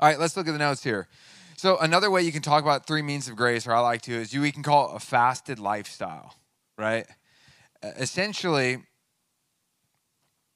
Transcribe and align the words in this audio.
All 0.00 0.08
right, 0.08 0.18
let's 0.18 0.36
look 0.36 0.46
at 0.46 0.52
the 0.52 0.58
notes 0.58 0.84
here. 0.84 1.08
So 1.56 1.76
another 1.78 2.08
way 2.08 2.22
you 2.22 2.30
can 2.30 2.42
talk 2.42 2.62
about 2.62 2.86
three 2.86 3.02
means 3.02 3.28
of 3.28 3.34
grace, 3.34 3.66
or 3.66 3.72
I 3.72 3.80
like 3.80 4.02
to, 4.02 4.12
is 4.12 4.32
you 4.32 4.42
we 4.42 4.52
can 4.52 4.62
call 4.62 4.90
it 4.90 4.96
a 4.96 5.00
fasted 5.00 5.58
lifestyle, 5.58 6.36
right? 6.76 7.04
Essentially, 7.82 8.78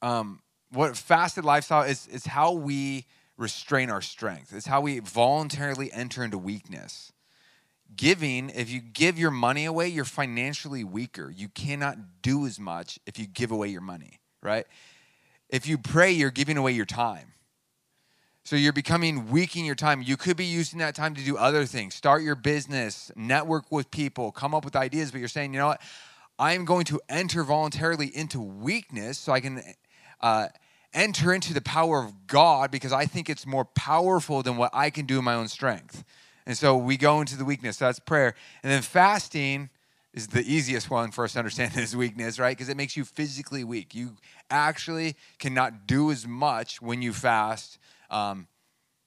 um, 0.00 0.40
what 0.70 0.96
fasted 0.96 1.44
lifestyle 1.44 1.82
is 1.82 2.06
is 2.06 2.24
how 2.26 2.52
we 2.52 3.06
restrain 3.36 3.90
our 3.90 4.00
strength. 4.00 4.52
It's 4.54 4.66
how 4.66 4.80
we 4.80 5.01
voluntarily 5.01 5.93
enter 5.93 6.22
into 6.22 6.38
weakness. 6.38 7.13
Giving, 7.97 8.49
if 8.51 8.71
you 8.71 8.81
give 8.81 9.19
your 9.19 9.33
money 9.33 9.65
away, 9.65 9.88
you're 9.88 10.04
financially 10.04 10.85
weaker. 10.85 11.31
You 11.31 11.49
cannot 11.49 12.22
do 12.22 12.47
as 12.47 12.61
much 12.61 13.01
if 13.06 13.19
you 13.19 13.27
give 13.27 13.51
away 13.51 13.69
your 13.69 13.81
money, 13.81 14.21
right? 14.40 14.67
If 15.49 15.67
you 15.67 15.79
pray, 15.79 16.12
you're 16.12 16.30
giving 16.30 16.56
away 16.56 16.73
your 16.73 16.87
time. 16.87 17.33
So 18.45 18.56
you're 18.56 18.73
becoming 18.73 19.30
weak 19.30 19.56
in 19.56 19.65
your 19.65 19.77
time. 19.77 20.02
You 20.02 20.16
could 20.16 20.37
be 20.37 20.45
using 20.45 20.80
that 20.80 20.95
time 20.95 21.14
to 21.14 21.23
do 21.23 21.37
other 21.37 21.64
things, 21.64 21.95
start 21.95 22.23
your 22.23 22.34
business, 22.34 23.12
network 23.14 23.70
with 23.70 23.91
people, 23.91 24.33
come 24.33 24.55
up 24.55 24.64
with 24.64 24.74
ideas, 24.74 25.12
but 25.12 25.20
you're 25.20 25.28
saying, 25.28 25.55
you 25.55 25.60
know 25.60 25.69
what? 25.69 25.80
I'm 26.38 26.64
going 26.64 26.84
to 26.86 27.00
enter 27.09 27.45
voluntarily 27.45 28.09
into 28.09 28.41
weakness 28.41 29.19
so 29.19 29.33
I 29.33 29.41
can 29.41 29.62
uh, 30.20 30.48
enter 30.92 31.33
into 31.33 31.55
the 31.55 31.60
power 31.60 32.02
of 32.02 32.27
God 32.27 32.70
because 32.70 32.92
I 32.92 33.06
think 33.06 33.30
it's 33.30 33.47
more 33.47 33.64
powerful 33.64 34.42
than 34.42 34.56
what 34.56 34.70
I 34.72 34.91
can 34.91 35.06
do 35.06 35.19
in 35.19 35.24
my 35.24 35.34
own 35.34 35.48
strength. 35.48 36.05
And 36.45 36.56
so 36.56 36.77
we 36.77 36.97
go 36.97 37.20
into 37.20 37.36
the 37.36 37.45
weakness. 37.45 37.78
So 37.78 37.84
that's 37.84 38.00
prayer. 38.00 38.34
And 38.62 38.72
then 38.72 38.83
fasting 38.83 39.70
is 40.12 40.28
the 40.28 40.42
easiest 40.42 40.91
one 40.91 41.11
for 41.11 41.24
us 41.24 41.34
to 41.34 41.38
understand 41.38 41.72
this 41.74 41.95
weakness, 41.95 42.38
right? 42.38 42.56
Because 42.56 42.69
it 42.69 42.77
makes 42.77 42.97
you 42.97 43.05
physically 43.05 43.64
weak. 43.64 43.95
You 43.95 44.16
actually 44.50 45.16
cannot 45.38 45.86
do 45.86 46.11
as 46.11 46.27
much 46.27 46.83
when 46.83 47.02
you 47.02 47.12
fast. 47.12 47.78
Um, 48.12 48.46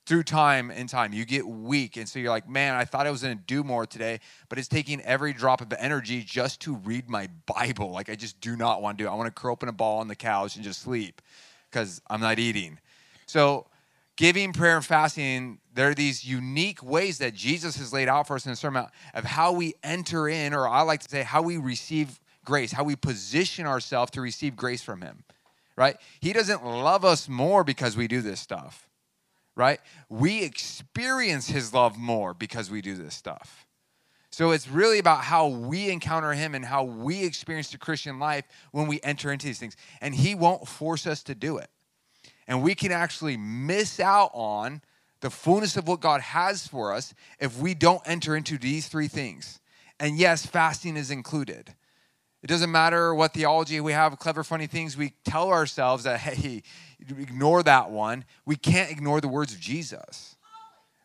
through 0.05 0.23
time 0.23 0.69
and 0.69 0.87
time, 0.87 1.13
you 1.13 1.25
get 1.25 1.47
weak. 1.47 1.97
And 1.97 2.07
so 2.07 2.19
you're 2.19 2.29
like, 2.29 2.47
man, 2.47 2.75
I 2.75 2.85
thought 2.85 3.07
I 3.07 3.11
was 3.11 3.23
going 3.23 3.37
to 3.37 3.43
do 3.43 3.63
more 3.63 3.87
today, 3.87 4.19
but 4.49 4.59
it's 4.59 4.67
taking 4.67 5.01
every 5.01 5.33
drop 5.33 5.61
of 5.61 5.73
energy 5.79 6.21
just 6.21 6.61
to 6.61 6.75
read 6.75 7.09
my 7.09 7.27
Bible. 7.47 7.89
Like, 7.91 8.09
I 8.09 8.15
just 8.15 8.39
do 8.39 8.55
not 8.55 8.83
want 8.83 8.97
to 8.97 9.03
do 9.03 9.07
it. 9.07 9.11
I 9.11 9.15
want 9.15 9.27
to 9.27 9.41
curl 9.41 9.53
up 9.53 9.63
in 9.63 9.69
a 9.69 9.73
ball 9.73 9.99
on 9.99 10.07
the 10.07 10.15
couch 10.15 10.55
and 10.55 10.63
just 10.63 10.81
sleep 10.81 11.21
because 11.71 12.01
I'm 12.07 12.21
not 12.21 12.37
eating. 12.37 12.79
So, 13.25 13.65
giving, 14.15 14.53
prayer, 14.53 14.75
and 14.75 14.85
fasting, 14.85 15.59
there 15.73 15.89
are 15.89 15.95
these 15.95 16.23
unique 16.23 16.83
ways 16.83 17.17
that 17.17 17.33
Jesus 17.33 17.75
has 17.77 17.91
laid 17.91 18.07
out 18.07 18.27
for 18.27 18.35
us 18.35 18.45
in 18.45 18.51
the 18.51 18.55
Sermon 18.55 18.85
of 19.13 19.23
how 19.23 19.51
we 19.53 19.73
enter 19.83 20.29
in, 20.29 20.53
or 20.53 20.67
I 20.67 20.81
like 20.83 21.01
to 21.01 21.09
say, 21.09 21.23
how 21.23 21.41
we 21.41 21.57
receive 21.57 22.19
grace, 22.45 22.71
how 22.71 22.83
we 22.83 22.95
position 22.95 23.65
ourselves 23.65 24.11
to 24.11 24.21
receive 24.21 24.55
grace 24.55 24.83
from 24.83 25.01
Him, 25.01 25.23
right? 25.75 25.97
He 26.19 26.31
doesn't 26.31 26.63
love 26.63 27.03
us 27.03 27.27
more 27.27 27.63
because 27.63 27.97
we 27.97 28.07
do 28.07 28.21
this 28.21 28.39
stuff, 28.39 28.87
right? 29.55 29.79
We 30.09 30.43
experience 30.43 31.47
His 31.47 31.73
love 31.73 31.97
more 31.97 32.33
because 32.33 32.69
we 32.69 32.81
do 32.81 32.95
this 32.95 33.15
stuff. 33.15 33.65
So 34.35 34.51
it's 34.51 34.67
really 34.67 34.99
about 34.99 35.21
how 35.21 35.47
we 35.47 35.89
encounter 35.89 36.33
him 36.33 36.55
and 36.55 36.65
how 36.65 36.83
we 36.83 37.23
experience 37.23 37.71
the 37.71 37.77
Christian 37.77 38.19
life 38.19 38.43
when 38.73 38.85
we 38.85 38.99
enter 39.01 39.31
into 39.31 39.45
these 39.45 39.59
things. 39.59 39.77
And 40.01 40.13
he 40.13 40.35
won't 40.35 40.67
force 40.67 41.07
us 41.07 41.23
to 41.23 41.35
do 41.35 41.57
it. 41.57 41.69
And 42.45 42.61
we 42.61 42.75
can 42.75 42.91
actually 42.91 43.37
miss 43.37 43.97
out 43.97 44.31
on 44.33 44.81
the 45.21 45.29
fullness 45.29 45.77
of 45.77 45.87
what 45.87 46.01
God 46.01 46.19
has 46.19 46.67
for 46.67 46.93
us 46.93 47.13
if 47.39 47.57
we 47.59 47.73
don't 47.73 48.01
enter 48.05 48.35
into 48.35 48.57
these 48.57 48.89
three 48.89 49.07
things. 49.07 49.61
And 50.01 50.17
yes, 50.17 50.45
fasting 50.45 50.97
is 50.97 51.11
included. 51.11 51.73
It 52.43 52.47
doesn't 52.47 52.71
matter 52.71 53.15
what 53.15 53.33
theology 53.33 53.79
we 53.79 53.93
have, 53.93 54.19
clever, 54.19 54.43
funny 54.43 54.67
things 54.67 54.97
we 54.97 55.13
tell 55.23 55.49
ourselves 55.49 56.03
that, 56.03 56.19
hey, 56.19 56.61
ignore 56.99 57.63
that 57.63 57.89
one. 57.91 58.25
We 58.45 58.55
can't 58.55 58.91
ignore 58.91 59.21
the 59.21 59.27
words 59.27 59.53
of 59.53 59.59
Jesus 59.59 60.35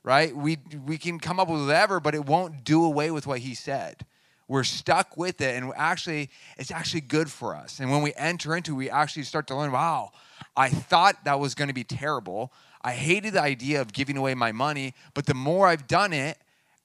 right? 0.03 0.35
We, 0.35 0.59
we 0.87 0.99
can 0.99 1.19
come 1.19 1.39
up 1.39 1.49
with 1.49 1.61
whatever, 1.63 2.01
but 2.01 2.15
it 2.15 2.25
won't 2.25 2.65
do 2.65 2.85
away 2.85 3.11
with 3.11 3.27
what 3.27 3.41
he 3.41 3.55
said. 3.55 4.07
We're 4.49 4.65
stuck 4.65 5.17
with 5.17 5.41
it, 5.41 5.63
and 5.63 5.73
actually, 5.77 6.31
it's 6.59 6.73
actually 6.73 7.03
good 7.03 7.31
for 7.31 7.55
us. 7.55 7.79
And 7.79 7.91
when 7.91 8.03
we 8.03 8.13
enter 8.17 8.57
into, 8.57 8.75
we 8.75 8.91
actually 8.91 9.23
start 9.23 9.47
to 9.49 9.55
learn, 9.55 9.71
wow, 9.71 10.11
I 10.57 10.71
thought 10.71 11.25
that 11.25 11.39
was 11.39 11.55
going 11.55 11.69
to 11.69 11.75
be 11.75 11.85
terrible. 11.85 12.53
I 12.83 12.93
hated 12.93 13.35
the 13.35 13.43
idea 13.43 13.81
of 13.81 13.93
giving 13.93 14.17
away 14.17 14.35
my 14.35 14.51
money, 14.51 14.95
but 15.15 15.27
the 15.27 15.35
more 15.35 15.69
I've 15.69 15.87
done 15.87 16.13
it, 16.13 16.37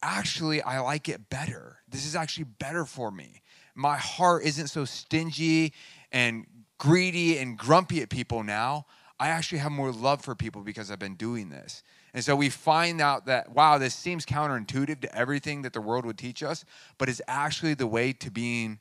actually, 0.03 0.61
I 0.61 0.79
like 0.79 1.09
it 1.09 1.29
better. 1.29 1.77
This 1.89 2.05
is 2.05 2.15
actually 2.15 2.43
better 2.43 2.85
for 2.85 3.09
me. 3.09 3.41
My 3.73 3.97
heart 3.97 4.43
isn't 4.43 4.67
so 4.67 4.85
stingy 4.85 5.73
and 6.11 6.45
greedy 6.77 7.39
and 7.39 7.57
grumpy 7.57 8.01
at 8.01 8.09
people 8.09 8.43
now. 8.43 8.85
I 9.19 9.29
actually 9.29 9.59
have 9.59 9.71
more 9.71 9.91
love 9.91 10.21
for 10.21 10.35
people 10.35 10.61
because 10.61 10.91
I've 10.91 10.99
been 10.99 11.15
doing 11.15 11.49
this. 11.49 11.83
And 12.13 12.23
so 12.23 12.35
we 12.35 12.49
find 12.49 13.01
out 13.01 13.25
that, 13.27 13.51
wow, 13.53 13.77
this 13.77 13.95
seems 13.95 14.25
counterintuitive 14.25 15.01
to 15.01 15.15
everything 15.15 15.61
that 15.61 15.73
the 15.73 15.81
world 15.81 16.05
would 16.05 16.17
teach 16.17 16.43
us, 16.43 16.65
but 16.97 17.07
it's 17.07 17.21
actually 17.27 17.73
the 17.73 17.87
way 17.87 18.11
to 18.13 18.29
being 18.29 18.79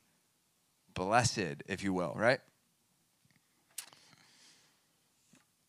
blessed, 0.93 1.63
if 1.67 1.83
you 1.83 1.93
will, 1.93 2.13
right? 2.15 2.39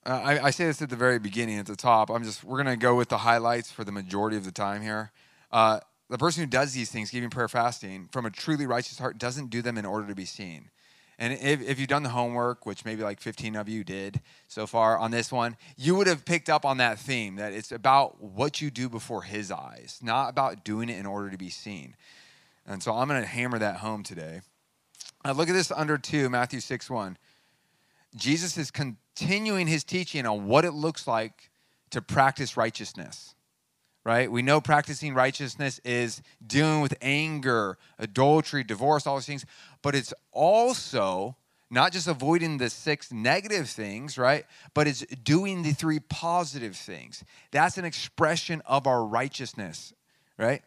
Uh, 0.04 0.21
I, 0.25 0.44
I, 0.47 0.50
say 0.50 0.66
this 0.66 0.81
at 0.81 0.88
the 0.88 0.97
very 0.97 1.19
beginning, 1.19 1.59
at 1.59 1.66
the 1.66 1.75
top. 1.75 2.10
I'm 2.10 2.22
just, 2.22 2.44
we're 2.44 2.62
going 2.62 2.72
to 2.72 2.81
go 2.81 2.94
with 2.94 3.09
the 3.09 3.19
highlights 3.19 3.72
for 3.72 3.83
the 3.83 3.91
majority 3.91 4.37
of 4.37 4.44
the 4.44 4.53
time 4.53 4.83
here. 4.83 5.10
Uh, 5.50 5.81
the 6.09 6.19
person 6.19 6.44
who 6.44 6.47
does 6.47 6.72
these 6.72 6.91
things, 6.91 7.10
giving 7.10 7.28
prayer 7.28 7.48
fasting, 7.48 8.09
from 8.12 8.25
a 8.25 8.31
truly 8.31 8.66
righteous 8.66 9.00
heart, 9.00 9.19
doesn't 9.19 9.50
do 9.50 9.62
them 9.62 9.77
in 9.77 9.84
order 9.84 10.06
to 10.06 10.15
be 10.15 10.25
seen. 10.25 10.71
And 11.19 11.32
if, 11.32 11.62
if 11.62 11.78
you've 11.78 11.88
done 11.88 12.03
the 12.03 12.10
homework, 12.10 12.66
which 12.66 12.84
maybe 12.84 13.03
like 13.03 13.21
15 13.21 13.56
of 13.56 13.69
you 13.69 13.84
did 13.84 14.21
so 14.49 14.66
far 14.66 14.99
on 14.99 15.10
this 15.10 15.32
one, 15.32 15.56
you 15.77 15.94
would 15.94 16.06
have 16.06 16.25
picked 16.25 16.50
up 16.50 16.66
on 16.66 16.77
that 16.77 16.99
theme 16.99 17.37
that 17.37 17.54
it's 17.54 17.72
about 17.72 18.22
what 18.22 18.60
you 18.60 18.71
do 18.71 18.88
before 18.88 19.22
His 19.22 19.50
eyes, 19.50 19.99
not 20.03 20.28
about 20.28 20.65
doing 20.65 20.91
it 20.91 20.99
in 20.99 21.06
order 21.06 21.31
to 21.31 21.38
be 21.38 21.49
seen. 21.49 21.97
And 22.66 22.82
so 22.82 22.93
I'm 22.93 23.09
going 23.09 23.22
to 23.22 23.27
hammer 23.27 23.59
that 23.59 23.78
home 23.78 24.03
today. 24.03 24.43
Now 25.25 25.32
look 25.32 25.49
at 25.49 25.54
this 25.54 25.71
under 25.71 25.97
two, 25.97 26.28
Matthew 26.28 26.60
6 26.60 26.91
1. 26.91 27.16
Jesus 28.15 28.56
is 28.56 28.71
continuing 28.71 29.66
his 29.66 29.84
teaching 29.84 30.27
on 30.27 30.47
what 30.47 30.65
it 30.65 30.72
looks 30.72 31.06
like 31.06 31.50
to 31.91 32.00
practice 32.00 32.56
righteousness 32.56 33.35
right? 34.06 34.30
We 34.30 34.40
know 34.40 34.60
practicing 34.60 35.14
righteousness 35.14 35.80
is 35.84 36.22
dealing 36.46 36.80
with 36.80 36.94
anger, 37.02 37.76
adultery, 37.98 38.62
divorce, 38.62 39.04
all 39.04 39.16
those 39.16 39.26
things, 39.26 39.44
but 39.82 39.96
it's 39.96 40.14
also 40.30 41.34
not 41.70 41.90
just 41.90 42.06
avoiding 42.06 42.58
the 42.58 42.70
six 42.70 43.10
negative 43.10 43.68
things, 43.68 44.16
right? 44.16 44.46
But 44.74 44.86
it's 44.86 45.00
doing 45.24 45.64
the 45.64 45.72
three 45.72 45.98
positive 45.98 46.76
things. 46.76 47.24
That's 47.50 47.78
an 47.78 47.84
expression 47.84 48.62
of 48.64 48.86
our 48.86 49.04
righteousness, 49.04 49.92
right? 50.38 50.62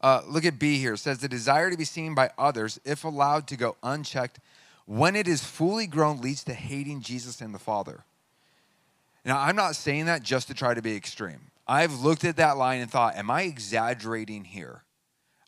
Uh, 0.00 0.22
look 0.26 0.46
at 0.46 0.58
B 0.58 0.78
here. 0.78 0.94
It 0.94 0.98
says 0.98 1.18
the 1.18 1.28
desire 1.28 1.70
to 1.70 1.76
be 1.76 1.84
seen 1.84 2.14
by 2.14 2.30
others, 2.38 2.80
if 2.86 3.04
allowed 3.04 3.46
to 3.48 3.56
go 3.58 3.76
unchecked, 3.82 4.38
when 4.86 5.14
it 5.14 5.28
is 5.28 5.44
fully 5.44 5.86
grown, 5.86 6.22
leads 6.22 6.42
to 6.44 6.54
hating 6.54 7.02
Jesus 7.02 7.42
and 7.42 7.54
the 7.54 7.58
Father. 7.58 8.04
Now, 9.26 9.38
I'm 9.38 9.56
not 9.56 9.76
saying 9.76 10.06
that 10.06 10.22
just 10.22 10.48
to 10.48 10.54
try 10.54 10.72
to 10.72 10.80
be 10.80 10.96
extreme. 10.96 11.50
I've 11.68 12.00
looked 12.00 12.24
at 12.24 12.36
that 12.36 12.56
line 12.56 12.80
and 12.80 12.90
thought, 12.90 13.16
am 13.16 13.30
I 13.30 13.42
exaggerating 13.42 14.44
here? 14.44 14.84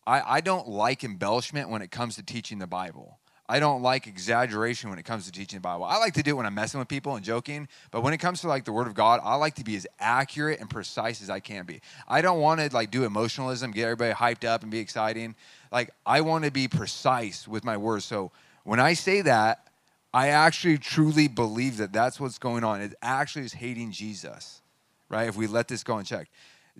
I, 0.06 0.36
I 0.36 0.40
don't 0.42 0.68
like 0.68 1.02
embellishment 1.02 1.70
when 1.70 1.80
it 1.80 1.90
comes 1.90 2.16
to 2.16 2.22
teaching 2.22 2.58
the 2.58 2.66
Bible. 2.66 3.18
I 3.48 3.58
don't 3.58 3.82
like 3.82 4.06
exaggeration 4.06 4.90
when 4.90 4.98
it 4.98 5.04
comes 5.04 5.24
to 5.26 5.32
teaching 5.32 5.56
the 5.56 5.62
Bible. 5.62 5.84
I 5.84 5.96
like 5.96 6.14
to 6.14 6.22
do 6.22 6.32
it 6.32 6.34
when 6.34 6.46
I'm 6.46 6.54
messing 6.54 6.78
with 6.78 6.88
people 6.88 7.16
and 7.16 7.24
joking, 7.24 7.68
but 7.90 8.02
when 8.02 8.12
it 8.12 8.18
comes 8.18 8.42
to 8.42 8.48
like 8.48 8.64
the 8.64 8.72
Word 8.72 8.86
of 8.86 8.94
God, 8.94 9.20
I 9.24 9.34
like 9.36 9.54
to 9.56 9.64
be 9.64 9.74
as 9.76 9.86
accurate 9.98 10.60
and 10.60 10.70
precise 10.70 11.20
as 11.22 11.30
I 11.30 11.40
can 11.40 11.64
be. 11.64 11.80
I 12.06 12.20
don't 12.20 12.40
want 12.40 12.60
to 12.60 12.72
like 12.72 12.90
do 12.90 13.04
emotionalism, 13.04 13.72
get 13.72 13.84
everybody 13.84 14.12
hyped 14.12 14.46
up 14.46 14.62
and 14.62 14.70
be 14.70 14.78
exciting. 14.78 15.34
Like 15.72 15.90
I 16.06 16.20
want 16.20 16.44
to 16.44 16.52
be 16.52 16.68
precise 16.68 17.48
with 17.48 17.64
my 17.64 17.76
words. 17.76 18.04
So 18.04 18.30
when 18.64 18.78
I 18.78 18.92
say 18.92 19.22
that, 19.22 19.66
I 20.12 20.28
actually 20.28 20.78
truly 20.78 21.26
believe 21.28 21.78
that 21.78 21.92
that's 21.92 22.20
what's 22.20 22.38
going 22.38 22.62
on. 22.62 22.82
It 22.82 22.94
actually 23.02 23.46
is 23.46 23.54
hating 23.54 23.90
Jesus 23.90 24.60
right? 25.10 25.28
If 25.28 25.36
we 25.36 25.46
let 25.46 25.68
this 25.68 25.84
go 25.84 25.98
unchecked. 25.98 26.30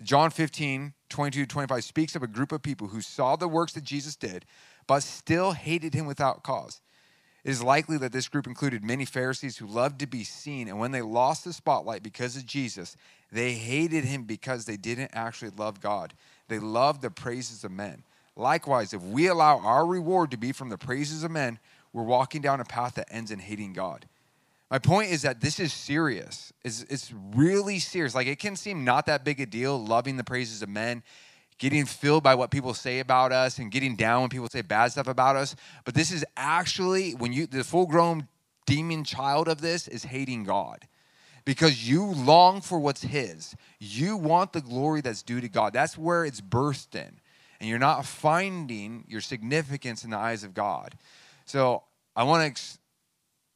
John 0.01 0.31
15, 0.31 0.93
22 1.09 1.45
25 1.45 1.83
speaks 1.83 2.15
of 2.15 2.23
a 2.23 2.27
group 2.27 2.51
of 2.51 2.63
people 2.63 2.87
who 2.87 3.01
saw 3.01 3.35
the 3.35 3.47
works 3.47 3.73
that 3.73 3.83
Jesus 3.83 4.15
did, 4.15 4.45
but 4.87 5.03
still 5.03 5.51
hated 5.51 5.93
him 5.93 6.07
without 6.07 6.41
cause. 6.41 6.81
It 7.43 7.49
is 7.49 7.63
likely 7.63 7.97
that 7.97 8.11
this 8.11 8.27
group 8.27 8.45
included 8.45 8.83
many 8.83 9.03
Pharisees 9.03 9.57
who 9.57 9.65
loved 9.65 9.99
to 9.99 10.07
be 10.07 10.23
seen, 10.23 10.67
and 10.67 10.79
when 10.79 10.91
they 10.91 11.01
lost 11.01 11.43
the 11.43 11.53
spotlight 11.53 12.03
because 12.03 12.35
of 12.35 12.45
Jesus, 12.45 12.95
they 13.31 13.53
hated 13.53 14.05
him 14.05 14.23
because 14.23 14.65
they 14.65 14.77
didn't 14.77 15.11
actually 15.13 15.51
love 15.57 15.81
God. 15.81 16.13
They 16.47 16.59
loved 16.59 17.01
the 17.01 17.09
praises 17.09 17.63
of 17.63 17.71
men. 17.71 18.03
Likewise, 18.35 18.93
if 18.93 19.01
we 19.01 19.27
allow 19.27 19.59
our 19.59 19.85
reward 19.85 20.31
to 20.31 20.37
be 20.37 20.51
from 20.51 20.69
the 20.69 20.77
praises 20.77 21.23
of 21.23 21.31
men, 21.31 21.59
we're 21.93 22.03
walking 22.03 22.41
down 22.41 22.61
a 22.61 22.65
path 22.65 22.95
that 22.95 23.07
ends 23.11 23.31
in 23.31 23.39
hating 23.39 23.73
God. 23.73 24.07
My 24.71 24.79
point 24.79 25.11
is 25.11 25.23
that 25.23 25.41
this 25.41 25.59
is 25.59 25.73
serious. 25.73 26.53
It's, 26.63 26.83
it's 26.83 27.13
really 27.35 27.77
serious. 27.77 28.15
Like 28.15 28.27
it 28.27 28.39
can 28.39 28.55
seem 28.55 28.85
not 28.85 29.05
that 29.07 29.25
big 29.25 29.41
a 29.41 29.45
deal, 29.45 29.77
loving 29.77 30.15
the 30.15 30.23
praises 30.23 30.61
of 30.61 30.69
men, 30.69 31.03
getting 31.57 31.85
filled 31.85 32.23
by 32.23 32.35
what 32.35 32.49
people 32.51 32.73
say 32.73 32.99
about 32.99 33.33
us, 33.33 33.59
and 33.59 33.69
getting 33.69 33.97
down 33.97 34.21
when 34.21 34.29
people 34.29 34.47
say 34.47 34.61
bad 34.61 34.93
stuff 34.93 35.07
about 35.07 35.35
us. 35.35 35.57
But 35.83 35.93
this 35.93 36.09
is 36.09 36.23
actually 36.37 37.11
when 37.11 37.33
you 37.33 37.47
the 37.47 37.65
full 37.65 37.85
grown 37.85 38.29
demon 38.65 39.03
child 39.03 39.49
of 39.49 39.59
this 39.59 39.89
is 39.89 40.05
hating 40.05 40.45
God. 40.45 40.87
because 41.45 41.89
you 41.89 42.05
long 42.05 42.61
for 42.61 42.79
what's 42.79 43.01
His. 43.01 43.55
You 43.79 44.17
want 44.17 44.53
the 44.53 44.61
glory 44.61 45.01
that's 45.01 45.23
due 45.23 45.41
to 45.41 45.49
God. 45.49 45.73
That's 45.73 45.97
where 45.97 46.25
it's 46.25 46.41
birthed 46.41 46.95
in. 46.95 47.19
And 47.59 47.69
you're 47.69 47.79
not 47.79 48.05
finding 48.05 49.05
your 49.07 49.21
significance 49.21 50.03
in 50.03 50.09
the 50.09 50.17
eyes 50.17 50.43
of 50.43 50.53
God. 50.53 50.95
So 51.45 51.83
I 52.15 52.23
want 52.23 52.55
to 52.55 52.77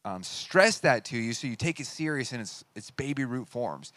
um, 0.06 0.24
stress 0.24 0.80
that 0.80 1.06
to 1.06 1.18
you 1.18 1.34
so 1.34 1.48
you 1.48 1.58
take 1.58 1.82
it 1.82 1.88
serious 1.88 2.32
in 2.32 2.40
its, 2.40 2.64
its 2.76 2.92
baby 2.92 3.26
root 3.26 3.50
forms. 3.50 3.92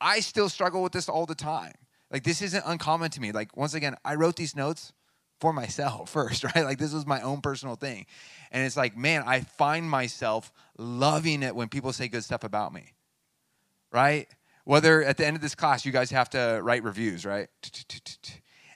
I 0.00 0.20
still 0.20 0.48
struggle 0.48 0.82
with 0.82 0.92
this 0.92 1.08
all 1.08 1.26
the 1.26 1.34
time. 1.34 1.74
Like, 2.10 2.22
this 2.22 2.42
isn't 2.42 2.62
uncommon 2.66 3.10
to 3.12 3.20
me. 3.20 3.32
Like, 3.32 3.56
once 3.56 3.74
again, 3.74 3.96
I 4.04 4.14
wrote 4.14 4.36
these 4.36 4.54
notes 4.54 4.92
for 5.40 5.52
myself 5.52 6.10
first, 6.12 6.44
right? 6.44 6.64
Like, 6.64 6.78
this 6.78 6.94
was 6.94 7.06
my 7.06 7.22
own 7.22 7.40
personal 7.40 7.76
thing. 7.76 8.06
And 8.52 8.64
it's 8.64 8.76
like, 8.76 8.96
man, 8.96 9.24
I 9.26 9.40
find 9.40 9.90
myself 9.90 10.52
loving 10.78 11.42
it 11.42 11.56
when 11.56 11.68
people 11.68 11.92
say 11.92 12.08
good 12.08 12.24
stuff 12.24 12.44
about 12.44 12.72
me 12.72 12.92
right? 13.94 14.26
Whether 14.64 15.04
at 15.04 15.16
the 15.16 15.26
end 15.26 15.36
of 15.36 15.42
this 15.42 15.54
class, 15.54 15.86
you 15.86 15.92
guys 15.92 16.10
have 16.10 16.28
to 16.30 16.60
write 16.62 16.82
reviews, 16.82 17.24
right? 17.24 17.48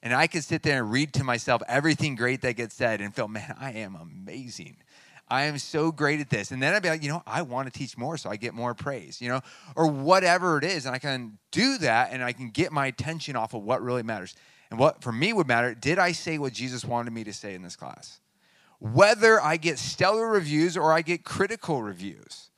And 0.03 0.15
I 0.15 0.29
could 0.29 0.45
sit 0.45 0.63
there 0.63 0.81
and 0.81 0.93
read 0.93 1.13
to 1.15 1.25
myself 1.25 1.61
everything 1.67 2.15
great 2.15 2.43
that 2.43 2.55
gets 2.55 2.77
said 2.77 3.01
and 3.01 3.15
feel, 3.15 3.27
man, 3.27 3.57
I 3.61 3.73
am 3.73 3.97
amazing. 3.97 4.77
I 5.31 5.45
am 5.45 5.59
so 5.59 5.93
great 5.93 6.21
at 6.21 6.31
this. 6.31 6.51
And 6.51 6.63
then 6.63 6.75
I'd 6.75 6.83
be 6.83 6.89
like, 6.89 7.03
you 7.03 7.09
know, 7.09 7.23
I 7.27 7.43
want 7.43 7.73
to 7.73 7.79
teach 7.79 7.97
more 7.97 8.17
so 8.17 8.31
I 8.31 8.37
get 8.37 8.55
more 8.55 8.75
praise, 8.75 9.21
you 9.21 9.29
know, 9.29 9.41
or 9.77 9.87
whatever 9.87 10.59
it 10.59 10.65
is. 10.65 10.87
And 10.87 10.95
I 10.95 10.99
can 10.99 11.39
do 11.51 11.79
that 11.79 12.13
and 12.13 12.23
I 12.23 12.33
can 12.33 12.51
get 12.51 12.73
my 12.73 12.87
attention 12.87 13.37
off 13.37 13.55
of 13.55 13.63
what 13.63 13.83
really 13.83 14.03
matters. 14.03 14.35
And 14.71 14.79
what 14.79 15.03
for 15.03 15.13
me 15.13 15.33
would 15.33 15.47
matter, 15.47 15.75
did 15.75 15.99
I 15.99 16.13
say 16.13 16.39
what 16.39 16.53
Jesus 16.53 16.85
wanted 16.85 17.13
me 17.13 17.25
to 17.25 17.33
say 17.33 17.55
in 17.55 17.63
this 17.63 17.77
class? 17.77 18.21
Whether 18.81 19.41
I 19.41 19.57
get 19.57 19.79
stellar 19.79 20.29
reviews 20.29 20.77
or 20.77 20.93
I 20.93 21.03
get 21.03 21.25
critical 21.25 21.83
reviews 21.83 22.49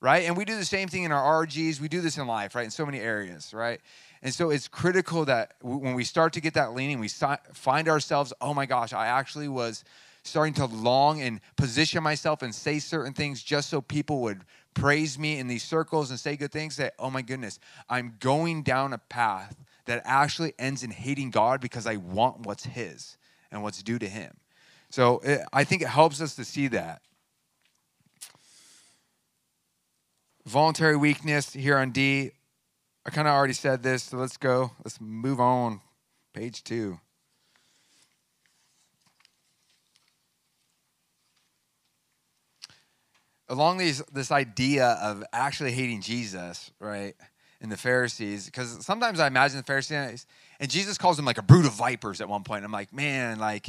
right? 0.00 0.24
And 0.24 0.36
we 0.36 0.44
do 0.44 0.56
the 0.56 0.64
same 0.64 0.88
thing 0.88 1.04
in 1.04 1.12
our 1.12 1.46
RGs. 1.46 1.80
We 1.80 1.88
do 1.88 2.00
this 2.00 2.16
in 2.18 2.26
life, 2.26 2.54
right? 2.54 2.64
In 2.64 2.70
so 2.70 2.86
many 2.86 3.00
areas, 3.00 3.52
right? 3.52 3.80
And 4.22 4.32
so 4.32 4.50
it's 4.50 4.68
critical 4.68 5.24
that 5.26 5.54
when 5.62 5.94
we 5.94 6.04
start 6.04 6.32
to 6.34 6.40
get 6.40 6.54
that 6.54 6.74
leaning, 6.74 7.00
we 7.00 7.08
find 7.08 7.88
ourselves, 7.88 8.32
oh 8.40 8.54
my 8.54 8.66
gosh, 8.66 8.92
I 8.92 9.06
actually 9.06 9.48
was 9.48 9.84
starting 10.30 10.54
to 10.54 10.66
long 10.66 11.20
and 11.20 11.40
position 11.56 12.02
myself 12.02 12.42
and 12.42 12.54
say 12.54 12.78
certain 12.78 13.12
things 13.12 13.42
just 13.42 13.68
so 13.68 13.80
people 13.80 14.20
would 14.22 14.42
praise 14.74 15.18
me 15.18 15.38
in 15.38 15.48
these 15.48 15.62
circles 15.62 16.10
and 16.10 16.18
say 16.18 16.36
good 16.36 16.52
things 16.52 16.76
that, 16.76 16.94
oh 16.98 17.10
my 17.10 17.22
goodness, 17.22 17.58
I'm 17.88 18.16
going 18.20 18.62
down 18.62 18.92
a 18.92 18.98
path 18.98 19.56
that 19.86 20.02
actually 20.04 20.54
ends 20.58 20.82
in 20.82 20.90
hating 20.90 21.30
God 21.30 21.60
because 21.60 21.86
I 21.86 21.96
want 21.96 22.46
what's 22.46 22.64
His 22.64 23.16
and 23.50 23.62
what's 23.62 23.82
due 23.82 23.98
to 23.98 24.08
Him. 24.08 24.36
So 24.88 25.18
it, 25.24 25.40
I 25.52 25.64
think 25.64 25.82
it 25.82 25.88
helps 25.88 26.20
us 26.20 26.36
to 26.36 26.44
see 26.44 26.68
that. 26.68 27.02
Voluntary 30.46 30.96
weakness 30.96 31.52
here 31.52 31.76
on 31.76 31.90
D. 31.90 32.30
I 33.04 33.10
kind 33.10 33.28
of 33.28 33.34
already 33.34 33.52
said 33.52 33.82
this, 33.82 34.04
so 34.04 34.18
let's 34.18 34.36
go. 34.36 34.72
Let's 34.84 35.00
move 35.00 35.40
on. 35.40 35.80
Page 36.32 36.62
two. 36.62 37.00
Along 43.50 43.78
these, 43.78 44.00
this 44.12 44.30
idea 44.30 44.96
of 45.02 45.24
actually 45.32 45.72
hating 45.72 46.00
Jesus, 46.02 46.70
right, 46.78 47.14
and 47.60 47.70
the 47.70 47.76
Pharisees, 47.76 48.46
because 48.46 48.86
sometimes 48.86 49.18
I 49.18 49.26
imagine 49.26 49.58
the 49.58 49.64
Pharisees, 49.64 50.24
and 50.60 50.70
Jesus 50.70 50.96
calls 50.96 51.16
them 51.16 51.26
like 51.26 51.36
a 51.36 51.42
brood 51.42 51.66
of 51.66 51.72
vipers 51.72 52.20
at 52.20 52.28
one 52.28 52.44
point. 52.44 52.64
I'm 52.64 52.70
like, 52.70 52.92
man, 52.92 53.40
like, 53.40 53.68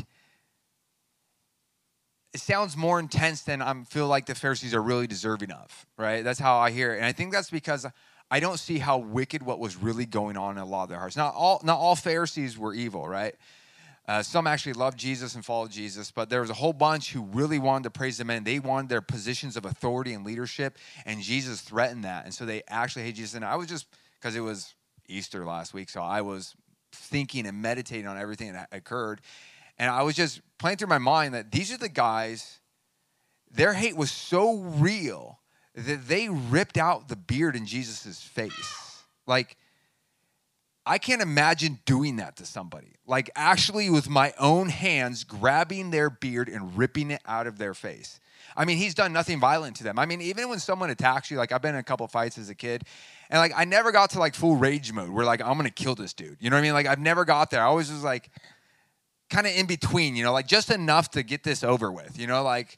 it 2.32 2.40
sounds 2.40 2.78
more 2.78 3.00
intense 3.00 3.42
than 3.42 3.62
I 3.62 3.74
feel 3.86 4.08
like 4.08 4.28
the 4.28 4.36
Pharisees 4.36 4.74
are 4.76 4.82
really 4.82 5.08
deserving 5.08 5.52
of, 5.52 5.86
right? 5.98 6.24
That's 6.24 6.40
how 6.40 6.60
I 6.60 6.70
hear 6.70 6.94
it. 6.94 6.98
And 6.98 7.06
I 7.06 7.12
think 7.12 7.34
that's 7.34 7.50
because 7.50 7.86
I 8.30 8.40
don't 8.40 8.60
see 8.60 8.78
how 8.78 9.00
wicked 9.00 9.44
what 9.44 9.60
was 9.60 9.76
really 9.76 10.06
going 10.06 10.38
on 10.38 10.58
in 10.58 10.64
a 10.64 10.66
lot 10.66 10.84
of 10.84 10.90
their 10.90 11.00
hearts. 11.00 11.18
Not 11.18 11.34
all, 11.34 11.60
not 11.66 11.80
all 11.80 11.96
Pharisees 11.96 12.58
were 12.58 12.74
evil, 12.74 13.08
right? 13.08 13.36
Uh, 14.12 14.22
some 14.22 14.46
actually 14.46 14.74
loved 14.74 15.00
Jesus 15.00 15.36
and 15.36 15.46
followed 15.46 15.72
Jesus, 15.72 16.12
but 16.12 16.30
there 16.30 16.42
was 16.42 16.50
a 16.50 16.54
whole 16.54 16.74
bunch 16.74 17.14
who 17.14 17.22
really 17.22 17.60
wanted 17.60 17.84
to 17.86 17.92
praise 17.92 18.18
the 18.18 18.26
men. 18.26 18.44
They 18.44 18.60
wanted 18.60 18.90
their 18.90 19.00
positions 19.00 19.56
of 19.56 19.64
authority 19.64 20.12
and 20.12 20.26
leadership, 20.26 20.78
and 21.06 21.22
Jesus 21.22 21.62
threatened 21.62 22.04
that. 22.04 22.26
And 22.26 22.34
so 22.34 22.46
they 22.46 22.62
actually 22.68 23.04
hated 23.04 23.16
Jesus. 23.16 23.36
And 23.36 23.46
I 23.46 23.56
was 23.56 23.68
just, 23.68 23.88
because 24.20 24.36
it 24.36 24.42
was 24.42 24.74
Easter 25.08 25.46
last 25.46 25.74
week, 25.74 25.90
so 25.90 26.02
I 26.02 26.20
was 26.24 26.56
thinking 26.92 27.48
and 27.48 27.62
meditating 27.62 28.06
on 28.06 28.18
everything 28.18 28.52
that 28.52 28.68
occurred. 28.74 29.22
And 29.80 29.90
I 29.90 30.04
was 30.04 30.16
just 30.16 30.42
playing 30.58 30.76
through 30.76 30.90
my 30.90 30.98
mind 30.98 31.34
that 31.34 31.50
these 31.50 31.72
are 31.72 31.78
the 31.78 31.88
guys, 31.88 32.60
their 33.50 33.72
hate 33.72 33.96
was 33.96 34.12
so 34.12 34.58
real 34.58 35.40
that 35.74 36.10
they 36.10 36.28
ripped 36.28 36.78
out 36.78 37.08
the 37.08 37.16
beard 37.16 37.56
in 37.56 37.66
Jesus' 37.66 38.22
face. 38.22 39.06
Like, 39.26 39.56
I 40.86 40.98
can't 40.98 41.22
imagine 41.22 41.80
doing 41.86 42.16
that 42.18 42.38
to 42.38 42.46
somebody. 42.46 42.96
Like, 43.06 43.30
actually, 43.36 43.90
with 43.90 44.10
my 44.10 44.34
own 44.40 44.70
hands, 44.70 45.24
grabbing 45.24 45.92
their 45.92 46.10
beard 46.10 46.50
and 46.50 46.78
ripping 46.78 47.12
it 47.12 47.22
out 47.26 47.46
of 47.46 47.58
their 47.58 47.74
face. 47.74 48.20
I 48.56 48.66
mean, 48.66 48.78
he's 48.78 48.96
done 48.96 49.14
nothing 49.14 49.40
violent 49.40 49.78
to 49.78 49.84
them. 49.84 50.00
I 50.00 50.06
mean, 50.06 50.22
even 50.22 50.50
when 50.50 50.60
someone 50.60 50.90
attacks 50.90 51.32
you, 51.32 51.38
like 51.38 51.52
I've 51.52 51.62
been 51.62 51.76
in 51.76 51.80
a 51.80 51.84
couple 51.84 52.08
fights 52.08 52.38
as 52.38 52.50
a 52.50 52.56
kid, 52.56 52.84
and 53.30 53.40
like 53.40 53.54
I 53.56 53.64
never 53.66 53.92
got 53.92 54.10
to 54.12 54.20
like 54.20 54.36
full 54.36 54.56
rage 54.56 54.92
mode 54.92 55.10
where 55.10 55.26
like 55.26 55.42
I'm 55.42 55.56
gonna 55.56 55.70
kill 55.70 55.96
this 55.96 56.14
dude. 56.14 56.38
You 56.40 56.50
know 56.50 56.58
what 56.58 56.62
I 56.62 56.64
mean? 56.64 56.74
Like 56.74 56.88
I've 56.88 57.00
never 57.00 57.24
got 57.24 57.50
there. 57.52 57.62
I 57.62 57.66
always 57.66 57.92
was 57.92 58.04
like, 58.04 58.30
kind 59.30 59.48
of 59.48 59.54
in 59.56 59.66
between, 59.66 60.16
you 60.16 60.24
know, 60.24 60.34
like 60.34 60.48
just 60.48 60.70
enough 60.70 61.10
to 61.12 61.24
get 61.24 61.44
this 61.44 61.64
over 61.64 61.92
with, 61.92 62.20
you 62.20 62.28
know, 62.28 62.44
like 62.44 62.78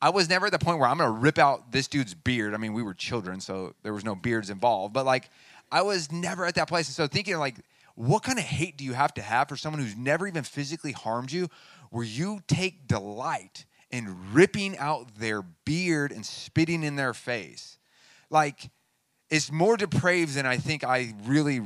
I 0.00 0.10
was 0.10 0.28
never 0.28 0.46
at 0.46 0.52
the 0.52 0.58
point 0.58 0.78
where 0.78 0.88
I'm 0.88 0.98
to 0.98 1.10
rip 1.10 1.38
out 1.38 1.72
this 1.72 1.88
dude's 1.88 2.14
beard. 2.14 2.54
I 2.54 2.56
mean, 2.56 2.72
we 2.72 2.84
were 2.84 2.94
children, 2.94 3.40
so 3.40 3.74
there 3.82 3.92
was 3.92 4.04
no 4.04 4.14
beards 4.14 4.48
involved, 4.48 4.94
but 4.94 5.04
like 5.04 5.28
I 5.70 5.82
was 5.82 6.10
never 6.10 6.44
at 6.44 6.54
that 6.56 6.68
place. 6.68 6.88
And 6.88 6.94
so 6.94 7.06
thinking 7.06 7.36
like, 7.38 7.56
what 7.94 8.22
kind 8.22 8.38
of 8.38 8.44
hate 8.44 8.76
do 8.76 8.84
you 8.84 8.92
have 8.92 9.12
to 9.14 9.22
have 9.22 9.48
for 9.48 9.56
someone 9.56 9.82
who's 9.82 9.96
never 9.96 10.26
even 10.26 10.44
physically 10.44 10.92
harmed 10.92 11.32
you, 11.32 11.48
where 11.90 12.04
you 12.04 12.40
take 12.46 12.86
delight 12.86 13.64
in 13.90 14.32
ripping 14.32 14.78
out 14.78 15.16
their 15.16 15.42
beard 15.42 16.12
and 16.12 16.24
spitting 16.24 16.82
in 16.84 16.96
their 16.96 17.12
face? 17.12 17.78
Like, 18.30 18.70
it's 19.30 19.50
more 19.50 19.76
depraved 19.76 20.34
than 20.34 20.46
I 20.46 20.58
think 20.58 20.84
I 20.84 21.14
really 21.24 21.60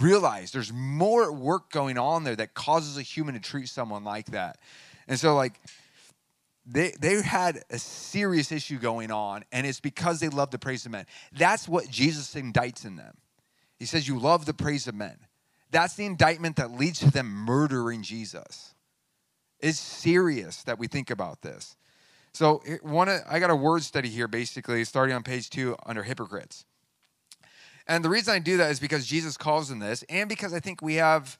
realize 0.00 0.50
there's 0.52 0.72
more 0.72 1.32
work 1.32 1.70
going 1.70 1.98
on 1.98 2.24
there 2.24 2.36
that 2.36 2.54
causes 2.54 2.96
a 2.96 3.02
human 3.02 3.34
to 3.34 3.40
treat 3.40 3.68
someone 3.68 4.04
like 4.04 4.26
that. 4.26 4.58
And 5.08 5.18
so, 5.18 5.34
like, 5.34 5.60
they, 6.72 6.94
they 7.00 7.20
had 7.22 7.62
a 7.70 7.78
serious 7.78 8.52
issue 8.52 8.78
going 8.78 9.10
on, 9.10 9.44
and 9.50 9.66
it's 9.66 9.80
because 9.80 10.20
they 10.20 10.28
love 10.28 10.50
the 10.50 10.58
praise 10.58 10.86
of 10.86 10.92
men. 10.92 11.06
That's 11.32 11.68
what 11.68 11.90
Jesus 11.90 12.34
indicts 12.34 12.84
in 12.84 12.96
them. 12.96 13.16
He 13.78 13.86
says, 13.86 14.06
You 14.06 14.18
love 14.18 14.46
the 14.46 14.54
praise 14.54 14.86
of 14.86 14.94
men. 14.94 15.18
That's 15.70 15.94
the 15.94 16.04
indictment 16.04 16.56
that 16.56 16.72
leads 16.72 17.00
to 17.00 17.10
them 17.10 17.26
murdering 17.28 18.02
Jesus. 18.02 18.74
It's 19.58 19.78
serious 19.78 20.62
that 20.64 20.78
we 20.78 20.86
think 20.86 21.10
about 21.10 21.42
this. 21.42 21.76
So, 22.32 22.62
one, 22.82 23.08
I 23.08 23.38
got 23.40 23.50
a 23.50 23.56
word 23.56 23.82
study 23.82 24.08
here 24.08 24.28
basically, 24.28 24.84
starting 24.84 25.14
on 25.14 25.22
page 25.22 25.50
two 25.50 25.76
under 25.84 26.02
hypocrites. 26.02 26.64
And 27.86 28.04
the 28.04 28.08
reason 28.08 28.34
I 28.34 28.38
do 28.38 28.56
that 28.58 28.70
is 28.70 28.78
because 28.78 29.06
Jesus 29.06 29.36
calls 29.36 29.68
them 29.68 29.80
this, 29.80 30.04
and 30.08 30.28
because 30.28 30.54
I 30.54 30.60
think 30.60 30.80
we 30.80 30.94
have 30.94 31.38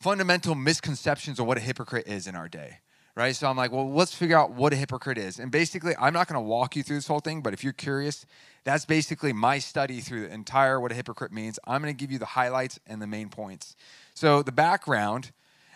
fundamental 0.00 0.54
misconceptions 0.54 1.38
of 1.38 1.46
what 1.46 1.56
a 1.56 1.60
hypocrite 1.60 2.08
is 2.08 2.26
in 2.26 2.34
our 2.34 2.48
day, 2.48 2.78
right? 3.16 3.34
So 3.34 3.48
I'm 3.48 3.56
like, 3.56 3.72
well, 3.72 3.90
let's 3.90 4.14
figure 4.14 4.36
out 4.36 4.52
what 4.52 4.72
a 4.74 4.76
hypocrite 4.76 5.18
is. 5.18 5.38
And 5.38 5.50
basically, 5.50 5.94
I'm 5.98 6.12
not 6.12 6.28
going 6.28 6.40
to 6.40 6.46
walk 6.46 6.76
you 6.76 6.82
through 6.82 6.96
this 6.96 7.08
whole 7.08 7.20
thing, 7.20 7.40
but 7.40 7.54
if 7.54 7.64
you're 7.64 7.72
curious, 7.72 8.26
that's 8.64 8.84
basically 8.84 9.32
my 9.32 9.58
study 9.58 10.00
through 10.00 10.28
the 10.28 10.34
entire 10.34 10.78
what 10.78 10.92
a 10.92 10.94
hypocrite 10.94 11.32
means. 11.32 11.58
I'm 11.66 11.82
going 11.82 11.94
to 11.94 11.98
give 11.98 12.12
you 12.12 12.18
the 12.18 12.26
highlights 12.26 12.78
and 12.86 13.00
the 13.00 13.06
main 13.06 13.30
points. 13.30 13.74
So 14.14 14.42
the 14.42 14.52
background 14.52 15.32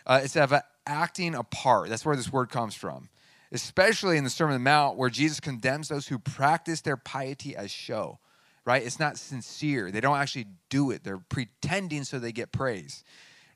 uh, 0.07 0.21
is 0.23 0.37
of 0.37 0.55
acting 0.87 1.35
a 1.35 1.43
part. 1.43 1.89
That's 1.89 2.05
where 2.05 2.17
this 2.17 2.33
word 2.33 2.51
comes 2.51 2.75
from, 2.75 3.09
especially 3.51 4.19
in 4.19 4.25
the 4.25 4.31
Sermon 4.31 4.55
on 4.55 4.61
the 4.61 4.65
Mount, 4.65 4.99
where 4.99 5.11
Jesus 5.11 5.41
condemns 5.41 5.89
those 5.89 6.09
who 6.09 6.19
practice 6.19 6.83
their 6.83 6.99
piety 6.99 7.57
as 7.57 7.71
show 7.71 8.19
right? 8.67 8.85
It's 8.85 9.01
not 9.01 9.17
sincere. 9.17 9.91
They 9.91 10.01
don't 10.01 10.19
actually 10.19 10.47
do 10.69 10.91
it. 10.91 11.03
They're 11.03 11.19
pretending 11.19 12.05
so 12.05 12.19
they 12.19 12.31
get 12.31 12.53
praise, 12.53 13.05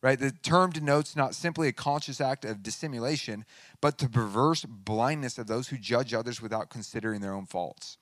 right? 0.04 0.20
The 0.20 0.32
term 0.32 0.70
denotes 0.70 1.16
not 1.16 1.34
simply 1.34 1.66
a 1.66 1.72
conscious 1.72 2.20
act 2.20 2.44
of 2.44 2.62
dissimulation, 2.62 3.46
but 3.80 3.96
the 3.96 4.08
perverse 4.10 4.66
blindness 4.66 5.38
of 5.38 5.46
those 5.46 5.68
who 5.68 5.78
judge 5.78 6.12
others 6.12 6.42
without 6.42 6.68
considering 6.68 7.22
their 7.22 7.32
own 7.32 7.46
faults. 7.46 7.96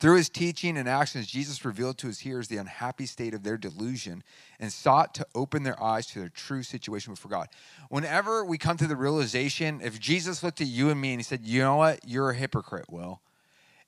Through 0.00 0.16
his 0.16 0.28
teaching 0.28 0.76
and 0.76 0.88
actions, 0.88 1.28
Jesus 1.28 1.64
revealed 1.64 1.96
to 1.98 2.08
his 2.08 2.18
hearers 2.18 2.48
the 2.48 2.56
unhappy 2.56 3.06
state 3.06 3.34
of 3.34 3.44
their 3.44 3.56
delusion 3.56 4.24
and 4.58 4.72
sought 4.72 5.14
to 5.14 5.26
open 5.32 5.62
their 5.62 5.80
eyes 5.80 6.06
to 6.08 6.18
their 6.18 6.28
true 6.28 6.64
situation 6.64 7.12
before 7.12 7.30
God. 7.30 7.46
Whenever 7.88 8.44
we 8.44 8.58
come 8.58 8.76
to 8.78 8.88
the 8.88 8.96
realization, 8.96 9.80
if 9.80 10.00
Jesus 10.00 10.42
looked 10.42 10.60
at 10.60 10.66
you 10.66 10.90
and 10.90 11.00
me 11.00 11.12
and 11.12 11.20
he 11.20 11.24
said, 11.24 11.44
You 11.44 11.62
know 11.62 11.76
what? 11.76 12.00
You're 12.04 12.30
a 12.30 12.34
hypocrite, 12.34 12.90
Will 12.90 13.20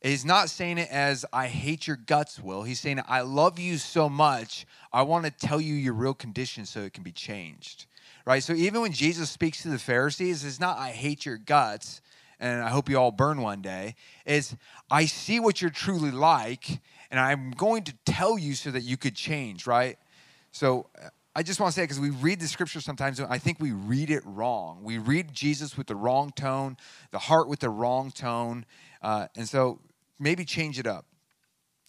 He's 0.02 0.24
not 0.24 0.48
saying 0.48 0.78
it 0.78 0.90
as 0.90 1.26
I 1.32 1.48
hate 1.48 1.86
your 1.86 1.96
guts, 1.96 2.40
Will. 2.40 2.62
He's 2.62 2.80
saying 2.80 3.00
I 3.06 3.20
love 3.20 3.58
you 3.58 3.76
so 3.76 4.08
much. 4.08 4.66
I 4.92 5.02
want 5.02 5.26
to 5.26 5.30
tell 5.30 5.60
you 5.60 5.74
your 5.74 5.92
real 5.92 6.14
condition 6.14 6.64
so 6.64 6.80
it 6.80 6.94
can 6.94 7.02
be 7.02 7.12
changed. 7.12 7.86
Right? 8.24 8.42
So 8.42 8.54
even 8.54 8.80
when 8.80 8.92
Jesus 8.92 9.30
speaks 9.30 9.62
to 9.62 9.68
the 9.68 9.78
Pharisees, 9.78 10.44
it's 10.44 10.60
not 10.60 10.78
I 10.78 10.90
hate 10.90 11.26
your 11.26 11.36
guts 11.36 12.00
and 12.38 12.62
I 12.62 12.70
hope 12.70 12.88
you 12.88 12.96
all 12.96 13.10
burn 13.10 13.42
one 13.42 13.60
day. 13.60 13.94
It's 14.24 14.56
I 14.90 15.04
see 15.04 15.38
what 15.38 15.60
you're 15.60 15.70
truly 15.70 16.10
like 16.10 16.80
and 17.10 17.20
I'm 17.20 17.50
going 17.50 17.84
to 17.84 17.94
tell 18.06 18.38
you 18.38 18.54
so 18.54 18.70
that 18.70 18.82
you 18.82 18.96
could 18.96 19.14
change, 19.14 19.66
right? 19.66 19.98
So 20.52 20.86
I 21.34 21.42
just 21.42 21.60
want 21.60 21.74
to 21.74 21.78
say 21.78 21.84
because 21.84 22.00
we 22.00 22.10
read 22.10 22.40
the 22.40 22.48
scripture 22.48 22.80
sometimes, 22.80 23.20
I 23.20 23.38
think 23.38 23.60
we 23.60 23.72
read 23.72 24.10
it 24.10 24.22
wrong. 24.24 24.82
We 24.82 24.98
read 24.98 25.34
Jesus 25.34 25.76
with 25.76 25.86
the 25.86 25.94
wrong 25.94 26.32
tone, 26.34 26.76
the 27.10 27.18
heart 27.18 27.48
with 27.48 27.60
the 27.60 27.70
wrong 27.70 28.10
tone, 28.10 28.64
uh, 29.02 29.28
and 29.36 29.48
so 29.48 29.80
maybe 30.20 30.44
change 30.44 30.78
it 30.78 30.86
up. 30.86 31.06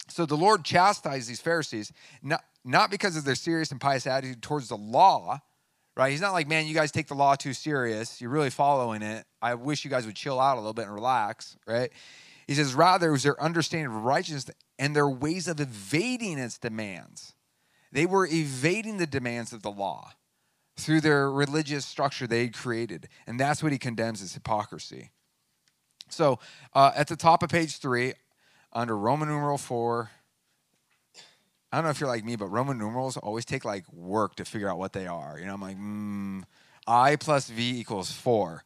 So 0.07 0.25
the 0.25 0.35
Lord 0.35 0.65
chastised 0.65 1.29
these 1.29 1.41
Pharisees 1.41 1.91
not 2.23 2.43
not 2.63 2.91
because 2.91 3.17
of 3.17 3.25
their 3.25 3.35
serious 3.35 3.71
and 3.71 3.81
pious 3.81 4.05
attitude 4.05 4.41
towards 4.41 4.69
the 4.69 4.77
law, 4.77 5.39
right? 5.97 6.11
He's 6.11 6.21
not 6.21 6.33
like, 6.33 6.47
man, 6.47 6.67
you 6.67 6.75
guys 6.75 6.91
take 6.91 7.07
the 7.07 7.15
law 7.15 7.35
too 7.35 7.53
serious. 7.53 8.21
You're 8.21 8.29
really 8.29 8.51
following 8.51 9.01
it. 9.01 9.25
I 9.41 9.55
wish 9.55 9.83
you 9.83 9.89
guys 9.89 10.05
would 10.05 10.15
chill 10.15 10.39
out 10.39 10.57
a 10.57 10.59
little 10.59 10.73
bit 10.73 10.85
and 10.85 10.93
relax, 10.93 11.57
right? 11.65 11.91
He 12.47 12.53
says, 12.53 12.75
rather, 12.75 13.09
it 13.09 13.11
was 13.13 13.23
their 13.23 13.41
understanding 13.41 13.87
of 13.87 14.03
righteousness 14.03 14.55
and 14.77 14.95
their 14.95 15.09
ways 15.09 15.47
of 15.47 15.59
evading 15.59 16.37
its 16.37 16.57
demands. 16.57 17.33
They 17.91 18.05
were 18.05 18.27
evading 18.27 18.97
the 18.97 19.07
demands 19.07 19.53
of 19.53 19.63
the 19.63 19.71
law 19.71 20.11
through 20.77 21.01
their 21.01 21.31
religious 21.31 21.85
structure 21.85 22.27
they 22.27 22.43
had 22.43 22.53
created. 22.53 23.07
And 23.27 23.39
that's 23.39 23.61
what 23.61 23.71
he 23.71 23.77
condemns 23.77 24.21
as 24.21 24.33
hypocrisy. 24.33 25.11
So 26.11 26.39
uh, 26.73 26.91
at 26.95 27.07
the 27.07 27.15
top 27.15 27.43
of 27.43 27.49
page 27.49 27.77
three, 27.77 28.13
under 28.73 28.97
Roman 28.97 29.29
numeral 29.29 29.57
four, 29.57 30.09
I 31.71 31.77
don't 31.77 31.85
know 31.85 31.89
if 31.91 31.99
you're 31.99 32.09
like 32.09 32.25
me, 32.25 32.35
but 32.35 32.47
Roman 32.47 32.77
numerals 32.77 33.17
always 33.17 33.45
take 33.45 33.63
like 33.63 33.91
work 33.93 34.35
to 34.35 34.45
figure 34.45 34.69
out 34.69 34.77
what 34.77 34.93
they 34.93 35.07
are. 35.07 35.39
You 35.39 35.45
know, 35.45 35.53
I'm 35.53 35.61
like, 35.61 35.77
mm, 35.77 36.43
I 36.87 37.15
plus 37.15 37.49
V 37.49 37.79
equals 37.79 38.11
four. 38.11 38.63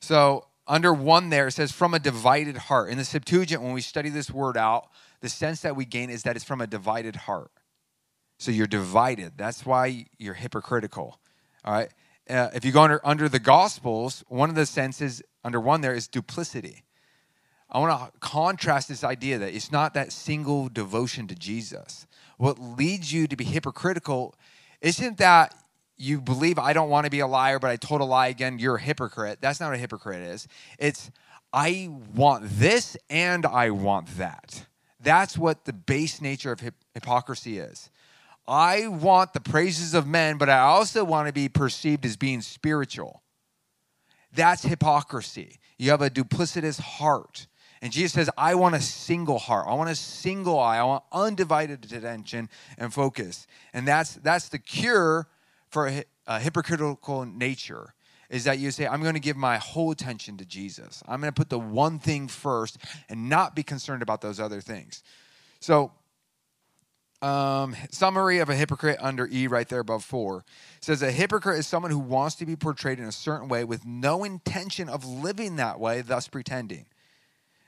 So 0.00 0.46
under 0.66 0.92
one 0.92 1.30
there, 1.30 1.48
it 1.48 1.52
says 1.52 1.72
from 1.72 1.94
a 1.94 1.98
divided 1.98 2.56
heart. 2.56 2.90
In 2.90 2.98
the 2.98 3.04
Septuagint, 3.04 3.62
when 3.62 3.72
we 3.72 3.80
study 3.80 4.10
this 4.10 4.30
word 4.30 4.56
out, 4.56 4.88
the 5.20 5.28
sense 5.28 5.60
that 5.62 5.76
we 5.76 5.84
gain 5.84 6.10
is 6.10 6.24
that 6.24 6.36
it's 6.36 6.44
from 6.44 6.60
a 6.60 6.66
divided 6.66 7.16
heart. 7.16 7.50
So 8.38 8.50
you're 8.50 8.66
divided. 8.66 9.32
That's 9.36 9.64
why 9.64 10.06
you're 10.18 10.34
hypocritical. 10.34 11.20
All 11.64 11.72
right. 11.72 11.90
Uh, 12.28 12.48
if 12.54 12.64
you 12.64 12.72
go 12.72 12.82
under, 12.82 13.00
under 13.04 13.28
the 13.28 13.38
Gospels, 13.38 14.24
one 14.28 14.48
of 14.48 14.54
the 14.54 14.66
senses 14.66 15.22
under 15.44 15.60
one 15.60 15.80
there 15.80 15.94
is 15.94 16.08
duplicity. 16.08 16.84
I 17.70 17.78
want 17.78 18.12
to 18.12 18.18
contrast 18.20 18.88
this 18.88 19.02
idea 19.02 19.38
that 19.38 19.54
it's 19.54 19.72
not 19.72 19.94
that 19.94 20.12
single 20.12 20.68
devotion 20.68 21.26
to 21.28 21.34
Jesus. 21.34 22.06
What 22.36 22.58
leads 22.58 23.12
you 23.12 23.26
to 23.26 23.36
be 23.36 23.44
hypocritical 23.44 24.34
isn't 24.80 25.18
that 25.18 25.54
you 25.96 26.20
believe 26.20 26.58
I 26.58 26.72
don't 26.72 26.90
want 26.90 27.06
to 27.06 27.10
be 27.10 27.20
a 27.20 27.26
liar, 27.26 27.58
but 27.58 27.70
I 27.70 27.76
told 27.76 28.00
a 28.00 28.04
lie 28.04 28.26
again, 28.26 28.58
you're 28.58 28.76
a 28.76 28.80
hypocrite. 28.80 29.38
That's 29.40 29.60
not 29.60 29.68
what 29.68 29.76
a 29.76 29.78
hypocrite 29.78 30.22
is. 30.22 30.48
It's 30.78 31.10
I 31.52 31.90
want 32.14 32.44
this 32.44 32.96
and 33.08 33.46
I 33.46 33.70
want 33.70 34.18
that. 34.18 34.66
That's 35.00 35.38
what 35.38 35.64
the 35.64 35.72
base 35.72 36.20
nature 36.20 36.52
of 36.52 36.60
hip- 36.60 36.84
hypocrisy 36.94 37.58
is. 37.58 37.90
I 38.46 38.88
want 38.88 39.32
the 39.32 39.40
praises 39.40 39.94
of 39.94 40.06
men, 40.06 40.36
but 40.36 40.48
I 40.48 40.58
also 40.60 41.04
want 41.04 41.28
to 41.28 41.32
be 41.32 41.48
perceived 41.48 42.04
as 42.04 42.16
being 42.16 42.40
spiritual. 42.40 43.22
That's 44.34 44.62
hypocrisy. 44.62 45.58
You 45.78 45.90
have 45.90 46.02
a 46.02 46.10
duplicitous 46.10 46.80
heart. 46.80 47.46
And 47.82 47.92
Jesus 47.92 48.12
says, 48.12 48.30
I 48.38 48.54
want 48.54 48.74
a 48.74 48.80
single 48.80 49.38
heart. 49.38 49.66
I 49.68 49.74
want 49.74 49.90
a 49.90 49.94
single 49.94 50.58
eye. 50.58 50.78
I 50.78 50.84
want 50.84 51.02
undivided 51.12 51.84
attention 51.92 52.48
and 52.78 52.94
focus. 52.94 53.46
And 53.72 53.86
that's, 53.86 54.14
that's 54.14 54.48
the 54.48 54.58
cure 54.58 55.28
for 55.68 55.88
a, 55.88 56.04
a 56.26 56.38
hypocritical 56.38 57.24
nature 57.24 57.94
is 58.30 58.44
that 58.44 58.58
you 58.58 58.70
say, 58.70 58.86
I'm 58.86 59.02
going 59.02 59.14
to 59.14 59.20
give 59.20 59.36
my 59.36 59.58
whole 59.58 59.90
attention 59.90 60.38
to 60.38 60.44
Jesus. 60.46 61.02
I'm 61.06 61.20
going 61.20 61.32
to 61.32 61.38
put 61.38 61.50
the 61.50 61.58
one 61.58 61.98
thing 61.98 62.28
first 62.28 62.78
and 63.10 63.28
not 63.28 63.54
be 63.54 63.62
concerned 63.62 64.00
about 64.00 64.22
those 64.22 64.40
other 64.40 64.60
things. 64.60 65.02
So, 65.60 65.92
um, 67.22 67.76
summary 67.90 68.40
of 68.40 68.48
a 68.48 68.54
hypocrite 68.54 68.98
under 69.00 69.28
E 69.30 69.46
right 69.46 69.68
there 69.68 69.80
above 69.80 70.04
four 70.04 70.44
says 70.80 71.02
a 71.02 71.12
hypocrite 71.12 71.58
is 71.58 71.66
someone 71.66 71.92
who 71.92 71.98
wants 71.98 72.34
to 72.36 72.46
be 72.46 72.56
portrayed 72.56 72.98
in 72.98 73.04
a 73.04 73.12
certain 73.12 73.48
way 73.48 73.62
with 73.64 73.86
no 73.86 74.24
intention 74.24 74.88
of 74.88 75.04
living 75.04 75.56
that 75.56 75.78
way, 75.78 76.00
thus 76.02 76.26
pretending. 76.26 76.86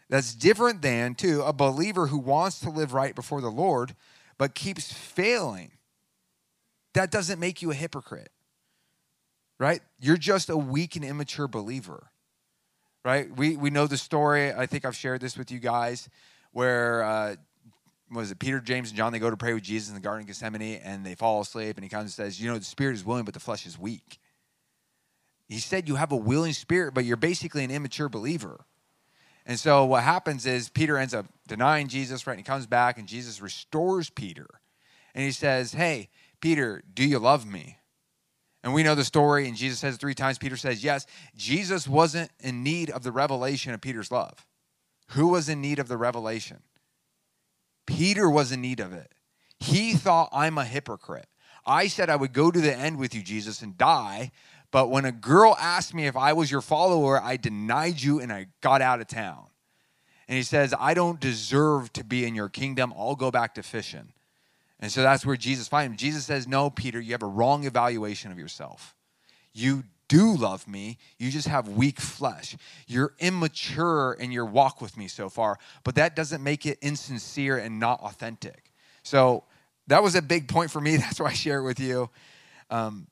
That's 0.09 0.35
different 0.35 0.83
than, 0.83 1.15
too, 1.15 1.43
a 1.43 1.53
believer 1.53 2.09
who 2.09 2.19
wants 2.19 2.61
to 2.61 2.71
live 2.71 2.93
right 2.93 3.15
before 3.15 3.41
the 3.41 3.51
Lord 3.51 3.95
but 4.37 4.55
keeps 4.55 4.93
failing. 4.93 5.71
That 6.95 7.11
doesn't 7.11 7.39
make 7.39 7.63
you 7.63 7.71
a 7.71 7.75
hypocrite, 7.75 8.31
right? 9.59 9.81
You're 10.01 10.17
just 10.17 10.51
a 10.51 10.57
weak 10.57 10.97
and 10.97 11.05
immature 11.05 11.49
believer, 11.49 12.11
right? 13.05 13.35
We, 13.35 13.57
we 13.57 13.71
know 13.71 13.87
the 13.87 13.97
story. 13.97 14.53
I 14.53 14.67
think 14.67 14.85
I've 14.85 14.97
shared 14.97 15.21
this 15.21 15.39
with 15.39 15.51
you 15.51 15.61
guys 15.61 16.09
where, 16.53 17.03
uh, 17.05 17.37
was 18.15 18.31
it 18.31 18.39
Peter, 18.39 18.61
James, 18.61 18.91
and 18.91 18.97
John? 18.97 19.13
They 19.13 19.19
go 19.19 19.31
to 19.31 19.37
pray 19.37 19.55
with 19.55 19.63
Jesus 19.63 19.89
in 19.89 19.95
the 19.95 20.01
Garden 20.01 20.23
of 20.23 20.27
Gethsemane 20.27 20.81
and 20.83 21.05
they 21.05 21.15
fall 21.15 21.41
asleep, 21.41 21.77
and 21.77 21.85
he 21.85 21.89
comes 21.89 22.05
and 22.05 22.13
says, 22.13 22.41
You 22.41 22.51
know, 22.51 22.59
the 22.59 22.65
spirit 22.65 22.95
is 22.95 23.05
willing, 23.05 23.25
but 23.25 23.35
the 23.35 23.41
flesh 23.41 23.67
is 23.67 23.79
weak. 23.79 24.19
He 25.49 25.59
said, 25.59 25.89
You 25.89 25.97
have 25.97 26.13
a 26.13 26.17
willing 26.17 26.53
spirit, 26.53 26.95
but 26.95 27.05
you're 27.05 27.17
basically 27.17 27.65
an 27.65 27.71
immature 27.71 28.09
believer. 28.09 28.65
And 29.47 29.59
so 29.59 29.85
what 29.85 30.03
happens 30.03 30.47
is 30.47 30.71
Peter 30.71 30.97
ends 30.97 31.13
up 31.13 31.27
denying 31.47 31.89
Jesus, 31.89 32.27
right? 32.27 32.33
And 32.33 32.41
he 32.41 32.45
comes 32.45 32.67
back 32.67 32.99
and 32.99 33.07
Jesus 33.07 33.43
restores 33.43 34.09
Peter. 34.09 34.47
And 35.15 35.25
he 35.25 35.33
says, 35.33 35.73
Hey, 35.73 36.09
Peter, 36.41 36.83
do 36.93 37.05
you 37.05 37.19
love 37.19 37.47
me? 37.47 37.79
And 38.63 38.73
we 38.73 38.83
know 38.83 38.95
the 38.95 39.05
story, 39.05 39.47
and 39.47 39.57
Jesus 39.57 39.79
says 39.79 39.99
three 39.99 40.15
times. 40.15 40.39
Peter 40.39 40.57
says, 40.57 40.83
Yes. 40.83 41.07
Jesus 41.37 41.87
wasn't 41.87 42.31
in 42.41 42.63
need 42.63 42.91
of 42.91 43.03
the 43.03 43.13
revelation 43.13 43.75
of 43.75 43.81
Peter's 43.81 44.11
love. 44.11 44.47
Who 45.09 45.29
was 45.29 45.49
in 45.49 45.61
need 45.61 45.79
of 45.79 45.89
the 45.89 45.99
revelation? 45.99 46.63
Peter 47.87 48.29
was 48.29 48.53
in 48.53 48.61
need 48.61 48.81
of 48.81 48.93
it. 48.93 49.13
He 49.61 49.95
thought, 49.95 50.29
I'm 50.33 50.59
a 50.59 50.65
hypocrite. 50.65 51.27
I 51.67 51.87
said 51.89 52.11
I 52.11 52.17
would 52.17 52.33
go 52.33 52.51
to 52.51 52.61
the 52.61 52.75
end 52.75 52.99
with 52.99 53.15
you, 53.15 53.23
Jesus, 53.23 53.63
and 53.63 53.77
die, 53.79 54.33
but 54.71 54.91
when 54.91 55.05
a 55.05 55.13
girl 55.13 55.57
asked 55.61 55.95
me 55.95 56.07
if 56.07 56.17
I 56.17 56.33
was 56.33 56.51
your 56.51 56.61
follower, 56.61 57.23
I 57.23 57.37
denied 57.37 58.03
you 58.03 58.19
and 58.21 58.33
I 58.33 58.49
got 58.61 58.83
out 58.83 59.01
of 59.01 59.07
town. 59.07 59.47
And 60.27 60.37
he 60.37 60.43
says, 60.43 60.75
I 60.79 60.95
don't 60.95 61.21
deserve 61.21 61.93
to 61.93 62.05
be 62.05 62.25
in 62.25 62.35
your 62.35 62.49
kingdom. 62.49 62.93
I'll 62.97 63.15
go 63.15 63.31
back 63.31 63.55
to 63.55 63.63
fishing. 63.63 64.13
And 64.81 64.91
so 64.91 65.03
that's 65.03 65.25
where 65.25 65.37
Jesus 65.37 65.69
finds 65.69 65.93
him. 65.93 65.97
Jesus 65.97 66.25
says, 66.25 66.49
No, 66.49 66.71
Peter, 66.71 67.01
you 67.01 67.13
have 67.13 67.23
a 67.23 67.27
wrong 67.27 67.65
evaluation 67.65 68.33
of 68.33 68.39
yourself. 68.39 68.95
You 69.53 69.85
do 70.15 70.37
love 70.37 70.69
me, 70.69 70.97
you 71.19 71.29
just 71.29 71.49
have 71.49 71.69
weak 71.69 71.99
flesh. 71.99 72.57
You're 72.87 73.15
immature 73.19 74.17
in 74.21 74.31
your 74.31 74.45
walk 74.45 74.81
with 74.81 74.97
me 74.97 75.09
so 75.09 75.29
far, 75.29 75.59
but 75.83 75.97
that 75.97 76.15
doesn't 76.15 76.41
make 76.41 76.67
it 76.67 76.79
insincere 76.81 77.59
and 77.59 77.81
not 77.81 78.01
authentic. 78.01 78.71
So 79.03 79.43
that 79.89 80.05
was 80.05 80.15
a 80.15 80.23
big 80.23 80.47
point 80.47 80.71
for 80.71 80.81
me. 80.81 80.97
That's 80.99 81.19
why 81.19 81.31
I 81.31 81.33
share 81.33 81.59
it 81.59 81.65
with 81.65 81.81
you. 81.81 82.11
Um, 82.71 83.09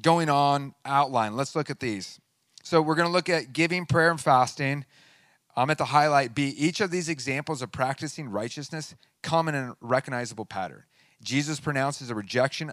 going 0.00 0.28
on 0.28 0.74
outline, 0.84 1.34
let's 1.34 1.56
look 1.56 1.68
at 1.68 1.80
these. 1.80 2.20
So 2.62 2.80
we're 2.80 2.94
going 2.94 3.08
to 3.08 3.12
look 3.12 3.28
at 3.28 3.52
giving, 3.52 3.84
prayer, 3.84 4.12
and 4.12 4.20
fasting. 4.20 4.84
I'm 5.56 5.68
at 5.68 5.78
the 5.78 5.86
highlight 5.86 6.32
B. 6.32 6.54
Each 6.56 6.80
of 6.80 6.92
these 6.92 7.08
examples 7.08 7.60
of 7.60 7.72
practicing 7.72 8.28
righteousness 8.28 8.94
come 9.24 9.48
in 9.48 9.56
a 9.56 9.76
recognizable 9.80 10.44
pattern. 10.44 10.84
Jesus 11.24 11.58
pronounces 11.58 12.08
a 12.08 12.14
rejection 12.14 12.72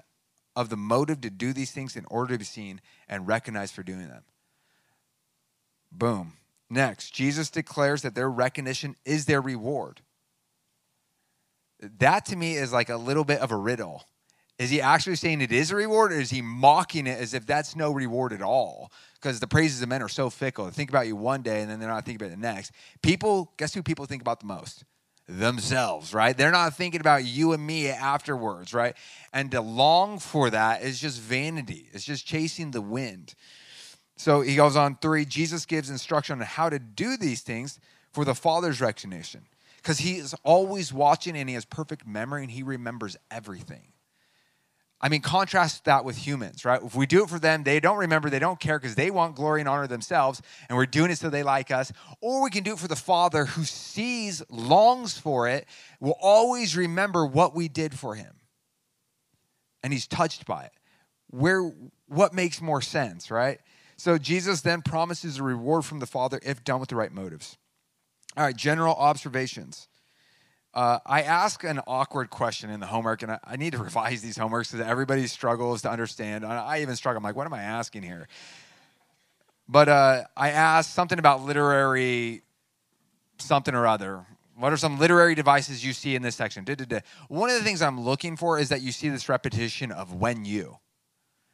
of 0.55 0.69
the 0.69 0.77
motive 0.77 1.21
to 1.21 1.29
do 1.29 1.53
these 1.53 1.71
things 1.71 1.95
in 1.95 2.05
order 2.05 2.33
to 2.33 2.39
be 2.39 2.45
seen 2.45 2.81
and 3.07 3.27
recognized 3.27 3.73
for 3.73 3.83
doing 3.83 4.07
them. 4.07 4.23
Boom. 5.91 6.33
Next, 6.69 7.13
Jesus 7.13 7.49
declares 7.49 8.01
that 8.01 8.15
their 8.15 8.29
recognition 8.29 8.95
is 9.05 9.25
their 9.25 9.41
reward. 9.41 10.01
That 11.99 12.25
to 12.27 12.35
me 12.35 12.55
is 12.55 12.71
like 12.71 12.89
a 12.89 12.97
little 12.97 13.23
bit 13.25 13.39
of 13.41 13.51
a 13.51 13.57
riddle. 13.57 14.05
Is 14.57 14.69
he 14.69 14.79
actually 14.79 15.15
saying 15.15 15.41
it 15.41 15.51
is 15.51 15.71
a 15.71 15.75
reward, 15.75 16.13
or 16.13 16.19
is 16.19 16.29
he 16.29 16.41
mocking 16.41 17.07
it 17.07 17.19
as 17.19 17.33
if 17.33 17.45
that's 17.47 17.75
no 17.75 17.91
reward 17.91 18.31
at 18.31 18.43
all? 18.43 18.91
Because 19.15 19.39
the 19.39 19.47
praises 19.47 19.81
of 19.81 19.89
men 19.89 20.03
are 20.03 20.07
so 20.07 20.29
fickle. 20.29 20.65
They 20.65 20.71
think 20.71 20.91
about 20.91 21.07
you 21.07 21.15
one 21.15 21.41
day 21.41 21.61
and 21.61 21.69
then 21.69 21.79
they're 21.79 21.89
not 21.89 22.05
thinking 22.05 22.25
about 22.25 22.35
the 22.35 22.41
next. 22.41 22.71
People, 23.01 23.51
guess 23.57 23.73
who 23.73 23.81
people 23.81 24.05
think 24.05 24.21
about 24.21 24.39
the 24.39 24.45
most? 24.45 24.83
Themselves, 25.33 26.13
right? 26.13 26.37
They're 26.37 26.51
not 26.51 26.75
thinking 26.75 26.99
about 26.99 27.23
you 27.23 27.53
and 27.53 27.65
me 27.65 27.87
afterwards, 27.87 28.73
right? 28.73 28.95
And 29.31 29.49
to 29.51 29.61
long 29.61 30.19
for 30.19 30.49
that 30.49 30.83
is 30.83 30.99
just 30.99 31.21
vanity, 31.21 31.87
it's 31.93 32.03
just 32.03 32.25
chasing 32.25 32.71
the 32.71 32.81
wind. 32.81 33.33
So 34.17 34.41
he 34.41 34.55
goes 34.55 34.75
on 34.75 34.97
three 34.97 35.25
Jesus 35.25 35.65
gives 35.65 35.89
instruction 35.89 36.39
on 36.39 36.45
how 36.45 36.69
to 36.69 36.79
do 36.79 37.17
these 37.17 37.41
things 37.41 37.79
for 38.11 38.25
the 38.25 38.35
Father's 38.35 38.81
recognition. 38.81 39.45
Because 39.77 39.99
he 39.99 40.17
is 40.17 40.35
always 40.43 40.93
watching 40.93 41.35
and 41.35 41.49
he 41.49 41.55
has 41.55 41.65
perfect 41.65 42.05
memory 42.05 42.43
and 42.43 42.51
he 42.51 42.61
remembers 42.61 43.17
everything. 43.31 43.90
I 45.03 45.09
mean, 45.09 45.21
contrast 45.21 45.85
that 45.85 46.05
with 46.05 46.15
humans, 46.15 46.63
right? 46.63 46.81
If 46.81 46.95
we 46.95 47.07
do 47.07 47.23
it 47.23 47.29
for 47.29 47.39
them, 47.39 47.63
they 47.63 47.79
don't 47.79 47.97
remember, 47.97 48.29
they 48.29 48.37
don't 48.37 48.59
care 48.59 48.77
because 48.77 48.93
they 48.93 49.09
want 49.09 49.35
glory 49.35 49.59
and 49.59 49.67
honor 49.67 49.87
themselves, 49.87 50.43
and 50.69 50.77
we're 50.77 50.85
doing 50.85 51.09
it 51.09 51.17
so 51.17 51.31
they 51.31 51.41
like 51.41 51.71
us. 51.71 51.91
Or 52.21 52.43
we 52.43 52.51
can 52.51 52.63
do 52.63 52.73
it 52.73 52.79
for 52.79 52.87
the 52.87 52.95
Father 52.95 53.45
who 53.45 53.63
sees, 53.63 54.43
longs 54.49 55.17
for 55.17 55.47
it, 55.47 55.65
will 55.99 56.17
always 56.21 56.77
remember 56.77 57.25
what 57.25 57.55
we 57.55 57.67
did 57.67 57.97
for 57.97 58.13
him. 58.13 58.35
And 59.81 59.91
he's 59.91 60.05
touched 60.05 60.45
by 60.45 60.65
it. 60.65 60.71
Where 61.31 61.71
what 62.07 62.33
makes 62.33 62.61
more 62.61 62.81
sense, 62.81 63.31
right? 63.31 63.59
So 63.97 64.19
Jesus 64.19 64.61
then 64.61 64.83
promises 64.83 65.37
a 65.37 65.43
reward 65.43 65.83
from 65.85 65.99
the 65.99 66.05
Father 66.05 66.39
if 66.43 66.63
done 66.63 66.79
with 66.79 66.89
the 66.89 66.95
right 66.95 67.11
motives. 67.11 67.57
All 68.37 68.43
right, 68.43 68.55
general 68.55 68.95
observations. 68.95 69.87
Uh, 70.73 70.99
I 71.05 71.23
ask 71.23 71.63
an 71.63 71.79
awkward 71.85 72.29
question 72.29 72.69
in 72.69 72.79
the 72.79 72.85
homework, 72.85 73.23
and 73.23 73.33
I, 73.33 73.39
I 73.43 73.55
need 73.57 73.71
to 73.71 73.77
revise 73.83 74.21
these 74.21 74.37
homeworks 74.37 74.71
because 74.71 74.85
everybody 74.85 75.27
struggles 75.27 75.81
to 75.83 75.91
understand. 75.91 76.45
I, 76.45 76.77
I 76.77 76.81
even 76.81 76.95
struggle. 76.95 77.17
I'm 77.17 77.23
like, 77.23 77.35
what 77.35 77.45
am 77.45 77.53
I 77.53 77.61
asking 77.61 78.03
here? 78.03 78.27
But 79.67 79.89
uh, 79.89 80.23
I 80.35 80.51
asked 80.51 80.93
something 80.93 81.19
about 81.19 81.43
literary 81.43 82.41
something 83.37 83.73
or 83.73 83.87
other. 83.87 84.25
What 84.55 84.71
are 84.71 84.77
some 84.77 84.99
literary 84.99 85.33
devices 85.33 85.83
you 85.83 85.93
see 85.93 86.15
in 86.15 86.21
this 86.21 86.35
section? 86.35 86.63
Da-da-da. 86.63 86.99
One 87.29 87.49
of 87.49 87.57
the 87.57 87.63
things 87.63 87.81
I'm 87.81 87.99
looking 87.99 88.37
for 88.37 88.59
is 88.59 88.69
that 88.69 88.81
you 88.81 88.91
see 88.91 89.09
this 89.09 89.27
repetition 89.27 89.91
of 89.91 90.13
when 90.13 90.45
you. 90.45 90.77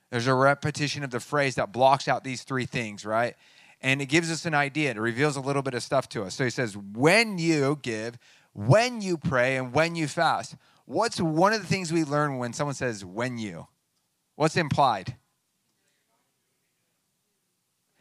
There's 0.09 0.27
a 0.27 0.33
repetition 0.33 1.03
of 1.03 1.12
the 1.12 1.19
phrase 1.19 1.55
that 1.55 1.71
blocks 1.71 2.07
out 2.07 2.24
these 2.24 2.43
three 2.43 2.65
things, 2.65 3.05
right? 3.05 3.36
And 3.81 4.01
it 4.01 4.07
gives 4.07 4.31
us 4.31 4.45
an 4.45 4.53
idea. 4.53 4.91
It 4.91 4.97
reveals 4.97 5.36
a 5.36 5.41
little 5.41 5.62
bit 5.62 5.74
of 5.74 5.83
stuff 5.83 6.09
to 6.09 6.24
us. 6.24 6.33
So 6.33 6.43
he 6.43 6.50
says, 6.50 6.75
when 6.75 7.38
you 7.38 7.77
give, 7.81 8.17
when 8.57 9.01
you 9.01 9.17
pray, 9.17 9.55
and 9.55 9.71
when 9.71 9.95
you 9.95 10.07
fast. 10.07 10.55
What's 10.83 11.21
one 11.21 11.53
of 11.53 11.61
the 11.61 11.67
things 11.67 11.93
we 11.93 12.03
learn 12.03 12.37
when 12.37 12.51
someone 12.51 12.75
says, 12.75 13.05
when 13.05 13.37
you? 13.37 13.67
What's 14.35 14.57
implied? 14.57 15.15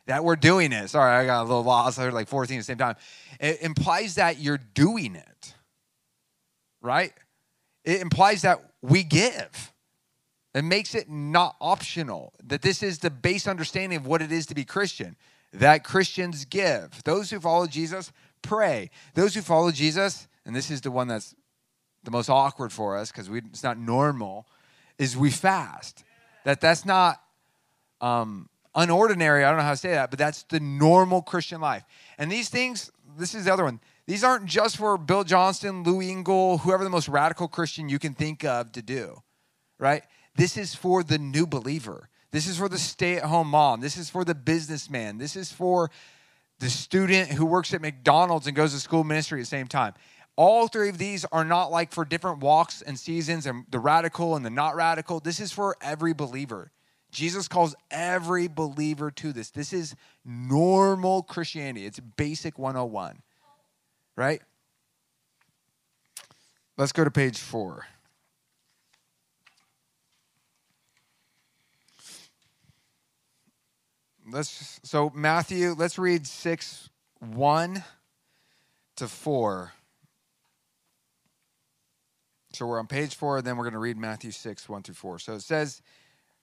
that 0.07 0.25
we're 0.25 0.37
doing 0.37 0.73
it. 0.73 0.89
Sorry, 0.89 1.13
I 1.13 1.27
got 1.27 1.43
a 1.43 1.45
little 1.45 1.65
lost. 1.65 1.99
I 1.99 2.05
heard 2.05 2.15
like 2.15 2.29
14 2.29 2.57
at 2.57 2.61
the 2.61 2.65
same 2.65 2.79
time. 2.79 2.97
It 3.39 3.61
implies 3.63 4.15
that 4.15 4.39
you're 4.39 4.59
doing 4.59 5.15
it, 5.15 5.55
right? 6.81 7.13
It 7.85 8.01
implies 8.01 8.43
that 8.43 8.63
we 8.83 9.03
give. 9.03 9.73
It 10.55 10.63
makes 10.63 10.95
it 10.95 11.11
not 11.11 11.57
optional, 11.61 12.33
that 12.43 12.63
this 12.63 12.83
is 12.83 13.01
the 13.01 13.11
base 13.11 13.47
understanding 13.47 13.99
of 13.99 14.07
what 14.07 14.23
it 14.23 14.33
is 14.33 14.47
to 14.47 14.55
be 14.55 14.65
Christian, 14.65 15.17
that 15.53 15.85
Christians 15.85 16.47
give. 16.47 17.03
Those 17.05 17.31
who 17.31 17.41
follow 17.41 17.67
Jesus 17.67 18.11
pray. 18.43 18.91
Those 19.15 19.35
who 19.35 19.43
follow 19.43 19.71
Jesus, 19.71 20.29
and 20.47 20.55
this 20.55 20.71
is 20.71 20.81
the 20.81 20.91
one 20.91 21.09
that's 21.09 21.35
the 22.05 22.11
most 22.11 22.31
awkward 22.31 22.73
for 22.73 22.97
us 22.97 23.11
because 23.11 23.29
it's 23.29 23.63
not 23.63 23.79
normal, 23.79 24.47
is 24.99 25.17
we 25.17 25.31
fast. 25.31 26.05
That 26.45 26.61
that's 26.61 26.87
not 26.87 27.21
um, 28.01 28.49
unordinary. 28.75 29.45
I 29.45 29.51
don't 29.51 29.59
know 29.59 29.65
how 29.65 29.73
to 29.73 29.77
say 29.77 29.91
that, 29.91 30.11
but 30.11 30.19
that's 30.19 30.45
the 30.45 30.61
normal 30.61 31.21
Christian 31.21 31.61
life. 31.61 31.85
And 32.17 32.31
these 32.31 32.49
things, 32.49 32.91
this 33.19 33.35
is 33.35 33.45
the 33.47 33.53
other 33.53 33.65
one. 33.65 33.81
These 34.07 34.23
aren't 34.23 34.47
just 34.47 34.77
for 34.77 34.97
Bill 34.97 35.25
Johnson, 35.25 35.83
Lou 35.83 36.01
Engle, 36.01 36.59
whoever 36.59 36.85
the 36.85 36.91
most 36.91 37.09
radical 37.09 37.49
Christian 37.49 37.89
you 37.89 37.99
can 37.99 38.15
think 38.15 38.45
of 38.45 38.71
to 38.73 38.83
do, 38.83 39.23
right? 39.79 40.05
This 40.37 40.57
is 40.57 40.75
for 40.75 41.03
the 41.03 41.19
new 41.19 41.47
believer. 41.47 42.09
This 42.31 42.47
is 42.47 42.59
for 42.59 42.69
the 42.69 42.79
stay 42.79 43.17
at 43.17 43.25
home 43.25 43.49
mom. 43.49 43.81
This 43.81 43.97
is 43.97 44.09
for 44.09 44.25
the 44.25 44.35
businessman. 44.35 45.19
This 45.19 45.35
is 45.35 45.51
for 45.51 45.91
the 46.59 46.71
student 46.71 47.31
who 47.31 47.45
works 47.45 47.75
at 47.75 47.81
McDonald's 47.81 48.47
and 48.47 48.57
goes 48.57 48.73
to 48.73 48.81
school 48.81 49.05
ministry 49.05 49.41
at 49.41 49.43
the 49.43 49.47
same 49.47 49.67
time. 49.67 49.95
All 50.37 50.69
three 50.69 50.91
of 50.91 50.99
these 50.99 51.25
are 51.33 51.45
not 51.45 51.71
like 51.71 51.93
for 51.93 52.05
different 52.05 52.41
walks 52.41 52.83
and 52.83 52.99
seasons 52.99 53.47
and 53.47 53.65
the 53.71 53.79
radical 53.79 54.37
and 54.37 54.45
the 54.45 54.51
not 54.51 54.77
radical. 54.77 55.19
This 55.19 55.41
is 55.41 55.51
for 55.51 55.77
every 55.81 56.13
believer. 56.13 56.71
Jesus 57.11 57.49
calls 57.49 57.75
every 57.91 58.47
believer 58.47 59.11
to 59.11 59.33
this. 59.33 59.51
This 59.51 59.73
is 59.73 59.95
normal 60.25 61.23
Christianity. 61.23 61.87
It's 61.87 62.01
basic 62.01 62.59
101, 62.59 63.23
right? 64.17 64.43
Let's 66.77 66.93
go 66.93 67.05
to 67.05 67.11
page 67.11 67.39
four. 67.39 67.87
Let's 74.31 74.81
so 74.83 75.11
Matthew, 75.15 75.75
let's 75.79 75.99
read 75.99 76.27
6 76.27 76.91
1 77.21 77.85
to 78.97 79.09
4. 79.09 79.73
So 82.57 82.67
we're 82.67 82.79
on 82.79 82.87
page 82.87 83.15
four, 83.15 83.39
and 83.39 83.47
then 83.47 83.57
we're 83.57 83.65
going 83.65 83.75
to 83.75 83.79
read 83.79 83.99
Matthew 83.99 84.31
6, 84.31 84.69
1 84.69 84.83
through 84.83 84.95
4. 84.95 85.19
So 85.19 85.35
it 85.35 85.43
says, 85.43 85.83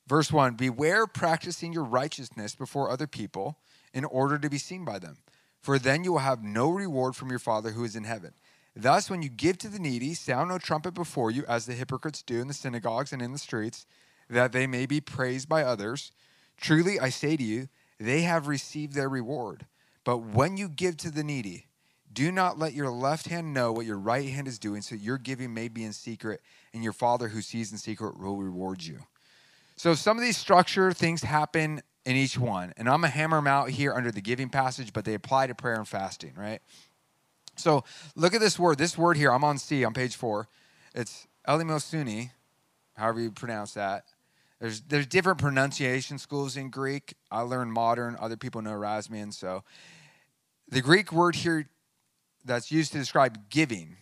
Verse 0.07 0.31
1 0.31 0.55
Beware 0.55 1.07
practicing 1.07 1.73
your 1.73 1.83
righteousness 1.83 2.55
before 2.55 2.89
other 2.89 3.07
people 3.07 3.57
in 3.93 4.05
order 4.05 4.37
to 4.37 4.49
be 4.49 4.57
seen 4.57 4.85
by 4.85 4.99
them, 4.99 5.17
for 5.61 5.79
then 5.79 6.03
you 6.03 6.13
will 6.13 6.19
have 6.19 6.43
no 6.43 6.69
reward 6.69 7.15
from 7.15 7.29
your 7.29 7.39
Father 7.39 7.71
who 7.71 7.83
is 7.83 7.95
in 7.95 8.03
heaven. 8.03 8.33
Thus, 8.75 9.09
when 9.09 9.21
you 9.21 9.29
give 9.29 9.59
to 9.59 9.67
the 9.67 9.79
needy, 9.79 10.13
sound 10.13 10.49
no 10.49 10.57
trumpet 10.57 10.95
before 10.95 11.29
you, 11.29 11.45
as 11.47 11.65
the 11.65 11.73
hypocrites 11.73 12.23
do 12.23 12.41
in 12.41 12.47
the 12.47 12.53
synagogues 12.53 13.13
and 13.13 13.21
in 13.21 13.31
the 13.31 13.37
streets, 13.37 13.85
that 14.29 14.51
they 14.51 14.65
may 14.65 14.87
be 14.87 14.99
praised 14.99 15.47
by 15.47 15.63
others. 15.63 16.11
Truly, 16.57 16.99
I 16.99 17.09
say 17.09 17.37
to 17.37 17.43
you, 17.43 17.67
they 17.99 18.21
have 18.23 18.47
received 18.47 18.93
their 18.93 19.09
reward. 19.09 19.67
But 20.03 20.17
when 20.17 20.57
you 20.57 20.69
give 20.69 20.97
to 20.97 21.11
the 21.11 21.23
needy, 21.23 21.67
do 22.13 22.31
not 22.31 22.59
let 22.59 22.73
your 22.73 22.89
left 22.89 23.27
hand 23.27 23.53
know 23.53 23.71
what 23.71 23.85
your 23.85 23.97
right 23.97 24.29
hand 24.29 24.47
is 24.47 24.59
doing, 24.59 24.81
so 24.81 24.95
your 24.95 25.17
giving 25.17 25.53
may 25.53 25.67
be 25.67 25.83
in 25.83 25.93
secret, 25.93 26.41
and 26.73 26.83
your 26.83 26.93
Father 26.93 27.27
who 27.27 27.41
sees 27.41 27.71
in 27.71 27.77
secret 27.77 28.19
will 28.19 28.37
reward 28.37 28.83
you. 28.83 28.99
So 29.75 29.93
some 29.95 30.17
of 30.17 30.23
these 30.23 30.37
structure 30.37 30.93
things 30.93 31.23
happen 31.23 31.81
in 32.05 32.15
each 32.15 32.37
one, 32.37 32.73
and 32.77 32.87
I'm 32.87 33.01
gonna 33.01 33.09
hammer 33.09 33.37
them 33.37 33.47
out 33.47 33.69
here 33.69 33.93
under 33.93 34.11
the 34.11 34.21
giving 34.21 34.49
passage, 34.49 34.93
but 34.93 35.05
they 35.05 35.13
apply 35.13 35.47
to 35.47 35.55
prayer 35.55 35.75
and 35.75 35.87
fasting, 35.87 36.33
right? 36.35 36.61
So 37.55 37.83
look 38.15 38.33
at 38.33 38.41
this 38.41 38.59
word. 38.59 38.77
This 38.77 38.97
word 38.97 39.17
here, 39.17 39.31
I'm 39.31 39.43
on 39.43 39.57
C 39.57 39.83
on 39.83 39.93
page 39.93 40.15
four. 40.15 40.47
It's 40.93 41.27
elimosuni, 41.47 42.31
however 42.95 43.21
you 43.21 43.31
pronounce 43.31 43.73
that. 43.73 44.05
There's 44.59 44.81
there's 44.81 45.07
different 45.07 45.39
pronunciation 45.39 46.17
schools 46.17 46.57
in 46.57 46.69
Greek. 46.69 47.15
I 47.29 47.41
learned 47.41 47.73
modern. 47.73 48.15
Other 48.19 48.37
people 48.37 48.61
know 48.61 48.71
Erasmian, 48.71 49.33
So 49.33 49.63
the 50.69 50.81
Greek 50.81 51.11
word 51.11 51.35
here 51.35 51.67
that's 52.43 52.71
used 52.71 52.91
to 52.91 52.97
describe 52.97 53.49
giving, 53.49 53.97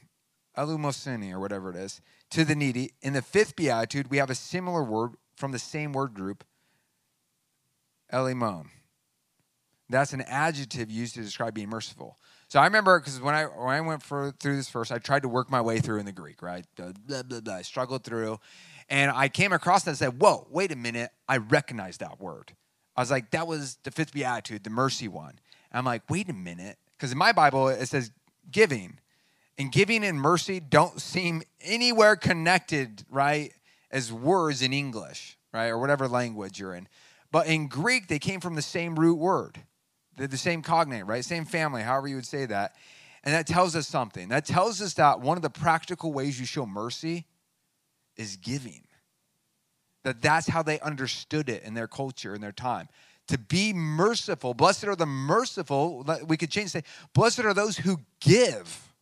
elumosuni 0.58 1.32
or 1.32 1.40
whatever 1.40 1.70
it 1.70 1.76
is, 1.76 2.02
to 2.32 2.46
the 2.46 2.56
needy. 2.56 2.92
In 3.02 3.14
the 3.14 3.22
fifth 3.22 3.56
beatitude, 3.56 4.10
we 4.10 4.18
have 4.18 4.30
a 4.30 4.36
similar 4.36 4.84
word 4.84 5.12
from 5.36 5.52
the 5.52 5.60
same 5.60 5.94
word 5.94 6.14
group, 6.14 6.44
elimon. 8.12 8.68
That's 9.90 10.14
an 10.14 10.22
adjective 10.22 10.90
used 10.90 11.16
to 11.16 11.22
describe 11.22 11.54
being 11.54 11.70
merciful. 11.70 12.18
So 12.48 12.60
I 12.60 12.66
remember 12.66 13.00
because 13.00 13.20
when 13.22 13.36
I 13.36 13.46
when 13.46 13.76
I 13.76 13.82
went 13.82 14.04
for, 14.04 14.32
through 14.40 14.58
this 14.58 14.70
first, 14.70 14.92
I 14.92 14.98
tried 14.98 15.22
to 15.22 15.30
work 15.30 15.50
my 15.50 15.62
way 15.62 15.80
through 15.80 16.00
in 16.00 16.06
the 16.06 16.12
Greek, 16.12 16.42
right? 16.42 16.66
Blah, 16.76 17.24
blah, 17.24 17.40
blah. 17.40 17.54
I 17.56 17.62
struggled 17.62 18.04
through, 18.04 18.40
and 18.90 19.12
I 19.12 19.30
came 19.30 19.54
across 19.54 19.84
that 19.84 19.92
and 19.92 19.98
said, 19.98 20.22
"Whoa, 20.22 20.48
wait 20.50 20.72
a 20.72 20.76
minute! 20.76 21.12
I 21.30 21.38
recognize 21.38 21.98
that 22.00 22.20
word." 22.20 22.54
I 22.96 23.02
was 23.02 23.12
like, 23.12 23.32
"That 23.32 23.48
was 23.48 23.78
the 23.84 23.92
fifth 23.92 24.14
beatitude, 24.14 24.66
the 24.66 24.70
mercy 24.70 25.08
one." 25.08 25.40
And 25.72 25.80
I'm 25.80 25.86
like, 25.86 26.04
"Wait 26.10 26.30
a 26.30 26.34
minute," 26.34 26.78
because 26.98 27.14
in 27.14 27.18
my 27.18 27.32
Bible 27.32 27.70
it 27.70 27.86
says 27.86 28.12
giving, 28.50 29.00
and 29.58 29.72
giving 29.72 30.04
and 30.04 30.20
mercy 30.20 30.60
don't 30.60 31.02
seem 31.02 31.44
anywhere 31.62 32.16
connected, 32.16 33.04
right? 33.10 33.54
as 33.92 34.12
words 34.12 34.62
in 34.62 34.74
English, 34.74 35.38
right, 35.54 35.68
or 35.68 35.78
whatever 35.78 36.08
language 36.08 36.60
you're 36.60 36.74
in. 36.74 36.88
But 37.32 37.48
in 37.48 37.68
Greek, 37.68 38.08
they 38.08 38.20
came 38.20 38.40
from 38.40 38.56
the 38.56 38.62
same 38.62 38.98
root 38.98 39.18
word, 39.18 39.60
They're 40.18 40.28
the 40.28 40.38
same 40.38 40.62
cognate, 40.62 41.06
right? 41.06 41.24
Same 41.24 41.46
family, 41.46 41.82
however 41.82 42.08
you 42.08 42.16
would 42.16 42.26
say 42.26 42.46
that. 42.46 42.76
And 43.24 43.34
that 43.34 43.46
tells 43.46 43.76
us 43.76 43.88
something. 43.88 44.30
That 44.30 44.46
tells 44.46 44.82
us 44.82 44.96
that 44.96 45.22
one 45.22 45.38
of 45.38 45.44
the 45.44 45.50
practical 45.50 46.12
ways 46.12 46.40
you 46.40 46.46
show 46.46 46.66
mercy 46.66 47.28
is 48.18 48.36
giving. 48.36 48.84
That 50.04 50.22
that's 50.22 50.48
how 50.48 50.64
they 50.64 50.80
understood 50.80 51.48
it 51.48 51.64
in 51.64 51.76
their 51.76 51.88
culture, 51.88 52.34
in 52.34 52.42
their 52.42 52.52
time. 52.52 52.90
To 53.32 53.38
be 53.38 53.74
merciful, 53.74 54.54
blessed 54.54 54.86
are 54.86 54.96
the 54.96 55.06
merciful. 55.06 56.06
We 56.28 56.38
could 56.38 56.52
change 56.52 56.72
say, 56.72 56.84
blessed 57.14 57.40
are 57.40 57.54
those 57.54 57.78
who 57.78 58.00
give. 58.20 58.94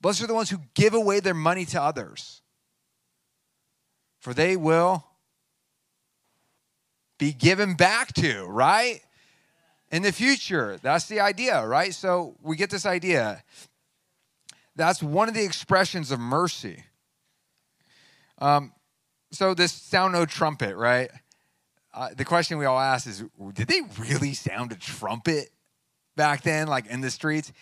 Blessed 0.00 0.22
are 0.22 0.26
the 0.26 0.34
ones 0.34 0.50
who 0.50 0.58
give 0.74 0.94
away 0.94 1.20
their 1.20 1.34
money 1.34 1.64
to 1.66 1.80
others 1.80 2.40
for 4.20 4.34
they 4.34 4.56
will 4.56 5.04
be 7.18 7.32
given 7.32 7.74
back 7.74 8.12
to, 8.14 8.44
right? 8.44 9.00
In 9.90 10.02
the 10.02 10.12
future. 10.12 10.78
That's 10.82 11.06
the 11.06 11.20
idea, 11.20 11.66
right? 11.66 11.92
So 11.92 12.36
we 12.42 12.56
get 12.56 12.70
this 12.70 12.86
idea. 12.86 13.42
That's 14.76 15.02
one 15.02 15.28
of 15.28 15.34
the 15.34 15.44
expressions 15.44 16.10
of 16.10 16.20
mercy. 16.20 16.84
Um, 18.38 18.72
so 19.32 19.54
this 19.54 19.72
sound 19.72 20.12
no 20.12 20.24
trumpet, 20.24 20.76
right? 20.76 21.10
Uh, 21.92 22.10
the 22.16 22.24
question 22.24 22.58
we 22.58 22.66
all 22.66 22.78
ask 22.78 23.06
is, 23.06 23.24
did 23.52 23.68
they 23.68 23.80
really 23.98 24.34
sound 24.34 24.72
a 24.72 24.76
trumpet 24.76 25.50
back 26.16 26.42
then, 26.42 26.68
like 26.68 26.86
in 26.86 27.00
the 27.00 27.10
streets? 27.10 27.52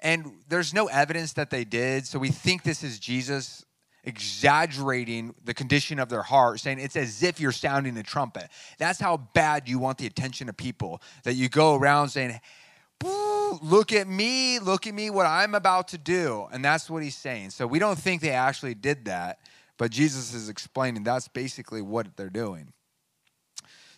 And 0.00 0.42
there's 0.48 0.74
no 0.74 0.86
evidence 0.86 1.32
that 1.34 1.50
they 1.50 1.64
did. 1.64 2.06
So 2.06 2.18
we 2.18 2.30
think 2.30 2.62
this 2.62 2.84
is 2.84 2.98
Jesus 2.98 3.64
exaggerating 4.04 5.34
the 5.44 5.54
condition 5.54 5.98
of 5.98 6.08
their 6.08 6.22
heart, 6.22 6.60
saying 6.60 6.78
it's 6.78 6.96
as 6.96 7.22
if 7.22 7.40
you're 7.40 7.52
sounding 7.52 7.96
a 7.96 8.02
trumpet. 8.02 8.48
That's 8.78 9.00
how 9.00 9.16
bad 9.16 9.68
you 9.68 9.78
want 9.78 9.98
the 9.98 10.06
attention 10.06 10.48
of 10.48 10.56
people, 10.56 11.02
that 11.24 11.34
you 11.34 11.48
go 11.48 11.74
around 11.74 12.10
saying, 12.10 12.40
Look 13.62 13.92
at 13.92 14.06
me, 14.06 14.58
look 14.58 14.86
at 14.86 14.94
me, 14.94 15.08
what 15.08 15.24
I'm 15.24 15.54
about 15.54 15.88
to 15.88 15.98
do. 15.98 16.48
And 16.52 16.62
that's 16.64 16.90
what 16.90 17.02
he's 17.02 17.16
saying. 17.16 17.50
So 17.50 17.66
we 17.66 17.78
don't 17.78 17.98
think 17.98 18.20
they 18.20 18.30
actually 18.30 18.74
did 18.74 19.06
that, 19.06 19.38
but 19.78 19.90
Jesus 19.90 20.34
is 20.34 20.48
explaining 20.48 21.02
that's 21.04 21.28
basically 21.28 21.80
what 21.80 22.16
they're 22.16 22.28
doing. 22.28 22.72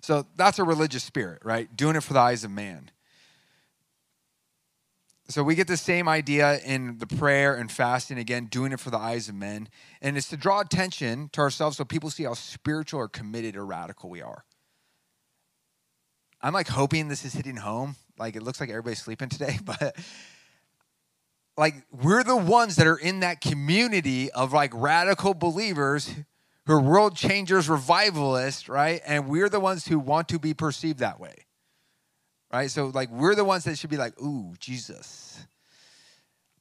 So 0.03 0.27
that's 0.37 0.59
a 0.59 0.65
religious 0.65 1.05
spirit, 1.05 1.43
right? 1.45 1.75
Doing 1.77 1.97
it 1.97 2.03
for 2.03 2.13
the 2.13 2.21
eyes 2.21 2.45
of 2.45 2.51
man. 2.51 2.91
So 5.29 5.45
we 5.45 5.55
get 5.55 5.69
the 5.69 5.77
same 5.77 6.09
idea 6.09 6.59
in 6.59 6.99
the 6.99 7.07
prayer 7.07 7.55
and 7.55 7.71
fasting, 7.71 8.19
again, 8.19 8.47
doing 8.47 8.73
it 8.73 8.81
for 8.81 8.91
the 8.91 8.99
eyes 8.99 9.29
of 9.29 9.37
men. 9.37 9.69
And 10.03 10.17
it's 10.17 10.29
to 10.31 10.37
draw 10.37 10.61
attention 10.61 11.31
to 11.35 11.41
ourselves 11.41 11.77
so 11.77 11.85
people 11.85 12.11
see 12.11 12.25
how 12.25 12.35
spiritual 12.35 12.99
or 12.99 13.09
committed 13.09 13.57
or 13.57 13.65
radical 13.65 14.11
we 14.11 14.23
are. 14.23 14.45
I'm 16.43 16.53
like 16.53 16.69
hoping 16.69 17.07
this 17.07 17.25
is 17.25 17.33
hitting 17.33 17.57
home. 17.57 17.95
Like 18.19 18.35
it 18.35 18.43
looks 18.43 18.61
like 18.61 18.71
everybody's 18.71 19.03
sleeping 19.03 19.29
today, 19.29 19.59
but 19.65 19.97
like 21.57 21.75
we're 21.93 22.25
the 22.25 22.37
ones 22.37 22.77
that 22.77 22.89
are 22.89 22.97
in 22.97 23.21
that 23.21 23.41
community 23.41 24.33
of 24.33 24.53
like 24.53 24.73
radical 24.75 25.35
believers 25.35 26.13
who 26.71 26.77
are 26.77 26.81
world 26.81 27.17
changers, 27.17 27.69
revivalists, 27.69 28.69
right? 28.69 29.01
And 29.07 29.29
we're 29.29 29.49
the 29.49 29.61
ones 29.61 29.87
who 29.87 29.99
want 29.99 30.29
to 30.29 30.39
be 30.39 30.55
perceived 30.55 31.01
that 31.01 31.19
way 31.21 31.47
right? 32.53 32.71
So, 32.71 32.87
like, 32.87 33.11
we're 33.11 33.35
the 33.35 33.45
ones 33.45 33.65
that 33.65 33.79
should 33.79 33.91
be 33.91 33.97
like, 33.97 34.21
ooh, 34.21 34.55
Jesus, 34.59 35.47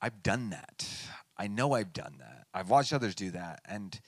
I've 0.02 0.22
done 0.24 0.52
that. 0.52 0.88
I 1.38 1.48
know 1.48 1.74
I've 1.74 1.93
done 1.93 2.15
that. 2.19 2.45
I've 2.54 2.69
watched 2.69 2.93
others 2.93 3.15
do 3.15 3.32
that. 3.32 3.62
And 3.65 4.00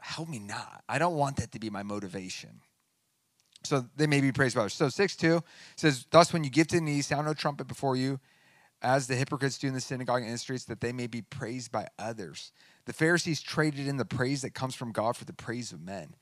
help 0.00 0.28
me 0.28 0.38
not. 0.38 0.82
I 0.88 0.98
don't 0.98 1.16
want 1.16 1.36
that 1.36 1.52
to 1.52 1.58
be 1.58 1.70
my 1.70 1.82
motivation. 1.82 2.60
So 3.64 3.84
they 3.96 4.06
may 4.06 4.20
be 4.20 4.32
praised 4.32 4.54
by 4.54 4.62
others. 4.62 4.74
So 4.74 4.88
6 4.88 5.16
2 5.16 5.42
says, 5.76 6.06
Thus, 6.10 6.32
when 6.32 6.44
you 6.44 6.50
give 6.50 6.68
to 6.68 6.76
the 6.76 6.82
knees, 6.82 7.06
sound 7.06 7.26
no 7.26 7.34
trumpet 7.34 7.66
before 7.66 7.96
you, 7.96 8.20
as 8.80 9.08
the 9.08 9.16
hypocrites 9.16 9.58
do 9.58 9.66
in 9.66 9.74
the 9.74 9.80
synagogue 9.80 10.18
and 10.18 10.26
in 10.26 10.32
the 10.32 10.38
streets, 10.38 10.64
that 10.66 10.80
they 10.80 10.92
may 10.92 11.08
be 11.08 11.22
praised 11.22 11.72
by 11.72 11.88
others. 11.98 12.52
The 12.88 12.94
Pharisees 12.94 13.42
traded 13.42 13.86
in 13.86 13.98
the 13.98 14.06
praise 14.06 14.40
that 14.40 14.54
comes 14.54 14.74
from 14.74 14.92
God 14.92 15.14
for 15.14 15.26
the 15.26 15.34
praise 15.34 15.72
of 15.72 15.80
men. 15.82 16.14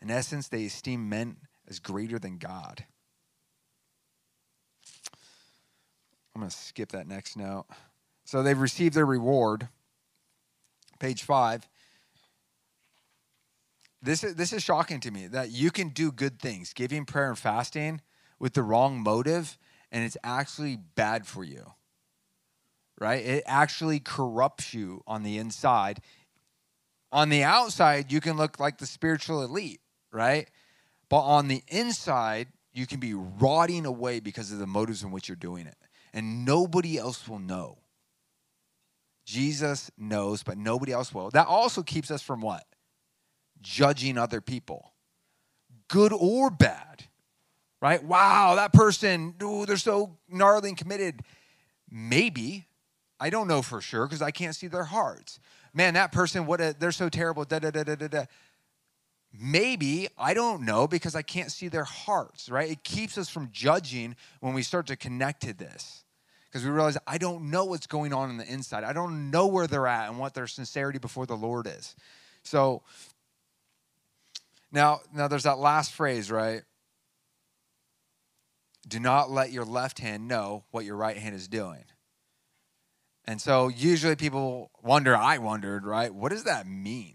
In 0.00 0.10
essence, 0.10 0.48
they 0.48 0.64
esteem 0.64 1.06
men 1.06 1.36
as 1.68 1.80
greater 1.80 2.18
than 2.18 2.38
God. 2.38 2.86
I'm 6.34 6.40
going 6.40 6.50
to 6.50 6.56
skip 6.56 6.92
that 6.92 7.06
next 7.06 7.36
note. 7.36 7.66
So 8.24 8.42
they've 8.42 8.58
received 8.58 8.94
their 8.94 9.04
reward. 9.04 9.68
Page 10.98 11.22
five. 11.24 11.68
This 14.00 14.24
is, 14.24 14.34
this 14.34 14.54
is 14.54 14.62
shocking 14.62 15.00
to 15.00 15.10
me 15.10 15.26
that 15.26 15.50
you 15.50 15.70
can 15.70 15.90
do 15.90 16.10
good 16.10 16.40
things, 16.40 16.72
giving 16.72 17.04
prayer 17.04 17.28
and 17.28 17.38
fasting 17.38 18.00
with 18.38 18.54
the 18.54 18.62
wrong 18.62 18.98
motive, 18.98 19.58
and 19.92 20.02
it's 20.02 20.16
actually 20.24 20.78
bad 20.94 21.26
for 21.26 21.44
you. 21.44 21.74
Right? 23.00 23.24
It 23.24 23.44
actually 23.46 24.00
corrupts 24.00 24.72
you 24.72 25.02
on 25.06 25.22
the 25.22 25.38
inside. 25.38 26.00
On 27.10 27.28
the 27.28 27.42
outside, 27.42 28.12
you 28.12 28.20
can 28.20 28.36
look 28.36 28.58
like 28.58 28.78
the 28.78 28.86
spiritual 28.86 29.42
elite, 29.42 29.80
right? 30.12 30.48
But 31.08 31.20
on 31.20 31.48
the 31.48 31.62
inside, 31.68 32.48
you 32.72 32.86
can 32.86 33.00
be 33.00 33.14
rotting 33.14 33.86
away 33.86 34.20
because 34.20 34.52
of 34.52 34.58
the 34.58 34.66
motives 34.66 35.02
in 35.02 35.10
which 35.10 35.28
you're 35.28 35.36
doing 35.36 35.66
it 35.66 35.76
and 36.14 36.44
nobody 36.46 36.96
else 36.96 37.28
will 37.28 37.40
know. 37.40 37.76
Jesus 39.26 39.90
knows, 39.98 40.42
but 40.42 40.56
nobody 40.56 40.92
else 40.92 41.12
will. 41.12 41.28
That 41.30 41.48
also 41.48 41.82
keeps 41.82 42.10
us 42.10 42.22
from 42.22 42.40
what? 42.40 42.64
Judging 43.60 44.16
other 44.16 44.40
people, 44.40 44.92
good 45.88 46.12
or 46.12 46.50
bad, 46.50 47.04
right? 47.82 48.02
Wow, 48.02 48.54
that 48.56 48.72
person, 48.72 49.34
ooh, 49.42 49.66
they're 49.66 49.76
so 49.76 50.18
gnarly 50.28 50.68
and 50.68 50.78
committed. 50.78 51.22
Maybe. 51.90 52.66
I 53.20 53.30
don't 53.30 53.48
know 53.48 53.62
for 53.62 53.80
sure 53.80 54.06
because 54.06 54.22
I 54.22 54.30
can't 54.30 54.54
see 54.54 54.66
their 54.66 54.84
hearts. 54.84 55.38
Man, 55.72 55.94
that 55.94 56.12
person, 56.12 56.46
what 56.46 56.60
a, 56.60 56.74
they're 56.78 56.92
so 56.92 57.08
terrible. 57.08 57.44
Da, 57.44 57.58
da, 57.58 57.70
da, 57.70 57.82
da, 57.82 57.94
da, 57.94 58.08
da. 58.08 58.24
Maybe, 59.36 60.08
I 60.16 60.34
don't 60.34 60.62
know 60.64 60.86
because 60.86 61.16
I 61.16 61.22
can't 61.22 61.50
see 61.50 61.68
their 61.68 61.84
hearts, 61.84 62.48
right? 62.48 62.70
It 62.70 62.84
keeps 62.84 63.18
us 63.18 63.28
from 63.28 63.48
judging 63.52 64.14
when 64.40 64.54
we 64.54 64.62
start 64.62 64.86
to 64.88 64.96
connect 64.96 65.42
to 65.42 65.52
this 65.52 66.04
because 66.44 66.64
we 66.64 66.70
realize 66.70 66.96
I 67.04 67.18
don't 67.18 67.50
know 67.50 67.64
what's 67.64 67.88
going 67.88 68.12
on 68.12 68.30
in 68.30 68.36
the 68.36 68.50
inside. 68.50 68.84
I 68.84 68.92
don't 68.92 69.32
know 69.32 69.48
where 69.48 69.66
they're 69.66 69.88
at 69.88 70.08
and 70.08 70.20
what 70.20 70.34
their 70.34 70.46
sincerity 70.46 71.00
before 71.00 71.26
the 71.26 71.36
Lord 71.36 71.66
is. 71.66 71.96
So 72.44 72.82
now, 74.70 75.00
now 75.12 75.26
there's 75.26 75.42
that 75.42 75.58
last 75.58 75.92
phrase, 75.92 76.30
right? 76.30 76.62
Do 78.86 79.00
not 79.00 79.30
let 79.30 79.50
your 79.50 79.64
left 79.64 79.98
hand 79.98 80.28
know 80.28 80.64
what 80.70 80.84
your 80.84 80.96
right 80.96 81.16
hand 81.16 81.34
is 81.34 81.48
doing. 81.48 81.84
And 83.26 83.40
so 83.40 83.68
usually 83.68 84.16
people 84.16 84.70
wonder, 84.82 85.16
I 85.16 85.38
wondered, 85.38 85.84
right? 85.84 86.14
What 86.14 86.30
does 86.30 86.44
that 86.44 86.66
mean? 86.66 87.14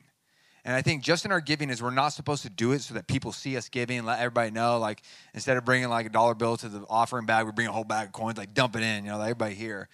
And 0.65 0.75
I 0.75 0.81
think 0.81 1.03
just 1.03 1.25
in 1.25 1.31
our 1.31 1.39
giving 1.39 1.69
is 1.69 1.81
we're 1.81 1.91
not 1.91 2.09
supposed 2.09 2.43
to 2.43 2.49
do 2.49 2.73
it 2.73 2.81
so 2.81 2.93
that 2.95 3.07
people 3.07 3.31
see 3.31 3.55
us 3.57 3.69
giving 3.69 4.03
let 4.05 4.19
everybody 4.19 4.51
know. 4.51 4.77
Like 4.77 5.01
instead 5.33 5.57
of 5.57 5.65
bringing 5.65 5.89
like 5.89 6.05
a 6.05 6.09
dollar 6.09 6.35
bill 6.35 6.57
to 6.57 6.69
the 6.69 6.85
offering 6.89 7.25
bag, 7.25 7.45
we 7.45 7.51
bring 7.51 7.67
a 7.67 7.71
whole 7.71 7.83
bag 7.83 8.07
of 8.07 8.13
coins, 8.13 8.37
like 8.37 8.53
dump 8.53 8.75
it 8.75 8.83
in. 8.83 9.05
You 9.05 9.11
know, 9.11 9.21
everybody 9.21 9.55
here. 9.55 9.87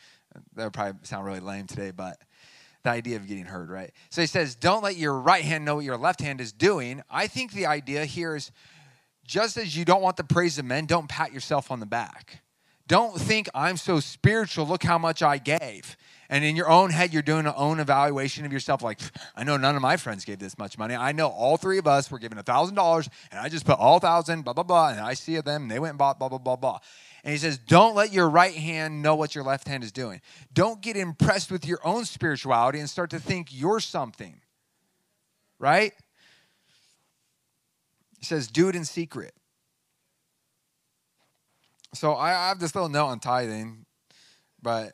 That 0.55 0.65
would 0.65 0.73
probably 0.73 0.99
sound 1.03 1.25
really 1.25 1.39
lame 1.39 1.65
today, 1.65 1.91
but 1.91 2.17
the 2.83 2.89
idea 2.89 3.15
of 3.15 3.27
getting 3.27 3.45
heard, 3.45 3.69
right? 3.69 3.91
So 4.09 4.21
he 4.21 4.27
says, 4.27 4.55
don't 4.55 4.83
let 4.83 4.97
your 4.97 5.17
right 5.17 5.43
hand 5.43 5.65
know 5.65 5.75
what 5.75 5.85
your 5.85 5.97
left 5.97 6.21
hand 6.21 6.41
is 6.41 6.51
doing. 6.51 7.01
I 7.09 7.27
think 7.27 7.53
the 7.53 7.67
idea 7.67 8.05
here 8.05 8.35
is 8.35 8.51
just 9.25 9.57
as 9.57 9.75
you 9.77 9.85
don't 9.85 10.01
want 10.01 10.17
the 10.17 10.23
praise 10.23 10.59
of 10.59 10.65
men, 10.65 10.85
don't 10.85 11.07
pat 11.07 11.33
yourself 11.33 11.71
on 11.71 11.79
the 11.79 11.85
back. 11.85 12.41
Don't 12.87 13.19
think 13.19 13.49
I'm 13.55 13.77
so 13.77 13.99
spiritual. 13.99 14.67
Look 14.67 14.83
how 14.83 14.97
much 14.97 15.23
I 15.23 15.37
gave. 15.39 15.97
And 16.29 16.43
in 16.43 16.55
your 16.55 16.69
own 16.69 16.89
head, 16.89 17.13
you're 17.13 17.21
doing 17.21 17.45
an 17.45 17.53
own 17.55 17.79
evaluation 17.79 18.45
of 18.45 18.53
yourself. 18.53 18.81
Like, 18.81 18.99
I 19.35 19.43
know 19.43 19.57
none 19.57 19.75
of 19.75 19.81
my 19.81 19.97
friends 19.97 20.25
gave 20.25 20.39
this 20.39 20.57
much 20.57 20.77
money. 20.77 20.95
I 20.95 21.11
know 21.11 21.27
all 21.27 21.57
three 21.57 21.77
of 21.77 21.87
us 21.87 22.09
were 22.09 22.19
given 22.19 22.37
$1,000, 22.37 23.09
and 23.31 23.39
I 23.39 23.49
just 23.49 23.65
put 23.65 23.77
all 23.77 23.99
thousand, 23.99 24.43
blah, 24.43 24.53
blah, 24.53 24.63
blah. 24.63 24.89
And 24.89 24.99
I 24.99 25.13
see 25.13 25.39
them, 25.39 25.63
and 25.63 25.71
they 25.71 25.79
went 25.79 25.91
and 25.91 25.99
bought, 25.99 26.17
blah, 26.17 26.29
blah, 26.29 26.39
blah, 26.39 26.55
blah. 26.55 26.79
And 27.23 27.31
he 27.31 27.37
says, 27.37 27.57
Don't 27.57 27.95
let 27.95 28.13
your 28.13 28.29
right 28.29 28.53
hand 28.53 29.01
know 29.01 29.15
what 29.15 29.33
your 29.33 29.43
left 29.43 29.67
hand 29.67 29.83
is 29.83 29.91
doing. 29.91 30.21
Don't 30.53 30.81
get 30.81 30.95
impressed 30.95 31.51
with 31.51 31.65
your 31.65 31.79
own 31.83 32.05
spirituality 32.05 32.79
and 32.79 32.89
start 32.89 33.09
to 33.09 33.19
think 33.19 33.49
you're 33.51 33.79
something, 33.79 34.41
right? 35.57 35.93
He 38.19 38.25
says, 38.25 38.47
Do 38.47 38.69
it 38.69 38.75
in 38.75 38.85
secret. 38.85 39.33
So 41.95 42.15
I 42.15 42.29
have 42.29 42.59
this 42.59 42.75
little 42.75 42.89
note 42.89 43.07
on 43.07 43.19
tithing, 43.19 43.85
but 44.61 44.91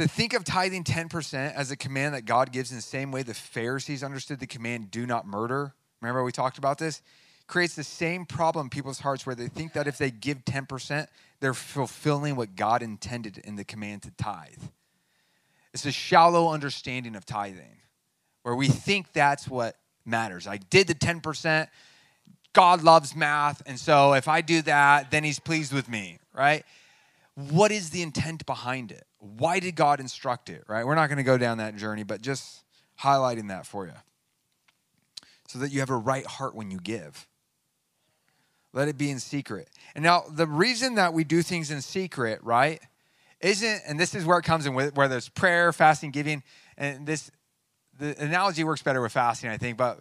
to 0.00 0.08
think 0.08 0.32
of 0.32 0.44
tithing 0.44 0.82
10% 0.82 1.54
as 1.54 1.70
a 1.70 1.76
command 1.76 2.14
that 2.14 2.24
God 2.24 2.52
gives 2.52 2.70
in 2.70 2.78
the 2.78 2.82
same 2.82 3.12
way 3.12 3.22
the 3.22 3.34
Pharisees 3.34 4.02
understood 4.02 4.40
the 4.40 4.46
command, 4.46 4.90
do 4.90 5.06
not 5.06 5.26
murder. 5.26 5.74
Remember, 6.00 6.24
we 6.24 6.32
talked 6.32 6.56
about 6.56 6.78
this? 6.78 7.02
Creates 7.46 7.74
the 7.74 7.84
same 7.84 8.24
problem 8.24 8.66
in 8.66 8.70
people's 8.70 9.00
hearts 9.00 9.26
where 9.26 9.34
they 9.34 9.48
think 9.48 9.74
that 9.74 9.86
if 9.86 9.98
they 9.98 10.10
give 10.10 10.46
10%, 10.46 11.06
they're 11.40 11.52
fulfilling 11.52 12.34
what 12.34 12.56
God 12.56 12.82
intended 12.82 13.38
in 13.38 13.56
the 13.56 13.64
command 13.64 14.02
to 14.04 14.10
tithe. 14.12 14.62
It's 15.74 15.84
a 15.84 15.92
shallow 15.92 16.50
understanding 16.50 17.14
of 17.14 17.26
tithing 17.26 17.76
where 18.42 18.54
we 18.54 18.68
think 18.68 19.12
that's 19.12 19.48
what 19.48 19.76
matters. 20.06 20.46
I 20.46 20.56
did 20.56 20.86
the 20.86 20.94
10%. 20.94 21.68
God 22.54 22.82
loves 22.82 23.14
math. 23.14 23.62
And 23.66 23.78
so 23.78 24.14
if 24.14 24.28
I 24.28 24.40
do 24.40 24.62
that, 24.62 25.10
then 25.10 25.24
he's 25.24 25.38
pleased 25.38 25.74
with 25.74 25.90
me, 25.90 26.20
right? 26.32 26.64
What 27.34 27.70
is 27.70 27.90
the 27.90 28.00
intent 28.00 28.46
behind 28.46 28.92
it? 28.92 29.06
Why 29.20 29.60
did 29.60 29.76
God 29.76 30.00
instruct 30.00 30.48
it, 30.48 30.64
right? 30.66 30.84
We're 30.84 30.94
not 30.94 31.08
going 31.08 31.18
to 31.18 31.22
go 31.22 31.38
down 31.38 31.58
that 31.58 31.76
journey, 31.76 32.02
but 32.02 32.22
just 32.22 32.64
highlighting 32.98 33.48
that 33.48 33.66
for 33.66 33.86
you 33.86 33.92
so 35.46 35.58
that 35.58 35.70
you 35.70 35.80
have 35.80 35.90
a 35.90 35.96
right 35.96 36.26
heart 36.26 36.54
when 36.54 36.70
you 36.70 36.78
give. 36.78 37.26
Let 38.72 38.88
it 38.88 38.96
be 38.96 39.10
in 39.10 39.18
secret. 39.18 39.68
And 39.94 40.04
now, 40.04 40.22
the 40.30 40.46
reason 40.46 40.94
that 40.94 41.12
we 41.12 41.24
do 41.24 41.42
things 41.42 41.70
in 41.70 41.82
secret, 41.82 42.38
right, 42.42 42.80
isn't, 43.40 43.82
and 43.86 43.98
this 43.98 44.14
is 44.14 44.24
where 44.24 44.38
it 44.38 44.44
comes 44.44 44.64
in, 44.64 44.74
with, 44.74 44.94
where 44.94 45.08
there's 45.08 45.28
prayer, 45.28 45.72
fasting, 45.72 46.12
giving, 46.12 46.42
and 46.78 47.06
this, 47.06 47.30
the 47.98 48.16
analogy 48.22 48.62
works 48.62 48.82
better 48.82 49.02
with 49.02 49.12
fasting, 49.12 49.50
I 49.50 49.56
think, 49.56 49.76
but 49.76 49.98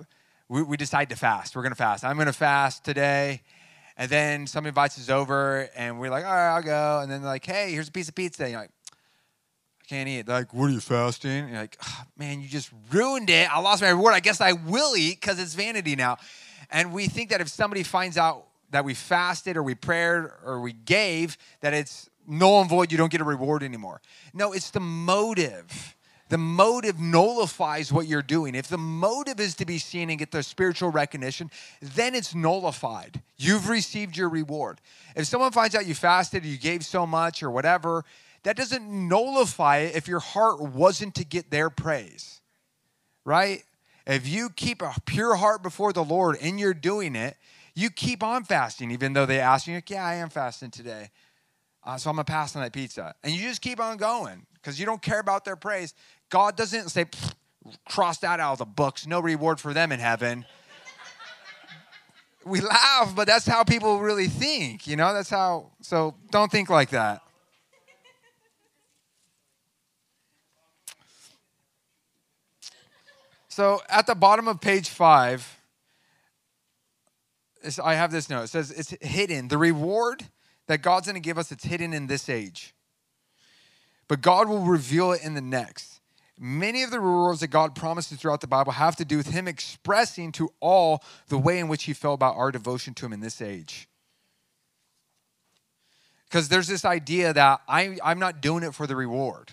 we, 0.49 0.61
we 0.61 0.77
decide 0.77 1.09
to 1.09 1.15
fast. 1.15 1.55
We're 1.55 1.63
going 1.63 1.71
to 1.71 1.77
fast. 1.77 2.03
I'm 2.03 2.15
going 2.15 2.27
to 2.27 2.33
fast 2.33 2.85
today. 2.85 3.41
And 3.97 4.09
then 4.09 4.47
somebody 4.47 4.69
invites 4.69 4.97
us 4.97 5.09
over, 5.09 5.67
and 5.75 5.99
we're 5.99 6.09
like, 6.09 6.25
all 6.25 6.31
right, 6.31 6.55
I'll 6.55 6.61
go. 6.61 6.99
And 7.01 7.11
then 7.11 7.21
they're 7.21 7.29
like, 7.29 7.45
hey, 7.45 7.71
here's 7.71 7.89
a 7.89 7.91
piece 7.91 8.07
of 8.07 8.15
pizza. 8.15 8.43
And 8.43 8.51
you're 8.51 8.61
like, 8.61 8.71
can't 9.89 10.07
eat. 10.07 10.27
They're 10.27 10.37
like, 10.37 10.53
what 10.53 10.69
are 10.69 10.73
you 10.73 10.79
fasting? 10.79 11.49
You're 11.49 11.57
like, 11.57 11.75
oh, 11.83 12.03
man, 12.15 12.41
you 12.41 12.47
just 12.47 12.69
ruined 12.91 13.29
it. 13.31 13.51
I 13.51 13.59
lost 13.59 13.81
my 13.81 13.89
reward. 13.89 14.13
I 14.13 14.19
guess 14.19 14.39
I 14.39 14.53
will 14.53 14.95
eat 14.95 15.19
because 15.19 15.39
it's 15.39 15.55
vanity 15.55 15.95
now. 15.95 16.17
And 16.69 16.93
we 16.93 17.07
think 17.07 17.31
that 17.31 17.41
if 17.41 17.47
somebody 17.47 17.81
finds 17.81 18.15
out 18.15 18.45
that 18.69 18.85
we 18.85 18.93
fasted 18.93 19.57
or 19.57 19.63
we 19.63 19.73
prayed 19.73 20.25
or 20.45 20.61
we 20.61 20.73
gave, 20.73 21.39
that 21.61 21.73
it's 21.73 22.07
null 22.27 22.61
and 22.61 22.69
void, 22.69 22.91
you 22.91 22.99
don't 22.99 23.11
get 23.11 23.19
a 23.19 23.23
reward 23.23 23.63
anymore. 23.63 23.99
No, 24.31 24.53
it's 24.53 24.69
the 24.69 24.79
motive. 24.79 25.95
The 26.29 26.37
motive 26.37 26.99
nullifies 26.99 27.91
what 27.91 28.05
you're 28.05 28.21
doing. 28.21 28.53
If 28.53 28.67
the 28.67 28.77
motive 28.77 29.39
is 29.39 29.55
to 29.55 29.65
be 29.65 29.79
seen 29.79 30.11
and 30.11 30.19
get 30.19 30.29
the 30.29 30.43
spiritual 30.43 30.91
recognition, 30.91 31.49
then 31.81 32.13
it's 32.13 32.35
nullified. 32.35 33.19
You've 33.37 33.67
received 33.67 34.15
your 34.15 34.29
reward. 34.29 34.79
If 35.15 35.25
someone 35.25 35.51
finds 35.51 35.73
out 35.73 35.87
you 35.87 35.95
fasted 35.95 36.43
or 36.43 36.47
you 36.47 36.59
gave 36.59 36.85
so 36.85 37.07
much 37.07 37.41
or 37.41 37.49
whatever, 37.49 38.05
that 38.43 38.55
doesn't 38.55 38.83
nullify 38.89 39.77
it 39.79 39.95
if 39.95 40.07
your 40.07 40.19
heart 40.19 40.61
wasn't 40.61 41.15
to 41.15 41.25
get 41.25 41.51
their 41.51 41.69
praise, 41.69 42.41
right? 43.25 43.63
If 44.07 44.27
you 44.27 44.49
keep 44.49 44.81
a 44.81 44.93
pure 45.05 45.35
heart 45.35 45.61
before 45.61 45.93
the 45.93 46.03
Lord 46.03 46.37
and 46.41 46.59
you're 46.59 46.73
doing 46.73 47.15
it, 47.15 47.37
you 47.75 47.89
keep 47.89 48.23
on 48.23 48.43
fasting, 48.43 48.91
even 48.91 49.13
though 49.13 49.25
they 49.25 49.39
ask 49.39 49.67
you, 49.67 49.75
like, 49.75 49.89
yeah, 49.89 50.03
I 50.03 50.15
am 50.15 50.29
fasting 50.29 50.71
today. 50.71 51.11
uh, 51.83 51.97
so 51.97 52.09
I'm 52.09 52.15
gonna 52.15 52.25
pass 52.25 52.55
on 52.55 52.61
that 52.61 52.73
pizza. 52.73 53.13
And 53.23 53.33
you 53.33 53.41
just 53.41 53.61
keep 53.61 53.79
on 53.79 53.97
going 53.97 54.45
because 54.55 54.79
you 54.79 54.85
don't 54.85 55.01
care 55.01 55.19
about 55.19 55.45
their 55.45 55.55
praise. 55.55 55.93
God 56.29 56.57
doesn't 56.57 56.89
say, 56.89 57.05
cross 57.87 58.17
that 58.19 58.39
out 58.39 58.53
of 58.53 58.57
the 58.59 58.65
books, 58.65 59.05
no 59.05 59.19
reward 59.19 59.59
for 59.59 59.73
them 59.73 59.91
in 59.91 59.99
heaven. 59.99 60.45
we 62.45 62.61
laugh, 62.61 63.13
but 63.15 63.27
that's 63.27 63.45
how 63.45 63.63
people 63.63 63.99
really 63.99 64.27
think, 64.27 64.87
you 64.87 64.95
know? 64.95 65.13
That's 65.13 65.29
how, 65.29 65.71
so 65.81 66.15
don't 66.31 66.51
think 66.51 66.69
like 66.69 66.89
that. 66.89 67.21
So 73.59 73.81
at 73.89 74.07
the 74.07 74.15
bottom 74.15 74.47
of 74.47 74.61
page 74.61 74.87
five, 74.87 75.59
I 77.83 77.95
have 77.95 78.09
this 78.09 78.29
note. 78.29 78.43
It 78.43 78.47
says 78.47 78.71
it's 78.71 78.91
hidden. 79.01 79.49
The 79.49 79.57
reward 79.57 80.23
that 80.67 80.81
God's 80.81 81.07
going 81.07 81.15
to 81.15 81.19
give 81.19 81.37
us, 81.37 81.51
it's 81.51 81.65
hidden 81.65 81.91
in 81.91 82.07
this 82.07 82.29
age. 82.29 82.73
But 84.07 84.21
God 84.21 84.47
will 84.47 84.61
reveal 84.61 85.11
it 85.11 85.25
in 85.25 85.33
the 85.33 85.41
next. 85.41 85.99
Many 86.39 86.83
of 86.83 86.91
the 86.91 87.01
rewards 87.01 87.41
that 87.41 87.49
God 87.49 87.75
promises 87.75 88.17
throughout 88.17 88.39
the 88.39 88.47
Bible 88.47 88.71
have 88.71 88.95
to 88.95 89.03
do 89.03 89.17
with 89.17 89.27
Him 89.27 89.45
expressing 89.45 90.31
to 90.31 90.53
all 90.61 91.03
the 91.27 91.37
way 91.37 91.59
in 91.59 91.67
which 91.67 91.83
He 91.83 91.91
felt 91.91 92.13
about 92.13 92.37
our 92.37 92.53
devotion 92.53 92.93
to 92.93 93.07
Him 93.07 93.11
in 93.11 93.19
this 93.19 93.41
age. 93.41 93.89
Because 96.29 96.47
there's 96.47 96.67
this 96.67 96.85
idea 96.85 97.33
that 97.33 97.59
I, 97.67 97.97
I'm 98.05 98.19
not 98.19 98.39
doing 98.39 98.63
it 98.63 98.73
for 98.73 98.87
the 98.87 98.95
reward. 98.95 99.51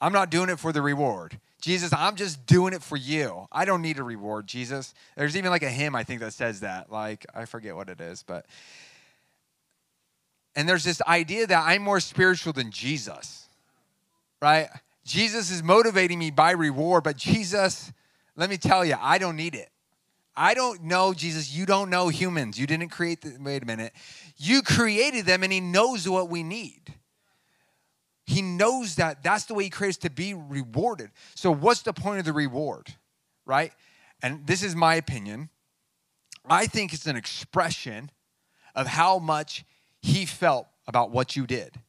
I'm 0.00 0.14
not 0.14 0.30
doing 0.30 0.48
it 0.48 0.58
for 0.58 0.72
the 0.72 0.80
reward. 0.80 1.38
Jesus, 1.60 1.92
I'm 1.92 2.14
just 2.14 2.46
doing 2.46 2.72
it 2.72 2.82
for 2.82 2.96
you. 2.96 3.48
I 3.50 3.64
don't 3.64 3.82
need 3.82 3.98
a 3.98 4.02
reward, 4.04 4.46
Jesus. 4.46 4.94
There's 5.16 5.36
even 5.36 5.50
like 5.50 5.64
a 5.64 5.70
hymn, 5.70 5.96
I 5.96 6.04
think, 6.04 6.20
that 6.20 6.32
says 6.32 6.60
that. 6.60 6.90
Like, 6.90 7.26
I 7.34 7.46
forget 7.46 7.74
what 7.74 7.88
it 7.88 8.00
is, 8.00 8.22
but. 8.22 8.46
And 10.54 10.68
there's 10.68 10.84
this 10.84 11.00
idea 11.02 11.46
that 11.46 11.64
I'm 11.66 11.82
more 11.82 12.00
spiritual 12.00 12.52
than 12.52 12.70
Jesus, 12.70 13.48
right? 14.42 14.68
Jesus 15.04 15.50
is 15.50 15.62
motivating 15.62 16.18
me 16.18 16.30
by 16.30 16.50
reward, 16.50 17.04
but 17.04 17.16
Jesus, 17.16 17.92
let 18.36 18.50
me 18.50 18.56
tell 18.56 18.84
you, 18.84 18.96
I 19.00 19.18
don't 19.18 19.36
need 19.36 19.54
it. 19.54 19.70
I 20.36 20.54
don't 20.54 20.84
know, 20.84 21.14
Jesus, 21.14 21.52
you 21.52 21.66
don't 21.66 21.90
know 21.90 22.08
humans. 22.08 22.58
You 22.58 22.66
didn't 22.66 22.90
create 22.90 23.22
the, 23.22 23.36
wait 23.40 23.62
a 23.62 23.66
minute. 23.66 23.92
You 24.36 24.62
created 24.62 25.26
them 25.26 25.42
and 25.42 25.52
He 25.52 25.60
knows 25.60 26.08
what 26.08 26.28
we 26.28 26.44
need. 26.44 26.94
He 28.28 28.42
knows 28.42 28.96
that 28.96 29.22
that's 29.22 29.46
the 29.46 29.54
way 29.54 29.64
He 29.64 29.70
creates 29.70 29.96
to 29.98 30.10
be 30.10 30.34
rewarded. 30.34 31.12
So, 31.34 31.50
what's 31.50 31.80
the 31.80 31.94
point 31.94 32.18
of 32.18 32.26
the 32.26 32.34
reward, 32.34 32.94
right? 33.46 33.72
And 34.22 34.46
this 34.46 34.62
is 34.62 34.76
my 34.76 34.96
opinion. 34.96 35.48
I 36.44 36.66
think 36.66 36.92
it's 36.92 37.06
an 37.06 37.16
expression 37.16 38.10
of 38.74 38.86
how 38.86 39.18
much 39.18 39.64
He 40.02 40.26
felt 40.26 40.66
about 40.86 41.10
what 41.10 41.36
you 41.36 41.46
did. 41.46 41.80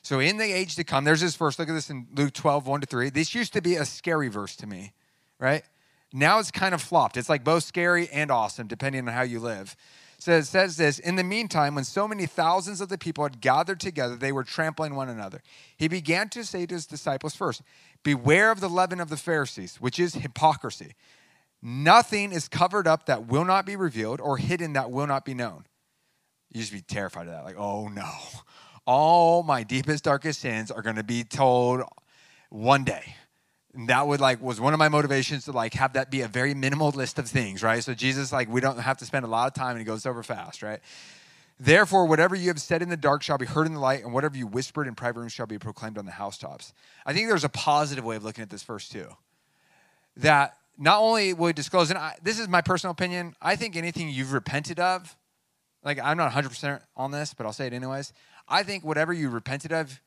So, 0.00 0.18
in 0.18 0.38
the 0.38 0.50
age 0.50 0.76
to 0.76 0.84
come, 0.84 1.04
there's 1.04 1.20
this 1.20 1.36
verse. 1.36 1.58
Look 1.58 1.68
at 1.68 1.74
this 1.74 1.90
in 1.90 2.06
Luke 2.14 2.32
12, 2.32 2.66
1 2.66 2.80
to 2.80 2.86
3. 2.86 3.10
This 3.10 3.34
used 3.34 3.52
to 3.52 3.60
be 3.60 3.74
a 3.74 3.84
scary 3.84 4.28
verse 4.28 4.56
to 4.56 4.66
me, 4.66 4.94
right? 5.38 5.62
Now 6.10 6.38
it's 6.38 6.50
kind 6.50 6.72
of 6.72 6.80
flopped. 6.80 7.18
It's 7.18 7.28
like 7.28 7.44
both 7.44 7.64
scary 7.64 8.08
and 8.08 8.30
awesome, 8.30 8.66
depending 8.66 9.06
on 9.08 9.12
how 9.12 9.22
you 9.22 9.40
live 9.40 9.76
says, 10.22 10.48
says 10.48 10.76
this 10.76 10.98
In 10.98 11.16
the 11.16 11.24
meantime, 11.24 11.74
when 11.74 11.84
so 11.84 12.08
many 12.08 12.26
thousands 12.26 12.80
of 12.80 12.88
the 12.88 12.98
people 12.98 13.24
had 13.24 13.40
gathered 13.40 13.80
together, 13.80 14.16
they 14.16 14.32
were 14.32 14.44
trampling 14.44 14.94
one 14.94 15.08
another. 15.08 15.42
He 15.76 15.88
began 15.88 16.28
to 16.30 16.44
say 16.44 16.66
to 16.66 16.74
his 16.74 16.86
disciples 16.86 17.34
first, 17.34 17.62
Beware 18.02 18.50
of 18.50 18.60
the 18.60 18.68
leaven 18.68 19.00
of 19.00 19.08
the 19.08 19.16
Pharisees, 19.16 19.76
which 19.76 19.98
is 19.98 20.14
hypocrisy. 20.14 20.94
Nothing 21.62 22.32
is 22.32 22.48
covered 22.48 22.88
up 22.88 23.06
that 23.06 23.28
will 23.28 23.44
not 23.44 23.66
be 23.66 23.76
revealed 23.76 24.20
or 24.20 24.36
hidden 24.36 24.72
that 24.72 24.90
will 24.90 25.06
not 25.06 25.24
be 25.24 25.34
known. 25.34 25.64
You 26.50 26.60
just 26.60 26.72
be 26.72 26.80
terrified 26.80 27.28
of 27.28 27.32
that. 27.32 27.44
Like, 27.44 27.56
oh 27.58 27.88
no. 27.88 28.10
All 28.84 29.44
my 29.44 29.62
deepest, 29.62 30.04
darkest 30.04 30.40
sins 30.40 30.70
are 30.70 30.82
going 30.82 30.96
to 30.96 31.04
be 31.04 31.22
told 31.22 31.82
one 32.50 32.82
day. 32.82 33.14
And 33.74 33.88
that 33.88 34.06
would 34.06 34.20
like 34.20 34.42
was 34.42 34.60
one 34.60 34.74
of 34.74 34.78
my 34.78 34.88
motivations 34.88 35.46
to 35.46 35.52
like 35.52 35.74
have 35.74 35.94
that 35.94 36.10
be 36.10 36.20
a 36.20 36.28
very 36.28 36.54
minimal 36.54 36.90
list 36.90 37.18
of 37.18 37.28
things, 37.28 37.62
right? 37.62 37.82
So 37.82 37.94
Jesus, 37.94 38.32
like, 38.32 38.48
we 38.50 38.60
don't 38.60 38.78
have 38.78 38.98
to 38.98 39.06
spend 39.06 39.24
a 39.24 39.28
lot 39.28 39.46
of 39.46 39.54
time 39.54 39.70
and 39.70 39.78
he 39.78 39.84
goes 39.84 40.04
over 40.04 40.22
fast, 40.22 40.62
right? 40.62 40.80
Therefore, 41.58 42.06
whatever 42.06 42.34
you 42.34 42.48
have 42.48 42.60
said 42.60 42.82
in 42.82 42.88
the 42.88 42.96
dark 42.96 43.22
shall 43.22 43.38
be 43.38 43.46
heard 43.46 43.66
in 43.66 43.74
the 43.74 43.78
light, 43.78 44.02
and 44.02 44.12
whatever 44.12 44.36
you 44.36 44.48
whispered 44.48 44.88
in 44.88 44.96
private 44.96 45.20
rooms 45.20 45.32
shall 45.32 45.46
be 45.46 45.58
proclaimed 45.58 45.96
on 45.96 46.06
the 46.06 46.12
housetops. 46.12 46.72
I 47.06 47.12
think 47.12 47.28
there's 47.28 47.44
a 47.44 47.48
positive 47.48 48.04
way 48.04 48.16
of 48.16 48.24
looking 48.24 48.42
at 48.42 48.50
this 48.50 48.64
verse 48.64 48.88
too. 48.88 49.06
That 50.16 50.56
not 50.76 50.98
only 51.00 51.34
will 51.34 51.46
he 51.46 51.52
disclose, 51.52 51.90
and 51.90 51.98
I, 51.98 52.16
this 52.22 52.40
is 52.40 52.48
my 52.48 52.62
personal 52.62 52.90
opinion, 52.90 53.36
I 53.40 53.54
think 53.54 53.76
anything 53.76 54.08
you've 54.08 54.32
repented 54.32 54.80
of, 54.80 55.16
like 55.84 56.00
I'm 56.00 56.16
not 56.16 56.32
100% 56.32 56.80
on 56.96 57.10
this, 57.12 57.32
but 57.32 57.46
I'll 57.46 57.52
say 57.52 57.68
it 57.68 57.72
anyways. 57.72 58.12
I 58.48 58.64
think 58.64 58.84
whatever 58.84 59.12
you 59.12 59.28
repented 59.28 59.72
of 59.72 60.00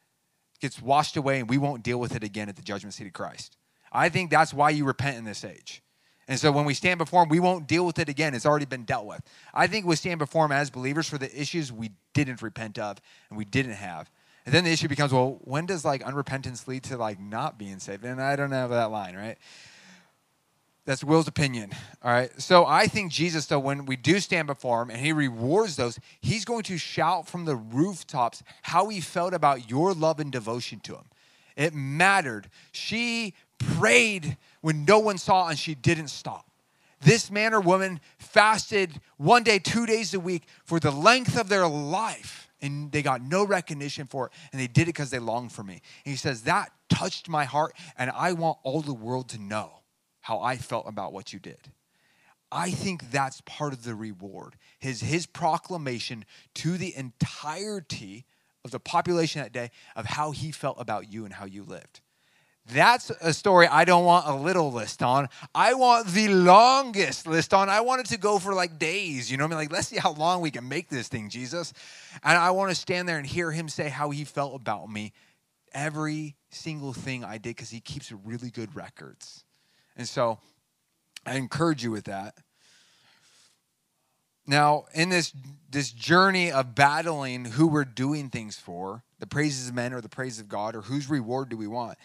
gets 0.60 0.82
washed 0.82 1.18
away 1.18 1.40
and 1.40 1.50
we 1.50 1.58
won't 1.58 1.84
deal 1.84 2.00
with 2.00 2.16
it 2.16 2.24
again 2.24 2.50
at 2.50 2.56
the 2.56 2.62
judgment 2.62 2.94
seat 2.94 3.08
of 3.08 3.14
Christ. 3.14 3.58
I 3.92 4.10
think 4.10 4.30
that's 4.30 4.54
why 4.54 4.72
you 4.72 4.86
repent 4.86 5.18
in 5.18 5.24
this 5.24 5.44
age. 5.44 5.82
And 6.28 6.40
so 6.40 6.52
when 6.52 6.66
we 6.66 6.74
stand 6.74 6.98
before 6.98 7.24
him, 7.24 7.30
we 7.30 7.40
won't 7.40 7.68
deal 7.68 7.86
with 7.86 8.00
it 8.00 8.10
again. 8.10 8.34
It's 8.34 8.46
already 8.46 8.66
been 8.66 8.84
dealt 8.84 9.06
with. 9.06 9.22
I 9.54 9.68
think 9.68 9.86
we 9.86 9.96
stand 9.96 10.20
before 10.20 10.46
him 10.46 10.52
as 10.52 10.70
believers 10.70 11.08
for 11.08 11.18
the 11.18 11.40
issues 11.40 11.72
we 11.72 11.92
didn't 12.14 12.42
repent 12.42 12.80
of 12.80 12.98
and 13.30 13.38
we 13.38 13.46
didn't 13.46 13.74
have. 13.74 14.10
And 14.46 14.54
then 14.54 14.64
the 14.64 14.72
issue 14.72 14.88
becomes, 14.88 15.12
well, 15.12 15.40
when 15.42 15.66
does 15.66 15.86
like 15.86 16.04
unrepentance 16.04 16.68
lead 16.68 16.84
to 16.86 16.98
like 16.98 17.20
not 17.20 17.58
being 17.58 17.80
saved? 17.80 18.04
And 18.06 18.22
I 18.22 18.36
don't 18.36 18.52
have 18.52 18.70
that 18.72 18.92
line, 18.92 19.16
right? 19.16 19.38
That's 20.86 21.04
Will's 21.04 21.28
opinion. 21.28 21.72
All 22.04 22.12
right. 22.12 22.30
So 22.40 22.66
I 22.66 22.86
think 22.86 23.12
Jesus, 23.12 23.48
though, 23.48 23.60
when 23.60 23.86
we 23.86 23.96
do 23.96 24.20
stand 24.20 24.46
before 24.46 24.84
him 24.84 24.92
and 24.92 25.00
he 25.00 25.12
rewards 25.12 25.76
those, 25.76 26.00
he's 26.22 26.46
going 26.46 26.64
to 26.64 26.78
shout 26.78 27.28
from 27.28 27.46
the 27.46 27.56
rooftops 27.56 28.44
how 28.62 28.90
he 28.90 29.02
felt 29.02 29.34
about 29.34 29.70
your 29.70 29.94
love 29.94 30.20
and 30.20 30.32
devotion 30.32 30.80
to 30.82 30.94
him. 30.94 31.06
It 31.56 31.74
mattered. 31.74 32.50
She 32.72 33.34
prayed 33.58 34.38
when 34.62 34.86
no 34.86 35.00
one 35.00 35.18
saw 35.18 35.48
and 35.48 35.58
she 35.58 35.74
didn't 35.74 36.10
stop. 36.10 36.46
This 37.02 37.32
man 37.32 37.54
or 37.54 37.62
woman 37.62 38.00
fasted 38.20 39.02
one 39.18 39.44
day, 39.44 39.60
two 39.60 39.86
days 39.86 40.14
a 40.14 40.20
week 40.20 40.44
for 40.66 40.80
the 40.80 40.92
length 40.92 41.38
of 41.38 41.50
their 41.50 41.68
life 41.68 42.50
and 42.62 42.92
they 42.92 43.02
got 43.02 43.22
no 43.22 43.46
recognition 43.46 44.08
for 44.08 44.28
it 44.28 44.32
and 44.52 44.62
they 44.62 44.68
did 44.68 44.84
it 44.84 44.88
because 44.88 45.10
they 45.10 45.20
longed 45.20 45.52
for 45.52 45.64
me. 45.64 45.82
And 46.06 46.12
he 46.12 46.16
says, 46.16 46.44
That 46.44 46.72
touched 46.90 47.28
my 47.28 47.46
heart 47.46 47.74
and 47.98 48.12
I 48.12 48.34
want 48.34 48.60
all 48.64 48.82
the 48.82 48.94
world 48.94 49.30
to 49.30 49.42
know 49.42 49.72
how 50.26 50.40
I 50.40 50.58
felt 50.58 50.88
about 50.88 51.14
what 51.14 51.34
you 51.34 51.38
did. 51.38 51.72
I 52.52 52.72
think 52.72 53.12
that's 53.12 53.42
part 53.42 53.74
of 53.74 53.84
the 53.84 53.94
reward. 53.94 54.56
His, 54.80 55.02
his 55.02 55.28
proclamation 55.28 56.26
to 56.56 56.80
the 56.80 56.96
entirety 56.96 58.26
of 58.64 58.72
the 58.72 58.80
population 58.80 59.44
that 59.44 59.52
day 59.52 59.70
of 59.96 60.08
how 60.08 60.32
he 60.32 60.52
felt 60.52 60.78
about 60.82 61.14
you 61.14 61.26
and 61.26 61.34
how 61.36 61.46
you 61.46 61.64
lived. 61.64 62.02
That's 62.74 63.12
a 63.22 63.34
story 63.34 63.68
I 63.68 63.86
don't 63.86 64.04
want 64.04 64.26
a 64.26 64.34
little 64.34 64.72
list 64.72 65.04
on. 65.04 65.30
I 65.54 65.76
want 65.76 66.08
the 66.08 66.30
longest 66.30 67.28
list 67.28 67.54
on. 67.54 67.70
I 67.70 67.82
want 67.82 68.02
it 68.02 68.08
to 68.08 68.18
go 68.18 68.40
for 68.40 68.56
like 68.56 68.80
days. 68.80 69.30
You 69.30 69.38
know 69.38 69.44
what 69.44 69.50
I 69.50 69.58
mean? 69.58 69.60
Like, 69.60 69.72
let's 69.74 69.90
see 69.90 69.98
how 69.98 70.14
long 70.14 70.42
we 70.42 70.50
can 70.50 70.68
make 70.68 70.90
this 70.90 71.08
thing, 71.08 71.30
Jesus. 71.30 71.72
And 72.24 72.36
I 72.36 72.50
want 72.50 72.72
to 72.72 72.76
stand 72.76 73.08
there 73.08 73.20
and 73.20 73.28
hear 73.28 73.52
him 73.52 73.70
say 73.70 73.90
how 73.90 74.10
he 74.10 74.24
felt 74.24 74.56
about 74.60 74.90
me 74.90 75.14
every 75.72 76.36
single 76.50 76.94
thing 76.94 77.24
I 77.24 77.38
did 77.38 77.56
because 77.56 77.70
he 77.70 77.80
keeps 77.80 78.12
really 78.12 78.50
good 78.50 78.76
records. 78.76 79.45
And 79.96 80.08
so 80.08 80.40
I 81.26 81.36
encourage 81.36 81.84
you 81.84 81.92
with 81.92 82.06
that. 82.06 82.36
Now, 84.48 84.86
in 84.94 85.10
this, 85.10 85.34
this 85.72 85.92
journey 85.92 86.52
of 86.52 86.76
battling 86.76 87.46
who 87.46 87.68
we're 87.68 87.86
doing 87.86 88.30
things 88.30 88.58
for, 88.58 89.04
the 89.20 89.26
praises 89.26 89.70
of 89.70 89.76
men 89.76 89.94
or 89.94 90.02
the 90.02 90.10
praise 90.10 90.40
of 90.40 90.48
God, 90.48 90.76
or 90.76 90.82
whose 90.82 91.10
reward 91.10 91.50
do 91.50 91.58
we 91.58 91.68
want? 91.68 91.98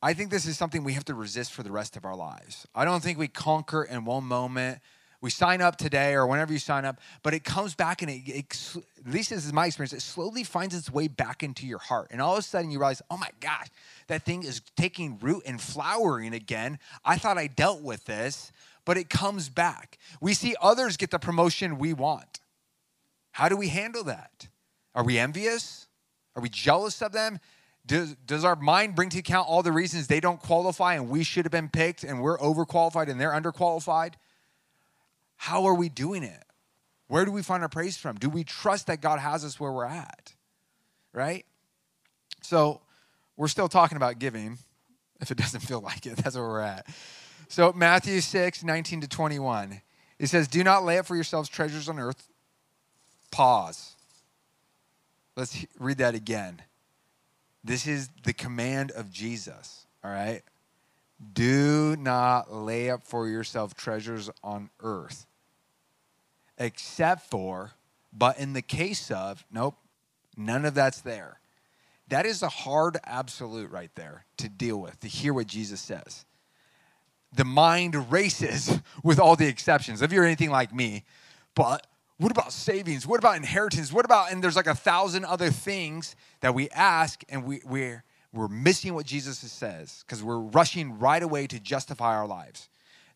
I 0.00 0.14
think 0.14 0.30
this 0.30 0.46
is 0.46 0.56
something 0.56 0.84
we 0.84 0.94
have 0.94 1.04
to 1.06 1.14
resist 1.14 1.52
for 1.52 1.62
the 1.62 1.72
rest 1.72 1.96
of 1.96 2.04
our 2.04 2.16
lives. 2.16 2.66
I 2.74 2.84
don't 2.84 3.02
think 3.02 3.18
we 3.18 3.28
conquer 3.28 3.82
in 3.82 4.04
one 4.04 4.24
moment 4.24 4.78
we 5.20 5.30
sign 5.30 5.60
up 5.60 5.76
today 5.76 6.14
or 6.14 6.26
whenever 6.26 6.52
you 6.52 6.58
sign 6.58 6.84
up, 6.84 7.00
but 7.22 7.34
it 7.34 7.42
comes 7.42 7.74
back 7.74 8.02
and 8.02 8.10
it, 8.10 8.22
it, 8.26 8.76
at 9.04 9.12
least 9.12 9.30
this 9.30 9.44
is 9.44 9.52
my 9.52 9.66
experience, 9.66 9.92
it 9.92 10.02
slowly 10.02 10.44
finds 10.44 10.74
its 10.74 10.92
way 10.92 11.08
back 11.08 11.42
into 11.42 11.66
your 11.66 11.78
heart. 11.78 12.08
And 12.10 12.22
all 12.22 12.34
of 12.34 12.38
a 12.38 12.42
sudden 12.42 12.70
you 12.70 12.78
realize, 12.78 13.02
oh 13.10 13.16
my 13.16 13.30
gosh, 13.40 13.66
that 14.06 14.24
thing 14.24 14.44
is 14.44 14.62
taking 14.76 15.18
root 15.18 15.42
and 15.44 15.60
flowering 15.60 16.34
again. 16.34 16.78
I 17.04 17.18
thought 17.18 17.36
I 17.36 17.48
dealt 17.48 17.82
with 17.82 18.04
this, 18.04 18.52
but 18.84 18.96
it 18.96 19.10
comes 19.10 19.48
back. 19.48 19.98
We 20.20 20.34
see 20.34 20.54
others 20.60 20.96
get 20.96 21.10
the 21.10 21.18
promotion 21.18 21.78
we 21.78 21.92
want. 21.92 22.40
How 23.32 23.48
do 23.48 23.56
we 23.56 23.68
handle 23.68 24.04
that? 24.04 24.48
Are 24.94 25.04
we 25.04 25.18
envious? 25.18 25.88
Are 26.36 26.42
we 26.42 26.48
jealous 26.48 27.02
of 27.02 27.12
them? 27.12 27.40
Does, 27.86 28.14
does 28.26 28.44
our 28.44 28.54
mind 28.54 28.94
bring 28.94 29.08
to 29.10 29.18
account 29.18 29.48
all 29.48 29.62
the 29.62 29.72
reasons 29.72 30.06
they 30.06 30.20
don't 30.20 30.40
qualify 30.40 30.94
and 30.94 31.08
we 31.08 31.24
should 31.24 31.44
have 31.44 31.52
been 31.52 31.68
picked 31.68 32.04
and 32.04 32.20
we're 32.20 32.38
overqualified 32.38 33.08
and 33.08 33.20
they're 33.20 33.32
underqualified? 33.32 34.14
How 35.38 35.64
are 35.64 35.74
we 35.74 35.88
doing 35.88 36.22
it? 36.22 36.44
Where 37.06 37.24
do 37.24 37.32
we 37.32 37.42
find 37.42 37.62
our 37.62 37.68
praise 37.70 37.96
from? 37.96 38.16
Do 38.16 38.28
we 38.28 38.44
trust 38.44 38.88
that 38.88 39.00
God 39.00 39.18
has 39.18 39.44
us 39.44 39.58
where 39.58 39.72
we're 39.72 39.86
at? 39.86 40.34
Right? 41.14 41.46
So, 42.42 42.82
we're 43.36 43.48
still 43.48 43.68
talking 43.68 43.96
about 43.96 44.18
giving. 44.18 44.58
If 45.20 45.30
it 45.30 45.38
doesn't 45.38 45.60
feel 45.60 45.80
like 45.80 46.04
it, 46.04 46.16
that's 46.22 46.36
where 46.36 46.44
we're 46.44 46.60
at. 46.60 46.86
So, 47.48 47.72
Matthew 47.72 48.20
6, 48.20 48.62
19 48.62 49.00
to 49.00 49.08
21. 49.08 49.80
It 50.18 50.26
says, 50.26 50.48
Do 50.48 50.62
not 50.62 50.84
lay 50.84 50.98
up 50.98 51.06
for 51.06 51.14
yourselves 51.14 51.48
treasures 51.48 51.88
on 51.88 51.98
earth. 51.98 52.28
Pause. 53.30 53.94
Let's 55.36 55.64
read 55.78 55.98
that 55.98 56.14
again. 56.14 56.60
This 57.62 57.86
is 57.86 58.08
the 58.24 58.32
command 58.32 58.90
of 58.90 59.10
Jesus, 59.12 59.86
all 60.02 60.10
right? 60.10 60.42
Do 61.32 61.96
not 61.96 62.52
lay 62.52 62.90
up 62.90 63.06
for 63.06 63.28
yourself 63.28 63.74
treasures 63.74 64.30
on 64.42 64.70
earth, 64.80 65.26
except 66.58 67.22
for, 67.30 67.72
but 68.12 68.38
in 68.38 68.52
the 68.52 68.62
case 68.62 69.10
of, 69.10 69.44
nope, 69.50 69.76
none 70.36 70.64
of 70.64 70.74
that's 70.74 71.00
there. 71.00 71.40
That 72.08 72.26
is 72.26 72.42
a 72.42 72.48
hard 72.48 72.98
absolute 73.04 73.70
right 73.70 73.90
there 73.94 74.24
to 74.38 74.48
deal 74.48 74.78
with, 74.78 74.98
to 75.00 75.08
hear 75.08 75.34
what 75.34 75.46
Jesus 75.46 75.80
says. 75.80 76.24
The 77.34 77.44
mind 77.44 78.10
races 78.10 78.80
with 79.04 79.20
all 79.20 79.36
the 79.36 79.46
exceptions. 79.46 80.00
If 80.02 80.12
you're 80.12 80.24
anything 80.24 80.50
like 80.50 80.74
me, 80.74 81.04
but 81.54 81.86
what 82.16 82.32
about 82.32 82.52
savings? 82.52 83.06
What 83.06 83.18
about 83.18 83.36
inheritance? 83.36 83.92
What 83.92 84.04
about, 84.04 84.32
and 84.32 84.42
there's 84.42 84.56
like 84.56 84.66
a 84.66 84.74
thousand 84.74 85.24
other 85.24 85.50
things 85.50 86.16
that 86.40 86.54
we 86.54 86.68
ask 86.70 87.22
and 87.28 87.44
we, 87.44 87.60
we're, 87.64 88.02
we're 88.32 88.48
missing 88.48 88.94
what 88.94 89.06
Jesus 89.06 89.38
says 89.38 90.04
because 90.06 90.22
we're 90.22 90.38
rushing 90.38 90.98
right 90.98 91.22
away 91.22 91.46
to 91.46 91.60
justify 91.60 92.16
our 92.16 92.26
lives. 92.26 92.68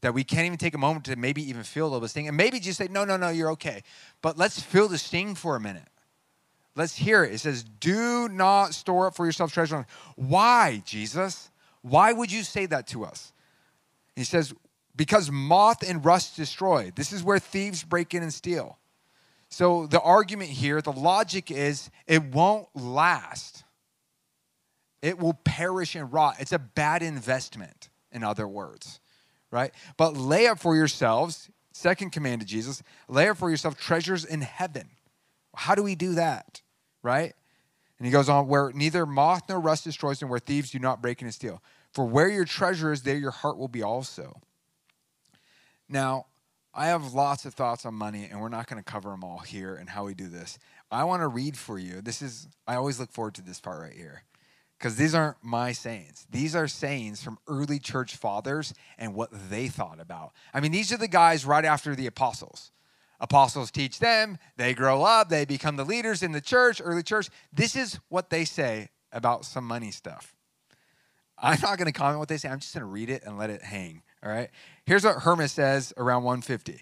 That 0.02 0.14
we 0.14 0.24
can't 0.24 0.46
even 0.46 0.58
take 0.58 0.74
a 0.74 0.78
moment 0.78 1.06
to 1.06 1.16
maybe 1.16 1.48
even 1.48 1.62
feel 1.62 1.86
a 1.86 1.90
little 1.90 2.06
sting 2.08 2.28
and 2.28 2.36
maybe 2.36 2.60
just 2.60 2.78
say, 2.78 2.88
no, 2.90 3.04
no, 3.04 3.16
no, 3.16 3.30
you're 3.30 3.52
okay. 3.52 3.82
But 4.20 4.36
let's 4.36 4.60
feel 4.60 4.88
the 4.88 4.98
sting 4.98 5.34
for 5.34 5.56
a 5.56 5.60
minute. 5.60 5.88
Let's 6.74 6.96
hear 6.96 7.22
it. 7.24 7.32
It 7.34 7.38
says, 7.38 7.62
Do 7.62 8.28
not 8.28 8.74
store 8.74 9.06
up 9.06 9.14
for 9.14 9.26
yourself 9.26 9.52
treasure. 9.52 9.86
Why, 10.16 10.82
Jesus? 10.84 11.50
Why 11.82 12.12
would 12.12 12.32
you 12.32 12.42
say 12.42 12.66
that 12.66 12.86
to 12.88 13.04
us? 13.04 13.32
He 14.16 14.24
says, 14.24 14.54
Because 14.96 15.30
moth 15.30 15.88
and 15.88 16.04
rust 16.04 16.36
destroy. 16.36 16.90
This 16.94 17.12
is 17.12 17.22
where 17.22 17.38
thieves 17.38 17.82
break 17.82 18.14
in 18.14 18.22
and 18.22 18.32
steal. 18.32 18.78
So 19.50 19.86
the 19.86 20.00
argument 20.00 20.50
here, 20.50 20.80
the 20.80 20.92
logic 20.92 21.50
is 21.50 21.90
it 22.06 22.24
won't 22.24 22.68
last. 22.74 23.64
It 25.02 25.18
will 25.18 25.34
perish 25.34 25.94
and 25.94 26.10
rot. 26.10 26.36
It's 26.38 26.52
a 26.52 26.58
bad 26.58 27.02
investment, 27.02 27.90
in 28.10 28.22
other 28.22 28.48
words, 28.48 29.00
right? 29.52 29.70
But 29.96 30.16
lay 30.16 30.48
up 30.48 30.58
for 30.58 30.74
yourselves, 30.74 31.48
second 31.72 32.10
command 32.10 32.42
of 32.42 32.48
Jesus, 32.48 32.82
lay 33.06 33.28
up 33.28 33.36
for 33.36 33.50
yourself 33.50 33.78
treasures 33.78 34.24
in 34.24 34.40
heaven. 34.40 34.88
How 35.54 35.76
do 35.76 35.84
we 35.84 35.94
do 35.94 36.14
that, 36.14 36.62
right? 37.02 37.34
And 37.98 38.06
he 38.06 38.10
goes 38.10 38.28
on, 38.28 38.48
where 38.48 38.72
neither 38.72 39.06
moth 39.06 39.42
nor 39.48 39.60
rust 39.60 39.84
destroys, 39.84 40.22
and 40.22 40.30
where 40.30 40.40
thieves 40.40 40.70
do 40.70 40.80
not 40.80 41.00
break 41.00 41.22
and 41.22 41.32
steal. 41.32 41.62
For 41.92 42.04
where 42.04 42.28
your 42.28 42.46
treasure 42.46 42.90
is, 42.90 43.02
there 43.02 43.16
your 43.16 43.30
heart 43.30 43.58
will 43.58 43.68
be 43.68 43.82
also. 43.82 44.40
Now, 45.88 46.26
I 46.74 46.86
have 46.86 47.12
lots 47.12 47.44
of 47.44 47.52
thoughts 47.52 47.84
on 47.84 47.94
money, 47.94 48.26
and 48.30 48.40
we're 48.40 48.48
not 48.48 48.66
going 48.66 48.82
to 48.82 48.90
cover 48.90 49.10
them 49.10 49.22
all 49.22 49.40
here 49.40 49.74
and 49.74 49.90
how 49.90 50.06
we 50.06 50.14
do 50.14 50.26
this. 50.26 50.58
I 50.90 51.04
want 51.04 51.20
to 51.20 51.28
read 51.28 51.56
for 51.56 51.78
you. 51.78 52.00
This 52.00 52.22
is, 52.22 52.48
I 52.66 52.76
always 52.76 52.98
look 52.98 53.12
forward 53.12 53.34
to 53.34 53.42
this 53.42 53.60
part 53.60 53.80
right 53.82 53.92
here 53.92 54.22
because 54.82 54.96
these 54.96 55.14
aren't 55.14 55.36
my 55.44 55.70
sayings. 55.70 56.26
These 56.28 56.56
are 56.56 56.66
sayings 56.66 57.22
from 57.22 57.38
early 57.46 57.78
church 57.78 58.16
fathers 58.16 58.74
and 58.98 59.14
what 59.14 59.30
they 59.48 59.68
thought 59.68 60.00
about. 60.00 60.32
I 60.52 60.58
mean, 60.58 60.72
these 60.72 60.90
are 60.92 60.96
the 60.96 61.06
guys 61.06 61.46
right 61.46 61.64
after 61.64 61.94
the 61.94 62.08
apostles. 62.08 62.72
Apostles 63.20 63.70
teach 63.70 64.00
them, 64.00 64.38
they 64.56 64.74
grow 64.74 65.04
up, 65.04 65.28
they 65.28 65.44
become 65.44 65.76
the 65.76 65.84
leaders 65.84 66.24
in 66.24 66.32
the 66.32 66.40
church, 66.40 66.82
early 66.82 67.04
church. 67.04 67.28
This 67.52 67.76
is 67.76 68.00
what 68.08 68.28
they 68.28 68.44
say 68.44 68.88
about 69.12 69.44
some 69.44 69.64
money 69.64 69.92
stuff. 69.92 70.34
I'm 71.38 71.60
not 71.60 71.78
going 71.78 71.86
to 71.86 71.92
comment 71.92 72.18
what 72.18 72.28
they 72.28 72.36
say. 72.36 72.48
I'm 72.48 72.58
just 72.58 72.74
going 72.74 72.80
to 72.80 72.90
read 72.90 73.08
it 73.08 73.22
and 73.24 73.38
let 73.38 73.50
it 73.50 73.62
hang. 73.62 74.02
All 74.24 74.32
right. 74.32 74.50
Here's 74.84 75.04
what 75.04 75.22
Hermas 75.22 75.52
says 75.52 75.92
around 75.96 76.24
150. 76.24 76.80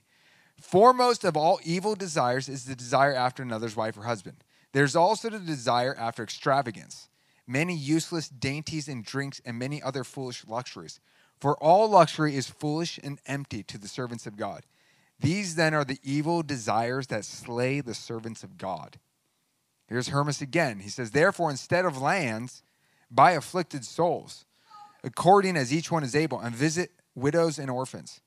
Foremost 0.59 1.25
of 1.25 1.37
all 1.37 1.61
evil 1.65 1.95
desires 1.95 2.49
is 2.49 2.65
the 2.65 2.75
desire 2.75 3.15
after 3.15 3.43
another's 3.43 3.77
wife 3.77 3.99
or 3.99 4.05
husband. 4.05 4.43
There's 4.73 4.97
also 4.97 5.29
the 5.29 5.39
desire 5.39 5.95
after 5.95 6.23
extravagance, 6.23 7.10
many 7.51 7.75
useless 7.75 8.29
dainties 8.29 8.89
and 8.89 9.05
drinks, 9.05 9.41
and 9.45 9.59
many 9.59 9.83
other 9.83 10.05
foolish 10.05 10.47
luxuries. 10.47 11.01
For 11.41 11.57
all 11.57 11.89
luxury 11.89 12.37
is 12.37 12.49
foolish 12.49 13.01
and 13.03 13.19
empty 13.27 13.63
to 13.65 13.79
the 13.79 13.89
servants 13.89 14.27
of 14.27 14.37
God. 14.37 14.65
These 15.19 15.57
then 15.57 15.75
are 15.75 15.85
the 15.85 15.99
evil 16.03 16.43
desires 16.43 17.09
that 17.09 17.25
slay 17.25 17.81
the 17.81 17.95
servants 17.95 18.43
of 18.43 18.57
God. 18.57 18.99
Here's 19.89 20.09
Hermas 20.09 20.41
again. 20.41 20.79
He 20.81 20.89
says, 20.89 21.11
Therefore, 21.11 21.51
instead 21.51 21.85
of 21.85 22.01
lands, 22.01 22.63
buy 23.11 23.33
afflicted 23.33 23.85
souls, 23.85 24.45
according 25.03 25.57
as 25.57 25.75
each 25.75 25.91
one 25.91 26.05
is 26.05 26.15
able, 26.15 26.39
and 26.39 26.55
visit 26.55 26.91
widows 27.15 27.59
and 27.59 27.69
orphans. 27.69 28.21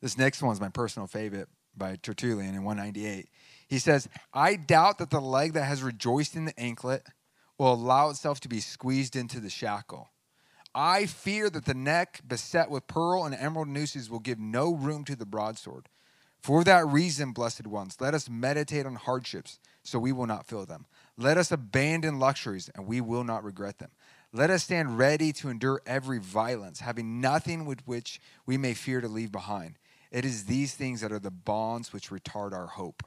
This 0.00 0.16
next 0.16 0.42
one 0.42 0.52
is 0.52 0.60
my 0.60 0.70
personal 0.70 1.06
favorite 1.06 1.48
by 1.76 1.96
Tertullian 1.96 2.54
in 2.54 2.64
198. 2.64 3.28
He 3.68 3.78
says, 3.78 4.08
I 4.32 4.56
doubt 4.56 4.98
that 4.98 5.10
the 5.10 5.20
leg 5.20 5.52
that 5.52 5.64
has 5.64 5.82
rejoiced 5.82 6.34
in 6.34 6.46
the 6.46 6.58
anklet 6.58 7.06
will 7.58 7.72
allow 7.72 8.08
itself 8.10 8.40
to 8.40 8.48
be 8.48 8.60
squeezed 8.60 9.16
into 9.16 9.40
the 9.40 9.50
shackle. 9.50 10.10
I 10.74 11.06
fear 11.06 11.50
that 11.50 11.64
the 11.64 11.74
neck 11.74 12.20
beset 12.26 12.70
with 12.70 12.86
pearl 12.86 13.24
and 13.24 13.34
emerald 13.34 13.68
nooses 13.68 14.08
will 14.08 14.20
give 14.20 14.38
no 14.38 14.72
room 14.74 15.04
to 15.04 15.16
the 15.16 15.26
broadsword. 15.26 15.88
For 16.40 16.62
that 16.64 16.86
reason, 16.86 17.32
blessed 17.32 17.66
ones, 17.66 17.96
let 18.00 18.14
us 18.14 18.30
meditate 18.30 18.86
on 18.86 18.94
hardships 18.94 19.58
so 19.82 19.98
we 19.98 20.12
will 20.12 20.26
not 20.26 20.46
feel 20.46 20.66
them. 20.66 20.86
Let 21.16 21.36
us 21.36 21.50
abandon 21.50 22.20
luxuries 22.20 22.70
and 22.74 22.86
we 22.86 23.00
will 23.00 23.24
not 23.24 23.42
regret 23.42 23.78
them. 23.78 23.90
Let 24.32 24.50
us 24.50 24.62
stand 24.62 24.98
ready 24.98 25.32
to 25.32 25.48
endure 25.48 25.80
every 25.86 26.18
violence, 26.18 26.80
having 26.80 27.20
nothing 27.20 27.64
with 27.64 27.86
which 27.86 28.20
we 28.46 28.56
may 28.56 28.74
fear 28.74 29.00
to 29.00 29.08
leave 29.08 29.32
behind. 29.32 29.78
It 30.12 30.24
is 30.24 30.44
these 30.44 30.74
things 30.74 31.00
that 31.00 31.12
are 31.12 31.18
the 31.18 31.30
bonds 31.30 31.92
which 31.92 32.10
retard 32.10 32.52
our 32.52 32.66
hope. 32.66 33.02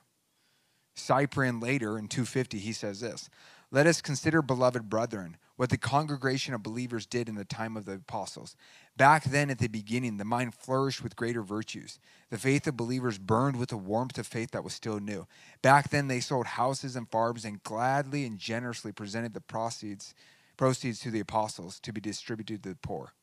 Cyprian 0.95 1.59
later 1.59 1.97
in 1.97 2.07
250, 2.07 2.59
he 2.59 2.73
says 2.73 2.99
this 2.99 3.29
Let 3.73 3.87
us 3.87 4.01
consider, 4.01 4.41
beloved 4.41 4.89
brethren, 4.89 5.37
what 5.55 5.69
the 5.69 5.77
congregation 5.77 6.53
of 6.53 6.61
believers 6.61 7.05
did 7.05 7.29
in 7.29 7.35
the 7.35 7.45
time 7.45 7.77
of 7.77 7.85
the 7.85 7.93
apostles. 7.93 8.55
Back 8.97 9.23
then, 9.23 9.49
at 9.49 9.59
the 9.59 9.69
beginning, 9.69 10.17
the 10.17 10.25
mind 10.25 10.53
flourished 10.55 11.01
with 11.01 11.15
greater 11.15 11.41
virtues. 11.41 11.97
The 12.29 12.37
faith 12.37 12.67
of 12.67 12.75
believers 12.75 13.17
burned 13.17 13.57
with 13.57 13.71
a 13.71 13.77
warmth 13.77 14.17
of 14.17 14.27
faith 14.27 14.51
that 14.51 14.63
was 14.63 14.73
still 14.73 14.99
new. 14.99 15.25
Back 15.61 15.89
then, 15.89 16.09
they 16.09 16.19
sold 16.19 16.47
houses 16.47 16.97
and 16.97 17.09
farms 17.09 17.45
and 17.45 17.63
gladly 17.63 18.25
and 18.25 18.37
generously 18.37 18.91
presented 18.91 19.33
the 19.33 19.41
proceeds 19.41 20.13
proceeds 20.57 20.99
to 20.99 21.09
the 21.09 21.19
apostles 21.19 21.79
to 21.79 21.91
be 21.91 21.99
distributed 21.99 22.61
to 22.61 22.69
the 22.69 22.75
poor. 22.75 23.13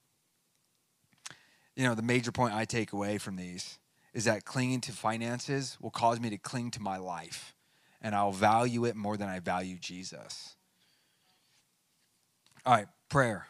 You 1.76 1.84
know, 1.84 1.94
the 1.94 2.02
major 2.02 2.32
point 2.32 2.52
I 2.52 2.64
take 2.64 2.92
away 2.92 3.18
from 3.18 3.36
these 3.36 3.78
is 4.12 4.24
that 4.24 4.44
clinging 4.44 4.80
to 4.80 4.92
finances 4.92 5.76
will 5.80 5.92
cause 5.92 6.18
me 6.18 6.30
to 6.30 6.38
cling 6.38 6.72
to 6.72 6.82
my 6.82 6.96
life, 6.96 7.54
and 8.00 8.14
I'll 8.14 8.32
value 8.32 8.84
it 8.84 8.96
more 8.96 9.16
than 9.16 9.28
I 9.28 9.40
value 9.40 9.76
Jesus. 9.78 10.54
All 12.64 12.74
right, 12.74 12.86
prayer. 13.08 13.46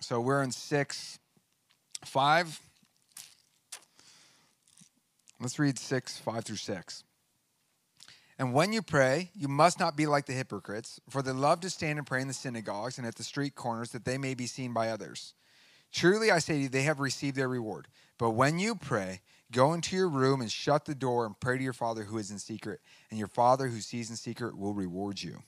So 0.00 0.20
we're 0.20 0.42
in 0.42 0.50
six, 0.50 1.18
five. 2.04 2.60
Let's 5.42 5.58
read 5.58 5.76
6, 5.76 6.18
5 6.18 6.44
through 6.44 6.56
6. 6.56 7.04
And 8.38 8.54
when 8.54 8.72
you 8.72 8.80
pray, 8.80 9.30
you 9.34 9.48
must 9.48 9.80
not 9.80 9.96
be 9.96 10.06
like 10.06 10.26
the 10.26 10.32
hypocrites, 10.32 11.00
for 11.10 11.20
they 11.20 11.32
love 11.32 11.60
to 11.60 11.70
stand 11.70 11.98
and 11.98 12.06
pray 12.06 12.20
in 12.20 12.28
the 12.28 12.34
synagogues 12.34 12.96
and 12.96 13.06
at 13.06 13.16
the 13.16 13.24
street 13.24 13.56
corners 13.56 13.90
that 13.90 14.04
they 14.04 14.18
may 14.18 14.34
be 14.34 14.46
seen 14.46 14.72
by 14.72 14.90
others. 14.90 15.34
Truly 15.92 16.30
I 16.30 16.38
say 16.38 16.54
to 16.54 16.60
you, 16.60 16.68
they 16.68 16.82
have 16.82 17.00
received 17.00 17.36
their 17.36 17.48
reward. 17.48 17.88
But 18.18 18.30
when 18.30 18.58
you 18.58 18.74
pray, 18.74 19.20
go 19.50 19.74
into 19.74 19.94
your 19.94 20.08
room 20.08 20.40
and 20.40 20.50
shut 20.50 20.84
the 20.86 20.94
door 20.94 21.26
and 21.26 21.38
pray 21.38 21.58
to 21.58 21.62
your 21.62 21.72
Father 21.72 22.04
who 22.04 22.18
is 22.18 22.30
in 22.30 22.38
secret, 22.38 22.80
and 23.10 23.18
your 23.18 23.28
Father 23.28 23.68
who 23.68 23.80
sees 23.80 24.10
in 24.10 24.16
secret 24.16 24.56
will 24.56 24.74
reward 24.74 25.22
you. 25.22 25.42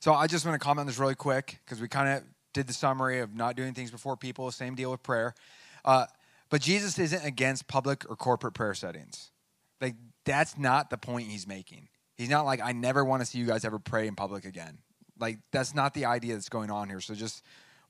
So 0.00 0.12
I 0.12 0.26
just 0.26 0.44
want 0.44 0.60
to 0.60 0.64
comment 0.64 0.80
on 0.80 0.86
this 0.86 0.98
really 0.98 1.14
quick 1.14 1.58
because 1.64 1.80
we 1.80 1.88
kind 1.88 2.08
of 2.08 2.24
did 2.52 2.66
the 2.66 2.72
summary 2.72 3.20
of 3.20 3.34
not 3.34 3.56
doing 3.56 3.74
things 3.74 3.90
before 3.90 4.16
people, 4.16 4.50
same 4.50 4.74
deal 4.74 4.90
with 4.90 5.02
prayer. 5.02 5.34
Uh, 5.84 6.06
but 6.50 6.60
Jesus 6.60 6.98
isn't 6.98 7.24
against 7.24 7.66
public 7.66 8.08
or 8.08 8.16
corporate 8.16 8.54
prayer 8.54 8.74
settings. 8.74 9.30
Like, 9.80 9.94
that's 10.24 10.58
not 10.58 10.90
the 10.90 10.98
point 10.98 11.28
he's 11.28 11.46
making. 11.46 11.88
He's 12.16 12.28
not 12.28 12.44
like, 12.44 12.60
I 12.60 12.72
never 12.72 13.04
want 13.04 13.22
to 13.22 13.26
see 13.26 13.38
you 13.38 13.46
guys 13.46 13.64
ever 13.64 13.78
pray 13.78 14.06
in 14.06 14.14
public 14.14 14.44
again. 14.44 14.78
Like, 15.18 15.38
that's 15.50 15.74
not 15.74 15.94
the 15.94 16.04
idea 16.04 16.34
that's 16.34 16.50
going 16.50 16.70
on 16.70 16.88
here. 16.88 17.00
So 17.00 17.14
just 17.14 17.42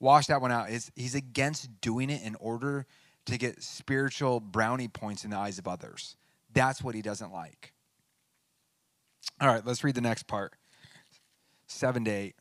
wash 0.02 0.26
that 0.26 0.42
one 0.42 0.52
out. 0.52 0.68
It's, 0.68 0.90
he's 0.96 1.14
against 1.14 1.80
doing 1.80 2.10
it 2.10 2.22
in 2.22 2.34
order 2.34 2.86
to 3.24 3.38
get 3.38 3.62
spiritual 3.62 4.40
brownie 4.40 4.88
points 4.88 5.24
in 5.24 5.30
the 5.30 5.36
eyes 5.36 5.58
of 5.58 5.68
others. 5.68 6.16
That's 6.52 6.82
what 6.82 6.94
he 6.94 7.00
doesn't 7.00 7.32
like. 7.32 7.72
All 9.40 9.48
right, 9.48 9.64
let's 9.64 9.84
read 9.84 9.94
the 9.94 10.00
next 10.00 10.26
part. 10.26 10.54
Seven 11.68 12.04
to 12.04 12.10
eight. 12.10 12.34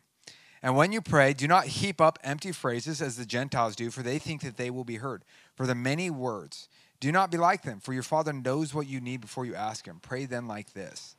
And 0.64 0.76
when 0.76 0.92
you 0.92 1.02
pray, 1.02 1.34
do 1.34 1.48
not 1.48 1.66
heap 1.66 2.02
up 2.02 2.20
empty 2.24 2.52
phrases 2.52 3.02
as 3.02 3.16
the 3.16 3.26
Gentiles 3.26 3.76
do, 3.76 3.90
for 3.90 4.04
they 4.04 4.20
think 4.20 4.42
that 4.42 4.58
they 4.58 4.70
will 4.70 4.84
be 4.84 4.98
heard. 4.98 5.24
For 5.56 5.66
the 5.66 5.76
many 5.76 6.10
words, 6.10 6.68
do 7.00 7.12
not 7.12 7.32
be 7.32 7.38
like 7.38 7.64
them, 7.64 7.80
for 7.80 7.94
your 7.94 8.04
Father 8.04 8.34
knows 8.34 8.74
what 8.74 8.88
you 8.88 9.00
need 9.00 9.22
before 9.22 9.46
you 9.46 9.56
ask 9.56 9.88
Him. 9.88 10.00
Pray 10.02 10.26
then 10.26 10.48
like 10.48 10.74
this. 10.74 11.16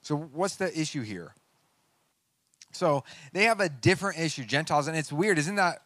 So, 0.00 0.16
what's 0.16 0.56
the 0.56 0.78
issue 0.78 1.02
here? 1.02 1.34
So, 2.76 3.04
they 3.32 3.44
have 3.44 3.60
a 3.60 3.68
different 3.68 4.18
issue, 4.18 4.44
Gentiles, 4.44 4.88
and 4.88 4.96
it's 4.96 5.12
weird. 5.12 5.38
Isn't 5.38 5.56
that 5.56 5.82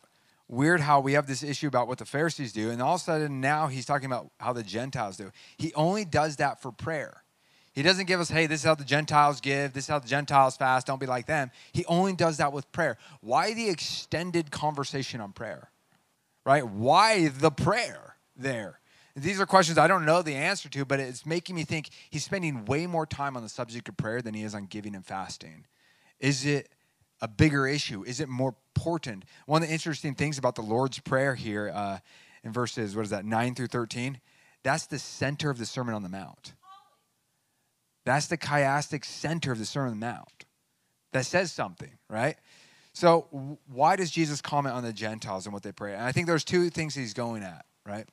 weird 0.49 0.81
how 0.81 1.01
we 1.01 1.13
have 1.13 1.27
this 1.27 1.43
issue 1.43 1.69
about 1.69 1.89
what 1.89 1.99
the 1.99 2.05
Pharisees 2.05 2.53
do, 2.53 2.71
and 2.71 2.81
all 2.81 2.95
of 2.95 3.01
a 3.03 3.05
sudden 3.05 3.41
now 3.41 3.67
he's 3.67 3.85
talking 3.85 4.07
about 4.07 4.31
how 4.41 4.53
the 4.53 4.63
Gentiles 4.63 5.17
do. 5.17 5.31
He 5.59 5.73
only 5.75 6.05
does 6.05 6.37
that 6.37 6.63
for 6.63 6.73
prayer. 6.73 7.23
He 7.75 7.83
doesn't 7.83 8.07
give 8.07 8.19
us, 8.19 8.29
hey, 8.29 8.47
this 8.47 8.61
is 8.61 8.67
how 8.67 8.75
the 8.75 8.85
Gentiles 8.85 9.41
give, 9.41 9.73
this 9.73 9.85
is 9.85 9.89
how 9.89 10.01
the 10.01 10.09
Gentiles 10.09 10.57
fast, 10.57 10.87
don't 10.87 10.99
be 10.99 11.07
like 11.07 11.27
them. 11.27 11.51
He 11.73 11.85
only 11.85 12.15
does 12.15 12.39
that 12.39 12.53
with 12.53 12.71
prayer. 12.73 12.97
Why 13.21 13.55
the 13.55 13.69
extended 13.69 14.51
conversation 14.51 15.21
on 15.21 15.33
prayer? 15.33 15.71
Right? 16.45 16.67
Why 16.67 17.29
the 17.29 17.51
prayer 17.51 18.17
there? 18.37 18.81
These 19.15 19.41
are 19.41 19.47
questions 19.47 19.79
I 19.79 19.87
don't 19.87 20.05
know 20.05 20.23
the 20.23 20.35
answer 20.35 20.69
to, 20.71 20.85
but 20.85 20.99
it's 20.99 21.27
making 21.27 21.57
me 21.57 21.65
think 21.65 21.91
he's 22.11 22.25
spending 22.25 22.65
way 22.65 22.87
more 22.87 23.05
time 23.07 23.37
on 23.37 23.43
the 23.43 23.49
subject 23.49 23.89
of 23.89 23.97
prayer 23.97 24.23
than 24.23 24.35
he 24.35 24.43
is 24.43 24.55
on 24.55 24.67
giving 24.67 24.95
and 24.95 25.05
fasting. 25.05 25.67
Is 26.21 26.47
it 26.47 26.69
a 27.21 27.29
bigger 27.29 27.67
issue? 27.67 28.05
Is 28.05 28.21
it 28.21 28.29
more 28.29 28.55
important? 28.77 29.25
One 29.47 29.63
of 29.63 29.69
the 29.69 29.75
interesting 29.75 30.15
things 30.15 30.39
about 30.39 30.55
the 30.55 30.63
Lord's 30.63 30.99
Prayer 30.99 31.35
here 31.35 31.71
uh, 31.75 31.99
in 32.45 32.53
verses, 32.53 32.95
what 32.95 33.03
is 33.03 33.11
that, 33.11 33.25
9 33.25 33.55
through 33.55 33.69
13? 33.69 34.21
That's 34.63 34.87
the 34.87 34.99
center 34.99 35.51
of 35.51 35.59
the 35.59 35.67
Sermon 35.67 35.95
on 35.95 36.03
the 36.03 36.09
Mount. 36.09 36.53
That's 38.05 38.27
the 38.27 38.39
chiastic 38.39 39.05
center 39.05 39.53
of 39.53 39.59
the 39.59 39.67
Sermon 39.67 39.93
on 39.93 40.01
the 40.01 40.07
Mount. 40.07 40.45
That 41.13 41.27
says 41.27 41.53
something, 41.53 41.93
right? 42.09 42.37
So, 42.93 43.59
why 43.71 43.97
does 43.97 44.11
Jesus 44.11 44.41
comment 44.41 44.75
on 44.75 44.83
the 44.83 44.93
Gentiles 44.93 45.47
and 45.47 45.53
what 45.53 45.63
they 45.63 45.73
pray? 45.73 45.95
And 45.95 46.03
I 46.03 46.13
think 46.13 46.27
there's 46.27 46.45
two 46.45 46.69
things 46.71 46.95
he's 46.95 47.15
going 47.15 47.43
at, 47.43 47.65
right? 47.87 48.07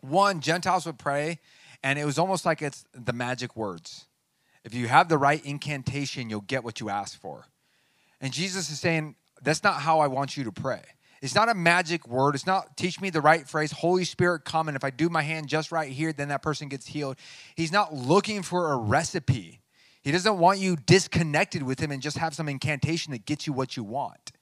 One, 0.00 0.40
Gentiles 0.40 0.86
would 0.86 0.98
pray, 0.98 1.40
and 1.82 1.98
it 1.98 2.04
was 2.04 2.18
almost 2.18 2.46
like 2.46 2.62
it's 2.62 2.84
the 2.92 3.12
magic 3.12 3.56
words. 3.56 4.06
If 4.64 4.74
you 4.74 4.88
have 4.88 5.08
the 5.08 5.18
right 5.18 5.44
incantation, 5.44 6.30
you'll 6.30 6.40
get 6.40 6.64
what 6.64 6.80
you 6.80 6.88
ask 6.88 7.20
for. 7.20 7.46
And 8.20 8.32
Jesus 8.32 8.70
is 8.70 8.80
saying, 8.80 9.16
That's 9.42 9.62
not 9.62 9.80
how 9.80 10.00
I 10.00 10.06
want 10.06 10.36
you 10.36 10.44
to 10.44 10.52
pray. 10.52 10.82
It's 11.20 11.34
not 11.34 11.48
a 11.48 11.54
magic 11.54 12.06
word. 12.06 12.34
It's 12.34 12.46
not 12.46 12.76
teach 12.76 13.00
me 13.00 13.10
the 13.10 13.20
right 13.20 13.48
phrase, 13.48 13.72
Holy 13.72 14.04
Spirit 14.04 14.44
come, 14.44 14.68
and 14.68 14.76
if 14.76 14.84
I 14.84 14.90
do 14.90 15.08
my 15.08 15.22
hand 15.22 15.48
just 15.48 15.72
right 15.72 15.90
here, 15.90 16.12
then 16.12 16.28
that 16.28 16.42
person 16.42 16.68
gets 16.68 16.86
healed. 16.86 17.16
He's 17.56 17.72
not 17.72 17.92
looking 17.92 18.42
for 18.42 18.72
a 18.72 18.76
recipe. 18.76 19.60
He 20.02 20.12
doesn't 20.12 20.38
want 20.38 20.60
you 20.60 20.76
disconnected 20.76 21.62
with 21.62 21.80
him 21.80 21.90
and 21.90 22.00
just 22.00 22.18
have 22.18 22.34
some 22.34 22.48
incantation 22.48 23.12
that 23.12 23.26
gets 23.26 23.46
you 23.46 23.52
what 23.52 23.76
you 23.76 23.82
want. 23.82 24.32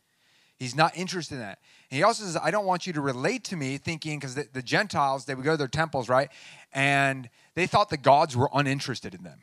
He's 0.59 0.77
not 0.77 0.97
interested 0.97 1.35
in 1.35 1.41
that. 1.41 1.59
And 1.91 1.97
he 1.97 2.03
also 2.03 2.25
says, 2.25 2.37
I 2.37 2.51
don't 2.51 2.67
want 2.67 2.87
you 2.87 2.93
to 2.95 3.01
relate 3.01 3.45
to 3.45 3.57
me 3.57 3.79
thinking, 3.79 4.19
because 4.19 4.35
the, 4.35 4.47
the 4.53 4.63
Gentiles, 4.63 5.25
they 5.25 5.35
would 5.35 5.45
go 5.45 5.53
to 5.53 5.57
their 5.57 5.69
temples, 5.69 6.09
right? 6.09 6.29
And 6.73 7.29
they 7.55 7.67
thought 7.67 7.89
the 7.89 7.97
gods 7.97 8.37
were 8.37 8.51
uninterested 8.53 9.15
in 9.15 9.23
them 9.23 9.41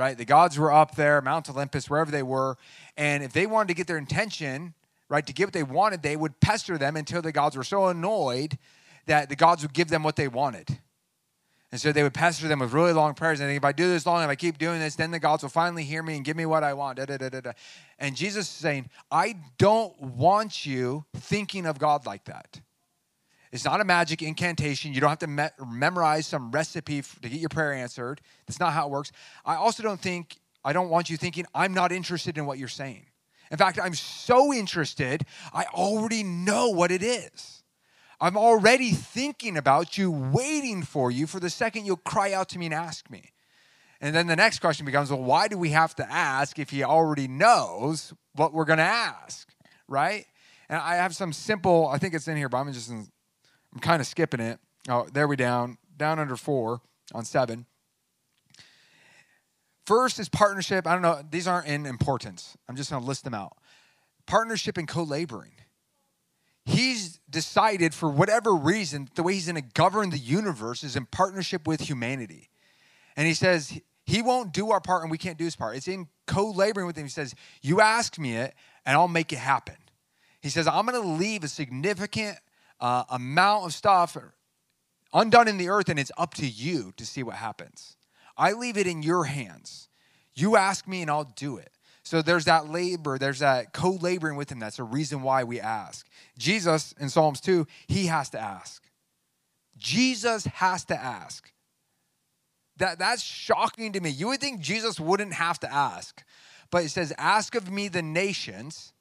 right? 0.00 0.18
The 0.18 0.24
gods 0.24 0.58
were 0.58 0.72
up 0.72 0.96
there, 0.96 1.20
Mount 1.20 1.48
Olympus, 1.48 1.88
wherever 1.88 2.10
they 2.10 2.22
were. 2.22 2.56
And 2.96 3.22
if 3.22 3.32
they 3.32 3.46
wanted 3.46 3.68
to 3.68 3.74
get 3.74 3.86
their 3.86 3.98
intention, 3.98 4.74
right, 5.08 5.26
to 5.26 5.32
get 5.32 5.46
what 5.46 5.52
they 5.52 5.62
wanted, 5.62 6.02
they 6.02 6.16
would 6.16 6.40
pester 6.40 6.76
them 6.78 6.96
until 6.96 7.22
the 7.22 7.30
gods 7.30 7.56
were 7.56 7.64
so 7.64 7.86
annoyed 7.86 8.58
that 9.06 9.28
the 9.28 9.36
gods 9.36 9.62
would 9.62 9.72
give 9.72 9.88
them 9.88 10.02
what 10.02 10.16
they 10.16 10.26
wanted. 10.26 10.78
And 11.72 11.80
so 11.80 11.92
they 11.92 12.02
would 12.02 12.14
pester 12.14 12.48
them 12.48 12.58
with 12.58 12.72
really 12.72 12.92
long 12.92 13.14
prayers. 13.14 13.38
And 13.38 13.50
if 13.52 13.64
I 13.64 13.70
do 13.70 13.88
this 13.88 14.04
long, 14.04 14.24
if 14.24 14.28
I 14.28 14.34
keep 14.34 14.58
doing 14.58 14.80
this, 14.80 14.96
then 14.96 15.12
the 15.12 15.20
gods 15.20 15.42
will 15.44 15.50
finally 15.50 15.84
hear 15.84 16.02
me 16.02 16.16
and 16.16 16.24
give 16.24 16.36
me 16.36 16.46
what 16.46 16.64
I 16.64 16.74
want. 16.74 16.98
Da, 16.98 17.04
da, 17.04 17.28
da. 17.28 17.52
And 17.98 18.16
Jesus 18.16 18.48
is 18.48 18.52
saying, 18.52 18.90
I 19.10 19.36
don't 19.56 20.00
want 20.00 20.66
you 20.66 21.04
thinking 21.14 21.66
of 21.66 21.78
God 21.78 22.06
like 22.06 22.24
that. 22.24 22.60
It's 23.52 23.64
not 23.64 23.80
a 23.80 23.84
magic 23.84 24.22
incantation. 24.22 24.94
You 24.94 25.00
don't 25.00 25.10
have 25.10 25.18
to 25.20 25.26
me- 25.26 25.48
memorize 25.66 26.26
some 26.26 26.50
recipe 26.50 27.00
f- 27.00 27.18
to 27.20 27.28
get 27.28 27.40
your 27.40 27.48
prayer 27.48 27.72
answered. 27.72 28.20
That's 28.46 28.60
not 28.60 28.72
how 28.72 28.86
it 28.86 28.90
works. 28.90 29.10
I 29.44 29.56
also 29.56 29.82
don't 29.82 30.00
think, 30.00 30.36
I 30.64 30.72
don't 30.72 30.88
want 30.88 31.10
you 31.10 31.16
thinking, 31.16 31.46
I'm 31.54 31.74
not 31.74 31.90
interested 31.90 32.38
in 32.38 32.46
what 32.46 32.58
you're 32.58 32.68
saying. 32.68 33.06
In 33.50 33.58
fact, 33.58 33.80
I'm 33.82 33.94
so 33.94 34.52
interested, 34.52 35.24
I 35.52 35.64
already 35.74 36.22
know 36.22 36.68
what 36.68 36.92
it 36.92 37.02
is. 37.02 37.64
I'm 38.20 38.36
already 38.36 38.90
thinking 38.90 39.56
about 39.56 39.98
you, 39.98 40.10
waiting 40.10 40.82
for 40.82 41.10
you 41.10 41.26
for 41.26 41.40
the 41.40 41.50
second 41.50 41.86
you'll 41.86 41.96
cry 41.96 42.32
out 42.32 42.50
to 42.50 42.58
me 42.58 42.66
and 42.66 42.74
ask 42.74 43.10
me. 43.10 43.32
And 44.00 44.14
then 44.14 44.26
the 44.26 44.36
next 44.36 44.60
question 44.60 44.86
becomes 44.86 45.10
well, 45.10 45.22
why 45.22 45.48
do 45.48 45.58
we 45.58 45.70
have 45.70 45.94
to 45.96 46.10
ask 46.10 46.58
if 46.58 46.70
he 46.70 46.84
already 46.84 47.28
knows 47.28 48.14
what 48.34 48.52
we're 48.52 48.64
going 48.64 48.78
to 48.78 48.82
ask, 48.82 49.48
right? 49.88 50.26
And 50.68 50.80
I 50.80 50.96
have 50.96 51.16
some 51.16 51.32
simple, 51.32 51.88
I 51.88 51.98
think 51.98 52.14
it's 52.14 52.28
in 52.28 52.36
here, 52.36 52.48
but 52.48 52.58
I'm 52.58 52.72
just 52.72 52.92
I'm 53.72 53.80
kind 53.80 54.00
of 54.00 54.06
skipping 54.06 54.40
it. 54.40 54.58
Oh, 54.88 55.06
there 55.12 55.28
we 55.28 55.36
down, 55.36 55.78
down 55.96 56.18
under 56.18 56.36
four 56.36 56.80
on 57.14 57.24
seven. 57.24 57.66
First 59.86 60.18
is 60.18 60.28
partnership. 60.28 60.86
I 60.86 60.92
don't 60.92 61.02
know, 61.02 61.22
these 61.28 61.46
aren't 61.46 61.66
in 61.66 61.86
importance. 61.86 62.56
I'm 62.68 62.76
just 62.76 62.90
going 62.90 63.02
to 63.02 63.06
list 63.06 63.24
them 63.24 63.34
out. 63.34 63.56
Partnership 64.26 64.76
and 64.78 64.86
co 64.86 65.02
laboring. 65.02 65.52
He's 66.64 67.18
decided, 67.28 67.94
for 67.94 68.08
whatever 68.08 68.54
reason, 68.54 69.08
the 69.14 69.22
way 69.22 69.34
he's 69.34 69.46
going 69.46 69.56
to 69.60 69.68
govern 69.74 70.10
the 70.10 70.18
universe 70.18 70.84
is 70.84 70.94
in 70.94 71.06
partnership 71.06 71.66
with 71.66 71.80
humanity. 71.80 72.50
And 73.16 73.26
he 73.26 73.34
says, 73.34 73.80
He 74.04 74.22
won't 74.22 74.52
do 74.52 74.70
our 74.70 74.80
part 74.80 75.02
and 75.02 75.10
we 75.10 75.18
can't 75.18 75.38
do 75.38 75.44
his 75.44 75.56
part. 75.56 75.76
It's 75.76 75.88
in 75.88 76.06
co 76.26 76.50
laboring 76.50 76.86
with 76.86 76.96
him. 76.96 77.04
He 77.04 77.10
says, 77.10 77.34
You 77.62 77.80
ask 77.80 78.18
me 78.18 78.36
it 78.36 78.54
and 78.86 78.96
I'll 78.96 79.08
make 79.08 79.32
it 79.32 79.38
happen. 79.38 79.76
He 80.40 80.48
says, 80.48 80.68
I'm 80.68 80.86
going 80.86 81.02
to 81.02 81.08
leave 81.08 81.42
a 81.42 81.48
significant 81.48 82.38
uh, 82.80 83.04
amount 83.10 83.66
of 83.66 83.74
stuff 83.74 84.16
undone 85.12 85.48
in 85.48 85.58
the 85.58 85.68
earth, 85.68 85.88
and 85.88 85.98
it's 85.98 86.12
up 86.16 86.34
to 86.34 86.46
you 86.46 86.92
to 86.96 87.04
see 87.04 87.22
what 87.22 87.36
happens. 87.36 87.96
I 88.36 88.52
leave 88.52 88.76
it 88.76 88.86
in 88.86 89.02
your 89.02 89.24
hands. 89.24 89.88
You 90.34 90.56
ask 90.56 90.86
me, 90.86 91.02
and 91.02 91.10
I'll 91.10 91.24
do 91.24 91.56
it. 91.56 91.70
So 92.02 92.22
there's 92.22 92.46
that 92.46 92.68
labor, 92.68 93.18
there's 93.18 93.40
that 93.40 93.72
co 93.72 93.90
laboring 93.90 94.36
with 94.36 94.50
him. 94.50 94.58
That's 94.58 94.78
a 94.78 94.84
reason 94.84 95.22
why 95.22 95.44
we 95.44 95.60
ask. 95.60 96.06
Jesus 96.38 96.94
in 96.98 97.08
Psalms 97.08 97.40
2, 97.40 97.66
he 97.86 98.06
has 98.06 98.30
to 98.30 98.40
ask. 98.40 98.82
Jesus 99.76 100.44
has 100.46 100.84
to 100.86 101.00
ask. 101.00 101.52
That, 102.78 102.98
that's 102.98 103.22
shocking 103.22 103.92
to 103.92 104.00
me. 104.00 104.10
You 104.10 104.28
would 104.28 104.40
think 104.40 104.60
Jesus 104.60 104.98
wouldn't 104.98 105.34
have 105.34 105.60
to 105.60 105.72
ask. 105.72 106.22
But 106.70 106.84
it 106.84 106.88
says, 106.88 107.12
Ask 107.18 107.54
of 107.54 107.70
me 107.70 107.88
the 107.88 108.02
nations, 108.02 108.92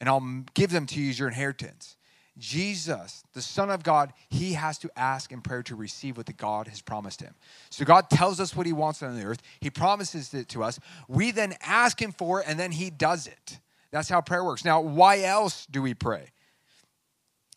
and 0.00 0.08
I'll 0.08 0.44
give 0.54 0.70
them 0.70 0.86
to 0.86 1.00
you 1.00 1.10
as 1.10 1.18
your 1.18 1.28
inheritance. 1.28 1.96
Jesus, 2.36 3.22
the 3.32 3.42
Son 3.42 3.70
of 3.70 3.84
God, 3.84 4.12
he 4.28 4.54
has 4.54 4.78
to 4.78 4.90
ask 4.96 5.30
in 5.30 5.40
prayer 5.40 5.62
to 5.64 5.76
receive 5.76 6.16
what 6.16 6.26
the 6.26 6.32
God 6.32 6.66
has 6.66 6.80
promised 6.80 7.20
him. 7.20 7.34
So 7.70 7.84
God 7.84 8.10
tells 8.10 8.40
us 8.40 8.56
what 8.56 8.66
he 8.66 8.72
wants 8.72 9.02
on 9.02 9.16
the 9.16 9.24
earth. 9.24 9.40
He 9.60 9.70
promises 9.70 10.34
it 10.34 10.48
to 10.50 10.64
us. 10.64 10.80
We 11.06 11.30
then 11.30 11.54
ask 11.62 12.00
him 12.00 12.10
for 12.12 12.40
it, 12.40 12.46
and 12.48 12.58
then 12.58 12.72
he 12.72 12.90
does 12.90 13.28
it. 13.28 13.60
That's 13.92 14.08
how 14.08 14.20
prayer 14.20 14.42
works. 14.42 14.64
Now, 14.64 14.80
why 14.80 15.22
else 15.22 15.66
do 15.66 15.80
we 15.80 15.94
pray? 15.94 16.30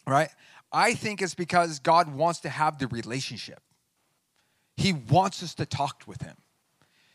Right? 0.05 0.30
I 0.71 0.93
think 0.93 1.21
it's 1.21 1.34
because 1.34 1.80
God 1.80 2.13
wants 2.13 2.41
to 2.41 2.49
have 2.49 2.78
the 2.78 2.88
relationship. 2.88 3.61
He 4.75 4.93
wants 4.93 5.41
us 5.41 5.55
to 5.55 5.65
talk 5.65 6.03
with 6.05 6.21
him. 6.21 6.36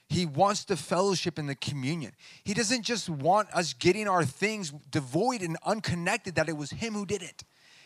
He 0.08 0.26
wants 0.26 0.64
the 0.64 0.76
fellowship 0.76 1.38
and 1.38 1.48
the 1.48 1.54
communion. 1.54 2.12
He 2.44 2.52
doesn't 2.52 2.82
just 2.82 3.08
want 3.08 3.50
us 3.54 3.72
getting 3.72 4.08
our 4.08 4.24
things 4.24 4.72
devoid 4.90 5.40
and 5.40 5.56
unconnected 5.64 6.34
that 6.34 6.48
it 6.48 6.56
was 6.56 6.70
him 6.70 6.92
who 6.92 7.06
did 7.06 7.22
it. 7.22 7.44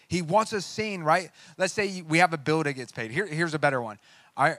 He 0.08 0.22
wants 0.22 0.52
us 0.52 0.64
seeing, 0.64 1.02
right? 1.02 1.30
Let's 1.58 1.72
say 1.72 2.02
we 2.02 2.18
have 2.18 2.32
a 2.32 2.38
bill 2.38 2.62
that 2.62 2.74
gets 2.74 2.92
paid. 2.92 3.10
Here, 3.10 3.26
here's 3.26 3.54
a 3.54 3.58
better 3.58 3.82
one. 3.82 3.98
I, 4.36 4.56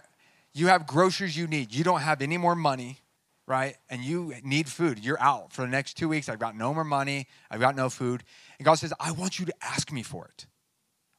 you 0.53 0.67
have 0.67 0.87
groceries 0.87 1.37
you 1.37 1.47
need. 1.47 1.73
You 1.73 1.83
don't 1.83 2.01
have 2.01 2.21
any 2.21 2.37
more 2.37 2.55
money, 2.55 2.99
right? 3.45 3.75
And 3.89 4.03
you 4.03 4.33
need 4.43 4.67
food. 4.67 4.99
You're 4.99 5.21
out 5.21 5.53
for 5.53 5.61
the 5.61 5.67
next 5.67 5.95
two 5.95 6.09
weeks. 6.09 6.29
I've 6.29 6.39
got 6.39 6.55
no 6.55 6.73
more 6.73 6.83
money. 6.83 7.27
I've 7.49 7.59
got 7.59 7.75
no 7.75 7.89
food. 7.89 8.23
And 8.57 8.65
God 8.65 8.75
says, 8.75 8.93
I 8.99 9.11
want 9.11 9.39
you 9.39 9.45
to 9.45 9.53
ask 9.61 9.91
me 9.91 10.03
for 10.03 10.25
it. 10.25 10.47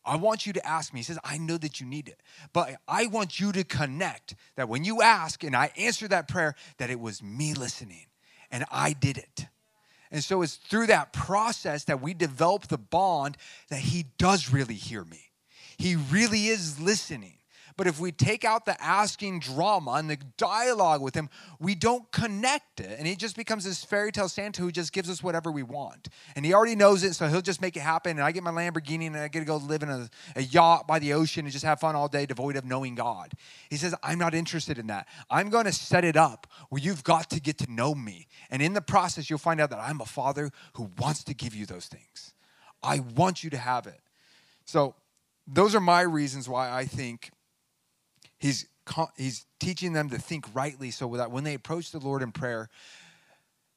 I 0.05 0.17
want 0.17 0.47
you 0.47 0.53
to 0.55 0.67
ask 0.67 0.93
me. 0.93 1.01
He 1.01 1.05
says, 1.05 1.19
I 1.23 1.37
know 1.39 1.59
that 1.59 1.81
you 1.81 1.87
need 1.87 2.09
it, 2.09 2.21
but 2.53 2.77
I 2.89 3.07
want 3.07 3.39
you 3.39 3.53
to 3.53 3.63
connect 3.63 4.35
that 4.57 4.69
when 4.69 4.85
you 4.85 5.03
ask 5.03 5.45
and 5.45 5.55
I 5.55 5.71
answer 5.77 6.09
that 6.09 6.29
prayer, 6.29 6.55
that 6.79 6.89
it 6.89 6.99
was 6.99 7.23
me 7.23 7.53
listening 7.53 8.07
and 8.51 8.65
I 8.71 8.95
did 8.95 9.19
it. 9.19 9.47
And 10.11 10.23
so 10.23 10.43
it's 10.43 10.57
through 10.57 10.87
that 10.87 11.13
process 11.13 11.85
that 11.85 12.01
we 12.01 12.15
develop 12.15 12.69
the 12.69 12.79
bond 12.79 13.37
that 13.69 13.81
He 13.81 14.07
does 14.19 14.51
really 14.51 14.75
hear 14.75 15.05
me. 15.05 15.31
He 15.77 15.97
really 15.97 16.49
is 16.49 16.81
listening. 16.81 17.38
But 17.79 17.87
if 17.87 18.01
we 18.01 18.11
take 18.11 18.45
out 18.45 18.67
the 18.67 18.77
asking 18.83 19.39
drama 19.39 19.93
and 19.93 20.11
the 20.11 20.19
dialogue 20.37 21.01
with 21.01 21.15
him, 21.15 21.31
we 21.61 21.77
don't 21.77 22.11
connect 22.11 22.81
it. 22.81 22.99
And 22.99 23.07
he 23.07 23.15
just 23.15 23.37
becomes 23.37 23.63
this 23.63 23.85
fairy 23.85 24.11
tale 24.11 24.29
Santa 24.29 24.61
who 24.61 24.73
just 24.73 24.93
gives 24.93 25.09
us 25.09 25.23
whatever 25.23 25.53
we 25.53 25.63
want. 25.63 26.09
And 26.35 26.45
he 26.45 26.53
already 26.53 26.75
knows 26.75 27.05
it, 27.05 27.15
so 27.15 27.29
he'll 27.29 27.41
just 27.41 27.63
make 27.63 27.77
it 27.77 27.83
happen. 27.83 28.19
And 28.19 28.23
I 28.23 28.33
get 28.33 28.43
my 28.43 28.51
Lamborghini 28.51 29.07
and 29.07 29.17
I 29.17 29.29
get 29.29 29.39
to 29.39 29.45
go 29.45 29.59
live 29.59 29.85
in 29.85 29.91
a, 29.91 30.11
a 30.35 30.43
yacht 30.43 30.89
by 30.89 30.99
the 30.99 31.13
ocean 31.13 31.45
and 31.45 31.53
just 31.53 31.65
have 31.65 31.79
fun 31.79 31.95
all 31.95 32.09
day, 32.09 32.27
devoid 32.27 32.57
of 32.57 32.65
knowing 32.65 32.97
God. 32.97 33.33
He 33.71 33.77
says, 33.77 33.95
I'm 34.03 34.19
not 34.19 34.35
interested 34.35 34.77
in 34.77 34.89
that. 34.89 35.07
I'm 35.31 35.49
going 35.49 35.67
to 35.67 35.73
set 35.73 36.05
it 36.05 36.17
up 36.17 36.49
where 36.71 36.83
you've 36.83 37.05
got 37.05 37.31
to 37.31 37.41
get 37.41 37.59
to 37.59 37.73
know 37.73 37.95
me. 37.95 38.27
And 38.51 38.61
in 38.61 38.73
the 38.73 38.83
process, 38.83 39.31
you'll 39.31 39.39
find 39.39 39.61
out 39.61 39.71
that 39.71 39.79
I'm 39.79 40.01
a 40.01 40.05
father 40.05 40.51
who 40.73 40.91
wants 40.99 41.23
to 41.23 41.33
give 41.33 41.55
you 41.55 41.65
those 41.65 41.87
things. 41.87 42.35
I 42.83 42.99
want 43.15 43.45
you 43.45 43.51
to 43.51 43.57
have 43.57 43.87
it. 43.87 44.01
So, 44.65 44.97
those 45.51 45.75
are 45.75 45.81
my 45.81 46.03
reasons 46.03 46.47
why 46.47 46.71
I 46.71 46.85
think 46.85 47.31
He's, 48.39 48.67
he's 49.17 49.47
teaching 49.61 49.93
them 49.93 50.11
to 50.11 50.19
think 50.19 50.47
rightly 50.55 50.91
so 50.91 51.09
that 51.17 51.31
when 51.31 51.45
they 51.45 51.55
approach 51.55 51.91
the 51.91 51.99
Lord 51.99 52.23
in 52.23 52.33
prayer, 52.33 52.69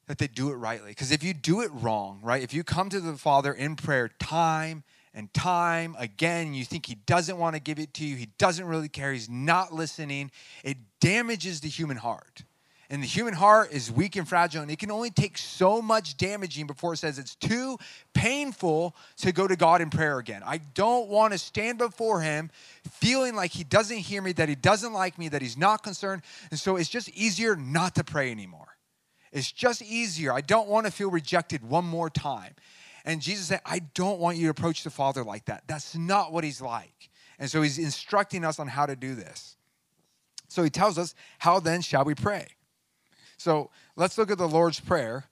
that 0.06 0.18
they 0.18 0.26
do 0.26 0.50
it 0.50 0.54
rightly. 0.54 0.90
Because 0.90 1.12
if 1.12 1.22
you 1.22 1.34
do 1.34 1.60
it 1.60 1.70
wrong, 1.72 2.20
right, 2.22 2.42
if 2.42 2.52
you 2.52 2.64
come 2.64 2.88
to 2.90 3.00
the 3.00 3.14
Father 3.14 3.52
in 3.52 3.76
prayer 3.76 4.08
time 4.18 4.84
and 5.14 5.32
time 5.34 5.94
again. 5.98 6.54
You 6.54 6.64
think 6.64 6.86
he 6.86 6.94
doesn't 6.94 7.36
want 7.36 7.54
to 7.54 7.60
give 7.60 7.78
it 7.78 7.94
to 7.94 8.04
you, 8.04 8.16
he 8.16 8.28
doesn't 8.38 8.66
really 8.66 8.88
care, 8.88 9.12
he's 9.12 9.28
not 9.28 9.72
listening. 9.72 10.30
It 10.64 10.78
damages 11.00 11.60
the 11.60 11.68
human 11.68 11.96
heart. 11.96 12.44
And 12.92 13.02
the 13.02 13.06
human 13.06 13.32
heart 13.32 13.72
is 13.72 13.90
weak 13.90 14.16
and 14.16 14.28
fragile, 14.28 14.60
and 14.60 14.70
it 14.70 14.78
can 14.78 14.90
only 14.90 15.08
take 15.08 15.38
so 15.38 15.80
much 15.80 16.18
damaging 16.18 16.66
before 16.66 16.92
it 16.92 16.98
says 16.98 17.18
it's 17.18 17.34
too 17.34 17.78
painful 18.12 18.94
to 19.16 19.32
go 19.32 19.48
to 19.48 19.56
God 19.56 19.80
in 19.80 19.88
prayer 19.88 20.18
again. 20.18 20.42
I 20.44 20.58
don't 20.58 21.08
want 21.08 21.32
to 21.32 21.38
stand 21.38 21.78
before 21.78 22.20
Him 22.20 22.50
feeling 22.90 23.34
like 23.34 23.50
He 23.50 23.64
doesn't 23.64 23.96
hear 23.96 24.20
me, 24.20 24.32
that 24.32 24.50
He 24.50 24.54
doesn't 24.54 24.92
like 24.92 25.18
me, 25.18 25.30
that 25.30 25.40
He's 25.40 25.56
not 25.56 25.82
concerned. 25.82 26.20
And 26.50 26.60
so 26.60 26.76
it's 26.76 26.90
just 26.90 27.08
easier 27.08 27.56
not 27.56 27.94
to 27.94 28.04
pray 28.04 28.30
anymore. 28.30 28.76
It's 29.32 29.50
just 29.50 29.80
easier. 29.80 30.30
I 30.30 30.42
don't 30.42 30.68
want 30.68 30.84
to 30.84 30.92
feel 30.92 31.10
rejected 31.10 31.66
one 31.66 31.86
more 31.86 32.10
time. 32.10 32.52
And 33.06 33.22
Jesus 33.22 33.46
said, 33.46 33.62
I 33.64 33.78
don't 33.94 34.20
want 34.20 34.36
you 34.36 34.48
to 34.48 34.50
approach 34.50 34.84
the 34.84 34.90
Father 34.90 35.24
like 35.24 35.46
that. 35.46 35.62
That's 35.66 35.96
not 35.96 36.30
what 36.30 36.44
He's 36.44 36.60
like. 36.60 37.08
And 37.38 37.50
so 37.50 37.62
He's 37.62 37.78
instructing 37.78 38.44
us 38.44 38.58
on 38.58 38.68
how 38.68 38.84
to 38.84 38.96
do 38.96 39.14
this. 39.14 39.56
So 40.48 40.62
He 40.62 40.68
tells 40.68 40.98
us, 40.98 41.14
How 41.38 41.58
then 41.58 41.80
shall 41.80 42.04
we 42.04 42.14
pray? 42.14 42.48
So 43.42 43.70
let's 43.96 44.16
look 44.16 44.30
at 44.30 44.38
the 44.38 44.48
Lord's 44.48 44.78
Prayer. 44.78 45.24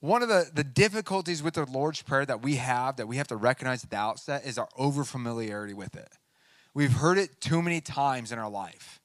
One 0.00 0.22
of 0.22 0.28
the, 0.28 0.50
the 0.52 0.62
difficulties 0.62 1.42
with 1.42 1.54
the 1.54 1.64
Lord's 1.64 2.02
Prayer 2.02 2.26
that 2.26 2.42
we 2.42 2.56
have, 2.56 2.96
that 2.96 3.08
we 3.08 3.16
have 3.16 3.28
to 3.28 3.36
recognize 3.36 3.82
at 3.82 3.88
the 3.88 3.96
outset, 3.96 4.44
is 4.44 4.58
our 4.58 4.68
overfamiliarity 4.78 5.72
with 5.72 5.96
it. 5.96 6.10
We've 6.74 6.92
heard 6.92 7.16
it 7.16 7.40
too 7.40 7.62
many 7.62 7.80
times 7.80 8.30
in 8.30 8.38
our 8.38 8.50
life 8.50 9.00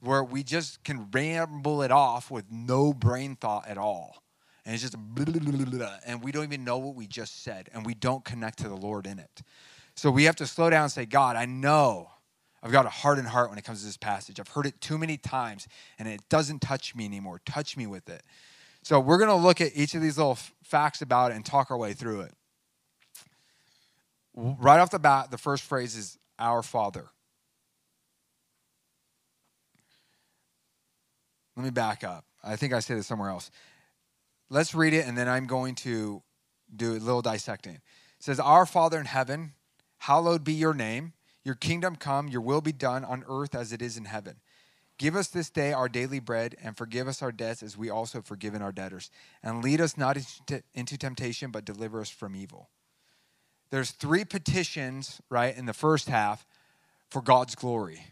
where 0.00 0.22
we 0.22 0.42
just 0.42 0.84
can 0.84 1.08
ramble 1.10 1.82
it 1.82 1.90
off 1.90 2.30
with 2.30 2.44
no 2.50 2.92
brain 2.92 3.34
thought 3.34 3.66
at 3.66 3.78
all. 3.78 4.22
And 4.66 4.74
it's 4.74 4.82
just 4.82 4.96
blah, 4.98 5.24
blah, 5.24 5.64
blah, 5.64 5.96
and 6.06 6.22
we 6.22 6.32
don't 6.32 6.44
even 6.44 6.64
know 6.64 6.76
what 6.76 6.94
we 6.94 7.06
just 7.06 7.42
said, 7.42 7.70
and 7.72 7.86
we 7.86 7.94
don't 7.94 8.24
connect 8.26 8.58
to 8.58 8.68
the 8.68 8.76
Lord 8.76 9.06
in 9.06 9.18
it. 9.18 9.40
So 9.96 10.10
we 10.10 10.24
have 10.24 10.36
to 10.36 10.46
slow 10.46 10.68
down 10.68 10.84
and 10.84 10.92
say, 10.92 11.06
God, 11.06 11.36
I 11.36 11.46
know 11.46 12.10
I've 12.62 12.72
got 12.72 12.84
a 12.84 12.90
hardened 12.90 13.28
heart 13.28 13.48
when 13.48 13.58
it 13.58 13.64
comes 13.64 13.80
to 13.80 13.86
this 13.86 13.96
passage. 13.96 14.38
I've 14.38 14.48
heard 14.48 14.66
it 14.66 14.80
too 14.80 14.98
many 14.98 15.16
times 15.16 15.66
and 15.98 16.06
it 16.06 16.20
doesn't 16.28 16.60
touch 16.60 16.94
me 16.94 17.04
anymore. 17.06 17.40
Touch 17.46 17.76
me 17.76 17.86
with 17.86 18.08
it. 18.08 18.22
So 18.82 19.00
we're 19.00 19.18
going 19.18 19.30
to 19.30 19.36
look 19.36 19.60
at 19.60 19.72
each 19.74 19.94
of 19.94 20.02
these 20.02 20.18
little 20.18 20.32
f- 20.32 20.52
facts 20.62 21.02
about 21.02 21.32
it 21.32 21.36
and 21.36 21.44
talk 21.44 21.70
our 21.70 21.76
way 21.76 21.92
through 21.92 22.22
it. 22.22 22.34
Right 24.34 24.78
off 24.78 24.90
the 24.90 24.98
bat, 24.98 25.30
the 25.30 25.38
first 25.38 25.64
phrase 25.64 25.96
is 25.96 26.18
Our 26.38 26.62
Father. 26.62 27.08
Let 31.56 31.64
me 31.64 31.70
back 31.70 32.04
up. 32.04 32.24
I 32.42 32.56
think 32.56 32.72
I 32.72 32.80
said 32.80 32.96
it 32.96 33.04
somewhere 33.04 33.28
else. 33.28 33.50
Let's 34.48 34.74
read 34.74 34.94
it 34.94 35.06
and 35.06 35.16
then 35.16 35.28
I'm 35.28 35.46
going 35.46 35.74
to 35.76 36.22
do 36.74 36.92
a 36.92 36.98
little 36.98 37.22
dissecting. 37.22 37.74
It 37.74 37.80
says, 38.20 38.40
Our 38.40 38.66
Father 38.66 38.98
in 38.98 39.06
heaven, 39.06 39.52
hallowed 39.98 40.44
be 40.44 40.52
your 40.52 40.74
name. 40.74 41.12
Your 41.44 41.54
kingdom 41.54 41.96
come, 41.96 42.28
your 42.28 42.42
will 42.42 42.60
be 42.60 42.72
done 42.72 43.04
on 43.04 43.24
earth 43.28 43.54
as 43.54 43.72
it 43.72 43.80
is 43.80 43.96
in 43.96 44.04
heaven. 44.04 44.36
Give 44.98 45.16
us 45.16 45.28
this 45.28 45.48
day 45.48 45.72
our 45.72 45.88
daily 45.88 46.20
bread, 46.20 46.54
and 46.62 46.76
forgive 46.76 47.08
us 47.08 47.22
our 47.22 47.32
debts 47.32 47.62
as 47.62 47.74
we 47.76 47.88
also 47.88 48.18
have 48.18 48.26
forgiven 48.26 48.60
our 48.60 48.72
debtors. 48.72 49.10
And 49.42 49.64
lead 49.64 49.80
us 49.80 49.96
not 49.96 50.18
into 50.74 50.98
temptation, 50.98 51.50
but 51.50 51.64
deliver 51.64 52.02
us 52.02 52.10
from 52.10 52.36
evil. 52.36 52.68
There's 53.70 53.92
three 53.92 54.24
petitions, 54.26 55.22
right, 55.30 55.56
in 55.56 55.64
the 55.64 55.72
first 55.72 56.08
half 56.08 56.44
for 57.08 57.22
God's 57.22 57.54
glory, 57.54 58.04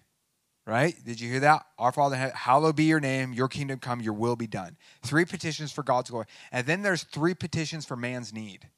right? 0.66 0.94
Did 1.04 1.20
you 1.20 1.30
hear 1.30 1.40
that? 1.40 1.66
Our 1.78 1.92
Father, 1.92 2.16
hallowed 2.16 2.76
be 2.76 2.84
your 2.84 3.00
name, 3.00 3.34
your 3.34 3.48
kingdom 3.48 3.80
come, 3.80 4.00
your 4.00 4.14
will 4.14 4.36
be 4.36 4.46
done. 4.46 4.78
Three 5.02 5.26
petitions 5.26 5.72
for 5.72 5.82
God's 5.82 6.08
glory. 6.10 6.26
And 6.52 6.66
then 6.66 6.82
there's 6.82 7.02
three 7.02 7.34
petitions 7.34 7.84
for 7.84 7.96
man's 7.96 8.32
need. 8.32 8.68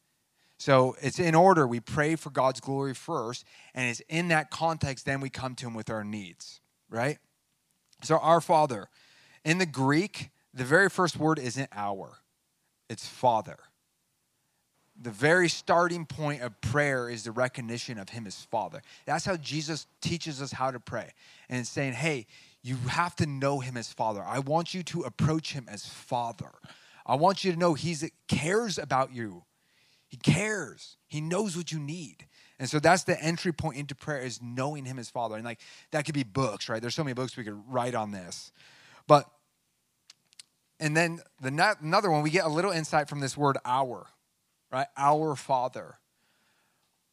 So 0.61 0.95
it's 1.01 1.19
in 1.19 1.35
order. 1.35 1.67
We 1.67 1.81
pray 1.81 2.17
for 2.17 2.29
God's 2.29 2.61
glory 2.61 2.93
first, 2.93 3.47
and 3.75 3.89
it's 3.89 4.01
in 4.11 4.29
that 4.29 4.51
context 4.51 5.07
then 5.07 5.23
we 5.23 5.31
come 5.31 5.55
to 5.55 5.67
Him 5.67 5.73
with 5.73 5.89
our 5.89 6.05
needs, 6.05 6.61
right? 6.91 7.17
So, 8.03 8.19
our 8.19 8.43
Father. 8.43 8.91
In 9.43 9.57
the 9.57 9.65
Greek, 9.65 10.29
the 10.53 10.65
very 10.65 10.91
first 10.91 11.17
word 11.17 11.39
isn't 11.39 11.71
our, 11.73 12.19
it's 12.91 13.07
Father. 13.07 13.57
The 15.01 15.11
very 15.11 15.49
starting 15.49 16.05
point 16.05 16.43
of 16.43 16.61
prayer 16.61 17.09
is 17.09 17.25
the 17.25 17.33
recognition 17.33 17.99
of 17.99 18.11
Him 18.11 18.27
as 18.27 18.45
Father. 18.45 18.83
That's 19.07 19.25
how 19.25 19.39
Jesus 19.39 19.87
teaches 20.03 20.43
us 20.43 20.53
how 20.53 20.71
to 20.71 20.79
pray. 20.79 21.13
And 21.49 21.67
saying, 21.67 21.95
hey, 21.95 22.27
you 22.63 22.77
have 22.87 23.17
to 23.17 23.25
know 23.25 23.61
Him 23.61 23.79
as 23.79 23.91
Father. 23.91 24.23
I 24.23 24.41
want 24.41 24.75
you 24.75 24.83
to 24.83 25.05
approach 25.05 25.55
Him 25.55 25.65
as 25.71 25.87
Father. 25.87 26.53
I 27.07 27.15
want 27.15 27.45
you 27.45 27.53
to 27.53 27.59
know 27.59 27.73
He 27.73 27.97
cares 28.29 28.77
about 28.77 29.15
you. 29.15 29.45
He 30.11 30.17
cares. 30.17 30.97
He 31.07 31.21
knows 31.21 31.57
what 31.57 31.71
you 31.71 31.79
need. 31.79 32.27
And 32.59 32.69
so 32.69 32.81
that's 32.81 33.05
the 33.05 33.19
entry 33.23 33.53
point 33.53 33.79
into 33.79 33.95
prayer 33.95 34.21
is 34.21 34.43
knowing 34.43 34.85
him 34.85 34.99
as 34.99 35.09
Father. 35.09 35.37
And 35.37 35.45
like 35.45 35.61
that 35.93 36.05
could 36.05 36.15
be 36.15 36.25
books, 36.25 36.69
right? 36.69 36.83
There's 36.83 36.97
so 36.97 37.05
many 37.05 37.15
books 37.15 37.37
we 37.37 37.45
could 37.45 37.63
write 37.69 37.95
on 37.95 38.11
this. 38.11 38.53
But 39.07 39.31
and 40.81 40.97
then 40.97 41.21
the 41.41 41.77
another 41.81 42.11
one 42.11 42.23
we 42.23 42.31
get 42.31 42.45
a 42.45 42.49
little 42.49 42.73
insight 42.73 43.09
from 43.09 43.21
this 43.21 43.37
word 43.37 43.57
our, 43.65 44.07
right? 44.73 44.89
Our 44.97 45.37
Father. 45.37 45.99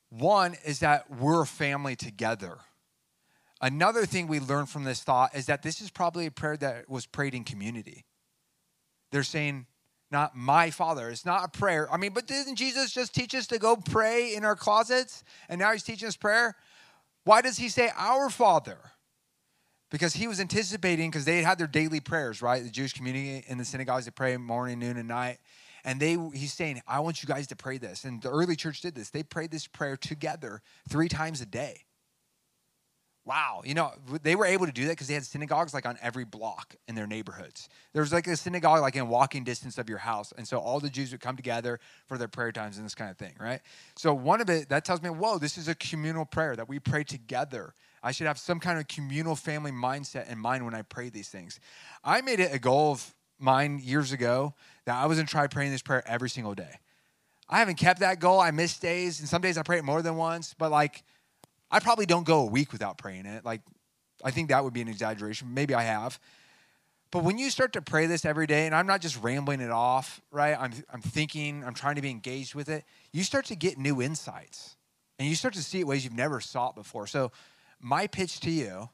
One 0.09 0.55
is 0.65 0.79
that 0.79 1.09
we're 1.09 1.43
a 1.43 1.47
family 1.47 1.95
together. 1.95 2.57
Another 3.61 4.05
thing 4.05 4.27
we 4.27 4.39
learn 4.39 4.65
from 4.65 4.85
this 4.85 5.03
thought 5.03 5.35
is 5.35 5.47
that 5.47 5.63
this 5.63 5.81
is 5.81 5.91
probably 5.91 6.25
a 6.25 6.31
prayer 6.31 6.57
that 6.57 6.89
was 6.89 7.05
prayed 7.05 7.35
in 7.35 7.43
community. 7.43 8.05
They're 9.11 9.23
saying, 9.23 9.65
not 10.11 10.35
my 10.35 10.69
father. 10.69 11.09
It's 11.09 11.25
not 11.25 11.43
a 11.45 11.47
prayer. 11.49 11.91
I 11.91 11.97
mean, 11.97 12.13
but 12.13 12.27
didn't 12.27 12.55
Jesus 12.55 12.91
just 12.91 13.13
teach 13.13 13.35
us 13.35 13.47
to 13.47 13.59
go 13.59 13.75
pray 13.75 14.35
in 14.35 14.45
our 14.45 14.55
closets? 14.55 15.23
And 15.49 15.59
now 15.59 15.71
he's 15.71 15.83
teaching 15.83 16.07
us 16.07 16.15
prayer? 16.15 16.55
Why 17.23 17.41
does 17.41 17.57
he 17.57 17.69
say 17.69 17.91
our 17.97 18.29
father? 18.29 18.77
Because 19.89 20.13
he 20.13 20.27
was 20.27 20.39
anticipating, 20.39 21.09
because 21.09 21.25
they 21.25 21.41
had 21.41 21.57
their 21.57 21.67
daily 21.67 21.99
prayers, 21.99 22.41
right? 22.41 22.63
The 22.63 22.69
Jewish 22.69 22.93
community 22.93 23.43
in 23.47 23.57
the 23.57 23.65
synagogues, 23.65 24.05
they 24.05 24.11
pray 24.11 24.35
morning, 24.37 24.79
noon, 24.79 24.97
and 24.97 25.07
night. 25.07 25.39
And 25.83 25.99
they 25.99 26.17
he's 26.33 26.53
saying, 26.53 26.81
I 26.87 26.99
want 26.99 27.23
you 27.23 27.27
guys 27.27 27.47
to 27.47 27.55
pray 27.55 27.77
this. 27.77 28.03
And 28.03 28.21
the 28.21 28.29
early 28.29 28.57
church 28.57 28.81
did 28.81 28.95
this. 28.95 29.09
They 29.09 29.23
prayed 29.23 29.51
this 29.51 29.67
prayer 29.67 29.95
together 29.95 30.61
three 30.89 31.07
times 31.07 31.39
a 31.39 31.45
day. 31.45 31.86
Wow, 33.27 33.61
you 33.65 33.73
know, 33.73 33.91
they 34.23 34.37
were 34.37 34.45
able 34.45 34.67
to 34.67 34.71
do 34.71 34.85
that 34.85 34.91
because 34.91 35.09
they 35.09 35.13
had 35.13 35.25
synagogues 35.25 35.73
like 35.73 35.85
on 35.85 35.97
every 36.01 36.23
block 36.23 36.77
in 36.87 36.95
their 36.95 37.05
neighborhoods. 37.05 37.67
There 37.91 38.01
was 38.01 38.13
like 38.13 38.25
a 38.25 38.37
synagogue 38.37 38.79
like 38.79 38.95
in 38.95 39.09
walking 39.09 39.43
distance 39.43 39.77
of 39.77 39.89
your 39.89 39.97
house. 39.97 40.31
And 40.37 40.47
so 40.47 40.59
all 40.59 40.79
the 40.79 40.89
Jews 40.89 41.11
would 41.11 41.19
come 41.19 41.35
together 41.35 41.81
for 42.07 42.17
their 42.17 42.29
prayer 42.29 42.53
times 42.53 42.77
and 42.77 42.85
this 42.85 42.95
kind 42.95 43.11
of 43.11 43.17
thing, 43.17 43.33
right? 43.37 43.59
So 43.97 44.13
one 44.13 44.39
of 44.39 44.49
it, 44.49 44.69
that 44.69 44.85
tells 44.85 45.01
me, 45.01 45.09
whoa, 45.09 45.39
this 45.39 45.57
is 45.57 45.67
a 45.67 45.75
communal 45.75 46.23
prayer 46.23 46.55
that 46.55 46.69
we 46.69 46.79
pray 46.79 47.03
together. 47.03 47.73
I 48.01 48.13
should 48.13 48.27
have 48.27 48.39
some 48.39 48.61
kind 48.61 48.79
of 48.79 48.87
communal 48.87 49.35
family 49.35 49.71
mindset 49.71 50.31
in 50.31 50.39
mind 50.39 50.63
when 50.63 50.73
I 50.73 50.83
pray 50.83 51.09
these 51.09 51.27
things. 51.27 51.59
I 52.05 52.21
made 52.21 52.39
it 52.39 52.53
a 52.53 52.59
goal 52.59 52.93
of 52.93 53.13
mine 53.39 53.81
years 53.83 54.13
ago 54.13 54.53
that 54.85 54.95
I 54.95 55.05
was 55.05 55.17
going 55.17 55.27
to 55.27 55.31
try 55.31 55.47
praying 55.47 55.71
this 55.71 55.81
prayer 55.81 56.01
every 56.07 56.29
single 56.29 56.55
day. 56.55 56.79
I 57.49 57.59
haven't 57.59 57.75
kept 57.75 57.99
that 57.99 58.21
goal. 58.21 58.39
I 58.39 58.51
miss 58.51 58.77
days, 58.77 59.19
and 59.19 59.27
some 59.27 59.41
days 59.41 59.57
I 59.57 59.63
pray 59.63 59.79
it 59.79 59.83
more 59.83 60.01
than 60.01 60.15
once, 60.15 60.55
but 60.57 60.71
like, 60.71 61.03
I 61.69 61.79
probably 61.79 62.05
don't 62.05 62.25
go 62.25 62.41
a 62.41 62.45
week 62.45 62.71
without 62.71 62.97
praying 62.97 63.25
it. 63.25 63.43
Like, 63.43 63.61
I 64.23 64.31
think 64.31 64.49
that 64.49 64.63
would 64.63 64.73
be 64.73 64.81
an 64.81 64.87
exaggeration. 64.87 65.53
Maybe 65.53 65.73
I 65.73 65.83
have. 65.83 66.19
But 67.11 67.23
when 67.23 67.37
you 67.37 67.49
start 67.49 67.73
to 67.73 67.81
pray 67.81 68.05
this 68.05 68.25
every 68.25 68.47
day, 68.47 68.65
and 68.65 68.75
I'm 68.75 68.87
not 68.87 69.01
just 69.01 69.21
rambling 69.21 69.61
it 69.61 69.71
off, 69.71 70.21
right? 70.31 70.57
I'm, 70.59 70.73
I'm 70.91 71.01
thinking, 71.01 71.63
I'm 71.63 71.73
trying 71.73 71.95
to 71.95 72.01
be 72.01 72.09
engaged 72.09 72.53
with 72.53 72.67
it, 72.69 72.83
you 73.13 73.23
start 73.23 73.45
to 73.45 73.55
get 73.55 73.77
new 73.77 74.01
insights. 74.01 74.75
And 75.19 75.27
you 75.27 75.35
start 75.35 75.53
to 75.55 75.63
see 75.63 75.79
it 75.79 75.87
ways 75.87 76.03
you've 76.03 76.13
never 76.13 76.39
saw 76.41 76.69
it 76.69 76.75
before. 76.75 77.07
So, 77.07 77.31
my 77.79 78.07
pitch 78.07 78.39
to 78.41 78.51
you 78.51 78.89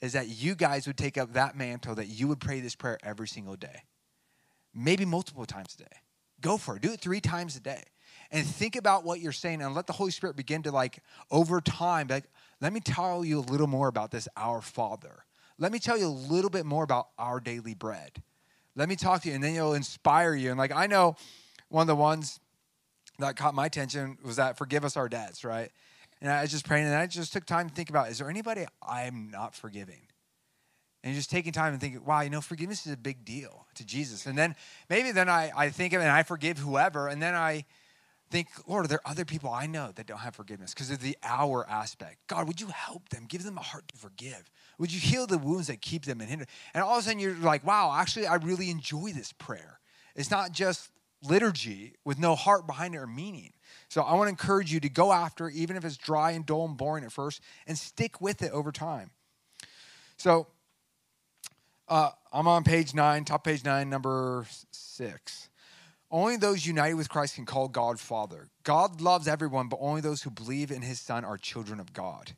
is 0.00 0.12
that 0.12 0.28
you 0.28 0.54
guys 0.54 0.86
would 0.86 0.96
take 0.96 1.16
up 1.16 1.32
that 1.32 1.56
mantle 1.56 1.94
that 1.94 2.06
you 2.06 2.28
would 2.28 2.40
pray 2.40 2.60
this 2.60 2.74
prayer 2.74 2.98
every 3.02 3.26
single 3.26 3.56
day, 3.56 3.82
maybe 4.74 5.04
multiple 5.04 5.46
times 5.46 5.74
a 5.74 5.84
day. 5.84 5.96
Go 6.40 6.58
for 6.58 6.76
it. 6.76 6.82
Do 6.82 6.92
it 6.92 7.00
three 7.00 7.20
times 7.20 7.56
a 7.56 7.60
day 7.60 7.82
and 8.30 8.46
think 8.46 8.76
about 8.76 9.04
what 9.04 9.20
you're 9.20 9.32
saying 9.32 9.62
and 9.62 9.74
let 9.74 9.86
the 9.86 9.92
Holy 9.92 10.10
Spirit 10.10 10.36
begin 10.36 10.62
to 10.62 10.72
like 10.72 11.02
over 11.30 11.60
time, 11.60 12.08
like, 12.08 12.24
let 12.60 12.72
me 12.72 12.80
tell 12.80 13.24
you 13.24 13.40
a 13.40 13.40
little 13.40 13.66
more 13.66 13.88
about 13.88 14.10
this, 14.10 14.28
our 14.36 14.60
Father. 14.60 15.24
Let 15.58 15.72
me 15.72 15.78
tell 15.78 15.98
you 15.98 16.06
a 16.06 16.08
little 16.08 16.50
bit 16.50 16.66
more 16.66 16.84
about 16.84 17.08
our 17.18 17.40
daily 17.40 17.74
bread. 17.74 18.22
Let 18.74 18.88
me 18.88 18.96
talk 18.96 19.22
to 19.22 19.28
you, 19.28 19.34
and 19.34 19.42
then 19.42 19.54
it'll 19.54 19.74
inspire 19.74 20.34
you. 20.34 20.50
And 20.50 20.58
like 20.58 20.72
I 20.72 20.86
know 20.86 21.16
one 21.68 21.82
of 21.82 21.86
the 21.86 21.96
ones 21.96 22.40
that 23.18 23.36
caught 23.36 23.54
my 23.54 23.66
attention 23.66 24.18
was 24.22 24.36
that 24.36 24.58
forgive 24.58 24.84
us 24.84 24.96
our 24.96 25.08
debts, 25.08 25.44
right? 25.44 25.70
And 26.20 26.30
I 26.30 26.42
was 26.42 26.50
just 26.50 26.66
praying, 26.66 26.86
and 26.86 26.94
I 26.94 27.06
just 27.06 27.32
took 27.32 27.46
time 27.46 27.68
to 27.68 27.74
think 27.74 27.90
about 27.90 28.10
is 28.10 28.18
there 28.18 28.28
anybody 28.28 28.66
I'm 28.86 29.30
not 29.30 29.54
forgiving? 29.54 30.02
And 31.02 31.14
just 31.14 31.30
taking 31.30 31.52
time 31.52 31.72
and 31.72 31.80
thinking, 31.80 32.04
wow, 32.04 32.22
you 32.22 32.30
know, 32.30 32.40
forgiveness 32.40 32.84
is 32.84 32.92
a 32.92 32.96
big 32.96 33.24
deal 33.24 33.66
to 33.76 33.86
Jesus. 33.86 34.26
And 34.26 34.36
then 34.36 34.56
maybe 34.90 35.12
then 35.12 35.28
I, 35.28 35.52
I 35.56 35.70
think 35.70 35.92
of 35.92 36.00
it 36.00 36.04
and 36.04 36.12
I 36.12 36.22
forgive 36.22 36.58
whoever, 36.58 37.08
and 37.08 37.22
then 37.22 37.34
I 37.34 37.64
think, 38.30 38.48
Lord, 38.66 38.84
are 38.84 38.88
there 38.88 39.00
other 39.04 39.24
people 39.24 39.50
I 39.50 39.66
know 39.66 39.92
that 39.94 40.06
don't 40.06 40.18
have 40.18 40.34
forgiveness 40.34 40.74
because 40.74 40.90
of 40.90 41.00
the 41.00 41.16
our 41.22 41.68
aspect? 41.68 42.18
God, 42.26 42.46
would 42.46 42.60
you 42.60 42.68
help 42.68 43.08
them? 43.10 43.26
Give 43.28 43.42
them 43.42 43.58
a 43.58 43.62
heart 43.62 43.88
to 43.88 43.96
forgive. 43.96 44.50
Would 44.78 44.92
you 44.92 45.00
heal 45.00 45.26
the 45.26 45.38
wounds 45.38 45.68
that 45.68 45.80
keep 45.80 46.04
them 46.04 46.20
in 46.20 46.28
hinder? 46.28 46.46
And 46.74 46.82
all 46.82 46.94
of 46.94 47.00
a 47.00 47.02
sudden 47.02 47.18
you're 47.18 47.36
like, 47.36 47.64
wow, 47.64 47.94
actually, 47.96 48.26
I 48.26 48.36
really 48.36 48.70
enjoy 48.70 49.12
this 49.12 49.32
prayer. 49.32 49.80
It's 50.14 50.30
not 50.30 50.52
just 50.52 50.90
liturgy 51.22 51.94
with 52.04 52.18
no 52.18 52.34
heart 52.34 52.66
behind 52.66 52.94
it 52.94 52.98
or 52.98 53.06
meaning. 53.06 53.52
So 53.88 54.02
I 54.02 54.14
want 54.14 54.26
to 54.26 54.30
encourage 54.30 54.72
you 54.72 54.80
to 54.80 54.88
go 54.88 55.12
after, 55.12 55.48
even 55.48 55.76
if 55.76 55.84
it's 55.84 55.96
dry 55.96 56.32
and 56.32 56.44
dull 56.44 56.66
and 56.66 56.76
boring 56.76 57.04
at 57.04 57.12
first, 57.12 57.40
and 57.66 57.78
stick 57.78 58.20
with 58.20 58.42
it 58.42 58.52
over 58.52 58.72
time. 58.72 59.10
So 60.16 60.48
uh, 61.88 62.10
I'm 62.32 62.48
on 62.48 62.64
page 62.64 62.94
nine, 62.94 63.24
top 63.24 63.44
page 63.44 63.64
nine, 63.64 63.88
number 63.88 64.46
six. 64.70 65.48
Only 66.10 66.36
those 66.36 66.66
united 66.66 66.94
with 66.94 67.08
Christ 67.08 67.34
can 67.34 67.46
call 67.46 67.68
God 67.68 67.98
Father. 67.98 68.48
God 68.62 69.00
loves 69.00 69.26
everyone, 69.26 69.68
but 69.68 69.78
only 69.80 70.00
those 70.00 70.22
who 70.22 70.30
believe 70.30 70.70
in 70.70 70.82
his 70.82 71.00
Son 71.00 71.24
are 71.24 71.36
children 71.36 71.80
of 71.80 71.92
God. 71.92 72.32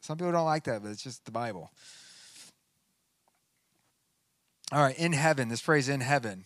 Some 0.00 0.16
people 0.16 0.32
don't 0.32 0.44
like 0.44 0.64
that, 0.64 0.82
but 0.82 0.90
it's 0.90 1.02
just 1.02 1.24
the 1.24 1.30
Bible. 1.30 1.70
All 4.72 4.82
right, 4.82 4.98
in 4.98 5.12
heaven, 5.12 5.48
this 5.48 5.60
phrase 5.60 5.88
in 5.88 6.00
heaven. 6.00 6.44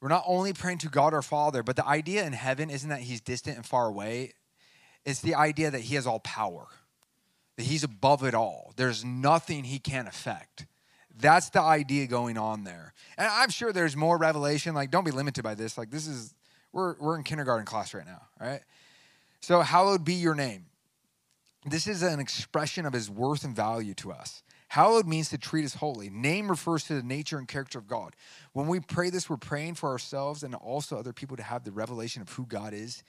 We're 0.00 0.08
not 0.08 0.24
only 0.26 0.52
praying 0.52 0.78
to 0.78 0.88
God 0.88 1.12
our 1.12 1.22
Father, 1.22 1.62
but 1.62 1.76
the 1.76 1.86
idea 1.86 2.24
in 2.24 2.32
heaven 2.32 2.70
isn't 2.70 2.88
that 2.88 3.00
he's 3.00 3.20
distant 3.20 3.56
and 3.56 3.66
far 3.66 3.86
away. 3.86 4.32
It's 5.04 5.20
the 5.20 5.34
idea 5.34 5.70
that 5.70 5.82
he 5.82 5.94
has 5.96 6.06
all 6.06 6.20
power, 6.20 6.66
that 7.56 7.64
he's 7.64 7.84
above 7.84 8.24
it 8.24 8.34
all. 8.34 8.72
There's 8.76 9.04
nothing 9.04 9.64
he 9.64 9.78
can't 9.78 10.08
affect. 10.08 10.66
That's 11.20 11.50
the 11.50 11.60
idea 11.60 12.06
going 12.06 12.38
on 12.38 12.64
there. 12.64 12.92
And 13.16 13.28
I'm 13.28 13.50
sure 13.50 13.72
there's 13.72 13.96
more 13.96 14.18
revelation. 14.18 14.74
Like, 14.74 14.90
don't 14.90 15.04
be 15.04 15.10
limited 15.10 15.42
by 15.42 15.54
this. 15.54 15.76
Like, 15.76 15.90
this 15.90 16.06
is, 16.06 16.34
we're, 16.72 16.94
we're 16.98 17.16
in 17.16 17.24
kindergarten 17.24 17.66
class 17.66 17.92
right 17.92 18.06
now, 18.06 18.22
right? 18.40 18.60
So, 19.40 19.60
hallowed 19.60 20.04
be 20.04 20.14
your 20.14 20.34
name. 20.34 20.66
This 21.66 21.86
is 21.86 22.02
an 22.02 22.20
expression 22.20 22.86
of 22.86 22.92
his 22.92 23.10
worth 23.10 23.44
and 23.44 23.54
value 23.54 23.94
to 23.94 24.12
us. 24.12 24.42
Hallowed 24.68 25.06
means 25.06 25.30
to 25.30 25.38
treat 25.38 25.64
us 25.64 25.74
holy. 25.74 26.10
Name 26.10 26.48
refers 26.48 26.84
to 26.84 26.94
the 26.94 27.02
nature 27.02 27.38
and 27.38 27.48
character 27.48 27.78
of 27.78 27.88
God. 27.88 28.14
When 28.52 28.68
we 28.68 28.80
pray 28.80 29.10
this, 29.10 29.28
we're 29.28 29.38
praying 29.38 29.74
for 29.74 29.90
ourselves 29.90 30.42
and 30.42 30.54
also 30.54 30.98
other 30.98 31.12
people 31.12 31.36
to 31.38 31.42
have 31.42 31.64
the 31.64 31.72
revelation 31.72 32.20
of 32.20 32.28
who 32.28 32.44
God 32.44 32.74
is 32.74 33.02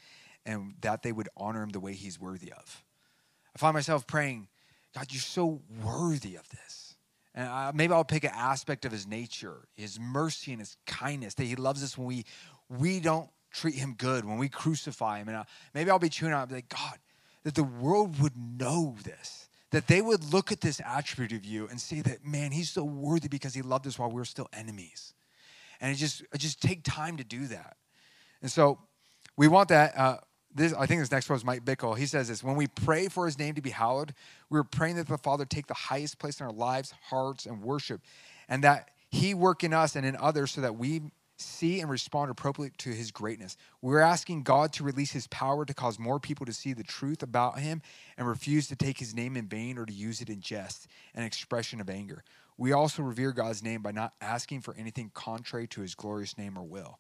and 0.46 0.74
that 0.82 1.04
they 1.04 1.12
would 1.12 1.28
honor 1.36 1.62
him 1.62 1.70
the 1.70 1.82
way 1.82 1.94
he's 1.94 2.20
worthy 2.20 2.52
of. 2.54 2.84
I 3.54 3.60
find 3.60 3.74
myself 3.74 4.08
praying, 4.08 4.48
God, 4.96 5.08
you're 5.12 5.20
so 5.20 5.62
worthy 5.84 6.38
of 6.38 6.48
this. 6.50 6.79
And 7.36 7.48
I, 7.48 7.72
maybe 7.74 7.94
I'll 7.94 8.04
pick 8.04 8.24
an 8.24 8.32
aspect 8.34 8.86
of 8.86 8.92
his 8.92 9.08
nature, 9.08 9.68
his 9.76 10.00
mercy 10.00 10.52
and 10.52 10.60
his 10.60 10.78
kindness, 10.86 11.36
that 11.36 11.46
he 11.46 11.56
loves 11.56 11.84
us 11.84 11.98
when 11.98 12.08
we, 12.08 12.26
we 12.70 13.00
don't 13.00 13.30
treat 13.52 13.76
him 13.76 13.96
good, 13.98 14.26
when 14.26 14.38
we 14.38 14.50
crucify 14.50 15.20
him. 15.20 15.28
And 15.28 15.38
I, 15.38 15.46
maybe 15.74 15.92
I'll 15.92 16.00
be 16.00 16.10
chewing 16.10 16.34
out 16.34 16.42
and 16.42 16.50
be 16.50 16.56
like, 16.56 16.70
God, 16.70 16.98
that 17.44 17.56
the 17.56 17.64
world 17.64 18.20
would 18.22 18.36
know 18.36 18.96
this 19.04 19.50
that 19.72 19.86
they 19.86 20.02
would 20.02 20.34
look 20.34 20.52
at 20.52 20.62
this 20.62 20.82
attribute 20.84 21.32
of 21.32 21.46
you 21.46 21.68
and 21.68 21.80
say 21.80 22.02
that 22.02 22.26
man 22.26 22.52
he's 22.52 22.70
so 22.70 22.84
worthy 22.84 23.28
because 23.28 23.54
he 23.54 23.62
loved 23.62 23.86
us 23.88 24.00
while 24.00 24.10
we 24.10 24.16
were 24.16 24.26
still 24.26 24.48
enemies 24.54 25.14
and 25.80 25.92
it 25.92 25.96
just 25.96 26.22
it 26.34 26.40
just 26.40 26.62
take 26.62 26.84
time 26.84 27.18
to 27.18 27.24
do 27.24 27.48
that 27.48 27.78
and 28.42 28.52
so 28.52 28.80
we 29.38 29.48
want 29.48 29.70
that 29.70 29.98
uh, 29.98 30.18
this 30.54 30.74
i 30.74 30.86
think 30.86 31.00
this 31.02 31.12
next 31.12 31.30
one 31.30 31.38
is 31.38 31.46
mike 31.46 31.64
bickle 31.64 31.98
he 31.98 32.06
says 32.06 32.28
this 32.28 32.44
when 32.44 32.56
we 32.56 32.68
pray 32.68 33.08
for 33.08 33.26
his 33.26 33.38
name 33.38 33.56
to 33.56 33.62
be 33.62 33.70
hallowed 33.70 34.14
we're 34.50 34.64
praying 34.64 34.96
that 34.96 35.08
the 35.08 35.18
father 35.18 35.46
take 35.46 35.68
the 35.68 35.74
highest 35.74 36.20
place 36.20 36.40
in 36.40 36.46
our 36.46 36.52
lives 36.52 36.94
hearts 37.10 37.46
and 37.46 37.62
worship 37.62 38.02
and 38.48 38.64
that 38.64 38.90
he 39.10 39.34
work 39.34 39.64
in 39.64 39.74
us 39.74 39.96
and 39.96 40.06
in 40.06 40.16
others 40.18 40.52
so 40.52 40.62
that 40.62 40.76
we 40.76 41.02
see 41.42 41.80
and 41.80 41.90
respond 41.90 42.30
appropriately 42.30 42.76
to 42.78 42.90
his 42.90 43.12
greatness. 43.12 43.58
We're 43.82 44.02
asking 44.02 44.44
God 44.44 44.74
to 44.74 44.84
release 44.84 45.12
his 45.12 45.28
power 45.28 45.66
to 45.66 45.74
cause 45.74 45.98
more 45.98 46.20
people 46.20 46.46
to 46.46 46.54
see 46.54 46.74
the 46.74 46.84
truth 46.84 47.24
about 47.24 47.60
him 47.60 47.82
and 48.18 48.28
refuse 48.28 48.68
to 48.68 48.76
take 48.76 49.00
his 49.00 49.16
name 49.16 49.38
in 49.38 49.48
vain 49.48 49.78
or 49.78 49.86
to 49.86 49.94
use 49.94 50.22
it 50.22 50.30
in 50.30 50.42
jest, 50.42 50.88
an 51.16 51.24
expression 51.24 51.80
of 51.80 51.90
anger. 51.90 52.24
We 52.58 52.74
also 52.74 53.04
revere 53.04 53.32
God's 53.32 53.64
name 53.64 53.82
by 53.82 53.92
not 53.92 54.14
asking 54.20 54.62
for 54.62 54.76
anything 54.78 55.12
contrary 55.14 55.68
to 55.68 55.82
his 55.82 55.96
glorious 55.96 56.38
name 56.38 56.58
or 56.58 56.64
will. 56.64 57.00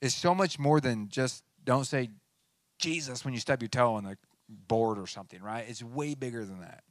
It's 0.00 0.14
so 0.14 0.34
much 0.34 0.58
more 0.58 0.80
than 0.80 1.08
just 1.08 1.42
don't 1.64 1.84
say 1.84 2.10
Jesus 2.84 3.24
when 3.24 3.34
you 3.34 3.40
stub 3.40 3.62
your 3.62 3.68
toe 3.68 3.94
on 3.94 4.04
the 4.04 4.18
board 4.68 4.98
or 4.98 5.06
something, 5.06 5.42
right? 5.42 5.64
It's 5.66 5.82
way 5.82 6.14
bigger 6.14 6.44
than 6.44 6.60
that. 6.60 6.84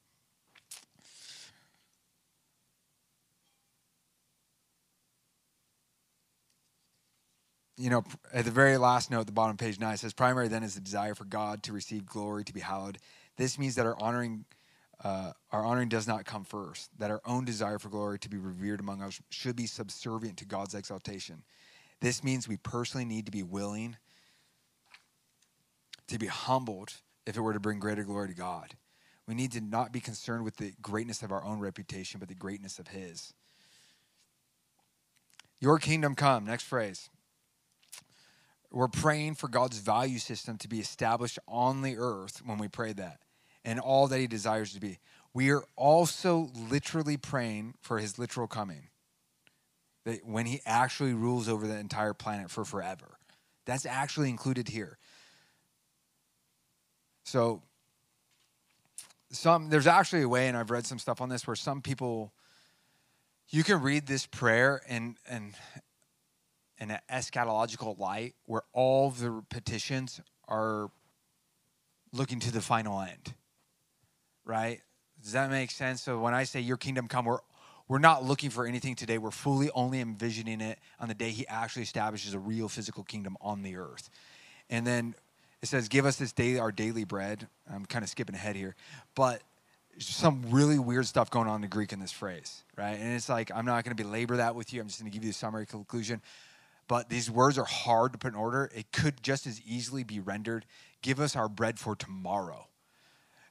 you 7.76 7.90
know, 7.90 8.04
at 8.32 8.46
the 8.46 8.52
very 8.52 8.78
last 8.78 9.10
note, 9.10 9.26
the 9.26 9.32
bottom 9.32 9.58
page 9.58 9.80
nine 9.80 9.98
says, 9.98 10.14
"Primary 10.14 10.48
then 10.48 10.64
is 10.64 10.76
the 10.76 10.80
desire 10.80 11.16
for 11.16 11.26
God 11.26 11.64
to 11.64 11.74
receive 11.74 12.06
glory, 12.06 12.44
to 12.44 12.54
be 12.54 12.60
hallowed." 12.60 13.00
This 13.36 13.58
means 13.58 13.76
that 13.76 13.86
our 13.86 14.00
honoring, 14.00 14.46
uh, 15.04 15.34
our 15.52 15.66
honoring 15.66 15.90
does 15.90 16.08
not 16.08 16.24
come 16.24 16.46
first. 16.46 16.92
That 17.00 17.10
our 17.10 17.22
own 17.26 17.46
desire 17.46 17.80
for 17.80 17.90
glory 17.90 18.20
to 18.20 18.30
be 18.30 18.38
revered 18.38 18.80
among 18.80 19.02
us 19.02 19.20
should 19.30 19.56
be 19.56 19.66
subservient 19.66 20.38
to 20.38 20.46
God's 20.46 20.76
exaltation. 20.76 21.44
This 22.00 22.24
means 22.24 22.48
we 22.48 22.58
personally 22.58 23.06
need 23.06 23.26
to 23.26 23.32
be 23.32 23.44
willing 23.44 23.98
to 26.14 26.20
be 26.20 26.28
humbled 26.28 26.94
if 27.26 27.36
it 27.36 27.42
were 27.42 27.54
to 27.54 27.60
bring 27.60 27.80
greater 27.80 28.04
glory 28.04 28.30
to 28.30 28.34
God. 28.34 28.76
We 29.28 29.36
need 29.36 29.52
to 29.54 29.62
not 29.62 29.92
be 29.92 30.00
concerned 30.00 30.44
with 30.44 30.58
the 30.58 30.74
greatness 30.82 31.24
of 31.24 31.32
our 31.32 31.44
own 31.44 31.60
reputation, 31.60 32.20
but 32.20 32.30
the 32.30 32.36
greatness 32.36 32.80
of 32.80 32.90
His. 32.90 33.34
Your 35.60 35.80
kingdom 35.80 36.14
come. 36.14 36.46
Next 36.46 36.64
phrase. 36.64 37.10
We're 38.72 38.88
praying 38.88 39.36
for 39.36 39.48
God's 39.48 39.78
value 39.78 40.20
system 40.20 40.58
to 40.58 40.68
be 40.68 40.80
established 40.80 41.40
on 41.48 41.84
the 41.84 41.98
earth 41.98 42.42
when 42.46 42.58
we 42.58 42.68
pray 42.68 42.94
that 42.94 43.20
and 43.64 43.80
all 43.80 44.08
that 44.08 44.20
He 44.20 44.28
desires 44.28 44.74
to 44.74 44.80
be. 44.80 45.00
We 45.34 45.52
are 45.52 45.64
also 45.76 46.50
literally 46.70 47.18
praying 47.18 47.76
for 47.82 48.00
His 48.00 48.20
literal 48.20 48.48
coming, 48.48 48.90
that 50.06 50.26
when 50.26 50.46
He 50.48 50.62
actually 50.66 51.14
rules 51.14 51.48
over 51.48 51.66
the 51.66 51.78
entire 51.78 52.14
planet 52.14 52.52
for 52.52 52.66
forever. 52.66 53.18
That's 53.66 53.86
actually 53.86 54.30
included 54.30 54.68
here. 54.68 54.98
So, 57.24 57.62
some 59.32 59.70
there's 59.70 59.88
actually 59.88 60.22
a 60.22 60.30
way, 60.30 60.48
and 60.48 60.56
I've 60.56 60.70
read 60.70 60.86
some 60.86 61.00
stuff 61.00 61.22
on 61.22 61.30
this 61.30 61.48
where 61.48 61.56
some 61.56 61.82
people 61.82 62.34
you 63.50 63.64
can 63.64 63.82
read 63.82 64.08
this 64.08 64.26
prayer 64.26 64.82
and 64.88 65.18
and 65.28 65.54
in 66.80 66.92
an 66.92 67.00
eschatological 67.12 67.98
light 67.98 68.36
where 68.46 68.64
all 68.74 69.10
the 69.12 69.44
petitions 69.50 70.20
are 70.48 70.90
looking 72.12 72.40
to 72.42 72.52
the 72.52 72.62
final 72.62 73.02
end. 73.02 73.34
Right? 74.46 74.82
Does 75.22 75.32
that 75.32 75.50
make 75.50 75.72
sense? 75.72 76.02
So 76.02 76.20
when 76.20 76.34
I 76.34 76.44
say 76.44 76.60
your 76.60 76.78
kingdom 76.78 77.08
come, 77.08 77.26
we're 77.26 77.40
we're 77.88 78.00
not 78.00 78.24
looking 78.24 78.50
for 78.50 78.66
anything 78.66 78.96
today. 78.96 79.18
We're 79.18 79.32
fully 79.32 79.70
only 79.72 80.00
envisioning 80.00 80.62
it 80.62 80.80
on 81.00 81.10
the 81.10 81.14
day 81.14 81.32
he 81.32 81.48
actually 81.48 81.84
establishes 81.84 82.34
a 82.34 82.40
real 82.40 82.70
physical 82.70 83.04
kingdom 83.04 83.38
on 83.42 83.62
the 83.62 83.76
earth. 83.76 84.10
And 84.70 84.88
then 84.88 85.16
it 85.64 85.68
says, 85.68 85.88
Give 85.88 86.06
us 86.06 86.18
this 86.18 86.32
day 86.32 86.60
our 86.60 86.72
daily 86.72 87.06
bread. 87.06 87.48
I'm 87.74 87.86
kind 87.86 88.04
of 88.04 88.10
skipping 88.10 88.36
ahead 88.36 88.56
here. 88.56 88.76
But 89.16 89.42
some 89.98 90.44
really 90.50 90.78
weird 90.78 91.08
stuff 91.08 91.32
going 91.32 91.48
on 91.48 91.56
in 91.56 91.62
the 91.62 91.68
Greek 91.68 91.92
in 91.92 92.00
this 92.00 92.12
phrase, 92.12 92.64
right? 92.78 93.00
And 93.00 93.14
it's 93.14 93.30
like, 93.30 93.52
I'm 93.54 93.66
not 93.66 93.84
going 93.84 93.96
to 93.96 94.04
belabor 94.04 94.38
that 94.38 94.54
with 94.54 94.74
you. 94.74 94.82
I'm 94.82 94.88
just 94.88 95.00
going 95.00 95.12
to 95.12 95.16
give 95.16 95.24
you 95.24 95.32
the 95.32 95.38
summary 95.38 95.66
conclusion 95.66 96.22
but 96.88 97.10
these 97.10 97.32
words 97.32 97.58
are 97.58 97.66
hard 97.66 98.12
to 98.14 98.20
put 98.20 98.34
in 98.34 98.40
order. 98.40 98.70
It 98.76 98.92
could 98.92 99.24
just 99.24 99.48
as 99.48 99.62
easily 99.62 100.04
be 100.04 100.20
rendered, 100.20 100.66
Give 101.02 101.20
us 101.20 101.36
our 101.36 101.50
bread 101.50 101.80
for 101.80 101.96
tomorrow. 101.96 102.68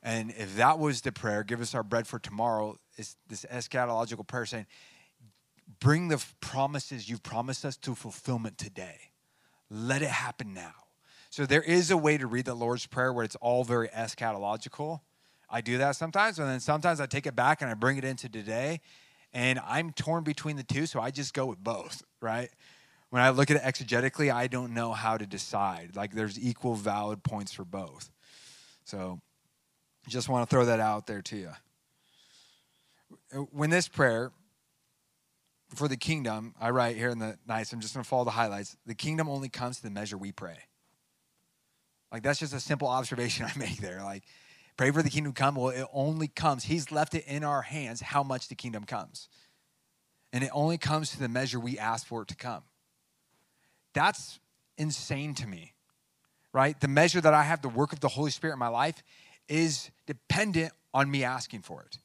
And 0.03 0.31
if 0.31 0.57
that 0.57 0.79
was 0.79 1.03
the 1.03 1.13
prayer, 1.13 1.45
give 1.45 1.61
us 1.61 1.75
our 1.75 1.83
bread 1.83 2.07
for 2.07 2.19
tomorrow, 2.19 2.79
is 2.97 3.17
this 3.29 3.45
eschatological 3.45 4.27
prayer 4.27 4.47
saying, 4.47 4.67
bring 5.81 6.09
the 6.09 6.25
promises 6.41 7.09
you've 7.11 7.23
promised 7.23 7.65
us 7.65 7.77
to 7.79 7.95
fulfillment 7.95 8.57
today. 8.59 9.11
Let 9.71 10.03
it 10.03 10.09
happen 10.09 10.55
now. 10.55 10.73
So 11.33 11.47
there 11.47 11.63
is 11.63 11.91
a 11.91 11.97
way 11.97 12.19
to 12.19 12.29
read 12.29 12.45
the 12.45 12.55
Lord's 12.55 12.87
Prayer 12.87 13.13
where 13.13 13.25
it's 13.25 13.37
all 13.37 13.65
very 13.65 13.89
eschatological. 13.89 15.01
I 15.51 15.63
do 15.63 15.79
that 15.79 15.97
sometimes, 15.97 16.39
and 16.39 16.49
then 16.49 16.61
sometimes 16.61 17.01
I 17.01 17.07
take 17.07 17.27
it 17.27 17.35
back 17.35 17.63
and 17.63 17.71
I 17.71 17.75
bring 17.75 17.97
it 17.97 18.05
into 18.05 18.29
today. 18.29 18.81
And 19.33 19.59
I'm 19.67 19.93
torn 19.93 20.23
between 20.23 20.57
the 20.57 20.63
two, 20.63 20.85
so 20.87 21.01
I 21.01 21.11
just 21.11 21.33
go 21.33 21.47
with 21.47 21.59
both, 21.59 22.05
right? 22.21 22.51
when 23.13 23.21
I 23.21 23.29
look 23.29 23.51
at 23.51 23.59
it 23.59 23.63
exegetically, 23.63 24.33
I 24.33 24.47
don't 24.47 24.73
know 24.73 24.95
how 24.95 25.19
to 25.19 25.27
decide. 25.27 25.91
Like 25.95 26.15
there's 26.15 26.41
equal 26.41 26.75
valid 26.75 27.23
points 27.23 27.53
for 27.53 27.63
both. 27.63 28.11
So 28.87 29.21
just 30.09 30.31
want 30.31 30.49
to 30.49 30.51
throw 30.51 30.65
that 30.65 30.81
out 30.81 31.07
there 31.07 31.21
to 31.21 31.37
you. 31.37 31.51
When 33.51 33.69
this 33.69 33.87
prayer 33.87 34.33
for 35.75 35.89
the 35.89 35.97
kingdom, 35.99 36.55
I 36.59 36.71
write 36.71 36.97
here 36.97 37.11
in 37.11 37.19
the 37.19 37.37
nice, 37.47 37.71
I'm 37.75 37.81
just 37.81 37.93
going 37.93 38.03
to 38.03 38.09
follow 38.09 38.25
the 38.25 38.31
highlights. 38.31 38.79
The 38.87 38.95
kingdom 38.95 39.29
only 39.29 39.51
comes 39.51 39.77
to 39.77 39.83
the 39.83 39.91
measure 39.91 40.17
we 40.17 40.33
pray. 40.33 40.57
Like 42.13 42.23
that's 42.23 42.39
just 42.39 42.53
a 42.53 42.61
simple 42.61 42.89
observation 42.89 43.47
I 43.55 43.59
make 43.59 43.79
there. 43.79 44.03
Like, 44.03 44.25
pray 44.77 44.91
for 44.91 45.03
the 45.03 45.11
kingdom 45.11 45.33
to 45.33 45.41
come. 45.41 45.55
Well, 45.55 45.71
it 45.71 45.87
only 45.93 46.29
comes. 46.29 46.65
He's 46.65 46.93
left 46.93 47.15
it 47.15 47.25
in 47.27 47.43
our 47.43 47.63
hands 47.63 48.01
how 48.01 48.23
much 48.23 48.49
the 48.49 48.55
kingdom 48.55 48.85
comes. 48.85 49.29
And 50.33 50.45
it 50.45 50.51
only 50.53 50.79
comes 50.79 51.11
to 51.11 51.19
the 51.19 51.29
measure 51.29 51.59
we 51.59 51.79
ask 51.79 52.07
for 52.07 52.23
it 52.23 52.29
to 52.29 52.37
come. 52.37 52.63
That's 53.95 54.39
insane 54.79 55.35
to 55.35 55.47
me, 55.47 55.75
right? 56.53 56.79
The 56.81 56.89
measure 56.89 57.21
that 57.21 57.35
I 57.35 57.43
have 57.43 57.61
the 57.61 57.69
work 57.69 57.93
of 57.93 58.01
the 58.01 58.09
Holy 58.09 58.31
Spirit 58.31 58.55
in 58.55 58.59
my 58.59 58.69
life 58.69 59.03
is 59.49 59.91
dependent 60.07 60.73
on 60.95 61.11
me 61.11 61.25
asking 61.25 61.63
for 61.63 61.83
it. 61.83 61.99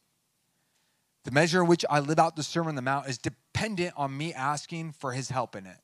The 1.23 1.31
measure 1.31 1.61
in 1.61 1.67
which 1.67 1.85
I 1.89 1.99
live 1.99 2.19
out 2.19 2.35
the 2.35 2.43
Sermon 2.43 2.69
on 2.69 2.75
the 2.75 2.81
Mount 2.81 3.07
is 3.07 3.17
dependent 3.17 3.93
on 3.95 4.15
me 4.17 4.33
asking 4.33 4.93
for 4.93 5.13
his 5.13 5.29
help 5.29 5.55
in 5.55 5.65
it. 5.65 5.77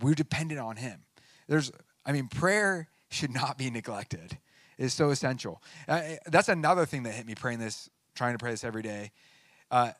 We're 0.00 0.14
dependent 0.14 0.60
on 0.60 0.76
him. 0.76 1.02
There's, 1.48 1.70
I 2.04 2.12
mean, 2.12 2.28
prayer 2.28 2.88
should 3.10 3.32
not 3.32 3.58
be 3.58 3.70
neglected. 3.70 4.38
It's 4.78 4.94
so 4.94 5.10
essential. 5.10 5.62
Uh, 5.86 6.02
that's 6.26 6.48
another 6.48 6.86
thing 6.86 7.02
that 7.02 7.12
hit 7.12 7.26
me 7.26 7.34
praying 7.34 7.58
this, 7.58 7.90
trying 8.14 8.32
to 8.32 8.38
pray 8.38 8.50
this 8.50 8.64
every 8.64 8.82
day. 8.82 9.12
Uh, 9.70 9.92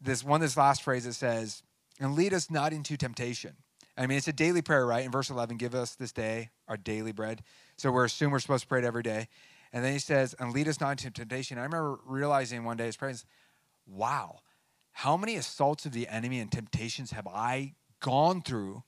this 0.00 0.22
one, 0.22 0.40
this 0.40 0.56
last 0.56 0.82
phrase 0.82 1.04
that 1.04 1.14
says, 1.14 1.62
and 2.00 2.14
lead 2.14 2.34
us 2.34 2.50
not 2.50 2.72
into 2.72 2.96
temptation. 2.96 3.56
I 3.96 4.06
mean, 4.06 4.18
it's 4.18 4.28
a 4.28 4.32
daily 4.32 4.60
prayer, 4.60 4.84
right? 4.84 5.04
In 5.04 5.10
verse 5.12 5.30
11, 5.30 5.56
give 5.56 5.74
us 5.74 5.94
this 5.94 6.12
day 6.12 6.50
our 6.68 6.76
daily 6.76 7.12
bread. 7.12 7.42
So 7.76 7.92
we're 7.92 8.04
assuming 8.04 8.32
we're 8.32 8.40
supposed 8.40 8.64
to 8.64 8.68
pray 8.68 8.80
it 8.80 8.84
every 8.84 9.02
day. 9.02 9.28
And 9.72 9.84
then 9.84 9.92
he 9.92 9.98
says, 9.98 10.34
and 10.38 10.52
lead 10.52 10.68
us 10.68 10.80
not 10.80 10.90
into 10.90 11.10
temptation. 11.10 11.58
I 11.58 11.62
remember 11.62 11.98
realizing 12.06 12.64
one 12.64 12.76
day, 12.76 12.86
his 12.86 12.96
praying, 12.96 13.18
wow, 13.86 14.40
how 14.92 15.16
many 15.16 15.36
assaults 15.36 15.86
of 15.86 15.92
the 15.92 16.08
enemy 16.08 16.40
and 16.40 16.50
temptations 16.50 17.12
have 17.12 17.26
I 17.26 17.74
gone 18.00 18.42
through 18.42 18.82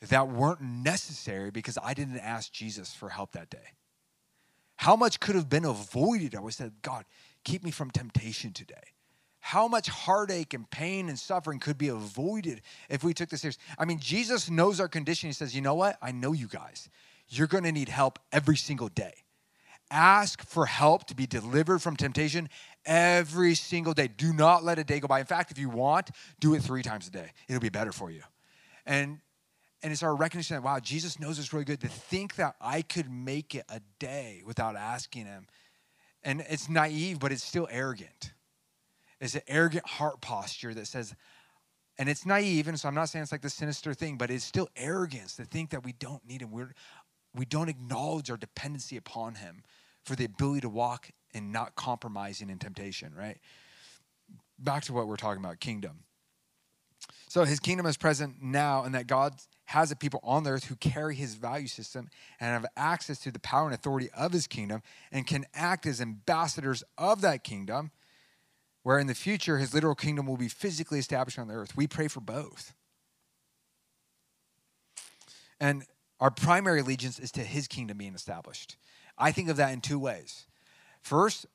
that 0.00 0.28
weren't 0.28 0.60
necessary 0.60 1.50
because 1.50 1.78
I 1.82 1.94
didn't 1.94 2.18
ask 2.18 2.52
Jesus 2.52 2.94
for 2.94 3.08
help 3.08 3.32
that 3.32 3.50
day? 3.50 3.74
How 4.76 4.94
much 4.96 5.20
could 5.20 5.34
have 5.34 5.48
been 5.48 5.64
avoided? 5.64 6.34
I 6.34 6.38
always 6.38 6.56
said, 6.56 6.72
God, 6.82 7.04
keep 7.44 7.64
me 7.64 7.70
from 7.70 7.90
temptation 7.90 8.52
today 8.52 8.92
how 9.46 9.68
much 9.68 9.88
heartache 9.88 10.54
and 10.54 10.68
pain 10.70 11.08
and 11.08 11.16
suffering 11.16 11.60
could 11.60 11.78
be 11.78 11.86
avoided 11.86 12.60
if 12.88 13.04
we 13.04 13.14
took 13.14 13.28
this 13.28 13.42
serious. 13.42 13.58
I 13.78 13.84
mean, 13.84 14.00
Jesus 14.00 14.50
knows 14.50 14.80
our 14.80 14.88
condition. 14.88 15.28
He 15.28 15.32
says, 15.32 15.54
You 15.54 15.60
know 15.60 15.76
what? 15.76 15.96
I 16.02 16.10
know 16.10 16.32
you 16.32 16.48
guys. 16.48 16.88
You're 17.28 17.46
going 17.46 17.62
to 17.62 17.70
need 17.70 17.88
help 17.88 18.18
every 18.32 18.56
single 18.56 18.88
day. 18.88 19.14
Ask 19.88 20.44
for 20.44 20.66
help 20.66 21.06
to 21.06 21.14
be 21.14 21.28
delivered 21.28 21.78
from 21.78 21.94
temptation 21.94 22.48
every 22.84 23.54
single 23.54 23.92
day. 23.92 24.08
Do 24.08 24.32
not 24.32 24.64
let 24.64 24.80
a 24.80 24.84
day 24.84 24.98
go 24.98 25.06
by. 25.06 25.20
In 25.20 25.26
fact, 25.26 25.52
if 25.52 25.58
you 25.58 25.70
want, 25.70 26.10
do 26.40 26.54
it 26.54 26.62
three 26.64 26.82
times 26.82 27.06
a 27.06 27.12
day. 27.12 27.30
It'll 27.48 27.60
be 27.60 27.68
better 27.68 27.92
for 27.92 28.10
you. 28.10 28.22
And 28.84 29.20
and 29.86 29.92
it's 29.92 30.02
our 30.02 30.16
recognition 30.16 30.56
that 30.56 30.64
wow, 30.64 30.80
Jesus 30.80 31.20
knows 31.20 31.38
it's 31.38 31.52
really 31.52 31.64
good 31.64 31.80
to 31.82 31.86
think 31.86 32.34
that 32.34 32.56
I 32.60 32.82
could 32.82 33.08
make 33.08 33.54
it 33.54 33.62
a 33.68 33.80
day 34.00 34.42
without 34.44 34.74
asking 34.74 35.26
him. 35.26 35.46
And 36.24 36.44
it's 36.48 36.68
naive, 36.68 37.20
but 37.20 37.30
it's 37.30 37.44
still 37.44 37.68
arrogant 37.70 38.32
It's 39.20 39.36
an 39.36 39.42
arrogant 39.46 39.86
heart 39.86 40.20
posture 40.20 40.74
that 40.74 40.88
says, 40.88 41.14
and 42.00 42.08
it's 42.08 42.26
naive, 42.26 42.66
and 42.66 42.80
so 42.80 42.88
I'm 42.88 42.96
not 42.96 43.10
saying 43.10 43.22
it's 43.22 43.30
like 43.30 43.42
the 43.42 43.48
sinister 43.48 43.94
thing, 43.94 44.16
but 44.16 44.28
it's 44.28 44.42
still 44.42 44.68
arrogance 44.74 45.36
to 45.36 45.44
think 45.44 45.70
that 45.70 45.84
we 45.84 45.92
don't 45.92 46.26
need 46.26 46.42
him. 46.42 46.50
We're, 46.50 46.74
we 47.32 47.44
don't 47.44 47.68
acknowledge 47.68 48.28
our 48.28 48.36
dependency 48.36 48.96
upon 48.96 49.36
him 49.36 49.62
for 50.04 50.16
the 50.16 50.24
ability 50.24 50.62
to 50.62 50.68
walk 50.68 51.10
and 51.32 51.52
not 51.52 51.76
compromising 51.76 52.50
in 52.50 52.58
temptation, 52.58 53.14
right? 53.16 53.38
Back 54.58 54.82
to 54.86 54.92
what 54.92 55.06
we're 55.06 55.14
talking 55.14 55.44
about 55.44 55.60
kingdom. 55.60 56.00
So 57.28 57.44
his 57.44 57.60
kingdom 57.60 57.86
is 57.86 57.96
present 57.96 58.42
now, 58.42 58.82
and 58.82 58.92
that 58.96 59.06
God 59.06 59.36
has 59.66 59.90
a 59.90 59.96
people 59.96 60.20
on 60.22 60.44
the 60.44 60.50
earth 60.50 60.64
who 60.64 60.76
carry 60.76 61.14
his 61.14 61.34
value 61.34 61.66
system 61.66 62.08
and 62.40 62.52
have 62.52 62.66
access 62.76 63.18
to 63.18 63.30
the 63.30 63.38
power 63.40 63.66
and 63.66 63.74
authority 63.74 64.08
of 64.16 64.32
his 64.32 64.46
kingdom 64.46 64.82
and 65.10 65.26
can 65.26 65.44
act 65.54 65.86
as 65.86 66.00
ambassadors 66.00 66.82
of 66.96 67.20
that 67.20 67.44
kingdom 67.44 67.90
where 68.82 68.98
in 68.98 69.08
the 69.08 69.14
future 69.14 69.58
his 69.58 69.74
literal 69.74 69.96
kingdom 69.96 70.26
will 70.26 70.36
be 70.36 70.48
physically 70.48 71.00
established 71.00 71.38
on 71.38 71.48
the 71.48 71.54
earth. 71.54 71.76
We 71.76 71.88
pray 71.88 72.06
for 72.06 72.20
both. 72.20 72.72
And 75.58 75.84
our 76.20 76.30
primary 76.30 76.80
allegiance 76.80 77.18
is 77.18 77.32
to 77.32 77.40
his 77.40 77.66
kingdom 77.66 77.98
being 77.98 78.14
established. 78.14 78.76
I 79.18 79.32
think 79.32 79.48
of 79.48 79.56
that 79.56 79.72
in 79.72 79.80
two 79.80 79.98
ways. 79.98 80.46
First, 81.02 81.46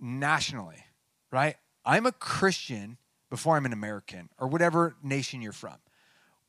nationally, 0.00 0.84
right? 1.30 1.56
I'm 1.84 2.06
a 2.06 2.12
Christian 2.12 2.96
before 3.28 3.56
I'm 3.56 3.66
an 3.66 3.72
American 3.72 4.30
or 4.38 4.48
whatever 4.48 4.96
nation 5.02 5.42
you're 5.42 5.52
from. 5.52 5.76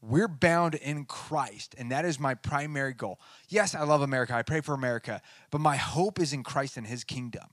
We're 0.07 0.27
bound 0.27 0.75
in 0.75 1.05
Christ, 1.05 1.73
and 1.79 1.91
that 1.91 2.05
is 2.05 2.19
my 2.19 2.35
primary 2.35 2.93
goal. 2.93 3.19
Yes, 3.49 3.73
I 3.73 3.83
love 3.83 4.01
America. 4.01 4.35
I 4.35 4.43
pray 4.43 4.61
for 4.61 4.75
America, 4.75 5.19
but 5.49 5.61
my 5.61 5.77
hope 5.77 6.19
is 6.19 6.31
in 6.31 6.43
Christ 6.43 6.77
and 6.77 6.85
his 6.85 7.03
kingdom. 7.03 7.45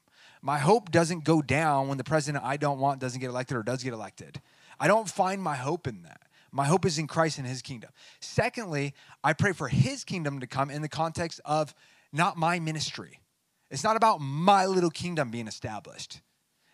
My 0.43 0.59
hope 0.59 0.91
doesn't 0.91 1.25
go 1.25 1.41
down 1.41 1.89
when 1.89 1.97
the 1.97 2.05
president 2.05 2.45
I 2.45 2.59
don't 2.59 2.79
want 2.79 3.01
doesn't 3.01 3.21
get 3.21 3.31
elected 3.31 3.57
or 3.57 3.63
does 3.63 3.83
get 3.83 3.95
elected. 3.95 4.43
I 4.79 4.87
don't 4.87 5.09
find 5.09 5.43
my 5.43 5.57
hope 5.57 5.87
in 5.87 6.03
that. 6.03 6.21
My 6.51 6.67
hope 6.67 6.85
is 6.85 6.99
in 6.99 7.07
Christ 7.07 7.39
and 7.39 7.47
his 7.47 7.63
kingdom. 7.63 7.91
Secondly, 8.21 8.93
I 9.25 9.33
pray 9.33 9.53
for 9.53 9.69
his 9.69 10.05
kingdom 10.05 10.41
to 10.41 10.47
come 10.47 10.71
in 10.71 10.83
the 10.83 10.89
context 10.89 11.41
of 11.47 11.75
not 12.13 12.37
my 12.37 12.59
ministry. 12.59 13.21
It's 13.71 13.85
not 13.85 13.97
about 13.97 14.19
my 14.19 14.67
little 14.67 14.91
kingdom 14.91 15.31
being 15.31 15.49
established. 15.49 16.21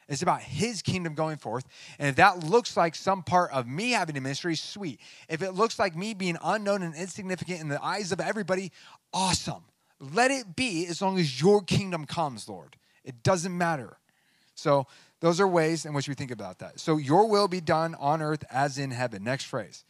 It's 0.08 0.22
about 0.22 0.40
his 0.40 0.80
kingdom 0.80 1.14
going 1.14 1.36
forth. 1.36 1.66
And 1.98 2.08
if 2.08 2.16
that 2.16 2.42
looks 2.42 2.76
like 2.76 2.94
some 2.94 3.22
part 3.22 3.52
of 3.52 3.66
me 3.66 3.90
having 3.90 4.16
a 4.16 4.20
ministry, 4.20 4.56
sweet. 4.56 5.00
If 5.28 5.42
it 5.42 5.52
looks 5.52 5.78
like 5.78 5.94
me 5.94 6.14
being 6.14 6.38
unknown 6.42 6.82
and 6.82 6.94
insignificant 6.94 7.60
in 7.60 7.68
the 7.68 7.82
eyes 7.84 8.10
of 8.10 8.20
everybody, 8.20 8.72
awesome. 9.12 9.64
Let 10.00 10.30
it 10.30 10.56
be 10.56 10.86
as 10.86 11.02
long 11.02 11.18
as 11.18 11.40
your 11.40 11.60
kingdom 11.62 12.06
comes, 12.06 12.48
Lord. 12.48 12.76
It 13.04 13.22
doesn't 13.22 13.56
matter. 13.56 13.98
So, 14.54 14.86
those 15.20 15.40
are 15.40 15.48
ways 15.48 15.84
in 15.84 15.94
which 15.94 16.08
we 16.08 16.14
think 16.14 16.30
about 16.30 16.60
that. 16.60 16.80
So, 16.80 16.96
your 16.96 17.28
will 17.28 17.48
be 17.48 17.60
done 17.60 17.94
on 17.96 18.22
earth 18.22 18.44
as 18.50 18.78
in 18.78 18.90
heaven. 18.90 19.24
Next 19.24 19.44
phrase. 19.44 19.84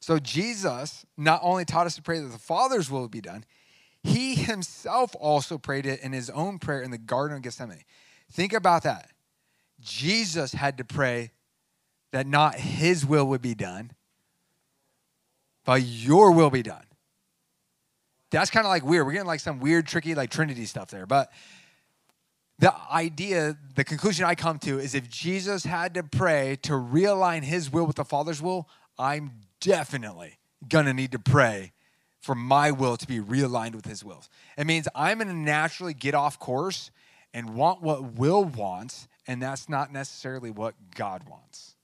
So, 0.00 0.18
Jesus 0.18 1.04
not 1.16 1.40
only 1.42 1.64
taught 1.64 1.86
us 1.86 1.96
to 1.96 2.02
pray 2.02 2.20
that 2.20 2.28
the 2.28 2.38
Father's 2.38 2.90
will 2.90 3.08
be 3.08 3.20
done, 3.20 3.44
he 4.02 4.34
himself 4.36 5.14
also 5.18 5.58
prayed 5.58 5.84
it 5.84 6.00
in 6.00 6.12
his 6.12 6.30
own 6.30 6.58
prayer 6.58 6.82
in 6.82 6.90
the 6.90 6.98
Garden 6.98 7.36
of 7.36 7.42
Gethsemane. 7.42 7.84
Think 8.32 8.52
about 8.52 8.82
that. 8.82 9.10
Jesus 9.80 10.52
had 10.52 10.78
to 10.78 10.84
pray 10.84 11.32
that 12.12 12.26
not 12.26 12.54
his 12.56 13.04
will 13.04 13.26
would 13.26 13.42
be 13.42 13.54
done, 13.54 13.92
but 15.64 15.82
your 15.82 16.32
will 16.32 16.50
be 16.50 16.62
done. 16.62 16.84
That's 18.30 18.50
kind 18.50 18.66
of 18.66 18.70
like 18.70 18.84
weird. 18.84 19.06
We're 19.06 19.12
getting 19.12 19.26
like 19.26 19.40
some 19.40 19.60
weird, 19.60 19.86
tricky, 19.86 20.14
like 20.14 20.30
Trinity 20.30 20.64
stuff 20.66 20.90
there. 20.90 21.06
But 21.06 21.30
the 22.58 22.74
idea, 22.90 23.56
the 23.74 23.84
conclusion 23.84 24.24
I 24.24 24.34
come 24.34 24.58
to 24.60 24.78
is 24.78 24.94
if 24.94 25.08
Jesus 25.08 25.64
had 25.64 25.94
to 25.94 26.02
pray 26.02 26.56
to 26.62 26.72
realign 26.72 27.42
his 27.42 27.70
will 27.70 27.86
with 27.86 27.96
the 27.96 28.04
Father's 28.04 28.40
will, 28.40 28.68
I'm 28.98 29.32
definitely 29.60 30.38
gonna 30.68 30.94
need 30.94 31.12
to 31.12 31.18
pray 31.18 31.72
for 32.18 32.34
my 32.34 32.70
will 32.70 32.96
to 32.96 33.06
be 33.06 33.20
realigned 33.20 33.74
with 33.74 33.84
his 33.84 34.02
will. 34.02 34.24
It 34.56 34.66
means 34.66 34.88
I'm 34.94 35.18
gonna 35.18 35.34
naturally 35.34 35.94
get 35.94 36.14
off 36.14 36.38
course 36.38 36.90
and 37.36 37.54
want 37.54 37.82
what 37.82 38.14
will 38.14 38.44
wants, 38.44 39.06
and 39.26 39.42
that's 39.42 39.68
not 39.68 39.92
necessarily 39.92 40.50
what 40.50 40.74
God 40.94 41.28
wants. 41.28 41.74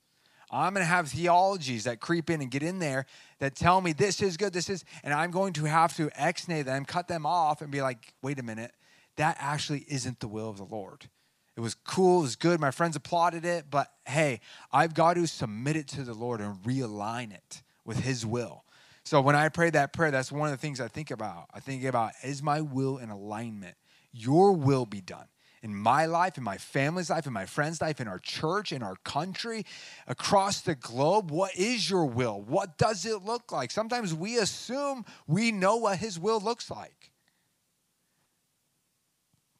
I'm 0.50 0.72
going 0.72 0.82
to 0.82 0.88
have 0.88 1.08
theologies 1.08 1.84
that 1.84 2.00
creep 2.00 2.30
in 2.30 2.40
and 2.40 2.50
get 2.50 2.62
in 2.62 2.78
there 2.78 3.04
that 3.38 3.54
tell 3.54 3.82
me 3.82 3.92
this 3.92 4.22
is 4.22 4.38
good, 4.38 4.54
this 4.54 4.70
is, 4.70 4.82
and 5.04 5.12
I'm 5.12 5.30
going 5.30 5.52
to 5.54 5.66
have 5.66 5.94
to 5.96 6.08
exnate 6.16 6.64
them, 6.64 6.86
cut 6.86 7.06
them 7.06 7.26
off, 7.26 7.60
and 7.60 7.70
be 7.70 7.82
like, 7.82 8.14
wait 8.22 8.38
a 8.38 8.42
minute, 8.42 8.72
that 9.16 9.36
actually 9.38 9.84
isn't 9.88 10.20
the 10.20 10.26
will 10.28 10.48
of 10.48 10.56
the 10.56 10.64
Lord. 10.64 11.10
It 11.54 11.60
was 11.60 11.74
cool, 11.74 12.20
it 12.20 12.22
was 12.22 12.36
good, 12.36 12.58
my 12.58 12.70
friends 12.70 12.96
applauded 12.96 13.44
it, 13.44 13.66
but 13.70 13.88
hey, 14.06 14.40
I've 14.72 14.94
got 14.94 15.14
to 15.14 15.26
submit 15.26 15.76
it 15.76 15.86
to 15.88 16.02
the 16.02 16.14
Lord 16.14 16.40
and 16.40 16.62
realign 16.62 17.30
it 17.30 17.62
with 17.84 17.98
His 17.98 18.24
will. 18.24 18.64
So 19.04 19.20
when 19.20 19.36
I 19.36 19.50
pray 19.50 19.68
that 19.68 19.92
prayer, 19.92 20.10
that's 20.10 20.32
one 20.32 20.48
of 20.48 20.52
the 20.52 20.62
things 20.62 20.80
I 20.80 20.88
think 20.88 21.10
about. 21.10 21.48
I 21.52 21.60
think 21.60 21.84
about 21.84 22.12
is 22.24 22.42
my 22.42 22.62
will 22.62 22.96
in 22.96 23.10
alignment? 23.10 23.76
Your 24.12 24.52
will 24.52 24.86
be 24.86 25.02
done 25.02 25.26
in 25.62 25.74
my 25.74 26.06
life, 26.06 26.36
in 26.36 26.44
my 26.44 26.58
family's 26.58 27.08
life, 27.08 27.26
in 27.26 27.32
my 27.32 27.46
friend's 27.46 27.80
life, 27.80 28.00
in 28.00 28.08
our 28.08 28.18
church, 28.18 28.72
in 28.72 28.82
our 28.82 28.96
country, 29.04 29.64
across 30.08 30.60
the 30.60 30.74
globe? 30.74 31.30
What 31.30 31.54
is 31.54 31.88
your 31.88 32.04
will? 32.04 32.42
What 32.42 32.76
does 32.76 33.06
it 33.06 33.22
look 33.22 33.52
like? 33.52 33.70
Sometimes 33.70 34.12
we 34.12 34.38
assume 34.38 35.04
we 35.26 35.52
know 35.52 35.76
what 35.76 35.98
His 35.98 36.18
will 36.18 36.40
looks 36.40 36.70
like. 36.70 37.12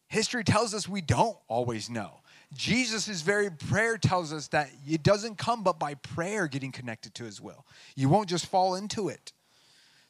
History 0.09 0.45
tells 0.45 0.75
us 0.75 0.89
we 0.89 1.01
don't 1.01 1.39
always 1.49 1.89
know. 1.89 2.21
Jesus' 2.53 3.23
very 3.23 3.51
prayer 3.51 3.97
tells 3.97 4.33
us 4.33 4.49
that 4.49 4.71
it 4.87 5.03
doesn't 5.03 5.39
come 5.39 5.63
but 5.63 5.79
by 5.79 5.95
prayer 5.95 6.49
getting 6.49 6.71
connected 6.71 7.15
to 7.15 7.25
his 7.25 7.41
will. 7.41 7.65
You 7.97 8.11
won't 8.11 8.29
just 8.29 8.45
fall 8.47 8.75
into 8.75 9.09
it. 9.09 9.33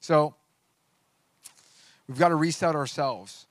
So 0.01 0.34
we've 2.09 2.18
got 2.18 2.30
to 2.30 2.34
reset 2.34 2.74
ourselves. 2.74 3.47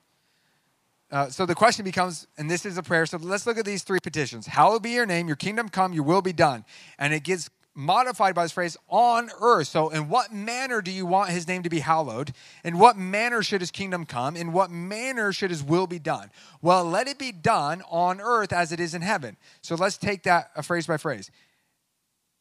Uh, 1.12 1.28
so 1.28 1.44
the 1.44 1.54
question 1.54 1.84
becomes, 1.84 2.26
and 2.38 2.50
this 2.50 2.64
is 2.64 2.78
a 2.78 2.82
prayer. 2.82 3.04
So 3.04 3.18
let's 3.18 3.46
look 3.46 3.58
at 3.58 3.66
these 3.66 3.82
three 3.82 4.00
petitions. 4.02 4.46
Hallowed 4.46 4.82
be 4.82 4.90
your 4.90 5.04
name, 5.04 5.26
your 5.26 5.36
kingdom 5.36 5.68
come, 5.68 5.92
your 5.92 6.04
will 6.04 6.22
be 6.22 6.32
done. 6.32 6.64
And 6.98 7.12
it 7.12 7.22
gets 7.22 7.50
modified 7.74 8.34
by 8.34 8.44
this 8.44 8.52
phrase 8.52 8.76
on 8.88 9.30
earth. 9.40 9.68
So, 9.68 9.90
in 9.90 10.08
what 10.08 10.32
manner 10.32 10.82
do 10.82 10.90
you 10.90 11.06
want 11.06 11.30
his 11.30 11.46
name 11.46 11.62
to 11.62 11.70
be 11.70 11.80
hallowed? 11.80 12.32
In 12.64 12.78
what 12.78 12.96
manner 12.96 13.42
should 13.42 13.60
his 13.60 13.70
kingdom 13.70 14.04
come? 14.04 14.36
In 14.36 14.52
what 14.52 14.70
manner 14.70 15.32
should 15.32 15.50
his 15.50 15.62
will 15.62 15.86
be 15.86 15.98
done? 15.98 16.30
Well, 16.60 16.84
let 16.84 17.08
it 17.08 17.18
be 17.18 17.32
done 17.32 17.82
on 17.90 18.20
earth 18.20 18.52
as 18.52 18.72
it 18.72 18.80
is 18.80 18.94
in 18.94 19.02
heaven. 19.02 19.36
So, 19.62 19.74
let's 19.74 19.98
take 19.98 20.22
that 20.24 20.50
a 20.56 20.62
phrase 20.62 20.86
by 20.86 20.96
phrase. 20.96 21.30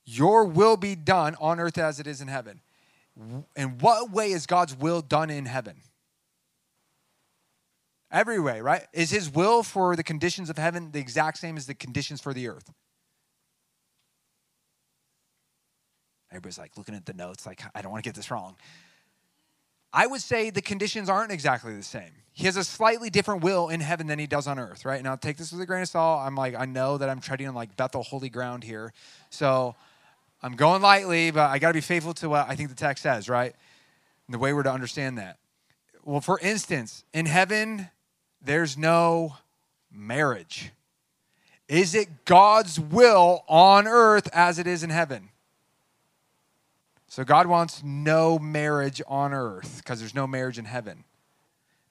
Your 0.05 0.45
will 0.45 0.77
be 0.77 0.95
done 0.95 1.35
on 1.39 1.59
earth 1.59 1.77
as 1.77 1.99
it 1.99 2.07
is 2.07 2.21
in 2.21 2.27
heaven. 2.27 2.61
In 3.55 3.77
what 3.79 4.11
way 4.11 4.31
is 4.31 4.45
God's 4.45 4.75
will 4.75 5.01
done 5.01 5.29
in 5.29 5.45
heaven? 5.45 5.81
Every 8.11 8.39
way, 8.39 8.59
right? 8.61 8.83
Is 8.91 9.09
his 9.09 9.29
will 9.29 9.63
for 9.63 9.95
the 9.95 10.03
conditions 10.03 10.49
of 10.49 10.57
heaven 10.57 10.91
the 10.91 10.99
exact 10.99 11.37
same 11.37 11.55
as 11.55 11.65
the 11.65 11.73
conditions 11.73 12.19
for 12.19 12.33
the 12.33 12.49
earth? 12.49 12.69
Everybody's 16.29 16.57
like 16.57 16.77
looking 16.77 16.95
at 16.95 17.05
the 17.05 17.13
notes, 17.13 17.45
like, 17.45 17.61
I 17.73 17.81
don't 17.81 17.91
want 17.91 18.03
to 18.03 18.07
get 18.07 18.15
this 18.15 18.31
wrong. 18.31 18.55
I 19.93 20.07
would 20.07 20.21
say 20.21 20.49
the 20.49 20.61
conditions 20.61 21.09
aren't 21.09 21.31
exactly 21.31 21.75
the 21.75 21.83
same. 21.83 22.11
He 22.31 22.45
has 22.45 22.55
a 22.55 22.63
slightly 22.63 23.09
different 23.09 23.43
will 23.43 23.67
in 23.67 23.81
heaven 23.81 24.07
than 24.07 24.19
he 24.19 24.27
does 24.27 24.47
on 24.47 24.57
earth, 24.57 24.85
right? 24.85 25.03
Now, 25.03 25.17
take 25.17 25.35
this 25.35 25.51
with 25.51 25.59
a 25.59 25.65
grain 25.65 25.81
of 25.81 25.89
salt. 25.89 26.21
I'm 26.25 26.35
like, 26.35 26.55
I 26.55 26.65
know 26.65 26.97
that 26.97 27.09
I'm 27.09 27.19
treading 27.19 27.47
on 27.47 27.55
like 27.55 27.75
Bethel 27.75 28.03
holy 28.03 28.29
ground 28.29 28.63
here. 28.63 28.93
So 29.29 29.75
I'm 30.41 30.55
going 30.55 30.81
lightly, 30.81 31.31
but 31.31 31.49
I 31.49 31.59
got 31.59 31.69
to 31.69 31.73
be 31.73 31.81
faithful 31.81 32.13
to 32.15 32.29
what 32.29 32.49
I 32.49 32.55
think 32.55 32.69
the 32.69 32.75
text 32.75 33.03
says, 33.03 33.27
right? 33.27 33.53
And 34.27 34.33
the 34.33 34.39
way 34.39 34.53
we're 34.53 34.63
to 34.63 34.71
understand 34.71 35.17
that. 35.17 35.37
Well, 36.05 36.21
for 36.21 36.39
instance, 36.39 37.03
in 37.13 37.25
heaven, 37.25 37.89
there's 38.43 38.77
no 38.77 39.35
marriage. 39.91 40.71
Is 41.67 41.95
it 41.95 42.25
God's 42.25 42.79
will 42.79 43.43
on 43.47 43.87
earth 43.87 44.29
as 44.33 44.59
it 44.59 44.67
is 44.67 44.83
in 44.83 44.89
heaven? 44.89 45.29
So 47.07 47.23
God 47.23 47.47
wants 47.47 47.81
no 47.83 48.39
marriage 48.39 49.01
on 49.07 49.33
earth 49.33 49.77
because 49.77 49.99
there's 49.99 50.15
no 50.15 50.27
marriage 50.27 50.57
in 50.57 50.65
heaven. 50.65 51.03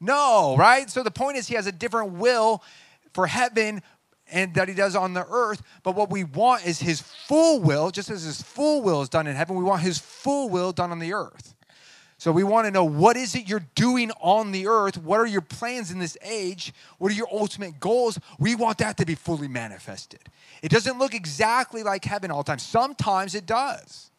No, 0.00 0.56
right? 0.56 0.88
So 0.88 1.02
the 1.02 1.10
point 1.10 1.36
is 1.36 1.46
he 1.46 1.56
has 1.56 1.66
a 1.66 1.72
different 1.72 2.12
will 2.12 2.62
for 3.12 3.26
heaven 3.26 3.82
and 4.32 4.54
that 4.54 4.68
he 4.68 4.74
does 4.74 4.96
on 4.96 5.12
the 5.12 5.26
earth, 5.28 5.62
but 5.82 5.94
what 5.94 6.10
we 6.10 6.24
want 6.24 6.66
is 6.66 6.78
his 6.78 7.00
full 7.00 7.60
will, 7.60 7.90
just 7.90 8.10
as 8.10 8.22
his 8.22 8.40
full 8.40 8.80
will 8.82 9.02
is 9.02 9.08
done 9.08 9.26
in 9.26 9.36
heaven, 9.36 9.56
we 9.56 9.64
want 9.64 9.82
his 9.82 9.98
full 9.98 10.48
will 10.48 10.72
done 10.72 10.90
on 10.90 11.00
the 11.00 11.12
earth. 11.12 11.54
So 12.20 12.32
we 12.32 12.44
want 12.44 12.66
to 12.66 12.70
know 12.70 12.84
what 12.84 13.16
is 13.16 13.34
it 13.34 13.48
you're 13.48 13.64
doing 13.74 14.10
on 14.20 14.52
the 14.52 14.66
earth? 14.66 14.98
What 14.98 15.20
are 15.20 15.26
your 15.26 15.40
plans 15.40 15.90
in 15.90 15.98
this 15.98 16.18
age? 16.20 16.74
What 16.98 17.10
are 17.10 17.14
your 17.14 17.28
ultimate 17.32 17.80
goals? 17.80 18.20
We 18.38 18.54
want 18.54 18.76
that 18.76 18.98
to 18.98 19.06
be 19.06 19.14
fully 19.14 19.48
manifested. 19.48 20.20
It 20.62 20.70
doesn't 20.70 20.98
look 20.98 21.14
exactly 21.14 21.82
like 21.82 22.04
heaven 22.04 22.30
all 22.30 22.42
the 22.42 22.48
time. 22.48 22.58
Sometimes 22.58 23.34
it 23.34 23.46
does. 23.46 24.10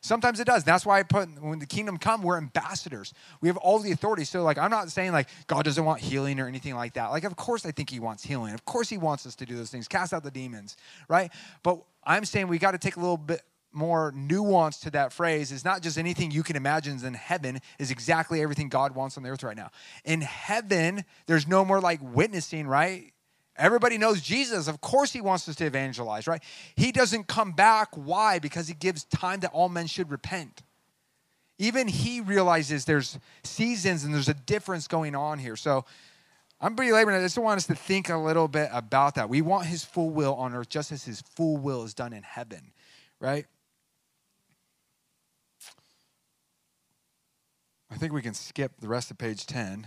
Sometimes 0.00 0.40
it 0.40 0.44
does. 0.44 0.64
That's 0.64 0.84
why 0.84 0.98
I 0.98 1.04
put 1.04 1.40
when 1.40 1.60
the 1.60 1.66
kingdom 1.66 1.98
come, 1.98 2.24
we're 2.24 2.36
ambassadors. 2.36 3.14
We 3.40 3.48
have 3.48 3.58
all 3.58 3.78
the 3.78 3.92
authority. 3.92 4.24
So 4.24 4.42
like 4.42 4.58
I'm 4.58 4.72
not 4.72 4.90
saying 4.90 5.12
like 5.12 5.28
God 5.46 5.64
doesn't 5.64 5.84
want 5.84 6.00
healing 6.00 6.40
or 6.40 6.48
anything 6.48 6.74
like 6.74 6.94
that. 6.94 7.12
Like 7.12 7.22
of 7.22 7.36
course 7.36 7.64
I 7.64 7.70
think 7.70 7.90
he 7.90 8.00
wants 8.00 8.24
healing. 8.24 8.54
Of 8.54 8.64
course 8.64 8.88
he 8.88 8.98
wants 8.98 9.24
us 9.24 9.36
to 9.36 9.46
do 9.46 9.54
those 9.54 9.70
things, 9.70 9.86
cast 9.86 10.12
out 10.12 10.24
the 10.24 10.32
demons, 10.32 10.76
right? 11.08 11.30
But 11.62 11.78
I'm 12.02 12.24
saying 12.24 12.48
we 12.48 12.58
got 12.58 12.72
to 12.72 12.78
take 12.78 12.96
a 12.96 13.00
little 13.00 13.16
bit 13.16 13.42
more 13.76 14.12
nuance 14.16 14.78
to 14.80 14.90
that 14.90 15.12
phrase. 15.12 15.52
is 15.52 15.64
not 15.64 15.82
just 15.82 15.98
anything 15.98 16.30
you 16.30 16.42
can 16.42 16.56
imagine 16.56 17.04
in 17.04 17.14
heaven 17.14 17.60
is 17.78 17.90
exactly 17.90 18.40
everything 18.42 18.68
God 18.68 18.94
wants 18.94 19.16
on 19.16 19.22
the 19.22 19.28
earth 19.28 19.42
right 19.42 19.56
now. 19.56 19.70
In 20.04 20.22
heaven, 20.22 21.04
there's 21.26 21.46
no 21.46 21.64
more 21.64 21.80
like 21.80 22.00
witnessing, 22.02 22.66
right? 22.66 23.12
Everybody 23.58 23.98
knows 23.98 24.20
Jesus. 24.20 24.68
Of 24.68 24.80
course, 24.80 25.12
he 25.12 25.20
wants 25.20 25.48
us 25.48 25.56
to 25.56 25.66
evangelize, 25.66 26.26
right? 26.26 26.42
He 26.74 26.92
doesn't 26.92 27.26
come 27.26 27.52
back. 27.52 27.88
Why? 27.94 28.38
Because 28.38 28.68
he 28.68 28.74
gives 28.74 29.04
time 29.04 29.40
that 29.40 29.50
all 29.52 29.68
men 29.68 29.86
should 29.86 30.10
repent. 30.10 30.62
Even 31.58 31.88
he 31.88 32.20
realizes 32.20 32.84
there's 32.84 33.18
seasons 33.44 34.04
and 34.04 34.14
there's 34.14 34.28
a 34.28 34.34
difference 34.34 34.88
going 34.88 35.14
on 35.14 35.38
here. 35.38 35.56
So 35.56 35.86
I'm 36.60 36.76
pretty 36.76 36.92
laboring. 36.92 37.16
I 37.16 37.22
just 37.22 37.38
want 37.38 37.58
us 37.58 37.66
to 37.66 37.74
think 37.74 38.08
a 38.08 38.16
little 38.16 38.48
bit 38.48 38.68
about 38.72 39.14
that. 39.14 39.28
We 39.28 39.42
want 39.42 39.66
his 39.66 39.84
full 39.84 40.10
will 40.10 40.34
on 40.34 40.54
earth 40.54 40.68
just 40.68 40.92
as 40.92 41.04
his 41.04 41.20
full 41.20 41.56
will 41.56 41.84
is 41.84 41.94
done 41.94 42.12
in 42.12 42.22
heaven, 42.22 42.72
right? 43.20 43.46
I 47.90 47.96
think 47.96 48.12
we 48.12 48.22
can 48.22 48.34
skip 48.34 48.72
the 48.80 48.88
rest 48.88 49.10
of 49.10 49.18
page 49.18 49.46
10. 49.46 49.86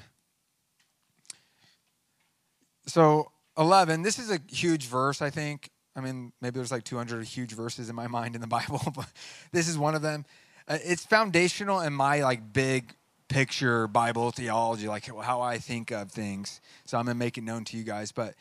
So 2.85 3.31
11, 3.57 4.01
this 4.01 4.17
is 4.17 4.31
a 4.31 4.39
huge 4.49 4.85
verse, 4.85 5.21
I 5.21 5.29
think. 5.29 5.69
I 5.95 6.01
mean, 6.01 6.31
maybe 6.41 6.55
there's 6.55 6.71
like 6.71 6.83
200 6.85 7.25
huge 7.25 7.51
verses 7.51 7.89
in 7.89 7.95
my 7.95 8.07
mind 8.19 8.35
in 8.35 8.41
the 8.41 8.47
Bible, 8.47 8.81
but 8.95 9.07
this 9.51 9.67
is 9.67 9.77
one 9.77 9.95
of 9.95 10.01
them. 10.01 10.25
Uh, 10.67 10.77
it's 10.83 11.05
foundational 11.05 11.81
in 11.81 11.93
my 11.93 12.21
like 12.21 12.53
big 12.53 12.95
picture 13.27 13.87
Bible 13.87 14.31
theology, 14.31 14.87
like 14.87 15.05
how 15.21 15.41
I 15.41 15.57
think 15.57 15.91
of 15.91 16.11
things. 16.11 16.61
So 16.85 16.97
I'm 16.97 17.05
going 17.05 17.15
to 17.15 17.19
make 17.19 17.37
it 17.37 17.43
known 17.43 17.63
to 17.65 17.77
you 17.77 17.83
guys. 17.83 18.11
But 18.11 18.33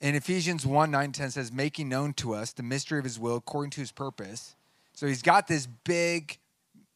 in 0.00 0.14
Ephesians 0.14 0.64
1 0.64 0.90
9 0.90 1.12
10 1.12 1.30
says, 1.30 1.52
making 1.52 1.88
known 1.88 2.12
to 2.14 2.34
us 2.34 2.52
the 2.52 2.62
mystery 2.62 2.98
of 2.98 3.04
his 3.04 3.18
will 3.18 3.36
according 3.36 3.70
to 3.70 3.80
his 3.80 3.90
purpose. 3.90 4.54
So 4.92 5.06
he's 5.06 5.22
got 5.22 5.48
this 5.48 5.66
big 5.66 6.38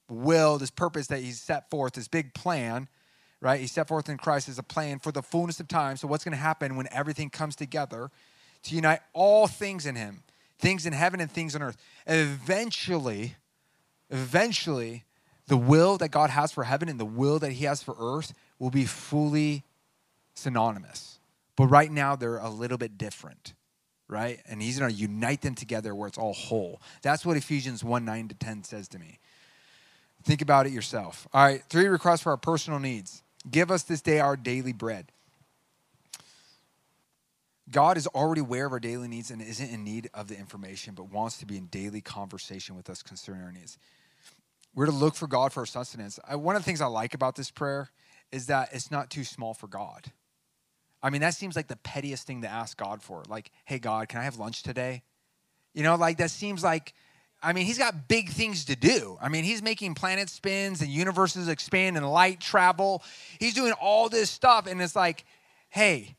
will, 0.08 0.58
this 0.58 0.70
purpose 0.70 1.06
that 1.08 1.20
he's 1.20 1.40
set 1.40 1.70
forth, 1.70 1.94
this 1.94 2.08
big 2.08 2.34
plan 2.34 2.88
right? 3.42 3.60
He 3.60 3.66
set 3.66 3.88
forth 3.88 4.08
in 4.08 4.16
Christ 4.16 4.48
as 4.48 4.58
a 4.58 4.62
plan 4.62 5.00
for 5.00 5.12
the 5.12 5.20
fullness 5.20 5.60
of 5.60 5.68
time. 5.68 5.96
So, 5.96 6.06
what's 6.06 6.24
going 6.24 6.32
to 6.32 6.38
happen 6.38 6.76
when 6.76 6.86
everything 6.90 7.28
comes 7.28 7.56
together 7.56 8.10
to 8.62 8.74
unite 8.74 9.00
all 9.12 9.46
things 9.46 9.84
in 9.84 9.96
Him, 9.96 10.22
things 10.58 10.86
in 10.86 10.94
heaven 10.94 11.20
and 11.20 11.30
things 11.30 11.54
on 11.54 11.62
earth? 11.62 11.76
Eventually, 12.06 13.34
eventually, 14.08 15.04
the 15.48 15.56
will 15.56 15.98
that 15.98 16.10
God 16.10 16.30
has 16.30 16.52
for 16.52 16.64
heaven 16.64 16.88
and 16.88 16.98
the 16.98 17.04
will 17.04 17.38
that 17.40 17.52
He 17.52 17.64
has 17.66 17.82
for 17.82 17.96
earth 17.98 18.32
will 18.58 18.70
be 18.70 18.84
fully 18.84 19.64
synonymous. 20.34 21.18
But 21.56 21.66
right 21.66 21.90
now, 21.90 22.16
they're 22.16 22.38
a 22.38 22.48
little 22.48 22.78
bit 22.78 22.96
different, 22.96 23.54
right? 24.08 24.40
And 24.48 24.62
He's 24.62 24.78
going 24.78 24.92
to 24.92 24.96
unite 24.96 25.42
them 25.42 25.56
together 25.56 25.96
where 25.96 26.06
it's 26.06 26.18
all 26.18 26.32
whole. 26.32 26.80
That's 27.02 27.26
what 27.26 27.36
Ephesians 27.36 27.82
1 27.82 28.04
9 28.04 28.28
to 28.28 28.34
10 28.36 28.62
says 28.62 28.86
to 28.88 29.00
me. 29.00 29.18
Think 30.24 30.42
about 30.42 30.66
it 30.66 30.72
yourself. 30.72 31.26
All 31.32 31.44
right, 31.44 31.62
three 31.68 31.86
requests 31.86 32.22
for 32.22 32.30
our 32.30 32.36
personal 32.36 32.78
needs. 32.78 33.22
Give 33.50 33.70
us 33.70 33.82
this 33.82 34.00
day 34.00 34.20
our 34.20 34.36
daily 34.36 34.72
bread. 34.72 35.10
God 37.70 37.96
is 37.96 38.06
already 38.08 38.42
aware 38.42 38.66
of 38.66 38.72
our 38.72 38.80
daily 38.80 39.08
needs 39.08 39.30
and 39.30 39.40
isn't 39.40 39.70
in 39.70 39.82
need 39.82 40.10
of 40.14 40.28
the 40.28 40.36
information, 40.36 40.94
but 40.94 41.10
wants 41.10 41.38
to 41.38 41.46
be 41.46 41.56
in 41.56 41.66
daily 41.66 42.00
conversation 42.00 42.76
with 42.76 42.90
us 42.90 43.02
concerning 43.02 43.42
our 43.42 43.52
needs. 43.52 43.78
We're 44.74 44.86
to 44.86 44.92
look 44.92 45.14
for 45.14 45.26
God 45.26 45.52
for 45.52 45.60
our 45.60 45.66
sustenance. 45.66 46.20
I, 46.26 46.36
one 46.36 46.54
of 46.54 46.62
the 46.62 46.66
things 46.66 46.80
I 46.80 46.86
like 46.86 47.14
about 47.14 47.34
this 47.34 47.50
prayer 47.50 47.90
is 48.30 48.46
that 48.46 48.70
it's 48.72 48.90
not 48.90 49.10
too 49.10 49.24
small 49.24 49.54
for 49.54 49.66
God. 49.66 50.12
I 51.02 51.10
mean, 51.10 51.20
that 51.22 51.34
seems 51.34 51.56
like 51.56 51.66
the 51.66 51.76
pettiest 51.76 52.26
thing 52.26 52.42
to 52.42 52.48
ask 52.48 52.76
God 52.76 53.02
for. 53.02 53.24
Like, 53.28 53.50
hey, 53.64 53.78
God, 53.78 54.08
can 54.08 54.20
I 54.20 54.24
have 54.24 54.38
lunch 54.38 54.62
today? 54.62 55.02
You 55.74 55.82
know, 55.82 55.96
like 55.96 56.18
that 56.18 56.30
seems 56.30 56.62
like 56.62 56.94
I 57.42 57.52
mean, 57.52 57.66
he's 57.66 57.78
got 57.78 58.06
big 58.06 58.30
things 58.30 58.66
to 58.66 58.76
do. 58.76 59.18
I 59.20 59.28
mean, 59.28 59.42
he's 59.42 59.62
making 59.62 59.94
planet 59.94 60.28
spins 60.28 60.80
and 60.80 60.88
universes 60.88 61.48
expand 61.48 61.96
and 61.96 62.08
light 62.08 62.40
travel. 62.40 63.02
He's 63.40 63.54
doing 63.54 63.72
all 63.72 64.08
this 64.08 64.30
stuff. 64.30 64.66
And 64.66 64.80
it's 64.80 64.94
like, 64.94 65.24
hey, 65.68 66.16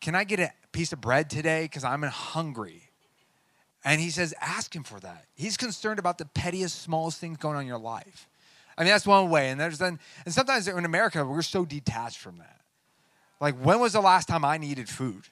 can 0.00 0.14
I 0.14 0.22
get 0.22 0.38
a 0.38 0.52
piece 0.70 0.92
of 0.92 1.00
bread 1.00 1.28
today? 1.28 1.64
Because 1.64 1.82
I'm 1.82 2.02
hungry. 2.02 2.90
And 3.84 4.00
he 4.00 4.10
says, 4.10 4.32
ask 4.40 4.74
him 4.74 4.84
for 4.84 5.00
that. 5.00 5.24
He's 5.34 5.56
concerned 5.56 5.98
about 5.98 6.18
the 6.18 6.24
pettiest, 6.24 6.82
smallest 6.82 7.18
things 7.18 7.36
going 7.36 7.56
on 7.56 7.62
in 7.62 7.68
your 7.68 7.78
life. 7.78 8.28
I 8.78 8.82
mean, 8.82 8.92
that's 8.92 9.06
one 9.06 9.30
way. 9.30 9.50
And 9.50 9.60
there's 9.60 9.78
then, 9.78 9.98
and 10.24 10.32
sometimes 10.32 10.68
in 10.68 10.84
America, 10.84 11.24
we're 11.24 11.42
so 11.42 11.64
detached 11.64 12.18
from 12.18 12.38
that. 12.38 12.60
Like, 13.40 13.56
when 13.56 13.80
was 13.80 13.92
the 13.92 14.00
last 14.00 14.28
time 14.28 14.44
I 14.44 14.56
needed 14.56 14.88
food? 14.88 15.24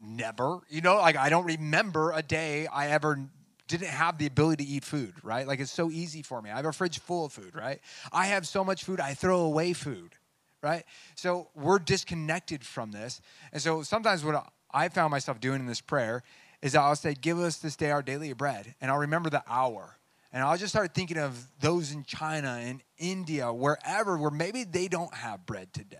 Never. 0.00 0.58
You 0.68 0.80
know, 0.80 0.96
like 0.96 1.16
I 1.16 1.30
don't 1.30 1.46
remember 1.46 2.12
a 2.12 2.22
day 2.22 2.66
I 2.66 2.88
ever 2.88 3.28
didn't 3.68 3.88
have 3.88 4.18
the 4.18 4.26
ability 4.26 4.64
to 4.64 4.70
eat 4.70 4.84
food, 4.84 5.14
right? 5.22 5.46
Like 5.46 5.60
it's 5.60 5.72
so 5.72 5.90
easy 5.90 6.22
for 6.22 6.40
me. 6.40 6.50
I 6.50 6.56
have 6.56 6.66
a 6.66 6.72
fridge 6.72 6.98
full 7.00 7.26
of 7.26 7.32
food, 7.32 7.54
right? 7.54 7.80
I 8.12 8.26
have 8.26 8.46
so 8.46 8.64
much 8.64 8.84
food, 8.84 9.00
I 9.00 9.14
throw 9.14 9.40
away 9.40 9.72
food, 9.72 10.14
right? 10.62 10.84
So 11.14 11.48
we're 11.54 11.78
disconnected 11.78 12.64
from 12.64 12.92
this. 12.92 13.20
And 13.52 13.60
so 13.60 13.82
sometimes 13.82 14.24
what 14.24 14.46
I 14.72 14.88
found 14.88 15.10
myself 15.10 15.40
doing 15.40 15.60
in 15.60 15.66
this 15.66 15.80
prayer 15.80 16.22
is 16.62 16.74
I'll 16.74 16.96
say, 16.96 17.14
Give 17.14 17.38
us 17.38 17.58
this 17.58 17.76
day 17.76 17.90
our 17.90 18.02
daily 18.02 18.32
bread. 18.32 18.74
And 18.80 18.90
I'll 18.90 18.98
remember 18.98 19.30
the 19.30 19.42
our. 19.48 19.96
And 20.32 20.42
I'll 20.42 20.58
just 20.58 20.72
start 20.72 20.94
thinking 20.94 21.18
of 21.18 21.46
those 21.60 21.92
in 21.92 22.04
China 22.04 22.58
and 22.60 22.82
India, 22.98 23.52
wherever, 23.52 24.18
where 24.18 24.30
maybe 24.30 24.64
they 24.64 24.88
don't 24.88 25.14
have 25.14 25.46
bread 25.46 25.72
today. 25.72 25.96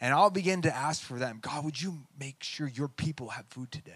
And 0.00 0.14
I'll 0.14 0.30
begin 0.30 0.62
to 0.62 0.74
ask 0.74 1.02
for 1.02 1.18
them, 1.18 1.38
God, 1.40 1.64
would 1.64 1.80
you 1.80 1.98
make 2.18 2.42
sure 2.42 2.66
your 2.66 2.88
people 2.88 3.28
have 3.30 3.46
food 3.46 3.70
today? 3.70 3.92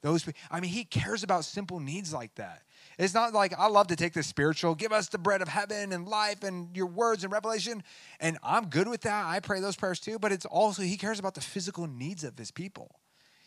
Those, 0.00 0.28
I 0.50 0.60
mean, 0.60 0.70
he 0.70 0.84
cares 0.84 1.24
about 1.24 1.44
simple 1.44 1.80
needs 1.80 2.12
like 2.12 2.34
that. 2.36 2.62
It's 2.98 3.14
not 3.14 3.32
like 3.32 3.52
I 3.58 3.66
love 3.66 3.88
to 3.88 3.96
take 3.96 4.12
the 4.12 4.22
spiritual, 4.22 4.74
give 4.74 4.92
us 4.92 5.08
the 5.08 5.18
bread 5.18 5.42
of 5.42 5.48
heaven 5.48 5.92
and 5.92 6.06
life 6.06 6.44
and 6.44 6.76
your 6.76 6.86
words 6.86 7.24
and 7.24 7.32
revelation. 7.32 7.82
And 8.20 8.38
I'm 8.42 8.66
good 8.66 8.88
with 8.88 9.02
that. 9.02 9.26
I 9.26 9.40
pray 9.40 9.60
those 9.60 9.76
prayers 9.76 9.98
too. 9.98 10.18
But 10.18 10.30
it's 10.30 10.46
also, 10.46 10.82
he 10.82 10.96
cares 10.96 11.18
about 11.18 11.34
the 11.34 11.40
physical 11.40 11.86
needs 11.86 12.22
of 12.22 12.38
his 12.38 12.50
people. 12.50 13.00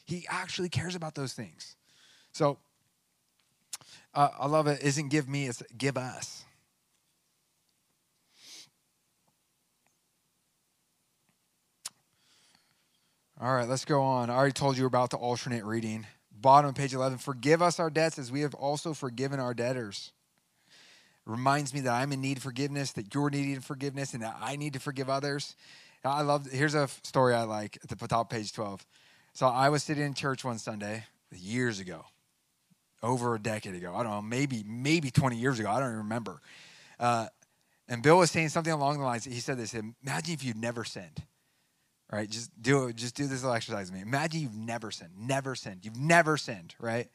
He 0.05 0.25
actually 0.29 0.69
cares 0.69 0.95
about 0.95 1.15
those 1.15 1.33
things. 1.33 1.75
So 2.33 2.57
uh, 4.13 4.29
I 4.37 4.47
love 4.47 4.67
it. 4.67 4.83
Isn't 4.83 5.09
give 5.09 5.29
me, 5.29 5.47
it's 5.47 5.63
give 5.77 5.97
us. 5.97 6.43
All 13.39 13.53
right, 13.53 13.67
let's 13.67 13.85
go 13.85 14.01
on. 14.01 14.29
I 14.29 14.35
already 14.35 14.51
told 14.51 14.77
you 14.77 14.85
about 14.85 15.09
the 15.09 15.17
alternate 15.17 15.63
reading 15.65 16.05
bottom 16.41 16.69
of 16.69 16.75
page 16.75 16.93
11 16.93 17.17
forgive 17.17 17.61
us 17.61 17.79
our 17.79 17.89
debts 17.89 18.17
as 18.17 18.31
we 18.31 18.41
have 18.41 18.53
also 18.53 18.93
forgiven 18.93 19.39
our 19.39 19.53
debtors 19.53 20.11
reminds 21.25 21.73
me 21.73 21.81
that 21.81 21.93
i'm 21.93 22.11
in 22.11 22.21
need 22.21 22.37
of 22.37 22.43
forgiveness 22.43 22.91
that 22.93 23.13
you're 23.13 23.29
needing 23.29 23.59
forgiveness 23.59 24.13
and 24.13 24.23
that 24.23 24.35
i 24.41 24.55
need 24.55 24.73
to 24.73 24.79
forgive 24.79 25.09
others 25.09 25.55
i 26.03 26.21
love 26.21 26.47
here's 26.51 26.75
a 26.75 26.87
story 27.03 27.33
i 27.33 27.43
like 27.43 27.77
at 27.83 27.89
the 27.89 28.07
top 28.07 28.29
page 28.29 28.53
12 28.53 28.85
so 29.33 29.47
i 29.47 29.69
was 29.69 29.83
sitting 29.83 30.03
in 30.03 30.13
church 30.13 30.43
one 30.43 30.57
sunday 30.57 31.03
years 31.31 31.79
ago 31.79 32.05
over 33.03 33.35
a 33.35 33.39
decade 33.39 33.75
ago. 33.75 33.93
I 33.95 34.03
don't 34.03 34.11
know, 34.11 34.21
maybe 34.21 34.63
maybe 34.65 35.11
20 35.11 35.35
years 35.35 35.59
ago. 35.59 35.69
I 35.69 35.79
don't 35.79 35.89
even 35.89 35.97
remember. 35.99 36.41
Uh, 36.99 37.27
and 37.87 38.01
Bill 38.03 38.17
was 38.17 38.31
saying 38.31 38.49
something 38.49 38.71
along 38.71 38.99
the 38.99 39.03
lines. 39.03 39.25
He 39.25 39.39
said 39.39 39.57
this: 39.57 39.73
Imagine 39.73 40.33
if 40.33 40.43
you'd 40.43 40.57
never 40.57 40.83
sinned. 40.83 41.23
Right? 42.11 42.29
Just 42.29 42.51
do 42.61 42.87
it. 42.87 42.97
Just 42.97 43.15
do 43.15 43.25
this 43.25 43.41
little 43.41 43.55
exercise 43.55 43.89
with 43.89 43.99
me. 43.99 44.01
Imagine 44.01 44.41
you've 44.41 44.55
never 44.55 44.91
sinned. 44.91 45.11
Never 45.17 45.55
sinned. 45.55 45.85
You've 45.85 45.97
never 45.97 46.35
sinned. 46.37 46.75
Right? 46.79 47.09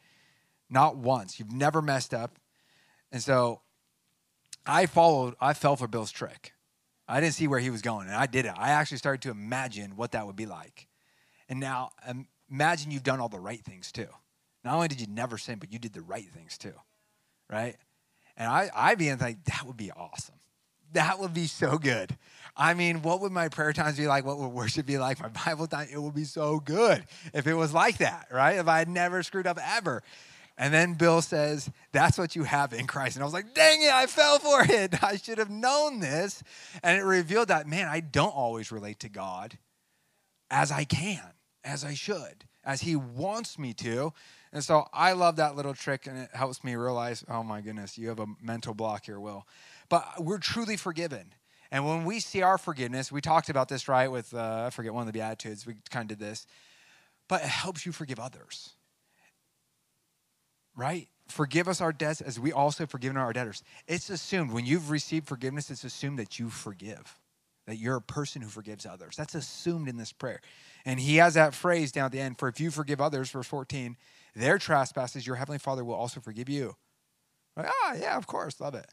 Not 0.70 0.97
once. 0.97 1.38
You've 1.38 1.53
never 1.53 1.82
messed 1.82 2.14
up. 2.14 2.38
And 3.12 3.22
so, 3.22 3.61
I 4.64 4.86
followed. 4.86 5.34
I 5.40 5.53
fell 5.53 5.76
for 5.76 5.86
Bill's 5.86 6.12
trick. 6.12 6.55
I 7.09 7.20
didn't 7.20 7.34
see 7.34 7.47
where 7.47 7.61
he 7.61 7.70
was 7.70 7.82
going, 7.82 8.09
and 8.09 8.16
I 8.16 8.26
did 8.26 8.47
it. 8.47 8.55
I 8.57 8.70
actually 8.70 8.99
started 8.99 9.22
to 9.22 9.30
imagine 9.30 9.97
what 9.97 10.12
that 10.12 10.26
would 10.26 10.34
be 10.34 10.47
like. 10.47 10.88
And 11.49 11.61
now, 11.61 11.90
imagine 12.51 12.90
you've 12.90 13.05
done 13.05 13.20
all 13.20 13.28
the 13.28 13.38
right 13.38 13.62
things 13.62 13.92
too. 13.92 14.09
Not 14.64 14.74
only 14.74 14.88
did 14.88 15.01
you 15.01 15.07
never 15.07 15.38
sin, 15.38 15.61
but 15.61 15.72
you 15.72 15.78
did 15.78 15.92
the 15.92 16.03
right 16.03 16.28
things 16.28 16.59
too, 16.59 16.72
right? 17.49 17.76
And 18.36 18.49
I, 18.49 18.68
I 18.74 18.94
began 18.97 19.18
like, 19.18 19.44
that 19.44 19.62
would 19.64 19.76
be 19.76 19.92
awesome. 19.92 20.34
That 20.92 21.20
would 21.20 21.32
be 21.32 21.47
so 21.47 21.78
good. 21.78 22.16
I 22.57 22.74
mean, 22.74 23.02
what 23.02 23.20
would 23.20 23.32
my 23.32 23.48
prayer 23.48 23.72
times 23.72 23.98
be 23.98 24.07
like? 24.07 24.24
What 24.24 24.38
would 24.38 24.48
worship 24.48 24.86
be 24.86 24.98
like? 24.98 25.20
My 25.20 25.28
Bible 25.46 25.66
time, 25.66 25.88
it 25.92 26.00
would 26.00 26.14
be 26.14 26.24
so 26.24 26.59
good 26.59 27.04
if 27.34 27.46
it 27.46 27.54
was 27.54 27.74
like 27.74 27.98
that, 27.98 28.28
right? 28.32 28.57
If 28.57 28.66
I 28.66 28.78
had 28.78 28.88
never 28.88 29.22
screwed 29.22 29.46
up 29.46 29.59
ever. 29.62 30.02
And 30.59 30.72
then 30.72 30.94
Bill 30.94 31.20
says, 31.20 31.70
That's 31.92 32.16
what 32.16 32.34
you 32.34 32.44
have 32.44 32.72
in 32.72 32.86
Christ. 32.86 33.16
And 33.16 33.22
I 33.22 33.26
was 33.26 33.34
like, 33.34 33.54
Dang 33.54 33.82
it, 33.82 33.92
I 33.92 34.07
fell 34.07 34.38
for 34.38 34.62
it. 34.68 35.02
I 35.02 35.16
should 35.16 35.38
have 35.38 35.50
known 35.50 36.00
this. 36.00 36.42
And 36.82 36.98
it 36.98 37.02
revealed 37.04 37.48
that, 37.48 37.66
man, 37.66 37.88
I 37.88 38.00
don't 38.00 38.34
always 38.34 38.72
relate 38.72 39.00
to 39.00 39.09
God 39.09 39.59
as 40.50 40.72
I 40.72 40.84
can, 40.84 41.22
as 41.62 41.84
I 41.84 41.94
should, 41.94 42.44
as 42.64 42.80
He 42.80 42.96
wants 42.96 43.59
me 43.59 43.74
to. 43.74 44.14
And 44.52 44.64
so 44.64 44.86
I 44.94 45.12
love 45.12 45.36
that 45.36 45.57
little 45.57 45.74
trick, 45.74 46.07
and 46.07 46.16
it 46.16 46.30
helps 46.32 46.64
me 46.64 46.76
realize, 46.76 47.22
oh 47.28 47.42
my 47.42 47.61
goodness, 47.61 47.98
you 47.98 48.09
have 48.09 48.20
a 48.20 48.26
mental 48.40 48.72
block 48.72 49.04
here, 49.04 49.20
Will. 49.20 49.46
But 49.90 50.24
we're 50.24 50.38
truly 50.38 50.78
forgiven. 50.78 51.34
And 51.70 51.86
when 51.86 52.04
we 52.04 52.20
see 52.20 52.42
our 52.42 52.58
forgiveness, 52.58 53.10
we 53.10 53.20
talked 53.20 53.48
about 53.48 53.68
this, 53.68 53.88
right, 53.88 54.10
with, 54.10 54.32
uh, 54.34 54.64
I 54.66 54.70
forget 54.70 54.94
one 54.94 55.02
of 55.02 55.06
the 55.06 55.12
Beatitudes, 55.12 55.66
we 55.66 55.74
kind 55.90 56.10
of 56.10 56.18
did 56.18 56.24
this, 56.26 56.46
but 57.28 57.42
it 57.42 57.48
helps 57.48 57.84
you 57.84 57.92
forgive 57.92 58.20
others, 58.20 58.70
right? 60.76 61.08
Forgive 61.28 61.66
us 61.66 61.80
our 61.80 61.92
debts 61.92 62.20
as 62.20 62.38
we 62.38 62.52
also 62.52 62.86
forgiven 62.86 63.16
our 63.16 63.32
debtors. 63.32 63.62
It's 63.88 64.10
assumed 64.10 64.52
when 64.52 64.64
you've 64.64 64.90
received 64.90 65.26
forgiveness, 65.26 65.70
it's 65.70 65.84
assumed 65.84 66.18
that 66.20 66.38
you 66.38 66.50
forgive, 66.50 67.18
that 67.66 67.76
you're 67.76 67.96
a 67.96 68.02
person 68.02 68.42
who 68.42 68.48
forgives 68.48 68.86
others. 68.86 69.16
That's 69.16 69.34
assumed 69.34 69.88
in 69.88 69.96
this 69.96 70.12
prayer. 70.12 70.40
And 70.84 71.00
he 71.00 71.16
has 71.16 71.34
that 71.34 71.54
phrase 71.54 71.90
down 71.90 72.06
at 72.06 72.12
the 72.12 72.20
end 72.20 72.38
for 72.38 72.48
if 72.48 72.60
you 72.60 72.70
forgive 72.70 73.00
others, 73.00 73.30
verse 73.30 73.48
14, 73.48 73.96
their 74.36 74.58
trespasses, 74.58 75.26
your 75.26 75.36
heavenly 75.36 75.58
Father 75.58 75.84
will 75.84 75.94
also 75.94 76.20
forgive 76.20 76.48
you. 76.48 76.76
Like, 77.56 77.68
ah, 77.68 77.94
yeah, 77.98 78.16
of 78.16 78.26
course, 78.26 78.60
love 78.60 78.74
it. 78.74 78.86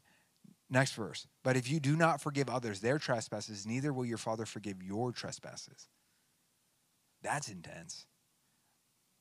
Next 0.70 0.92
verse. 0.92 1.26
But 1.42 1.56
if 1.56 1.70
you 1.70 1.78
do 1.80 1.96
not 1.96 2.20
forgive 2.20 2.48
others 2.48 2.80
their 2.80 2.98
trespasses, 2.98 3.66
neither 3.66 3.92
will 3.92 4.06
your 4.06 4.18
Father 4.18 4.46
forgive 4.46 4.82
your 4.82 5.12
trespasses. 5.12 5.88
That's 7.22 7.48
intense. 7.48 8.06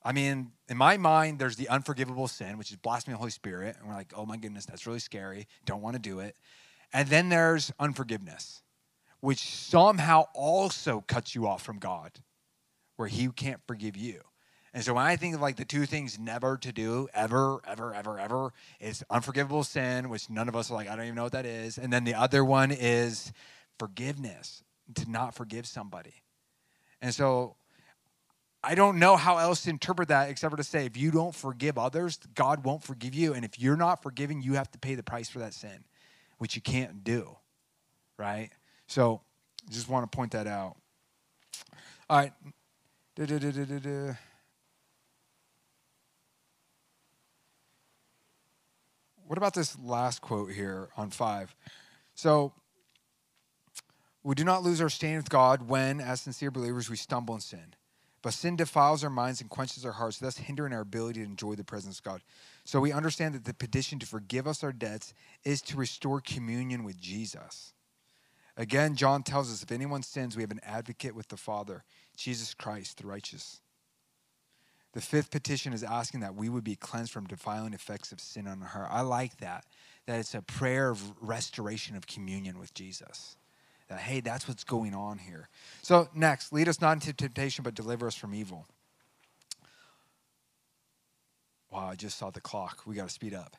I 0.04 0.12
mean, 0.12 0.52
in 0.68 0.78
my 0.78 0.98
mind, 0.98 1.39
there's 1.39 1.56
the 1.56 1.70
unforgivable 1.70 2.28
sin, 2.28 2.58
which 2.58 2.72
is 2.72 2.78
blasphemy 2.78 3.14
of 3.14 3.18
the 3.18 3.22
Holy 3.22 3.32
Spirit. 3.32 3.78
And 3.80 3.88
we're 3.88 3.96
like, 3.96 4.14
oh 4.16 4.26
my 4.26 4.38
goodness, 4.38 4.66
that's 4.66 4.86
really 4.86 5.00
scary. 5.00 5.48
Don't 5.66 5.82
want 5.82 5.96
to 5.96 6.02
do 6.02 6.20
it. 6.20 6.36
And 6.91 7.08
then 7.08 7.30
there's 7.30 7.72
unforgiveness, 7.80 8.62
which 9.22 9.39
somehow 9.39 10.26
also 10.34 11.04
cuts 11.08 11.34
you 11.34 11.48
off 11.48 11.64
from 11.64 11.80
God, 11.80 12.12
where 12.98 13.08
He 13.08 13.28
can't 13.30 13.62
forgive 13.66 13.96
you. 13.96 14.22
And 14.74 14.84
so 14.84 14.96
when 14.96 15.06
I 15.06 15.16
think 15.16 15.36
of 15.36 15.42
like 15.42 15.56
the 15.56 15.66
two 15.66 15.86
things 15.86 16.18
never 16.18 16.58
to 16.58 16.72
do, 16.72 17.08
ever, 17.14 17.62
ever, 17.68 17.94
ever, 17.94 18.20
ever, 18.20 18.54
is 18.80 19.04
unforgivable 19.10 19.64
sin, 19.64 20.10
which 20.10 20.30
none 20.30 20.50
of 20.50 20.56
us 20.56 20.72
are 20.72 20.74
like, 20.74 20.90
I 20.90 20.96
don't 20.96 21.06
even 21.06 21.16
know 21.16 21.24
what 21.24 21.34
that 21.34 21.46
is. 21.46 21.78
And 21.78 21.94
then 21.94 22.04
the 22.06 22.16
other 22.16 22.44
one 22.44 22.72
is 22.72 23.32
forgiveness, 23.78 24.64
to 24.96 25.10
not 25.10 25.36
forgive 25.36 25.68
somebody. 25.68 26.24
And 27.02 27.14
so 27.14 27.56
I 28.64 28.76
don't 28.76 28.98
know 28.98 29.16
how 29.16 29.38
else 29.38 29.64
to 29.64 29.70
interpret 29.70 30.08
that 30.08 30.30
except 30.30 30.52
for 30.52 30.58
to 30.58 30.64
say 30.64 30.86
if 30.86 30.98
you 30.98 31.12
don't 31.12 31.36
forgive 31.36 31.78
others, 31.78 32.18
God 32.34 32.64
won't 32.64 32.82
forgive 32.82 33.14
you. 33.14 33.34
And 33.34 33.46
if 33.46 33.60
you're 33.60 33.78
not 33.78 34.02
forgiving, 34.02 34.42
you 34.42 34.54
have 34.54 34.72
to 34.72 34.80
pay 34.80 34.96
the 34.96 35.04
price 35.04 35.30
for 35.30 35.40
that 35.40 35.54
sin, 35.54 35.84
which 36.40 36.56
you 36.56 36.62
can't 36.62 37.04
do. 37.04 37.36
Right? 38.18 38.50
So 38.88 39.22
just 39.70 39.88
want 39.88 40.10
to 40.10 40.16
point 40.16 40.32
that 40.32 40.48
out. 40.48 40.78
All 42.10 42.18
right. 42.18 42.34
What 49.34 49.40
about 49.40 49.56
this 49.56 49.76
last 49.80 50.22
quote 50.22 50.52
here 50.52 50.90
on 50.96 51.10
five? 51.10 51.56
So, 52.14 52.54
we 54.22 54.36
do 54.36 54.44
not 54.44 54.62
lose 54.62 54.80
our 54.80 54.90
stand 54.90 55.18
with 55.18 55.32
God 55.32 55.68
when, 55.68 56.00
as 56.00 56.22
sincere 56.22 56.52
believers, 56.52 56.88
we 56.88 56.98
stumble 56.98 57.34
in 57.34 57.42
sin. 57.42 57.74
But 58.22 58.36
sin 58.36 58.56
defiles 58.56 59.04
our 59.04 59.10
minds 59.10 59.42
and 59.42 59.50
quenches 59.50 59.88
our 59.88 59.94
hearts, 59.94 60.20
thus 60.20 60.38
hindering 60.38 60.72
our 60.72 60.82
ability 60.82 61.22
to 61.22 61.26
enjoy 61.26 61.56
the 61.56 61.64
presence 61.64 61.98
of 61.98 62.04
God. 62.04 62.22
So 62.64 62.80
we 62.80 62.92
understand 62.92 63.34
that 63.34 63.46
the 63.46 63.56
petition 63.56 63.98
to 63.98 64.06
forgive 64.06 64.46
us 64.46 64.64
our 64.64 64.72
debts 64.72 65.16
is 65.44 65.64
to 65.64 65.78
restore 65.78 66.22
communion 66.22 66.84
with 66.84 67.02
Jesus. 67.02 67.74
Again, 68.56 68.96
John 68.96 69.24
tells 69.24 69.52
us 69.52 69.64
if 69.64 69.72
anyone 69.72 70.04
sins, 70.04 70.36
we 70.36 70.44
have 70.44 70.52
an 70.52 70.62
advocate 70.62 71.16
with 71.16 71.30
the 71.30 71.38
Father, 71.38 71.84
Jesus 72.16 72.54
Christ, 72.54 73.00
the 73.00 73.08
righteous. 73.08 73.62
The 74.94 75.02
fifth 75.02 75.32
petition 75.32 75.74
is 75.74 75.84
asking 75.84 76.20
that 76.22 76.36
we 76.36 76.50
would 76.50 76.64
be 76.64 76.76
cleansed 76.76 77.12
from 77.12 77.26
defiling 77.26 77.74
effects 77.74 78.12
of 78.12 78.22
sin 78.22 78.48
on 78.48 78.62
her. 78.62 78.88
I 78.89 79.02
like 79.02 79.38
that, 79.38 79.66
that 80.06 80.20
it's 80.20 80.36
a 80.36 80.41
prayer 80.41 80.89
of 80.89 81.02
restoration 81.22 81.96
of 81.96 82.06
communion 82.06 82.60
with 82.60 82.74
Jesus. 82.76 83.36
That, 83.89 84.00
hey, 84.00 84.22
that's 84.22 84.48
what's 84.48 84.64
going 84.64 84.94
on 84.94 85.18
here. 85.18 85.50
So, 85.82 86.10
next, 86.14 86.54
lead 86.54 86.70
us 86.70 86.80
not 86.80 86.94
into 86.94 87.12
temptation, 87.12 87.64
but 87.64 87.74
deliver 87.74 88.08
us 88.08 88.16
from 88.16 88.36
evil. 88.36 88.68
Wow, 91.72 91.88
I 91.88 91.96
just 91.96 92.20
saw 92.20 92.30
the 92.30 92.39
clock. 92.39 92.84
We 92.86 92.96
got 92.96 93.08
to 93.08 93.14
speed 93.14 93.34
up. 93.34 93.58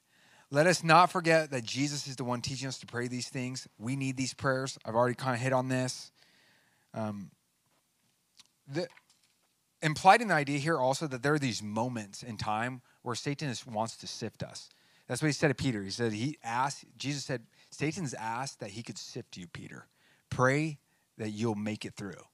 Let 0.53 0.69
us 0.69 0.85
not 0.85 1.11
forget 1.11 1.51
that 1.51 1.65
Jesus 1.65 2.07
is 2.07 2.15
the 2.15 2.23
one 2.23 2.43
teaching 2.43 2.69
us 2.69 2.79
to 2.79 2.87
pray 2.87 3.09
these 3.09 3.29
things. 3.29 3.67
We 3.77 3.97
need 3.97 4.17
these 4.17 4.35
prayers. 4.35 4.79
I've 4.85 4.95
already 4.95 5.17
kind 5.17 5.35
of 5.35 5.41
hit 5.41 5.53
on 5.53 5.69
this. 5.69 6.13
Um, 6.95 7.33
the, 8.73 8.87
implied 9.85 10.23
in 10.23 10.29
the 10.29 10.35
idea 10.35 10.59
here 10.59 10.79
also 10.79 11.07
that 11.07 11.23
there 11.23 11.35
are 11.35 11.39
these 11.39 11.63
moments 11.63 12.23
in 12.23 12.37
time 12.37 12.81
where 13.03 13.15
Satan 13.15 13.49
is, 13.49 13.65
wants 13.67 13.97
to 13.99 14.07
sift 14.07 14.43
us. 14.43 14.71
That's 15.07 15.23
what 15.23 15.27
he 15.27 15.33
said 15.33 15.49
to 15.49 15.55
Peter. 15.55 15.83
He 15.83 15.91
said, 15.91 16.13
He 16.13 16.39
asked, 16.43 16.87
Jesus 16.97 17.25
said, 17.25 17.43
Satan's 17.71 18.15
asked 18.15 18.61
that 18.61 18.71
he 18.71 18.83
could 18.83 18.99
sift 18.99 19.37
you, 19.37 19.47
Peter. 19.47 19.87
Pray 20.31 20.79
that 21.19 21.31
you'll 21.31 21.55
make 21.55 21.85
it 21.85 21.95
through. 21.95 22.25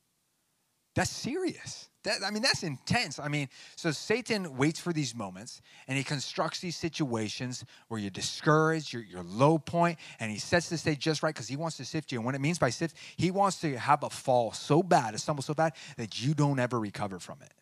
That's 0.95 1.11
serious. 1.11 1.90
That, 2.05 2.23
I 2.25 2.31
mean, 2.31 2.43
that's 2.43 2.63
intense. 2.63 3.19
I 3.19 3.29
mean, 3.29 3.49
so 3.77 3.91
Satan 3.91 4.57
waits 4.57 4.81
for 4.81 4.93
these 4.93 5.15
moments 5.15 5.61
and 5.87 5.99
he 5.99 6.05
constructs 6.05 6.61
these 6.61 6.77
situations 6.77 7.65
where 7.89 8.01
you're 8.01 8.11
discouraged, 8.11 8.93
you're, 8.93 9.03
you're 9.03 9.23
low 9.23 9.59
point, 9.59 9.99
and 10.19 10.31
he 10.31 10.39
sets 10.39 10.71
the 10.71 10.79
stage 10.79 10.99
just 10.99 11.23
right 11.23 11.35
because 11.35 11.49
he 11.49 11.57
wants 11.57 11.77
to 11.77 11.85
sift 11.85 12.11
you. 12.11 12.19
And 12.19 12.25
what 12.25 12.35
it 12.35 12.41
means 12.41 12.59
by 12.59 12.71
sift, 12.71 12.97
he 13.17 13.31
wants 13.31 13.61
to 13.61 13.77
have 13.79 14.03
a 14.03 14.09
fall 14.09 14.53
so 14.53 14.83
bad, 14.83 15.15
a 15.15 15.19
stumble 15.19 15.43
so 15.43 15.53
bad, 15.53 15.75
that 15.99 16.23
you 16.23 16.33
don't 16.33 16.59
ever 16.59 16.81
recover 16.81 17.19
from 17.19 17.43
it. 17.43 17.53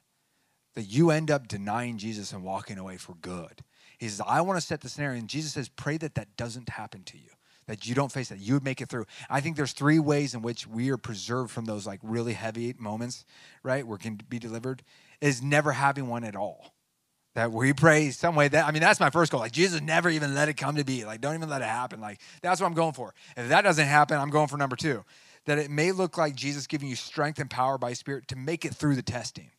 That 0.75 0.85
you 0.85 1.11
end 1.11 1.33
up 1.33 1.49
denying 1.49 1.99
Jesus 1.99 2.33
and 2.33 2.45
walking 2.45 2.79
away 2.79 2.97
for 2.97 3.15
good. 3.15 3.65
He 3.99 4.09
says, 4.09 4.23
I 4.25 4.43
want 4.43 4.61
to 4.61 4.65
set 4.65 4.83
the 4.83 4.89
scenario. 4.89 5.19
And 5.19 5.29
Jesus 5.29 5.55
says, 5.55 5.69
pray 5.69 5.97
that 5.97 6.15
that 6.15 6.37
doesn't 6.37 6.69
happen 6.69 7.03
to 7.05 7.19
you 7.19 7.31
that 7.69 7.87
you 7.87 7.95
don't 7.95 8.11
face 8.11 8.31
that. 8.31 8.41
You 8.41 8.55
would 8.55 8.65
make 8.65 8.81
it 8.81 8.89
through. 8.89 9.05
I 9.31 9.41
think 9.41 9.57
there's 9.57 9.73
three 9.73 9.99
ways 9.99 10.35
in 10.35 10.43
which 10.43 10.67
we 10.67 10.91
are 10.91 10.97
preserved 10.97 11.51
from 11.51 11.67
those 11.67 11.87
like 11.87 12.01
really 12.03 12.33
heavy 12.33 12.75
moments, 12.79 13.25
right? 13.63 13.87
Where 13.87 13.99
can 13.99 14.19
be 14.29 14.39
delivered 14.39 14.83
is 15.21 15.43
never 15.43 15.73
having 15.73 16.09
one 16.09 16.25
at 16.25 16.35
all. 16.35 16.75
That 17.35 17.53
we 17.53 17.73
pray 17.75 18.11
some 18.11 18.35
way 18.35 18.49
that 18.49 18.65
I 18.67 18.73
mean 18.73 18.81
that's 18.81 18.99
my 18.99 19.11
first 19.11 19.31
goal. 19.31 19.41
Like 19.41 19.53
Jesus 19.53 19.83
never 19.83 20.09
even 20.09 20.35
let 20.35 20.49
it 20.49 20.55
come 20.55 20.77
to 20.77 20.85
be. 20.85 21.05
Like 21.05 21.21
don't 21.21 21.35
even 21.35 21.51
let 21.51 21.61
it 21.61 21.69
happen. 21.69 22.01
Like 22.01 22.21
that's 22.43 22.61
what 22.61 22.67
I'm 22.67 22.75
going 22.75 22.95
for. 22.95 23.15
If 23.37 23.51
that 23.51 23.63
doesn't 23.63 23.87
happen, 23.87 24.19
I'm 24.19 24.31
going 24.31 24.49
for 24.49 24.57
number 24.57 24.75
two. 24.75 25.05
That 25.45 25.59
it 25.59 25.71
may 25.71 25.93
look 25.93 26.17
like 26.19 26.35
Jesus 26.35 26.67
giving 26.67 26.89
you 26.89 26.97
strength 26.97 27.39
and 27.39 27.49
power 27.49 27.77
by 27.79 27.93
Spirit 27.93 28.29
to 28.29 28.37
make 28.37 28.65
it 28.65 28.75
through 28.75 28.97
the 28.97 29.03
testing 29.03 29.51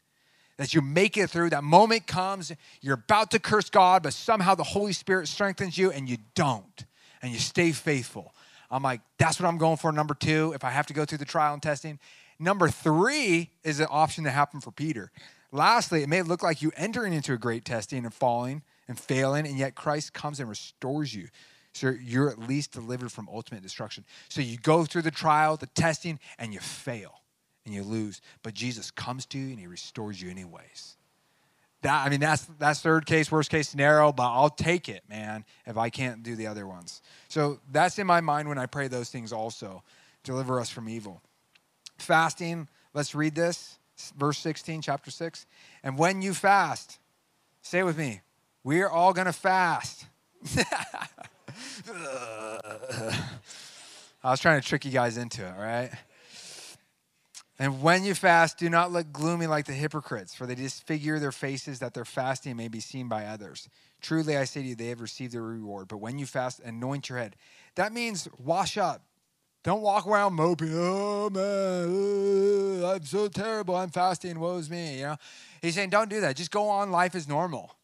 that 0.57 0.73
you 0.73 0.81
make 0.81 1.15
it 1.15 1.29
through. 1.29 1.51
That 1.51 1.63
moment 1.63 2.05
comes, 2.05 2.51
you're 2.81 2.95
about 2.95 3.31
to 3.31 3.39
curse 3.39 3.69
God, 3.69 4.03
but 4.03 4.13
somehow 4.13 4.55
the 4.55 4.63
Holy 4.63 4.91
Spirit 4.91 5.29
strengthens 5.29 5.77
you 5.77 5.89
and 5.89 6.09
you 6.09 6.17
don't 6.35 6.85
and 7.21 7.31
you 7.31 7.39
stay 7.39 7.71
faithful. 7.71 8.33
I'm 8.71 8.83
like, 8.83 9.01
that's 9.17 9.39
what 9.39 9.47
I'm 9.47 9.57
going 9.57 9.77
for. 9.77 9.91
Number 9.91 10.13
two, 10.13 10.51
if 10.55 10.63
I 10.63 10.69
have 10.69 10.87
to 10.87 10.93
go 10.93 11.05
through 11.05 11.17
the 11.17 11.25
trial 11.25 11.53
and 11.53 11.61
testing. 11.61 11.99
Number 12.39 12.69
three 12.69 13.49
is 13.63 13.79
an 13.79 13.87
option 13.89 14.23
that 14.23 14.31
happened 14.31 14.63
for 14.63 14.71
Peter. 14.71 15.11
Lastly, 15.51 16.03
it 16.03 16.09
may 16.09 16.21
look 16.21 16.43
like 16.43 16.61
you 16.61 16.71
entering 16.75 17.13
into 17.13 17.33
a 17.33 17.37
great 17.37 17.65
testing 17.65 18.05
and 18.05 18.13
falling 18.13 18.61
and 18.87 18.99
failing, 18.99 19.47
and 19.47 19.57
yet 19.57 19.75
Christ 19.75 20.13
comes 20.13 20.39
and 20.39 20.47
restores 20.47 21.13
you. 21.13 21.27
So 21.73 21.89
you're 22.01 22.29
at 22.29 22.39
least 22.39 22.71
delivered 22.71 23.11
from 23.11 23.27
ultimate 23.31 23.61
destruction. 23.61 24.05
So 24.29 24.41
you 24.41 24.57
go 24.57 24.85
through 24.85 25.03
the 25.03 25.11
trial, 25.11 25.57
the 25.57 25.67
testing, 25.67 26.19
and 26.37 26.53
you 26.53 26.59
fail 26.59 27.21
and 27.65 27.73
you 27.73 27.83
lose. 27.83 28.21
But 28.43 28.53
Jesus 28.53 28.91
comes 28.91 29.25
to 29.27 29.37
you 29.37 29.49
and 29.49 29.59
he 29.59 29.67
restores 29.67 30.21
you 30.21 30.29
anyways. 30.29 30.97
That 31.81 32.05
I 32.05 32.09
mean 32.09 32.19
that's 32.19 32.45
that's 32.57 32.81
third 32.81 33.05
case, 33.05 33.31
worst 33.31 33.49
case 33.49 33.69
scenario, 33.69 34.11
but 34.11 34.31
I'll 34.31 34.49
take 34.49 34.89
it, 34.89 35.03
man, 35.09 35.45
if 35.65 35.77
I 35.77 35.89
can't 35.89 36.23
do 36.23 36.35
the 36.35 36.47
other 36.47 36.67
ones. 36.67 37.01
So 37.29 37.59
that's 37.71 37.97
in 37.99 38.07
my 38.07 38.21
mind 38.21 38.49
when 38.49 38.57
I 38.57 38.65
pray 38.65 38.87
those 38.87 39.09
things 39.09 39.31
also. 39.31 39.83
Deliver 40.23 40.59
us 40.59 40.69
from 40.69 40.89
evil. 40.89 41.21
Fasting, 41.97 42.67
let's 42.93 43.15
read 43.15 43.35
this. 43.35 43.77
Verse 44.17 44.37
16, 44.39 44.81
chapter 44.81 45.11
6. 45.11 45.45
And 45.83 45.97
when 45.97 46.21
you 46.21 46.33
fast, 46.33 46.99
say 47.61 47.79
it 47.79 47.83
with 47.83 47.97
me, 47.97 48.21
we're 48.63 48.87
all 48.89 49.13
gonna 49.13 49.33
fast. 49.33 50.05
I 54.23 54.31
was 54.31 54.39
trying 54.39 54.61
to 54.61 54.67
trick 54.67 54.85
you 54.85 54.91
guys 54.91 55.17
into 55.17 55.45
it, 55.45 55.53
all 55.53 55.61
right? 55.61 55.91
And 57.61 57.81
when 57.81 58.05
you 58.05 58.15
fast, 58.15 58.57
do 58.57 58.69
not 58.69 58.93
look 58.93 59.11
gloomy 59.11 59.45
like 59.45 59.65
the 59.65 59.73
hypocrites, 59.73 60.33
for 60.33 60.45
they 60.45 60.55
disfigure 60.55 61.19
their 61.19 61.33
faces 61.33 61.79
that 61.79 61.93
their 61.93 62.05
fasting 62.05 62.55
may 62.55 62.69
be 62.69 62.79
seen 62.79 63.09
by 63.09 63.25
others. 63.25 63.67
Truly, 64.01 64.37
I 64.37 64.45
say 64.45 64.61
to 64.61 64.67
you, 64.69 64.75
they 64.75 64.87
have 64.87 65.01
received 65.01 65.33
their 65.33 65.41
reward. 65.41 65.89
But 65.89 65.97
when 65.97 66.17
you 66.17 66.25
fast, 66.25 66.61
anoint 66.61 67.09
your 67.09 67.17
head. 67.17 67.35
That 67.75 67.91
means 67.91 68.29
wash 68.37 68.77
up. 68.77 69.03
Don't 69.63 69.81
walk 69.81 70.07
around 70.07 70.35
moping. 70.35 70.71
Oh 70.73 71.29
man, 71.29 72.81
uh, 72.81 72.93
I'm 72.93 73.03
so 73.03 73.27
terrible. 73.27 73.75
I'm 73.75 73.89
fasting. 73.89 74.39
Woe's 74.39 74.69
me. 74.69 74.99
You 74.99 75.03
know, 75.03 75.15
he's 75.61 75.75
saying, 75.75 75.89
don't 75.89 76.09
do 76.09 76.21
that. 76.21 76.37
Just 76.37 76.51
go 76.51 76.69
on. 76.69 76.91
Life 76.91 77.13
is 77.13 77.27
normal, 77.27 77.75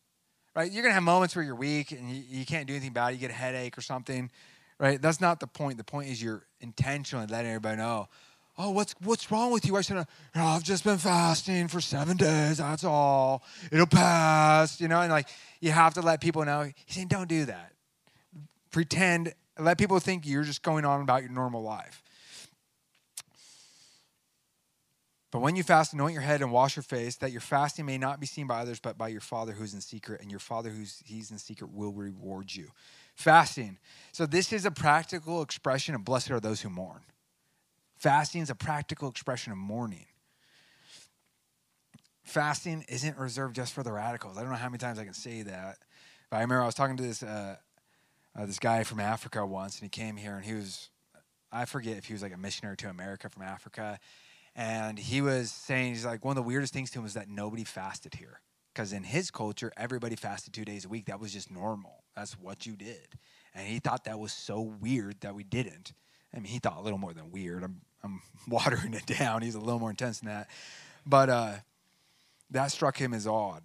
right? 0.56 0.72
You're 0.72 0.84
gonna 0.84 0.94
have 0.94 1.04
moments 1.04 1.36
where 1.36 1.44
you're 1.44 1.54
weak 1.54 1.92
and 1.92 2.10
you, 2.10 2.24
you 2.30 2.46
can't 2.46 2.66
do 2.66 2.74
anything 2.74 2.92
about 2.92 3.12
it. 3.12 3.16
You 3.16 3.20
get 3.20 3.30
a 3.30 3.34
headache 3.34 3.78
or 3.78 3.82
something, 3.82 4.32
right? 4.80 5.02
That's 5.02 5.20
not 5.20 5.42
the 5.42 5.48
point. 5.48 5.78
The 5.78 5.84
point 5.84 6.10
is 6.10 6.24
you're 6.24 6.46
intentionally 6.62 7.28
letting 7.28 7.52
everybody 7.52 7.76
know 7.76 8.08
oh, 8.58 8.72
what's 8.72 8.96
what's 9.04 9.32
wrong 9.32 9.52
with 9.52 9.66
you? 9.66 9.76
I 9.76 9.82
said, 9.82 9.98
oh, 9.98 10.06
I've 10.34 10.64
just 10.64 10.84
been 10.84 10.98
fasting 10.98 11.68
for 11.68 11.82
seven 11.82 12.18
days. 12.18 12.58
That's 12.58 12.84
all. 12.84 13.44
It'll 13.72 13.86
pass, 13.86 14.80
you 14.80 14.88
know. 14.88 15.02
And 15.02 15.12
like, 15.12 15.28
you 15.60 15.72
have 15.72 15.94
to 15.96 16.02
let 16.02 16.22
people 16.22 16.46
know. 16.46 16.72
He's 16.86 16.96
saying, 16.96 17.08
don't 17.08 17.28
do 17.30 17.46
that. 17.46 17.72
Pretend. 18.72 19.34
Let 19.60 19.78
people 19.78 20.00
think 20.00 20.26
you're 20.26 20.44
just 20.44 20.64
going 20.64 20.86
on 20.86 21.02
about 21.02 21.22
your 21.22 21.32
normal 21.32 21.64
life. 21.64 22.02
But 25.32 25.42
when 25.42 25.58
you 25.58 25.64
fast, 25.64 25.92
anoint 25.92 26.14
your 26.14 26.22
head 26.22 26.42
and 26.42 26.50
wash 26.50 26.78
your 26.78 26.84
face, 26.84 27.18
that 27.18 27.34
your 27.34 27.42
fasting 27.42 27.86
may 27.86 27.98
not 27.98 28.22
be 28.22 28.26
seen 28.26 28.48
by 28.48 28.62
others, 28.62 28.80
but 28.80 28.98
by 28.98 29.10
your 29.10 29.20
Father 29.20 29.52
who's 29.52 29.74
in 29.74 29.82
secret, 29.82 30.22
and 30.22 30.32
your 30.32 30.40
Father 30.40 30.70
who's 30.70 31.04
he's 31.06 31.30
in 31.30 31.38
secret 31.38 31.72
will 31.74 31.92
reward 31.92 32.56
you. 32.56 32.70
Fasting. 33.16 33.78
So 34.14 34.26
this 34.26 34.54
is 34.54 34.66
a 34.66 34.72
practical 34.72 35.42
expression 35.42 35.94
of 35.94 36.06
blessed 36.06 36.32
are 36.32 36.40
those 36.40 36.62
who 36.62 36.70
mourn. 36.70 37.02
Fasting 38.06 38.42
is 38.42 38.52
a 38.52 38.56
practical 38.56 39.10
expression 39.10 39.52
of 39.52 39.58
mourning. 39.58 40.06
Fasting 42.24 42.86
isn't 42.88 43.18
reserved 43.18 43.56
just 43.56 43.74
for 43.74 43.82
the 43.82 43.92
radicals. 43.92 44.38
I 44.38 44.42
don't 44.42 44.52
know 44.52 44.58
how 44.58 44.70
many 44.70 44.78
times 44.78 45.00
I 45.00 45.06
can 45.06 45.16
say 45.16 45.42
that. 45.42 45.80
But 46.30 46.38
I 46.38 46.42
remember 46.42 46.62
I 46.62 46.68
was 46.68 46.76
talking 46.76 46.98
to 46.98 47.02
this 47.02 47.24
uh, 47.24 47.56
uh, 48.38 48.46
this 48.46 48.60
guy 48.60 48.84
from 48.84 49.00
Africa 49.00 49.44
once, 49.44 49.80
and 49.80 49.86
he 49.86 49.90
came 49.90 50.18
here, 50.18 50.36
and 50.36 50.46
he 50.46 50.54
was 50.54 50.92
I 51.52 51.66
forget 51.66 51.98
if 51.98 52.06
he 52.06 52.14
was 52.14 52.22
like 52.22 52.32
a 52.32 52.38
missionary 52.38 52.78
to 52.78 52.90
America 52.90 53.28
from 53.28 53.42
Africa, 53.42 53.98
and 54.56 55.00
he 55.00 55.22
was 55.22 55.50
saying 55.50 55.96
he's 55.96 56.06
like 56.06 56.24
one 56.24 56.38
of 56.38 56.44
the 56.44 56.48
weirdest 56.48 56.74
things 56.74 56.92
to 56.92 57.00
him 57.00 57.04
was 57.06 57.16
that 57.16 57.28
nobody 57.28 57.64
fasted 57.64 58.14
here 58.14 58.40
because 58.72 58.94
in 58.94 59.02
his 59.02 59.32
culture 59.32 59.72
everybody 59.78 60.16
fasted 60.16 60.54
two 60.54 60.64
days 60.64 60.86
a 60.86 60.90
week. 60.90 61.08
That 61.08 61.20
was 61.20 61.34
just 61.34 61.50
normal. 61.50 62.04
That's 62.16 62.34
what 62.34 62.68
you 62.68 62.76
did, 62.76 63.18
and 63.56 63.68
he 63.68 63.80
thought 63.80 64.04
that 64.04 64.20
was 64.20 64.32
so 64.32 64.62
weird 64.62 65.22
that 65.22 65.34
we 65.34 65.44
didn't. 65.44 65.94
I 66.36 66.40
mean, 66.40 66.52
he 66.52 66.60
thought 66.60 66.78
a 66.78 66.82
little 66.82 67.00
more 67.00 67.14
than 67.14 67.32
weird. 67.32 67.64
I'm, 67.64 67.82
I'm 68.06 68.22
watering 68.48 68.94
it 68.94 69.06
down. 69.06 69.42
He's 69.42 69.56
a 69.56 69.60
little 69.60 69.80
more 69.80 69.90
intense 69.90 70.20
than 70.20 70.30
that. 70.30 70.48
But 71.06 71.30
uh, 71.30 71.54
that 72.52 72.72
struck 72.72 72.98
him 72.98 73.14
as 73.14 73.28
odd. 73.28 73.64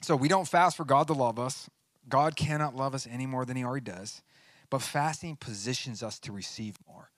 So 0.00 0.16
we 0.16 0.28
don't 0.28 0.48
fast 0.48 0.76
for 0.76 0.84
God 0.84 1.06
to 1.06 1.12
love 1.12 1.38
us. 1.38 1.70
God 2.08 2.34
cannot 2.34 2.74
love 2.74 2.94
us 2.94 3.06
any 3.08 3.26
more 3.26 3.44
than 3.44 3.56
he 3.56 3.64
already 3.64 3.84
does. 3.84 4.22
But 4.70 4.82
fasting 4.82 5.36
positions 5.36 6.02
us 6.02 6.18
to 6.20 6.32
receive 6.32 6.76
more. 6.88 7.10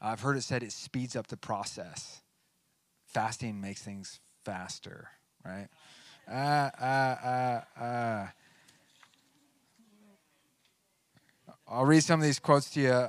I've 0.00 0.20
heard 0.20 0.36
it 0.36 0.42
said 0.42 0.62
it 0.62 0.72
speeds 0.72 1.14
up 1.14 1.26
the 1.26 1.36
process. 1.36 2.22
Fasting 3.04 3.60
makes 3.60 3.82
things 3.82 4.20
faster, 4.44 5.08
right? 5.44 5.68
Ah, 6.28 6.70
ah, 6.80 7.18
ah, 7.24 7.64
ah. 7.78 8.32
I'll 11.68 11.84
read 11.84 12.02
some 12.02 12.20
of 12.20 12.24
these 12.24 12.38
quotes 12.38 12.70
to 12.70 12.80
you. 12.80 13.08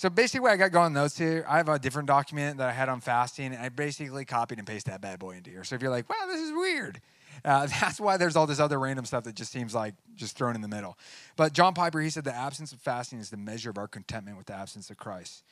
So 0.00 0.08
basically, 0.08 0.40
what 0.40 0.52
I 0.52 0.56
got 0.56 0.72
going 0.72 0.94
notes 0.94 1.18
here, 1.18 1.44
I 1.46 1.58
have 1.58 1.68
a 1.68 1.78
different 1.78 2.08
document 2.08 2.56
that 2.56 2.70
I 2.70 2.72
had 2.72 2.88
on 2.88 3.02
fasting, 3.02 3.52
and 3.52 3.56
I 3.56 3.68
basically 3.68 4.24
copied 4.24 4.56
and 4.56 4.66
pasted 4.66 4.94
that 4.94 5.02
bad 5.02 5.18
boy 5.18 5.32
into 5.32 5.50
here. 5.50 5.62
So 5.62 5.74
if 5.74 5.82
you're 5.82 5.90
like, 5.90 6.08
wow, 6.08 6.24
this 6.26 6.40
is 6.40 6.52
weird, 6.52 7.02
uh, 7.44 7.66
that's 7.80 8.00
why 8.00 8.16
there's 8.16 8.34
all 8.34 8.46
this 8.46 8.60
other 8.60 8.80
random 8.80 9.04
stuff 9.04 9.24
that 9.24 9.34
just 9.34 9.52
seems 9.52 9.74
like 9.74 9.92
just 10.16 10.38
thrown 10.38 10.54
in 10.54 10.62
the 10.62 10.68
middle. 10.68 10.96
But 11.36 11.52
John 11.52 11.74
Piper, 11.74 12.00
he 12.00 12.08
said 12.08 12.24
the 12.24 12.34
absence 12.34 12.72
of 12.72 12.80
fasting 12.80 13.18
is 13.18 13.28
the 13.28 13.36
measure 13.36 13.68
of 13.68 13.76
our 13.76 13.86
contentment 13.86 14.38
with 14.38 14.46
the 14.46 14.54
absence 14.54 14.88
of 14.88 14.96
Christ. 14.96 15.44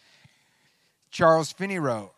Charles 1.10 1.52
Finney 1.52 1.78
wrote, 1.78 2.14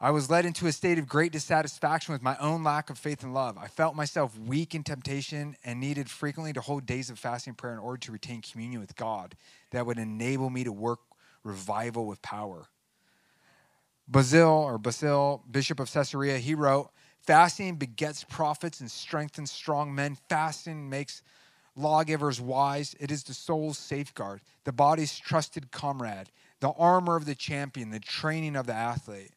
I 0.00 0.12
was 0.12 0.30
led 0.30 0.46
into 0.46 0.66
a 0.66 0.72
state 0.72 0.98
of 0.98 1.06
great 1.06 1.30
dissatisfaction 1.30 2.14
with 2.14 2.22
my 2.22 2.38
own 2.38 2.64
lack 2.64 2.88
of 2.88 2.96
faith 2.96 3.22
and 3.22 3.34
love. 3.34 3.58
I 3.58 3.66
felt 3.66 3.94
myself 3.94 4.38
weak 4.38 4.74
in 4.74 4.82
temptation 4.82 5.56
and 5.62 5.78
needed 5.78 6.08
frequently 6.08 6.54
to 6.54 6.62
hold 6.62 6.86
days 6.86 7.10
of 7.10 7.18
fasting 7.18 7.52
prayer 7.52 7.74
in 7.74 7.80
order 7.80 7.98
to 7.98 8.12
retain 8.12 8.40
communion 8.40 8.80
with 8.80 8.96
God 8.96 9.36
that 9.72 9.84
would 9.84 9.98
enable 9.98 10.48
me 10.48 10.64
to 10.64 10.72
work 10.72 11.00
revival 11.44 12.06
with 12.06 12.20
power. 12.22 12.68
Basil 14.08 14.50
or 14.50 14.78
Basil, 14.78 15.44
Bishop 15.50 15.80
of 15.80 15.90
Caesarea, 15.92 16.38
he 16.38 16.54
wrote, 16.54 16.90
Fasting 17.20 17.76
begets 17.76 18.22
prophets 18.24 18.80
and 18.80 18.90
strengthens 18.90 19.50
strong 19.50 19.94
men. 19.94 20.18
Fasting 20.28 20.90
makes 20.90 21.22
lawgivers 21.74 22.38
wise. 22.38 22.94
It 23.00 23.10
is 23.10 23.22
the 23.22 23.32
soul's 23.32 23.78
safeguard, 23.78 24.42
the 24.64 24.72
body's 24.72 25.18
trusted 25.18 25.70
comrade, 25.70 26.30
the 26.60 26.72
armor 26.72 27.16
of 27.16 27.24
the 27.24 27.34
champion, 27.34 27.90
the 27.90 28.00
training 28.00 28.56
of 28.56 28.66
the 28.66 28.74
athlete. 28.74 29.32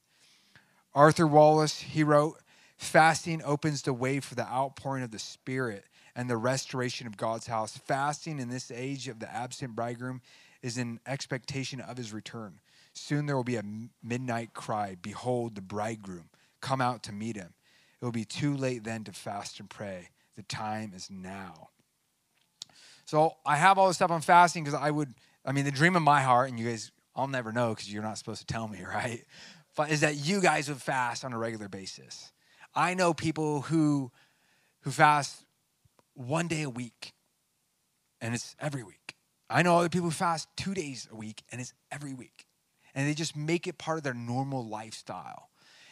Arthur 0.93 1.27
Wallis, 1.27 1.79
he 1.79 2.03
wrote, 2.03 2.39
Fasting 2.77 3.41
opens 3.43 3.81
the 3.81 3.93
way 3.93 4.19
for 4.19 4.35
the 4.35 4.47
outpouring 4.47 5.03
of 5.03 5.11
the 5.11 5.19
Spirit 5.19 5.85
and 6.15 6.29
the 6.29 6.37
restoration 6.37 7.07
of 7.07 7.17
God's 7.17 7.47
house. 7.47 7.77
Fasting 7.77 8.39
in 8.39 8.49
this 8.49 8.69
age 8.69 9.07
of 9.07 9.19
the 9.19 9.33
absent 9.33 9.75
bridegroom 9.75 10.21
is 10.61 10.77
in 10.77 10.99
expectation 11.05 11.79
of 11.79 11.97
his 11.97 12.13
return. 12.13 12.59
Soon 12.93 13.25
there 13.25 13.35
will 13.35 13.43
be 13.43 13.57
a 13.57 13.63
midnight 14.03 14.53
cry 14.53 14.95
Behold, 15.01 15.55
the 15.55 15.61
bridegroom, 15.61 16.29
come 16.61 16.81
out 16.81 17.03
to 17.03 17.11
meet 17.11 17.35
him. 17.35 17.53
It 18.01 18.05
will 18.05 18.11
be 18.11 18.25
too 18.25 18.55
late 18.55 18.83
then 18.83 19.03
to 19.05 19.11
fast 19.11 19.59
and 19.59 19.69
pray. 19.69 20.09
The 20.35 20.43
time 20.43 20.93
is 20.95 21.09
now. 21.09 21.69
So 23.05 23.35
I 23.45 23.55
have 23.55 23.77
all 23.77 23.87
this 23.87 23.95
stuff 23.95 24.11
on 24.11 24.21
fasting 24.21 24.63
because 24.63 24.79
I 24.79 24.91
would, 24.91 25.13
I 25.45 25.51
mean, 25.51 25.65
the 25.65 25.71
dream 25.71 25.95
of 25.95 26.01
my 26.01 26.21
heart, 26.21 26.49
and 26.49 26.59
you 26.59 26.67
guys, 26.67 26.91
I'll 27.15 27.27
never 27.27 27.51
know 27.51 27.69
because 27.69 27.91
you're 27.91 28.03
not 28.03 28.17
supposed 28.17 28.41
to 28.41 28.45
tell 28.45 28.67
me, 28.67 28.83
right? 28.87 29.23
But 29.75 29.91
is 29.91 30.01
that 30.01 30.15
you 30.15 30.41
guys 30.41 30.69
would 30.69 30.81
fast 30.81 31.23
on 31.23 31.33
a 31.33 31.37
regular 31.37 31.69
basis. 31.69 32.31
I 32.75 32.93
know 32.93 33.13
people 33.13 33.61
who 33.61 34.11
who 34.81 34.91
fast 34.91 35.43
one 36.13 36.47
day 36.47 36.63
a 36.63 36.69
week, 36.69 37.13
and 38.21 38.33
it's 38.35 38.55
every 38.59 38.83
week. 38.83 39.06
I 39.49 39.61
know 39.61 39.77
other 39.77 39.89
people 39.89 40.07
who 40.07 40.11
fast 40.11 40.47
two 40.57 40.73
days 40.73 41.07
a 41.11 41.15
week 41.15 41.43
and 41.51 41.61
it's 41.61 41.73
every 41.91 42.13
week. 42.13 42.45
And 42.93 43.07
they 43.07 43.13
just 43.13 43.35
make 43.35 43.67
it 43.67 43.77
part 43.77 43.97
of 43.97 44.03
their 44.03 44.13
normal 44.13 44.65
lifestyle. 44.65 45.49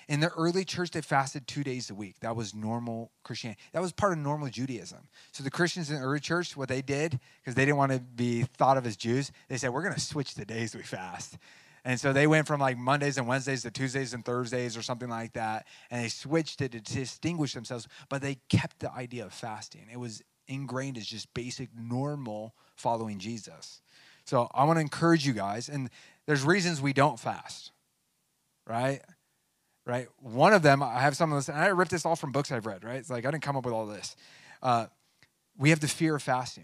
In 0.07 0.19
the 0.19 0.29
early 0.29 0.65
church, 0.65 0.91
they 0.91 1.01
fasted 1.01 1.47
two 1.47 1.63
days 1.63 1.89
a 1.89 1.95
week. 1.95 2.19
That 2.19 2.35
was 2.35 2.53
normal 2.53 3.11
Christianity. 3.23 3.59
That 3.73 3.81
was 3.81 3.91
part 3.91 4.13
of 4.13 4.19
normal 4.19 4.49
Judaism. 4.49 5.07
So 5.31 5.43
the 5.43 5.49
Christians 5.49 5.89
in 5.89 5.95
the 5.95 6.01
early 6.01 6.19
church, 6.19 6.55
what 6.55 6.69
they 6.69 6.81
did, 6.81 7.19
because 7.41 7.55
they 7.55 7.65
didn't 7.65 7.77
want 7.77 7.91
to 7.91 7.99
be 7.99 8.43
thought 8.43 8.77
of 8.77 8.85
as 8.85 8.95
Jews, 8.97 9.31
they 9.49 9.57
said, 9.57 9.71
we're 9.71 9.81
going 9.81 9.95
to 9.95 9.99
switch 9.99 10.35
the 10.35 10.45
days 10.45 10.75
we 10.75 10.83
fast. 10.83 11.37
And 11.83 11.99
so 11.99 12.13
they 12.13 12.27
went 12.27 12.47
from 12.47 12.59
like 12.59 12.77
Mondays 12.77 13.17
and 13.17 13.27
Wednesdays 13.27 13.61
to 13.63 13.71
Tuesdays 13.71 14.13
and 14.13 14.25
Thursdays 14.25 14.75
or 14.75 14.81
something 14.81 15.09
like 15.09 15.33
that. 15.33 15.67
And 15.89 16.03
they 16.03 16.09
switched 16.09 16.61
it 16.61 16.71
to 16.71 16.81
distinguish 16.81 17.53
themselves, 17.53 17.87
but 18.09 18.21
they 18.21 18.37
kept 18.49 18.79
the 18.79 18.91
idea 18.91 19.25
of 19.25 19.33
fasting. 19.33 19.87
It 19.91 19.99
was 19.99 20.23
ingrained 20.47 20.97
as 20.97 21.05
just 21.05 21.31
basic, 21.33 21.69
normal 21.75 22.55
following 22.75 23.19
Jesus. 23.19 23.81
So 24.25 24.49
I 24.53 24.63
want 24.63 24.77
to 24.77 24.81
encourage 24.81 25.25
you 25.25 25.33
guys, 25.33 25.69
and 25.69 25.89
there's 26.25 26.43
reasons 26.43 26.81
we 26.81 26.93
don't 26.93 27.19
fast, 27.19 27.71
right? 28.67 29.01
Right? 29.85 30.07
One 30.19 30.53
of 30.53 30.63
them, 30.63 30.81
I 30.81 30.99
have 30.99 31.15
some 31.15 31.31
of 31.31 31.37
this, 31.37 31.49
and 31.49 31.57
I 31.57 31.67
ripped 31.67 31.91
this 31.91 32.05
all 32.05 32.15
from 32.15 32.31
books 32.31 32.51
I've 32.51 32.65
read, 32.65 32.83
right? 32.83 32.95
It's 32.95 33.09
like 33.09 33.25
I 33.25 33.31
didn't 33.31 33.43
come 33.43 33.55
up 33.55 33.65
with 33.65 33.73
all 33.73 33.85
this. 33.85 34.15
Uh, 34.63 34.87
we 35.57 35.69
have 35.69 35.79
the 35.79 35.87
fear 35.87 36.15
of 36.15 36.23
fasting. 36.23 36.63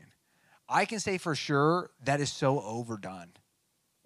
I 0.68 0.86
can 0.86 1.00
say 1.00 1.18
for 1.18 1.36
sure 1.36 1.92
that 2.06 2.20
is 2.20 2.32
so 2.32 2.62
overdone. 2.62 3.34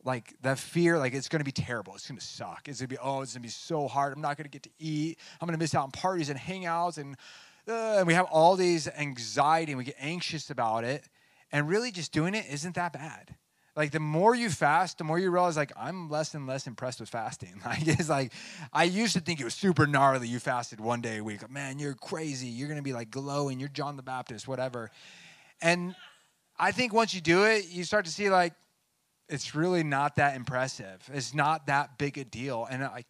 Like 0.04 0.36
that 0.42 0.60
fear, 0.60 1.00
like 1.00 1.14
it's 1.14 1.30
gonna 1.30 1.44
be 1.44 1.52
terrible. 1.52 1.96
It's 1.96 2.08
gonna 2.08 2.22
suck. 2.22 2.68
It's 2.68 2.80
gonna 2.80 2.90
be, 2.90 2.98
oh, 2.98 3.22
it's 3.22 3.34
gonna 3.34 3.42
be 3.42 3.50
so 3.50 3.88
hard. 3.88 4.14
I'm 4.14 4.22
not 4.22 4.38
gonna 4.38 4.50
get 4.50 4.64
to 4.64 4.70
eat. 4.78 5.18
I'm 5.40 5.48
gonna 5.48 5.58
miss 5.58 5.74
out 5.74 5.84
on 5.84 5.92
parties 5.92 6.30
and 6.30 6.40
hangouts 6.40 6.98
and 6.98 7.16
uh, 7.68 7.98
and 7.98 8.08
we 8.08 8.14
have 8.14 8.26
all 8.26 8.56
these 8.56 8.88
anxiety 8.88 9.72
and 9.72 9.80
we 9.80 9.84
get 9.84 9.96
anxious 10.00 10.52
about 10.52 10.84
it. 10.84 11.04
And 11.56 11.70
really, 11.70 11.90
just 11.90 12.12
doing 12.12 12.36
it 12.36 12.48
isn't 12.52 12.76
that 12.76 12.92
bad. 12.92 13.34
Like 13.78 13.92
the 13.92 14.02
more 14.02 14.36
you 14.36 14.50
fast, 14.50 14.98
the 14.98 15.06
more 15.06 15.18
you 15.18 15.32
realize 15.32 15.56
like 15.56 15.72
I'm 15.78 16.10
less 16.10 16.34
and 16.34 16.46
less 16.46 16.68
impressed 16.68 17.00
with 17.00 17.08
fasting. 17.08 17.62
Like 17.66 17.88
it's 17.88 18.10
like 18.10 18.34
I 18.74 18.84
used 18.84 19.14
to 19.14 19.22
think 19.22 19.40
it 19.40 19.46
was 19.46 19.54
super 19.54 19.88
gnarly. 19.88 20.28
You 20.28 20.40
fasted 20.40 20.82
one 20.82 21.00
day 21.00 21.20
a 21.20 21.24
week. 21.24 21.50
Man, 21.50 21.80
you're 21.80 21.94
crazy. 21.94 22.48
You're 22.48 22.68
gonna 22.68 22.82
be 22.82 22.92
like 22.92 23.10
glowing. 23.10 23.62
You're 23.62 23.70
John 23.70 23.96
the 23.96 24.04
Baptist, 24.04 24.50
whatever. 24.50 24.92
And 25.62 25.96
I 26.60 26.74
think 26.74 26.92
once 26.92 27.14
you 27.14 27.22
do 27.22 27.46
it, 27.46 27.70
you 27.70 27.86
start 27.86 28.04
to 28.04 28.12
see 28.12 28.30
like 28.30 28.52
it's 29.30 29.56
really 29.56 29.84
not 29.84 30.18
that 30.18 30.36
impressive. 30.36 31.10
It's 31.14 31.34
not 31.34 31.68
that 31.68 31.98
big 31.98 32.18
a 32.18 32.26
deal. 32.26 32.68
And 32.70 32.82
like 32.82 33.08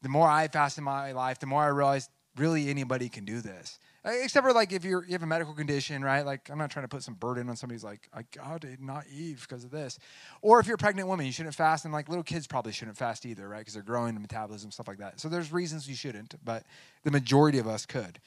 the 0.00 0.08
more 0.08 0.26
I 0.26 0.48
fast 0.48 0.78
in 0.78 0.84
my 0.84 1.12
life, 1.12 1.40
the 1.40 1.46
more 1.46 1.62
I 1.62 1.66
realize 1.66 2.08
really 2.38 2.70
anybody 2.70 3.10
can 3.10 3.26
do 3.26 3.42
this. 3.42 3.78
Uh, 4.04 4.10
Except 4.22 4.44
for 4.44 4.52
like 4.52 4.72
if 4.72 4.84
you're 4.84 5.04
you 5.04 5.12
have 5.12 5.22
a 5.22 5.26
medical 5.26 5.54
condition, 5.54 6.02
right? 6.02 6.26
Like 6.26 6.50
I'm 6.50 6.58
not 6.58 6.70
trying 6.70 6.84
to 6.84 6.88
put 6.88 7.02
some 7.02 7.14
burden 7.14 7.48
on 7.48 7.56
somebody's 7.56 7.84
like 7.84 8.08
I 8.12 8.22
got 8.34 8.64
it, 8.64 8.80
not 8.80 9.04
Eve 9.12 9.46
because 9.48 9.64
of 9.64 9.70
this. 9.70 9.98
Or 10.40 10.58
if 10.58 10.66
you're 10.66 10.74
a 10.74 10.78
pregnant 10.78 11.08
woman, 11.08 11.24
you 11.24 11.32
shouldn't 11.32 11.54
fast, 11.54 11.84
and 11.84 11.94
like 11.94 12.08
little 12.08 12.24
kids 12.24 12.46
probably 12.46 12.72
shouldn't 12.72 12.96
fast 12.96 13.24
either, 13.24 13.48
right? 13.48 13.60
Because 13.60 13.74
they're 13.74 13.82
growing 13.82 14.20
metabolism, 14.20 14.70
stuff 14.70 14.88
like 14.88 14.98
that. 14.98 15.20
So 15.20 15.28
there's 15.28 15.52
reasons 15.52 15.88
you 15.88 15.94
shouldn't, 15.94 16.34
but 16.44 16.64
the 17.04 17.10
majority 17.10 17.58
of 17.58 17.68
us 17.68 17.86
could. 17.86 18.18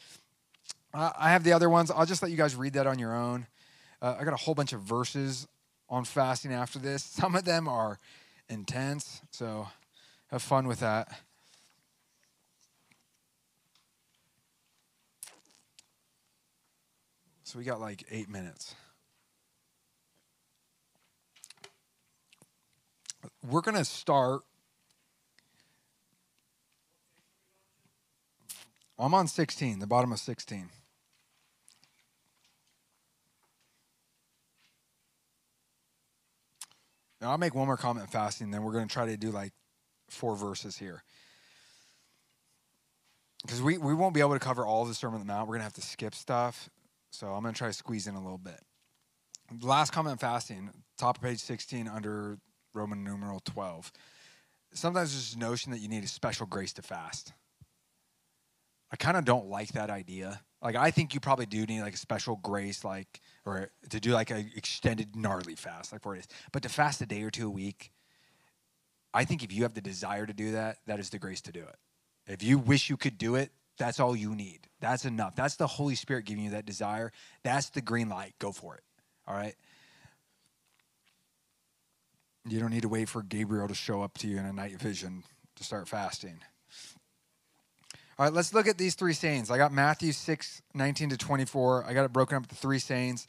Uh, 0.93 1.11
I 1.17 1.31
have 1.31 1.43
the 1.43 1.51
other 1.51 1.69
ones. 1.69 1.91
I'll 1.91 2.05
just 2.05 2.21
let 2.21 2.31
you 2.31 2.37
guys 2.37 2.55
read 2.55 2.73
that 2.73 2.87
on 2.87 2.97
your 2.97 3.13
own. 3.13 3.47
Uh, 4.01 4.15
I 4.17 4.23
got 4.23 4.33
a 4.33 4.37
whole 4.37 4.55
bunch 4.55 4.71
of 4.71 4.81
verses 4.81 5.45
on 5.89 6.05
fasting 6.05 6.53
after 6.53 6.79
this. 6.79 7.03
Some 7.03 7.35
of 7.35 7.43
them 7.43 7.67
are 7.67 7.99
intense, 8.47 9.21
so 9.29 9.67
have 10.31 10.41
fun 10.41 10.67
with 10.67 10.79
that. 10.79 11.09
So 17.55 17.59
we 17.59 17.63
got 17.63 17.79
like 17.79 18.03
eight 18.11 18.27
minutes. 18.27 18.75
We're 23.49 23.61
going 23.61 23.77
to 23.77 23.85
start. 23.85 24.41
I'm 28.99 29.13
on 29.13 29.29
16, 29.29 29.79
the 29.79 29.87
bottom 29.87 30.11
of 30.11 30.19
16. 30.19 30.67
Now 37.21 37.31
I'll 37.31 37.37
make 37.37 37.55
one 37.55 37.67
more 37.67 37.77
comment 37.77 38.11
fasting, 38.11 38.51
then 38.51 38.63
we're 38.63 38.73
going 38.73 38.89
to 38.89 38.93
try 38.93 39.05
to 39.05 39.15
do 39.15 39.31
like 39.31 39.53
four 40.09 40.35
verses 40.35 40.75
here. 40.75 41.03
Because 43.43 43.61
we, 43.61 43.77
we 43.77 43.93
won't 43.93 44.13
be 44.13 44.19
able 44.19 44.33
to 44.33 44.39
cover 44.39 44.65
all 44.65 44.83
the 44.83 44.93
Sermon 44.93 45.21
on 45.21 45.25
the 45.25 45.33
Mount. 45.33 45.47
We're 45.47 45.53
going 45.53 45.61
to 45.61 45.65
have 45.65 45.73
to 45.75 45.81
skip 45.81 46.13
stuff. 46.13 46.69
So 47.15 47.27
I'm 47.27 47.41
going 47.41 47.53
to 47.53 47.57
try 47.57 47.69
to 47.69 47.73
squeeze 47.73 48.07
in 48.07 48.15
a 48.15 48.21
little 48.21 48.37
bit. 48.37 48.59
Last 49.61 49.91
comment 49.91 50.19
fasting, 50.19 50.69
top 50.97 51.17
of 51.17 51.23
page 51.23 51.39
16 51.39 51.87
under 51.87 52.37
Roman 52.73 53.03
numeral 53.03 53.39
12. 53.45 53.91
Sometimes 54.73 55.13
there's 55.13 55.31
this 55.31 55.37
notion 55.37 55.71
that 55.71 55.79
you 55.79 55.87
need 55.87 56.03
a 56.03 56.07
special 56.07 56.45
grace 56.45 56.73
to 56.73 56.81
fast. 56.81 57.31
I 58.91 58.97
kind 58.97 59.17
of 59.17 59.23
don't 59.23 59.47
like 59.47 59.69
that 59.73 59.89
idea. 59.89 60.41
Like 60.61 60.75
I 60.75 60.91
think 60.91 61.13
you 61.13 61.19
probably 61.19 61.45
do 61.45 61.65
need 61.65 61.81
like 61.81 61.93
a 61.93 61.97
special 61.97 62.37
grace, 62.37 62.83
like 62.83 63.21
or 63.45 63.69
to 63.89 63.99
do 63.99 64.11
like 64.11 64.31
an 64.31 64.51
extended 64.55 65.15
gnarly 65.15 65.55
fast, 65.55 65.91
like 65.91 66.01
four 66.01 66.15
days. 66.15 66.27
But 66.51 66.63
to 66.63 66.69
fast 66.69 67.01
a 67.01 67.05
day 67.05 67.23
or 67.23 67.29
two 67.29 67.47
a 67.47 67.51
week, 67.51 67.91
I 69.13 69.23
think 69.23 69.43
if 69.43 69.53
you 69.53 69.63
have 69.63 69.73
the 69.73 69.81
desire 69.81 70.25
to 70.25 70.33
do 70.33 70.51
that, 70.51 70.77
that 70.87 70.99
is 70.99 71.09
the 71.09 71.19
grace 71.19 71.41
to 71.41 71.51
do 71.51 71.61
it. 71.61 71.75
If 72.27 72.43
you 72.43 72.57
wish 72.57 72.89
you 72.89 72.97
could 72.97 73.17
do 73.17 73.35
it, 73.35 73.51
that's 73.77 73.99
all 73.99 74.15
you 74.15 74.35
need. 74.35 74.67
That's 74.79 75.05
enough. 75.05 75.35
That's 75.35 75.55
the 75.55 75.67
Holy 75.67 75.95
Spirit 75.95 76.25
giving 76.25 76.43
you 76.43 76.51
that 76.51 76.65
desire. 76.65 77.11
That's 77.43 77.69
the 77.69 77.81
green 77.81 78.09
light. 78.09 78.33
Go 78.39 78.51
for 78.51 78.75
it. 78.75 78.83
All 79.27 79.35
right. 79.35 79.55
You 82.47 82.59
don't 82.59 82.71
need 82.71 82.83
to 82.83 82.89
wait 82.89 83.09
for 83.09 83.23
Gabriel 83.23 83.67
to 83.67 83.73
show 83.73 84.03
up 84.03 84.17
to 84.19 84.27
you 84.27 84.37
in 84.37 84.45
a 84.45 84.53
night 84.53 84.79
vision 84.79 85.23
to 85.55 85.63
start 85.63 85.87
fasting. 85.87 86.39
All 88.17 88.25
right, 88.25 88.33
let's 88.33 88.53
look 88.53 88.67
at 88.67 88.77
these 88.77 88.95
three 88.95 89.13
sayings. 89.13 89.51
I 89.51 89.57
got 89.57 89.73
Matthew 89.73 90.13
6, 90.13 90.61
19 90.73 91.09
to 91.09 91.17
24. 91.17 91.85
I 91.85 91.93
got 91.93 92.05
it 92.05 92.13
broken 92.13 92.37
up 92.37 92.43
into 92.43 92.55
three 92.55 92.79
sayings. 92.79 93.27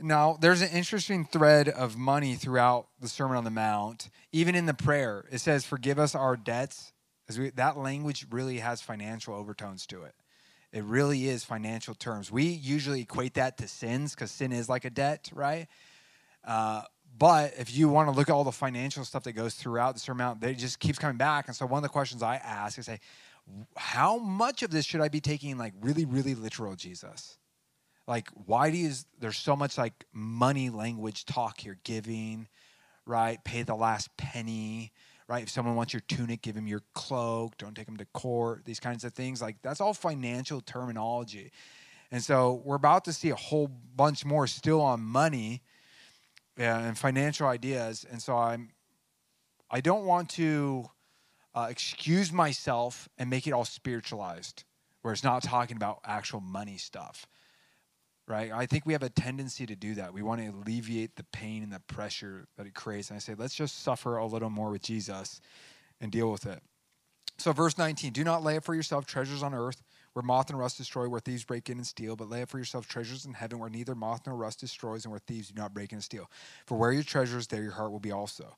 Now, 0.00 0.36
there's 0.40 0.62
an 0.62 0.70
interesting 0.70 1.24
thread 1.24 1.68
of 1.68 1.96
money 1.96 2.34
throughout 2.34 2.88
the 3.00 3.08
Sermon 3.08 3.36
on 3.36 3.44
the 3.44 3.50
Mount. 3.50 4.08
Even 4.32 4.56
in 4.56 4.66
the 4.66 4.74
prayer, 4.74 5.24
it 5.30 5.38
says, 5.38 5.64
Forgive 5.64 6.00
us 6.00 6.16
our 6.16 6.36
debts. 6.36 6.92
We, 7.38 7.50
that 7.50 7.76
language 7.76 8.26
really 8.30 8.58
has 8.58 8.80
financial 8.80 9.34
overtones 9.34 9.86
to 9.86 10.02
it. 10.04 10.14
It 10.72 10.84
really 10.84 11.28
is 11.28 11.44
financial 11.44 11.94
terms. 11.94 12.32
We 12.32 12.44
usually 12.44 13.02
equate 13.02 13.34
that 13.34 13.58
to 13.58 13.68
sins 13.68 14.14
because 14.14 14.30
sin 14.30 14.52
is 14.52 14.68
like 14.68 14.84
a 14.84 14.90
debt, 14.90 15.30
right? 15.34 15.66
Uh, 16.44 16.82
but 17.18 17.52
if 17.58 17.74
you 17.74 17.88
want 17.88 18.08
to 18.08 18.16
look 18.16 18.30
at 18.30 18.32
all 18.32 18.44
the 18.44 18.52
financial 18.52 19.04
stuff 19.04 19.24
that 19.24 19.32
goes 19.32 19.54
throughout 19.54 19.94
the 19.94 20.00
Sermon 20.00 20.38
it 20.42 20.54
just 20.54 20.80
keeps 20.80 20.98
coming 20.98 21.18
back. 21.18 21.46
And 21.46 21.54
so 21.54 21.66
one 21.66 21.78
of 21.78 21.82
the 21.82 21.90
questions 21.90 22.22
I 22.22 22.36
ask 22.36 22.78
is, 22.78 22.86
say, 22.86 23.00
how 23.76 24.18
much 24.18 24.62
of 24.62 24.70
this 24.70 24.86
should 24.86 25.00
I 25.00 25.08
be 25.08 25.20
taking 25.20 25.58
like 25.58 25.74
really, 25.80 26.04
really 26.04 26.34
literal, 26.34 26.74
Jesus? 26.74 27.36
Like, 28.06 28.28
why 28.46 28.70
do 28.70 28.78
you, 28.78 28.92
there's 29.20 29.36
so 29.36 29.54
much 29.54 29.78
like 29.78 30.06
money 30.12 30.70
language 30.70 31.24
talk 31.24 31.60
here, 31.60 31.78
giving, 31.84 32.48
right? 33.06 33.42
Pay 33.44 33.62
the 33.62 33.74
last 33.74 34.16
penny, 34.16 34.92
right? 35.32 35.44
If 35.44 35.48
someone 35.48 35.76
wants 35.76 35.94
your 35.94 36.02
tunic, 36.08 36.42
give 36.42 36.54
him 36.54 36.66
your 36.66 36.82
cloak, 36.92 37.56
don't 37.56 37.74
take 37.74 37.88
him 37.88 37.96
to 37.96 38.04
court, 38.12 38.66
these 38.66 38.78
kinds 38.78 39.02
of 39.02 39.14
things. 39.14 39.40
Like, 39.40 39.56
that's 39.62 39.80
all 39.80 39.94
financial 39.94 40.60
terminology. 40.60 41.52
And 42.10 42.22
so 42.22 42.60
we're 42.66 42.76
about 42.76 43.06
to 43.06 43.14
see 43.14 43.30
a 43.30 43.34
whole 43.34 43.68
bunch 43.96 44.26
more 44.26 44.46
still 44.46 44.82
on 44.82 45.00
money 45.00 45.62
and 46.58 46.98
financial 46.98 47.46
ideas. 47.46 48.04
And 48.10 48.20
so 48.20 48.36
I'm, 48.36 48.72
I 49.70 49.80
don't 49.80 50.04
want 50.04 50.28
to 50.32 50.90
uh, 51.54 51.68
excuse 51.70 52.30
myself 52.30 53.08
and 53.16 53.30
make 53.30 53.46
it 53.46 53.54
all 53.54 53.64
spiritualized, 53.64 54.64
where 55.00 55.14
it's 55.14 55.24
not 55.24 55.42
talking 55.42 55.78
about 55.78 56.00
actual 56.04 56.40
money 56.40 56.76
stuff, 56.76 57.26
right? 58.26 58.52
I 58.52 58.66
think 58.66 58.86
we 58.86 58.92
have 58.92 59.02
a 59.02 59.08
tendency 59.08 59.66
to 59.66 59.76
do 59.76 59.94
that. 59.94 60.14
We 60.14 60.22
want 60.22 60.40
to 60.40 60.48
alleviate 60.48 61.16
the 61.16 61.24
pain 61.32 61.62
and 61.62 61.72
the 61.72 61.80
pressure 61.80 62.46
that 62.56 62.66
it 62.66 62.74
creates. 62.74 63.10
And 63.10 63.16
I 63.16 63.18
say, 63.18 63.34
let's 63.36 63.54
just 63.54 63.82
suffer 63.82 64.16
a 64.16 64.26
little 64.26 64.50
more 64.50 64.70
with 64.70 64.82
Jesus 64.82 65.40
and 66.00 66.10
deal 66.12 66.30
with 66.30 66.46
it. 66.46 66.62
So, 67.38 67.52
verse 67.52 67.78
19 67.78 68.12
do 68.12 68.24
not 68.24 68.44
lay 68.44 68.56
up 68.56 68.64
for 68.64 68.74
yourself 68.74 69.06
treasures 69.06 69.42
on 69.42 69.54
earth 69.54 69.82
where 70.12 70.22
moth 70.22 70.50
and 70.50 70.58
rust 70.58 70.76
destroy, 70.76 71.08
where 71.08 71.20
thieves 71.20 71.44
break 71.44 71.70
in 71.70 71.78
and 71.78 71.86
steal, 71.86 72.16
but 72.16 72.28
lay 72.28 72.42
up 72.42 72.50
for 72.50 72.58
yourself 72.58 72.86
treasures 72.86 73.24
in 73.24 73.32
heaven 73.32 73.58
where 73.58 73.70
neither 73.70 73.94
moth 73.94 74.20
nor 74.26 74.36
rust 74.36 74.60
destroys 74.60 75.04
and 75.04 75.10
where 75.10 75.20
thieves 75.20 75.48
do 75.48 75.54
not 75.60 75.72
break 75.72 75.92
in 75.92 75.96
and 75.96 76.04
steal. 76.04 76.30
For 76.66 76.76
where 76.76 76.92
your 76.92 77.02
treasure 77.02 77.38
is, 77.38 77.46
there 77.46 77.62
your 77.62 77.72
heart 77.72 77.90
will 77.90 78.00
be 78.00 78.12
also. 78.12 78.56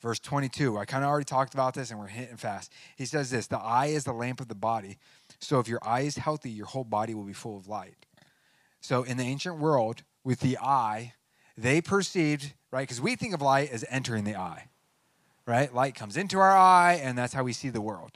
Verse 0.00 0.18
22, 0.18 0.76
I 0.76 0.84
kind 0.84 1.04
of 1.04 1.08
already 1.08 1.24
talked 1.24 1.54
about 1.54 1.74
this 1.74 1.90
and 1.90 1.98
we're 1.98 2.08
hitting 2.08 2.36
fast. 2.36 2.72
He 2.96 3.06
says 3.06 3.30
this 3.30 3.46
The 3.46 3.58
eye 3.58 3.86
is 3.86 4.04
the 4.04 4.12
lamp 4.12 4.40
of 4.40 4.48
the 4.48 4.54
body. 4.54 4.98
So 5.40 5.58
if 5.58 5.68
your 5.68 5.80
eye 5.82 6.02
is 6.02 6.18
healthy, 6.18 6.50
your 6.50 6.66
whole 6.66 6.84
body 6.84 7.14
will 7.14 7.24
be 7.24 7.32
full 7.32 7.56
of 7.56 7.68
light. 7.68 7.94
So 8.86 9.02
in 9.02 9.16
the 9.16 9.24
ancient 9.24 9.58
world, 9.58 10.04
with 10.22 10.38
the 10.38 10.58
eye, 10.58 11.14
they 11.58 11.80
perceived, 11.80 12.52
right? 12.70 12.82
Because 12.82 13.00
we 13.00 13.16
think 13.16 13.34
of 13.34 13.42
light 13.42 13.72
as 13.72 13.84
entering 13.90 14.22
the 14.22 14.36
eye, 14.36 14.68
right? 15.44 15.74
Light 15.74 15.96
comes 15.96 16.16
into 16.16 16.38
our 16.38 16.56
eye, 16.56 17.00
and 17.02 17.18
that's 17.18 17.34
how 17.34 17.42
we 17.42 17.52
see 17.52 17.68
the 17.68 17.80
world. 17.80 18.12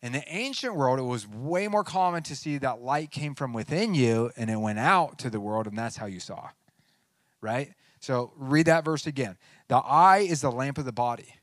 In 0.00 0.12
the 0.12 0.24
ancient 0.26 0.74
world, 0.74 0.98
it 0.98 1.02
was 1.02 1.28
way 1.28 1.68
more 1.68 1.84
common 1.84 2.22
to 2.22 2.34
see 2.34 2.56
that 2.56 2.80
light 2.80 3.10
came 3.10 3.34
from 3.34 3.52
within 3.52 3.94
you 3.94 4.30
and 4.38 4.48
it 4.48 4.56
went 4.56 4.78
out 4.78 5.18
to 5.18 5.28
the 5.28 5.38
world, 5.38 5.66
and 5.66 5.76
that's 5.76 5.98
how 5.98 6.06
you 6.06 6.18
saw, 6.18 6.48
right? 7.42 7.74
So 8.00 8.32
read 8.36 8.64
that 8.64 8.86
verse 8.86 9.06
again. 9.06 9.36
The 9.68 9.76
eye 9.76 10.20
is 10.20 10.40
the 10.40 10.50
lamp 10.50 10.78
of 10.78 10.86
the 10.86 10.92
body. 10.92 11.34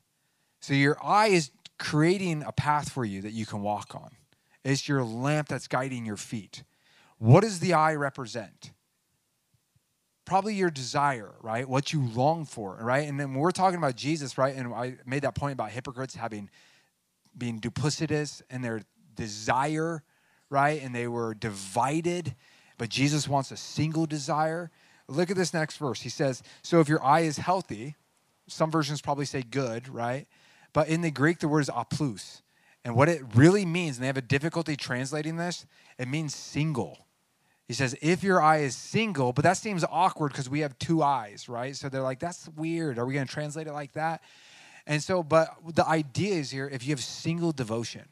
So 0.58 0.74
your 0.74 0.96
eye 1.00 1.28
is 1.28 1.52
creating 1.78 2.42
a 2.42 2.50
path 2.50 2.90
for 2.90 3.04
you 3.04 3.22
that 3.22 3.34
you 3.34 3.46
can 3.46 3.62
walk 3.62 3.94
on. 3.94 4.16
It's 4.64 4.88
your 4.88 5.04
lamp 5.04 5.46
that's 5.46 5.68
guiding 5.68 6.04
your 6.04 6.16
feet. 6.16 6.64
What 7.18 7.42
does 7.42 7.58
the 7.60 7.74
eye 7.74 7.94
represent? 7.94 8.72
Probably 10.24 10.54
your 10.54 10.70
desire, 10.70 11.34
right? 11.40 11.68
What 11.68 11.92
you 11.92 12.06
long 12.06 12.44
for, 12.44 12.78
right? 12.80 13.08
And 13.08 13.18
then 13.18 13.32
when 13.32 13.40
we're 13.40 13.50
talking 13.50 13.78
about 13.78 13.96
Jesus, 13.96 14.36
right? 14.36 14.54
And 14.54 14.72
I 14.74 14.96
made 15.06 15.22
that 15.22 15.34
point 15.34 15.54
about 15.54 15.70
hypocrites 15.70 16.14
having 16.14 16.50
being 17.36 17.60
duplicitous 17.60 18.42
in 18.50 18.62
their 18.62 18.82
desire, 19.14 20.02
right? 20.50 20.82
And 20.82 20.94
they 20.94 21.08
were 21.08 21.34
divided, 21.34 22.34
but 22.76 22.88
Jesus 22.88 23.26
wants 23.26 23.50
a 23.50 23.56
single 23.56 24.06
desire. 24.06 24.70
Look 25.08 25.30
at 25.30 25.36
this 25.36 25.54
next 25.54 25.78
verse. 25.78 26.02
He 26.02 26.08
says, 26.08 26.42
So 26.62 26.80
if 26.80 26.88
your 26.88 27.02
eye 27.02 27.20
is 27.20 27.38
healthy, 27.38 27.96
some 28.48 28.70
versions 28.70 29.00
probably 29.00 29.24
say 29.24 29.42
good, 29.42 29.88
right? 29.88 30.26
But 30.72 30.88
in 30.88 31.00
the 31.00 31.10
Greek, 31.10 31.38
the 31.38 31.48
word 31.48 31.60
is 31.60 31.70
haplous. 31.70 32.42
And 32.84 32.94
what 32.94 33.08
it 33.08 33.22
really 33.34 33.64
means, 33.64 33.96
and 33.96 34.02
they 34.02 34.06
have 34.06 34.16
a 34.16 34.22
difficulty 34.22 34.76
translating 34.76 35.36
this, 35.36 35.66
it 35.98 36.08
means 36.08 36.34
single. 36.34 37.07
He 37.68 37.74
says, 37.74 37.94
if 38.00 38.24
your 38.24 38.40
eye 38.40 38.60
is 38.60 38.74
single, 38.74 39.34
but 39.34 39.44
that 39.44 39.58
seems 39.58 39.84
awkward 39.90 40.32
because 40.32 40.48
we 40.48 40.60
have 40.60 40.78
two 40.78 41.02
eyes, 41.02 41.50
right? 41.50 41.76
So 41.76 41.90
they're 41.90 42.00
like, 42.00 42.18
that's 42.18 42.48
weird. 42.56 42.98
Are 42.98 43.04
we 43.04 43.12
going 43.12 43.26
to 43.26 43.32
translate 43.32 43.66
it 43.66 43.74
like 43.74 43.92
that? 43.92 44.22
And 44.86 45.02
so, 45.02 45.22
but 45.22 45.54
the 45.74 45.86
idea 45.86 46.36
is 46.36 46.50
here 46.50 46.66
if 46.72 46.82
you 46.86 46.92
have 46.92 47.00
single 47.04 47.52
devotion, 47.52 48.06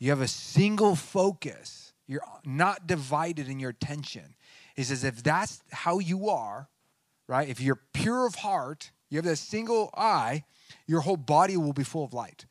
you 0.00 0.10
have 0.10 0.20
a 0.20 0.26
single 0.26 0.96
focus, 0.96 1.92
you're 2.08 2.24
not 2.44 2.88
divided 2.88 3.48
in 3.48 3.60
your 3.60 3.70
attention. 3.70 4.34
He 4.74 4.82
says, 4.82 5.04
if 5.04 5.22
that's 5.22 5.62
how 5.70 6.00
you 6.00 6.28
are, 6.28 6.68
right? 7.28 7.48
If 7.48 7.60
you're 7.60 7.80
pure 7.92 8.26
of 8.26 8.34
heart, 8.36 8.90
you 9.10 9.18
have 9.18 9.24
that 9.26 9.36
single 9.36 9.90
eye, 9.96 10.42
your 10.88 11.02
whole 11.02 11.16
body 11.16 11.56
will 11.56 11.72
be 11.72 11.84
full 11.84 12.04
of 12.04 12.12
light. 12.12 12.46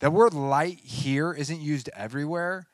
The 0.00 0.10
word 0.10 0.32
light 0.32 0.80
here 0.80 1.32
isn't 1.32 1.60
used 1.60 1.90
everywhere, 1.94 2.68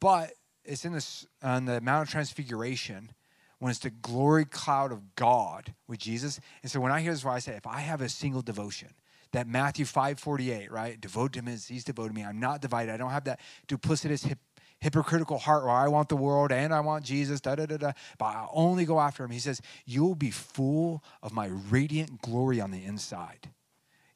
but 0.00 0.32
it's 0.64 0.84
in 0.84 0.92
this 0.92 1.26
on 1.42 1.64
the 1.64 1.80
Mount 1.80 2.08
of 2.08 2.10
Transfiguration 2.10 3.10
when 3.58 3.70
it's 3.70 3.80
the 3.80 3.90
glory 3.90 4.44
cloud 4.44 4.92
of 4.92 5.14
God 5.14 5.74
with 5.86 6.00
Jesus. 6.00 6.40
And 6.62 6.70
so 6.70 6.80
when 6.80 6.90
I 6.90 7.00
hear 7.00 7.12
this, 7.12 7.24
I 7.24 7.38
say, 7.38 7.52
if 7.52 7.66
I 7.66 7.80
have 7.80 8.00
a 8.00 8.08
single 8.08 8.42
devotion, 8.42 8.88
that 9.32 9.46
Matthew 9.46 9.84
5:48, 9.84 10.70
right? 10.70 11.00
Devote 11.00 11.32
to 11.34 11.38
him 11.38 11.48
as 11.48 11.66
he's 11.66 11.84
devoted 11.84 12.10
to 12.10 12.14
me. 12.14 12.24
I'm 12.24 12.40
not 12.40 12.60
divided. 12.60 12.92
I 12.92 12.96
don't 12.96 13.10
have 13.10 13.24
that 13.24 13.40
duplicitous 13.66 14.26
hip, 14.26 14.38
hypocritical 14.80 15.38
heart 15.38 15.62
where 15.62 15.72
I 15.72 15.88
want 15.88 16.08
the 16.08 16.16
world 16.16 16.52
and 16.52 16.74
I 16.74 16.80
want 16.80 17.04
Jesus, 17.04 17.40
da 17.40 17.54
da 17.54 17.66
da 17.66 17.76
da. 17.76 17.92
But 18.18 18.26
I 18.26 18.46
only 18.52 18.84
go 18.84 19.00
after 19.00 19.24
him. 19.24 19.30
He 19.30 19.38
says, 19.38 19.60
You 19.86 20.04
will 20.04 20.14
be 20.14 20.30
full 20.30 21.02
of 21.22 21.32
my 21.32 21.46
radiant 21.46 22.20
glory 22.20 22.60
on 22.60 22.70
the 22.70 22.84
inside. 22.84 23.50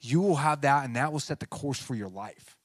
You 0.00 0.20
will 0.20 0.36
have 0.36 0.60
that, 0.60 0.84
and 0.84 0.94
that 0.96 1.12
will 1.12 1.20
set 1.20 1.40
the 1.40 1.46
course 1.46 1.80
for 1.80 1.94
your 1.94 2.08
life. 2.08 2.55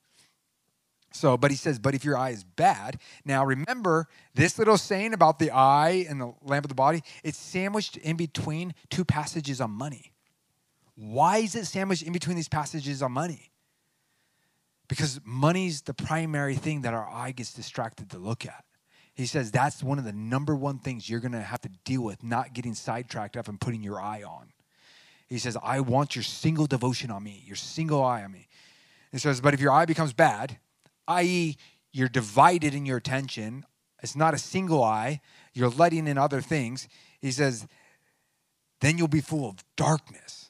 So, 1.14 1.38
but 1.38 1.52
he 1.52 1.58
says, 1.58 1.78
but 1.78 1.94
if 1.94 2.06
your 2.06 2.18
eye 2.18 2.30
is 2.30 2.44
bad, 2.44 2.98
now 3.26 3.44
remember 3.44 4.08
this 4.34 4.58
little 4.58 4.78
saying 4.78 5.14
about 5.14 5.40
the 5.40 5.52
eye 5.52 6.06
and 6.10 6.22
the 6.22 6.34
lamp 6.42 6.64
of 6.66 6.70
the 6.70 6.76
body, 6.76 7.04
it's 7.24 7.38
sandwiched 7.38 7.98
in 7.98 8.16
between 8.16 8.74
two 8.90 9.04
passages 9.04 9.60
on 9.60 9.72
money. 9.72 10.14
Why 10.96 11.38
is 11.40 11.56
it 11.56 11.66
sandwiched 11.66 12.04
in 12.04 12.14
between 12.14 12.38
these 12.38 12.48
passages 12.48 13.02
on 13.02 13.12
money? 13.12 13.52
Because 14.88 15.20
money's 15.24 15.82
the 15.82 15.94
primary 15.94 16.56
thing 16.56 16.82
that 16.82 16.94
our 16.94 17.08
eye 17.10 17.32
gets 17.32 17.54
distracted 17.54 18.10
to 18.12 18.18
look 18.18 18.46
at. 18.46 18.64
He 19.14 19.26
says 19.26 19.52
that's 19.52 19.84
one 19.84 20.00
of 20.00 20.06
the 20.06 20.14
number 20.14 20.56
one 20.56 20.80
things 20.80 21.10
you're 21.10 21.20
going 21.20 21.32
to 21.34 21.42
have 21.42 21.62
to 21.62 21.70
deal 21.84 22.02
with, 22.02 22.24
not 22.24 22.54
getting 22.54 22.74
sidetracked 22.74 23.36
up 23.36 23.50
and 23.50 23.60
putting 23.60 23.84
your 23.84 24.00
eye 24.00 24.24
on. 24.24 24.54
He 25.28 25.38
says, 25.38 25.58
I 25.62 25.82
want 25.82 26.16
your 26.16 26.24
single 26.24 26.68
devotion 26.68 27.12
on 27.12 27.24
me, 27.24 27.44
your 27.46 27.56
single 27.56 28.04
eye 28.04 28.24
on 28.24 28.32
me. 28.32 28.48
He 29.12 29.18
says, 29.18 29.42
but 29.42 29.54
if 29.54 29.60
your 29.60 29.72
eye 29.72 29.86
becomes 29.86 30.14
bad, 30.14 30.58
i.e., 31.08 31.58
you're 31.92 32.10
divided 32.10 32.74
in 32.74 32.86
your 32.86 32.98
attention, 32.98 33.66
it's 34.02 34.16
not 34.16 34.34
a 34.34 34.38
single 34.38 34.84
eye, 34.84 35.22
you're 35.54 35.70
letting 35.70 36.08
in 36.08 36.18
other 36.18 36.42
things, 36.42 36.88
he 37.20 37.32
says, 37.32 37.68
then 38.80 38.98
you'll 38.98 39.08
be 39.08 39.22
full 39.22 39.48
of 39.48 39.64
darkness. 39.76 40.50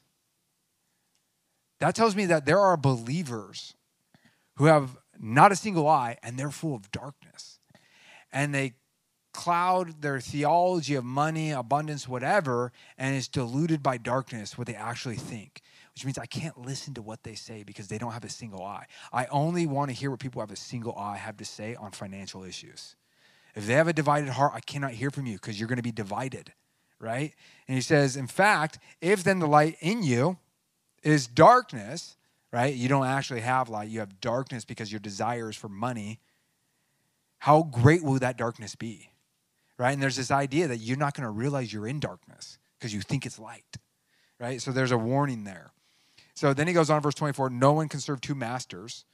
That 1.80 1.94
tells 1.94 2.16
me 2.16 2.26
that 2.26 2.46
there 2.46 2.60
are 2.60 2.76
believers 2.76 3.74
who 4.56 4.66
have 4.66 4.96
not 5.18 5.52
a 5.52 5.56
single 5.56 5.88
eye 5.88 6.16
and 6.22 6.38
they're 6.38 6.50
full 6.50 6.74
of 6.74 6.90
darkness. 6.90 7.58
And 8.32 8.54
they 8.54 8.74
cloud 9.32 10.02
their 10.02 10.20
theology 10.20 10.94
of 10.94 11.04
money, 11.04 11.50
abundance, 11.50 12.06
whatever, 12.06 12.72
and 12.96 13.16
it's 13.16 13.28
diluted 13.28 13.82
by 13.82 13.98
darkness, 13.98 14.56
what 14.56 14.66
they 14.66 14.74
actually 14.74 15.16
think, 15.16 15.60
which 15.94 16.04
means 16.04 16.18
I 16.18 16.26
can't 16.26 16.58
listen 16.58 16.94
to 16.94 17.02
what 17.02 17.22
they 17.22 17.34
say 17.34 17.62
because 17.62 17.88
they 17.88 17.98
don't 17.98 18.12
have 18.12 18.24
a 18.24 18.28
single 18.30 18.64
eye. 18.64 18.86
I 19.12 19.26
only 19.26 19.66
want 19.66 19.90
to 19.90 19.96
hear 19.96 20.10
what 20.10 20.20
people 20.20 20.40
have 20.40 20.50
a 20.50 20.56
single 20.56 20.96
eye 20.96 21.16
have 21.16 21.36
to 21.38 21.44
say 21.44 21.74
on 21.74 21.90
financial 21.90 22.44
issues. 22.44 22.96
If 23.54 23.66
they 23.66 23.74
have 23.74 23.88
a 23.88 23.92
divided 23.92 24.30
heart, 24.30 24.52
I 24.54 24.60
cannot 24.60 24.92
hear 24.92 25.10
from 25.10 25.26
you 25.26 25.34
because 25.34 25.58
you're 25.58 25.68
going 25.68 25.76
to 25.76 25.82
be 25.82 25.92
divided, 25.92 26.52
right? 26.98 27.34
And 27.68 27.74
he 27.74 27.82
says, 27.82 28.16
in 28.16 28.26
fact, 28.26 28.78
if 29.00 29.22
then 29.22 29.38
the 29.38 29.46
light 29.46 29.76
in 29.80 30.02
you 30.02 30.38
is 31.02 31.26
darkness, 31.26 32.16
right? 32.50 32.74
You 32.74 32.88
don't 32.88 33.06
actually 33.06 33.40
have 33.40 33.68
light, 33.68 33.88
you 33.88 34.00
have 34.00 34.20
darkness 34.20 34.64
because 34.64 34.90
your 34.90 35.00
desire 35.00 35.50
is 35.50 35.56
for 35.56 35.68
money. 35.68 36.20
How 37.38 37.64
great 37.64 38.02
will 38.02 38.18
that 38.18 38.38
darkness 38.38 38.74
be? 38.74 39.12
right? 39.82 39.92
And 39.92 40.00
there's 40.02 40.16
this 40.16 40.30
idea 40.30 40.68
that 40.68 40.78
you're 40.78 40.96
not 40.96 41.14
going 41.14 41.24
to 41.24 41.30
realize 41.30 41.72
you're 41.72 41.88
in 41.88 41.98
darkness 41.98 42.58
because 42.78 42.94
you 42.94 43.00
think 43.00 43.26
it's 43.26 43.38
light, 43.38 43.78
right? 44.38 44.62
So 44.62 44.70
there's 44.70 44.92
a 44.92 44.98
warning 44.98 45.42
there. 45.42 45.71
So 46.42 46.52
then 46.52 46.66
he 46.66 46.72
goes 46.72 46.90
on, 46.90 47.00
verse 47.00 47.14
24 47.14 47.50
No 47.50 47.72
one 47.72 47.88
can 47.88 48.00
serve 48.00 48.20
two 48.20 48.34
masters, 48.34 49.04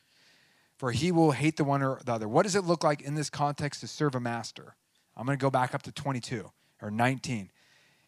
for 0.78 0.92
he 0.92 1.12
will 1.12 1.32
hate 1.32 1.58
the 1.58 1.64
one 1.64 1.82
or 1.82 2.00
the 2.02 2.14
other. 2.14 2.26
What 2.26 2.44
does 2.44 2.56
it 2.56 2.64
look 2.64 2.82
like 2.82 3.02
in 3.02 3.16
this 3.16 3.28
context 3.28 3.82
to 3.82 3.86
serve 3.86 4.14
a 4.14 4.20
master? 4.20 4.76
I'm 5.14 5.26
going 5.26 5.36
to 5.36 5.42
go 5.42 5.50
back 5.50 5.74
up 5.74 5.82
to 5.82 5.92
22 5.92 6.50
or 6.80 6.90
19. 6.90 7.50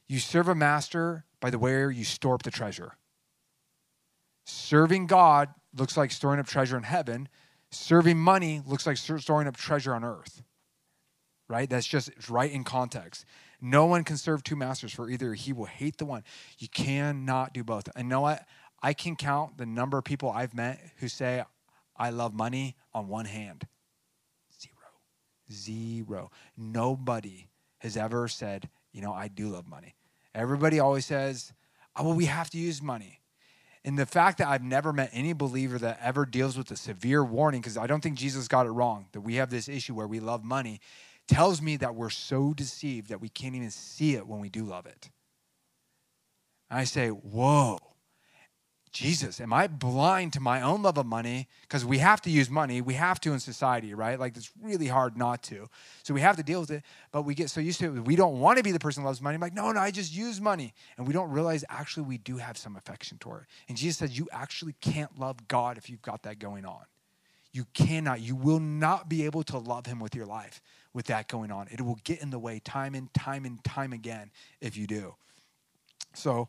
You 0.06 0.20
serve 0.20 0.48
a 0.48 0.54
master 0.54 1.26
by 1.38 1.50
the 1.50 1.58
way 1.58 1.92
you 1.92 2.02
store 2.02 2.34
up 2.34 2.44
the 2.44 2.50
treasure. 2.50 2.96
Serving 4.46 5.06
God 5.06 5.50
looks 5.76 5.98
like 5.98 6.12
storing 6.12 6.40
up 6.40 6.46
treasure 6.46 6.78
in 6.78 6.84
heaven. 6.84 7.28
Serving 7.70 8.16
money 8.16 8.62
looks 8.66 8.86
like 8.86 8.96
storing 8.96 9.46
up 9.46 9.56
treasure 9.58 9.94
on 9.94 10.02
earth 10.02 10.42
right? 11.50 11.68
That's 11.68 11.86
just 11.86 12.10
right 12.30 12.50
in 12.50 12.62
context. 12.62 13.24
No 13.60 13.84
one 13.84 14.04
can 14.04 14.16
serve 14.16 14.42
two 14.42 14.56
masters, 14.56 14.92
for 14.92 15.10
either 15.10 15.34
he 15.34 15.52
will 15.52 15.66
hate 15.66 15.98
the 15.98 16.06
one. 16.06 16.22
You 16.58 16.68
cannot 16.68 17.52
do 17.52 17.64
both. 17.64 17.88
And 17.96 18.08
know 18.08 18.20
what? 18.20 18.46
I 18.82 18.92
can 18.92 19.16
count 19.16 19.58
the 19.58 19.66
number 19.66 19.98
of 19.98 20.04
people 20.04 20.30
I've 20.30 20.54
met 20.54 20.80
who 20.98 21.08
say, 21.08 21.44
I 21.96 22.10
love 22.10 22.32
money 22.32 22.76
on 22.94 23.08
one 23.08 23.26
hand. 23.26 23.66
Zero. 24.58 24.74
Zero. 25.52 26.30
Nobody 26.56 27.48
has 27.78 27.96
ever 27.96 28.26
said, 28.28 28.70
you 28.92 29.02
know, 29.02 29.12
I 29.12 29.28
do 29.28 29.48
love 29.48 29.66
money. 29.66 29.94
Everybody 30.34 30.80
always 30.80 31.04
says, 31.04 31.52
oh, 31.96 32.04
well, 32.04 32.14
we 32.14 32.26
have 32.26 32.50
to 32.50 32.58
use 32.58 32.80
money. 32.80 33.20
And 33.84 33.98
the 33.98 34.06
fact 34.06 34.38
that 34.38 34.48
I've 34.48 34.62
never 34.62 34.92
met 34.92 35.10
any 35.12 35.32
believer 35.32 35.78
that 35.78 35.98
ever 36.02 36.26
deals 36.26 36.56
with 36.56 36.70
a 36.70 36.76
severe 36.76 37.24
warning, 37.24 37.60
because 37.60 37.78
I 37.78 37.86
don't 37.86 38.02
think 38.02 38.18
Jesus 38.18 38.46
got 38.46 38.66
it 38.66 38.70
wrong, 38.70 39.06
that 39.12 39.22
we 39.22 39.36
have 39.36 39.50
this 39.50 39.68
issue 39.68 39.94
where 39.94 40.06
we 40.06 40.20
love 40.20 40.44
money, 40.44 40.80
tells 41.26 41.62
me 41.62 41.76
that 41.76 41.94
we're 41.94 42.10
so 42.10 42.52
deceived 42.52 43.08
that 43.08 43.20
we 43.20 43.28
can't 43.28 43.54
even 43.54 43.70
see 43.70 44.14
it 44.14 44.26
when 44.26 44.40
we 44.40 44.48
do 44.48 44.64
love 44.64 44.86
it. 44.86 45.08
And 46.68 46.78
I 46.78 46.84
say, 46.84 47.08
Whoa, 47.08 47.78
Jesus, 48.92 49.40
am 49.40 49.52
I 49.52 49.68
blind 49.68 50.32
to 50.32 50.40
my 50.40 50.60
own 50.62 50.82
love 50.82 50.98
of 50.98 51.06
money? 51.06 51.46
Because 51.62 51.84
we 51.84 51.98
have 51.98 52.20
to 52.22 52.30
use 52.30 52.50
money. 52.50 52.80
We 52.80 52.94
have 52.94 53.20
to 53.20 53.32
in 53.32 53.38
society, 53.38 53.94
right? 53.94 54.18
Like 54.18 54.36
it's 54.36 54.50
really 54.60 54.88
hard 54.88 55.16
not 55.16 55.44
to. 55.44 55.68
So 56.02 56.12
we 56.12 56.20
have 56.22 56.36
to 56.38 56.42
deal 56.42 56.60
with 56.60 56.72
it. 56.72 56.82
But 57.12 57.22
we 57.22 57.36
get 57.36 57.50
so 57.50 57.60
used 57.60 57.78
to 57.80 57.96
it. 57.96 58.00
We 58.00 58.16
don't 58.16 58.40
want 58.40 58.58
to 58.58 58.64
be 58.64 58.72
the 58.72 58.80
person 58.80 59.02
who 59.02 59.06
loves 59.06 59.22
money. 59.22 59.36
I'm 59.36 59.40
like, 59.40 59.54
no, 59.54 59.70
no, 59.70 59.78
I 59.78 59.92
just 59.92 60.12
use 60.12 60.40
money. 60.40 60.74
And 60.96 61.06
we 61.06 61.12
don't 61.12 61.30
realize 61.30 61.64
actually 61.68 62.06
we 62.06 62.18
do 62.18 62.38
have 62.38 62.58
some 62.58 62.74
affection 62.74 63.18
toward 63.18 63.42
it. 63.42 63.48
And 63.68 63.78
Jesus 63.78 63.98
says, 63.98 64.18
you 64.18 64.26
actually 64.32 64.74
can't 64.80 65.16
love 65.16 65.46
God 65.46 65.78
if 65.78 65.88
you've 65.88 66.02
got 66.02 66.24
that 66.24 66.40
going 66.40 66.64
on. 66.64 66.82
You 67.52 67.66
cannot, 67.74 68.20
you 68.20 68.34
will 68.34 68.60
not 68.60 69.08
be 69.08 69.24
able 69.24 69.44
to 69.44 69.58
love 69.58 69.86
him 69.86 70.00
with 70.00 70.16
your 70.16 70.26
life 70.26 70.60
with 70.92 71.06
that 71.06 71.28
going 71.28 71.52
on. 71.52 71.68
It 71.70 71.80
will 71.80 71.98
get 72.02 72.22
in 72.22 72.30
the 72.30 72.38
way 72.38 72.60
time 72.64 72.96
and 72.96 73.12
time 73.14 73.44
and 73.44 73.62
time 73.62 73.92
again 73.92 74.32
if 74.60 74.76
you 74.76 74.88
do. 74.88 75.14
So, 76.14 76.48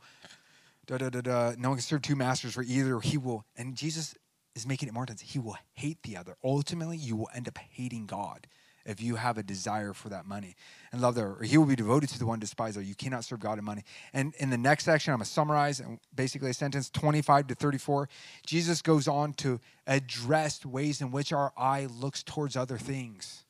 da 0.86 0.98
da 0.98 1.10
da 1.10 1.22
da. 1.22 1.54
No 1.58 1.70
one 1.70 1.78
can 1.78 1.84
serve 1.84 2.02
two 2.02 2.16
masters, 2.16 2.54
for 2.54 2.64
either 2.64 3.00
he 3.00 3.18
will, 3.18 3.46
and 3.56 3.76
Jesus 3.76 4.16
is 4.56 4.68
making 4.68 4.90
it 4.90 4.94
more 4.94 5.04
intense. 5.04 5.22
He 5.22 5.40
will 5.40 5.58
hate 5.74 6.04
the 6.04 6.18
other. 6.18 6.36
Ultimately, 6.44 6.98
you 6.98 7.16
will 7.16 7.30
end 7.34 7.48
up 7.48 7.58
hating 7.58 8.06
God 8.06 8.48
if 8.86 9.02
you 9.02 9.16
have 9.16 9.38
a 9.38 9.44
desire 9.44 9.94
for 9.94 10.10
that 10.10 10.26
money 10.26 10.56
and 10.92 11.02
love 11.02 11.16
there. 11.16 11.38
He 11.44 11.58
will 11.58 11.68
be 11.68 11.76
devoted 11.76 12.10
to 12.10 12.20
the 12.20 12.26
one 12.26 12.40
despiser. 12.40 12.82
You 12.82 12.96
cannot 12.96 13.24
serve 13.24 13.40
God 13.40 13.58
and 13.58 13.66
money. 13.66 13.84
And 14.12 14.34
in 14.40 14.50
the 14.50 14.58
next 14.58 14.86
section, 14.86 15.14
I'm 15.14 15.20
going 15.20 15.26
to 15.26 15.32
summarize 15.32 15.80
and 15.80 16.00
basically 16.14 16.50
a 16.50 16.54
sentence 16.54 16.90
25 16.90 17.48
to 17.48 17.56
34. 17.56 18.10
Jesus 18.46 18.82
goes 18.82 19.08
on 19.08 19.34
to 19.34 19.60
address 19.86 20.66
ways 20.66 21.00
in 21.00 21.12
which 21.12 21.32
our 21.32 21.54
eye 21.56 21.88
looks 21.90 22.24
towards 22.24 22.58
other 22.58 22.78
things 22.78 23.46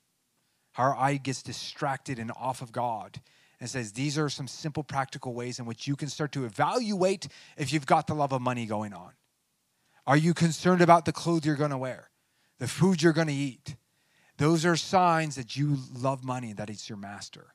our 0.77 0.95
eye 0.95 1.17
gets 1.17 1.43
distracted 1.43 2.19
and 2.19 2.31
off 2.35 2.61
of 2.61 2.71
God 2.71 3.21
and 3.61 3.69
says, 3.69 3.93
These 3.93 4.17
are 4.17 4.27
some 4.27 4.47
simple, 4.47 4.83
practical 4.83 5.33
ways 5.33 5.59
in 5.59 5.65
which 5.65 5.87
you 5.87 5.95
can 5.95 6.09
start 6.09 6.33
to 6.33 6.43
evaluate 6.43 7.29
if 7.55 7.71
you've 7.71 7.85
got 7.85 8.07
the 8.07 8.15
love 8.15 8.33
of 8.33 8.41
money 8.41 8.65
going 8.65 8.91
on. 8.91 9.11
Are 10.05 10.17
you 10.17 10.33
concerned 10.33 10.81
about 10.81 11.05
the 11.05 11.13
clothes 11.13 11.45
you're 11.45 11.55
going 11.55 11.71
to 11.71 11.77
wear, 11.77 12.09
the 12.57 12.67
food 12.67 13.01
you're 13.01 13.13
going 13.13 13.27
to 13.27 13.33
eat? 13.33 13.75
Those 14.37 14.65
are 14.65 14.75
signs 14.75 15.35
that 15.35 15.55
you 15.55 15.77
love 15.93 16.23
money, 16.23 16.51
that 16.53 16.69
it's 16.71 16.89
your 16.89 16.97
master. 16.97 17.53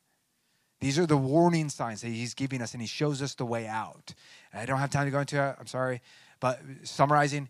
These 0.80 0.98
are 0.98 1.06
the 1.06 1.16
warning 1.16 1.68
signs 1.68 2.02
that 2.02 2.08
he's 2.08 2.34
giving 2.34 2.62
us, 2.62 2.72
and 2.72 2.80
he 2.80 2.86
shows 2.86 3.20
us 3.20 3.34
the 3.34 3.44
way 3.44 3.66
out. 3.66 4.14
I 4.54 4.64
don't 4.64 4.78
have 4.78 4.90
time 4.90 5.06
to 5.06 5.10
go 5.10 5.20
into 5.20 5.42
it, 5.42 5.56
I'm 5.58 5.66
sorry. 5.66 6.00
But 6.38 6.60
summarizing, 6.84 7.48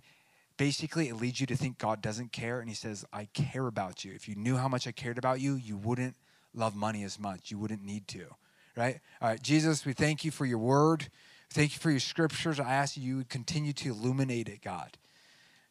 basically 0.56 1.08
it 1.08 1.16
leads 1.16 1.40
you 1.40 1.46
to 1.48 1.56
think 1.56 1.76
God 1.76 2.00
doesn't 2.00 2.32
care. 2.32 2.60
And 2.60 2.68
he 2.68 2.74
says, 2.74 3.04
I 3.12 3.26
care 3.34 3.66
about 3.66 4.04
you. 4.04 4.12
If 4.14 4.28
you 4.28 4.36
knew 4.36 4.56
how 4.56 4.68
much 4.68 4.86
I 4.86 4.92
cared 4.92 5.18
about 5.18 5.40
you, 5.40 5.56
you 5.56 5.76
wouldn't 5.76 6.16
love 6.54 6.74
money 6.74 7.02
as 7.02 7.18
much. 7.18 7.50
You 7.50 7.58
wouldn't 7.58 7.84
need 7.84 8.08
to. 8.08 8.28
Right? 8.76 9.00
All 9.22 9.28
right, 9.30 9.42
Jesus, 9.42 9.86
we 9.86 9.94
thank 9.94 10.24
you 10.24 10.30
for 10.30 10.44
your 10.44 10.58
word. 10.58 11.08
Thank 11.50 11.72
you 11.72 11.78
for 11.78 11.90
your 11.90 12.00
scriptures. 12.00 12.60
I 12.60 12.70
ask 12.74 12.96
you, 12.96 13.02
you 13.02 13.16
would 13.18 13.28
continue 13.28 13.72
to 13.74 13.88
illuminate 13.88 14.48
it, 14.48 14.60
God. 14.62 14.98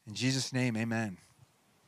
In 0.07 0.15
Jesus' 0.15 0.52
name, 0.52 0.76
amen. 0.76 1.18